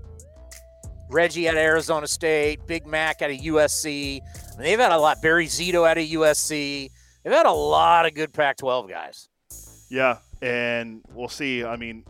[1.09, 4.19] Reggie out of Arizona State, Big Mac out of USC.
[4.21, 5.21] I mean, they've had a lot.
[5.21, 6.89] Barry Zito out of USC.
[7.23, 9.29] They've had a lot of good Pac 12 guys.
[9.89, 11.63] yeah, and we'll see.
[11.63, 12.05] I mean,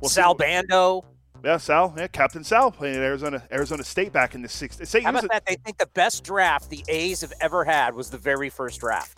[0.00, 0.34] we'll Sal.
[0.34, 1.04] Bando.
[1.44, 1.94] Yeah, Sal.
[1.96, 4.86] Yeah, Captain Sal playing at Arizona Arizona State back in the 60s.
[4.86, 5.46] Say How about that?
[5.46, 9.16] They think the best draft the A's have ever had was the very first draft.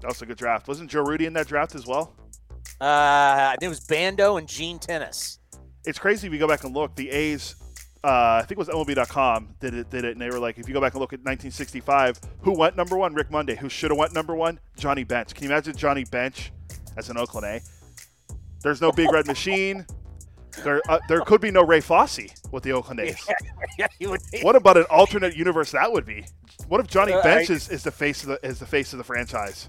[0.00, 0.66] That was a good draft.
[0.66, 2.14] Wasn't Joe Rudi in that draft as well?
[2.80, 5.38] Uh, I think it was Bando and Gene Tenace.
[5.84, 6.94] It's crazy if you go back and look.
[6.94, 7.54] The A's,
[8.02, 10.66] uh, I think it was MLB.com did it, did it, and they were like, if
[10.66, 13.12] you go back and look at 1965, who went number one?
[13.12, 13.56] Rick Monday.
[13.56, 14.58] Who should have went number one?
[14.78, 15.34] Johnny Bench.
[15.34, 16.50] Can you imagine Johnny Bench
[16.96, 17.60] as an Oakland A?
[18.62, 19.86] There's no Big Red Machine.
[20.64, 22.20] There, uh, there could be no Ray Fosse
[22.52, 23.16] with the Oakland A's.
[23.78, 24.20] yeah, would.
[24.42, 26.24] What about an alternate universe that would be?
[26.68, 28.92] What if Johnny Uh, Bench I- is, is the face of the is the face
[28.92, 29.68] of the franchise?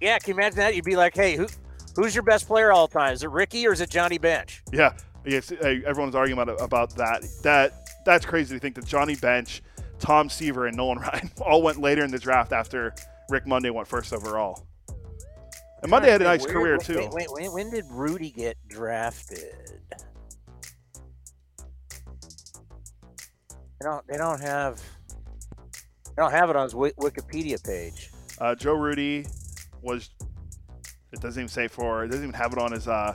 [0.00, 0.74] Yeah, can you imagine that?
[0.74, 1.46] You'd be like, hey, who,
[1.94, 3.12] who's your best player all time?
[3.14, 4.62] Is it Ricky or is it Johnny Bench?
[4.72, 4.92] Yeah,
[5.24, 5.50] yes.
[5.52, 7.22] Everyone's arguing about about that.
[7.42, 7.72] That
[8.04, 9.62] that's crazy to think that Johnny Bench,
[9.98, 12.94] Tom Seaver, and Nolan Ryan all went later in the draft after
[13.30, 14.66] Rick Monday went first overall.
[15.82, 17.08] And Monday had a nice where- career too.
[17.12, 19.54] Wait, wait, when did Rudi get drafted?
[23.78, 24.06] They don't.
[24.06, 24.80] They don't have.
[26.06, 28.10] They don't have it on his Wi- Wikipedia page.
[28.38, 29.26] Uh, Joe Rudi
[29.82, 30.10] was.
[31.12, 32.04] It doesn't even say for.
[32.04, 33.14] It doesn't even have it on his uh,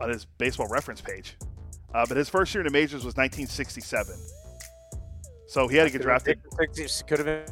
[0.00, 1.36] on his baseball reference page.
[1.94, 4.16] Uh, but his first year in the majors was 1967.
[5.46, 6.40] So he had to get drafted.
[7.06, 7.44] Could have been.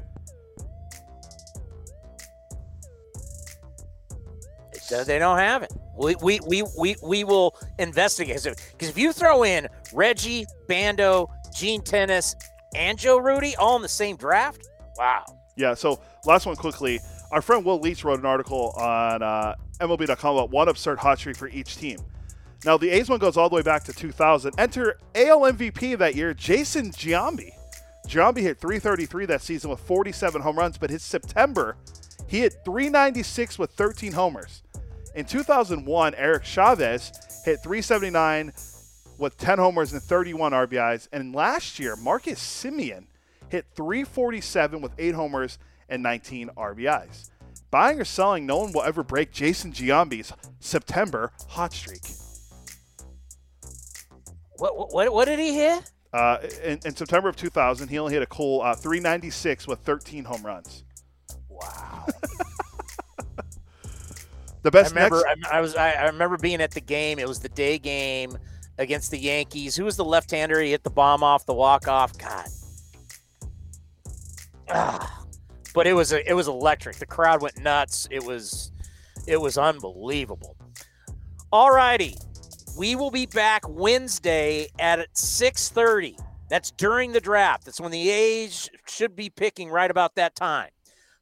[4.89, 5.73] They don't have it.
[5.97, 11.83] We we we we, we will investigate because if you throw in Reggie, Bando, Gene
[11.83, 12.35] Tenace,
[12.75, 15.25] and Joe Rudi all in the same draft, wow.
[15.57, 15.75] Yeah.
[15.75, 17.01] So last one quickly.
[17.31, 21.37] Our friend Will Leitch wrote an article on uh, MLB.com about one absurd hot streak
[21.37, 21.99] for each team.
[22.65, 24.55] Now the A's one goes all the way back to 2000.
[24.59, 27.51] Enter AL MVP that year, Jason Giambi.
[28.07, 31.77] Giambi hit 333 that season with 47 home runs, but his September
[32.27, 34.64] he hit 396 with 13 homers.
[35.15, 37.13] In 2001, Eric Chavez
[37.45, 38.53] hit 379
[39.17, 41.09] with 10 homers and 31 RBIs.
[41.13, 43.05] And last year, Marcus Semien
[43.49, 47.31] hit 347 with 8 homers and 19 RBIs.
[47.71, 52.03] Buying or selling, no one will ever break Jason Giambi's September hot streak.
[54.57, 55.91] What what what did he hit?
[56.13, 60.25] Uh, in, in September of 2000, he only hit a cool uh, 396 with 13
[60.25, 60.85] home runs.
[61.49, 62.07] Wow.
[64.65, 65.23] The best I remember.
[65.27, 65.53] next.
[65.53, 65.77] I, I was.
[65.77, 67.19] I, I remember being at the game.
[67.19, 68.37] It was the day game
[68.79, 69.77] against the Yankees.
[69.77, 70.59] Who was the left-hander?
[70.61, 72.17] He hit the bomb off the walk-off.
[72.19, 72.47] God.
[74.71, 75.21] Ah.
[75.75, 76.97] But it was a, it was electric.
[76.97, 78.09] The crowd went nuts.
[78.11, 78.73] It was
[79.27, 80.57] it was unbelievable.
[81.53, 82.17] All righty.
[82.77, 86.19] We will be back Wednesday at 6:30.
[86.49, 87.67] That's during the draft.
[87.67, 90.71] That's when the A's should be picking right about that time.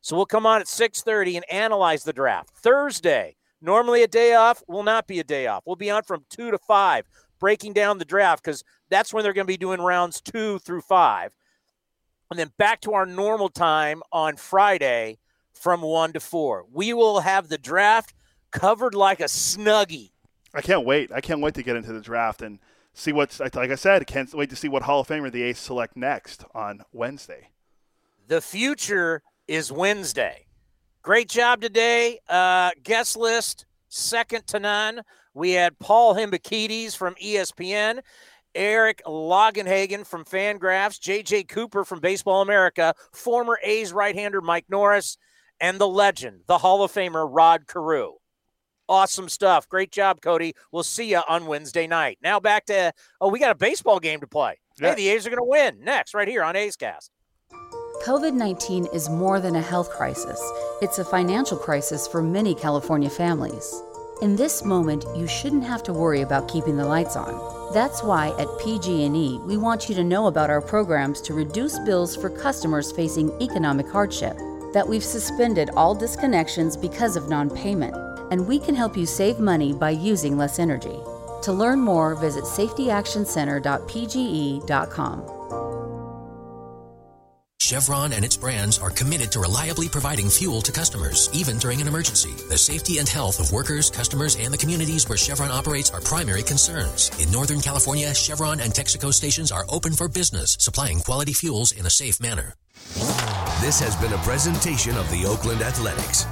[0.02, 2.50] So we'll come on at 6:30 and analyze the draft.
[2.50, 5.62] Thursday, normally a day off, will not be a day off.
[5.64, 7.06] We'll be on from 2 to 5
[7.38, 10.82] breaking down the draft cuz that's when they're going to be doing rounds 2 through
[10.82, 11.32] 5.
[12.30, 15.18] And then back to our normal time on Friday
[15.52, 16.66] from 1 to 4.
[16.70, 18.12] We will have the draft
[18.50, 20.10] covered like a snuggie.
[20.52, 21.12] I can't wait.
[21.12, 22.58] I can't wait to get into the draft and
[22.92, 24.06] see what's like I said.
[24.08, 27.50] Can't wait to see what Hall of Famer the A's select next on Wednesday.
[28.26, 29.22] The future
[29.52, 30.46] is Wednesday.
[31.02, 32.18] Great job today.
[32.26, 35.02] Uh, guest list, second to none.
[35.34, 38.00] We had Paul Hembekides from ESPN,
[38.54, 45.18] Eric Longenhagen from Fangraphs, JJ Cooper from Baseball America, former A's right hander Mike Norris,
[45.60, 48.12] and the legend, the Hall of Famer Rod Carew.
[48.88, 49.68] Awesome stuff.
[49.68, 50.54] Great job, Cody.
[50.70, 52.16] We'll see you on Wednesday night.
[52.22, 54.58] Now back to, oh, we got a baseball game to play.
[54.80, 54.90] Yeah.
[54.90, 57.10] Hey, the A's are going to win next, right here on A's Cast.
[58.04, 60.42] COVID 19 is more than a health crisis,
[60.80, 63.80] it's a financial crisis for many California families.
[64.22, 67.72] In this moment, you shouldn't have to worry about keeping the lights on.
[67.72, 72.16] That's why at PG&E, we want you to know about our programs to reduce bills
[72.16, 74.36] for customers facing economic hardship.
[74.72, 77.94] That we've suspended all disconnections because of non-payment,
[78.32, 80.98] and we can help you save money by using less energy.
[81.42, 85.41] To learn more, visit safetyactioncenter.pge.com.
[87.62, 91.86] Chevron and its brands are committed to reliably providing fuel to customers, even during an
[91.86, 92.32] emergency.
[92.48, 96.42] The safety and health of workers, customers, and the communities where Chevron operates are primary
[96.42, 97.12] concerns.
[97.22, 101.86] In Northern California, Chevron and Texaco stations are open for business, supplying quality fuels in
[101.86, 102.54] a safe manner.
[103.60, 106.26] This has been a presentation of the Oakland Athletics.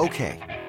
[0.00, 0.40] Okay,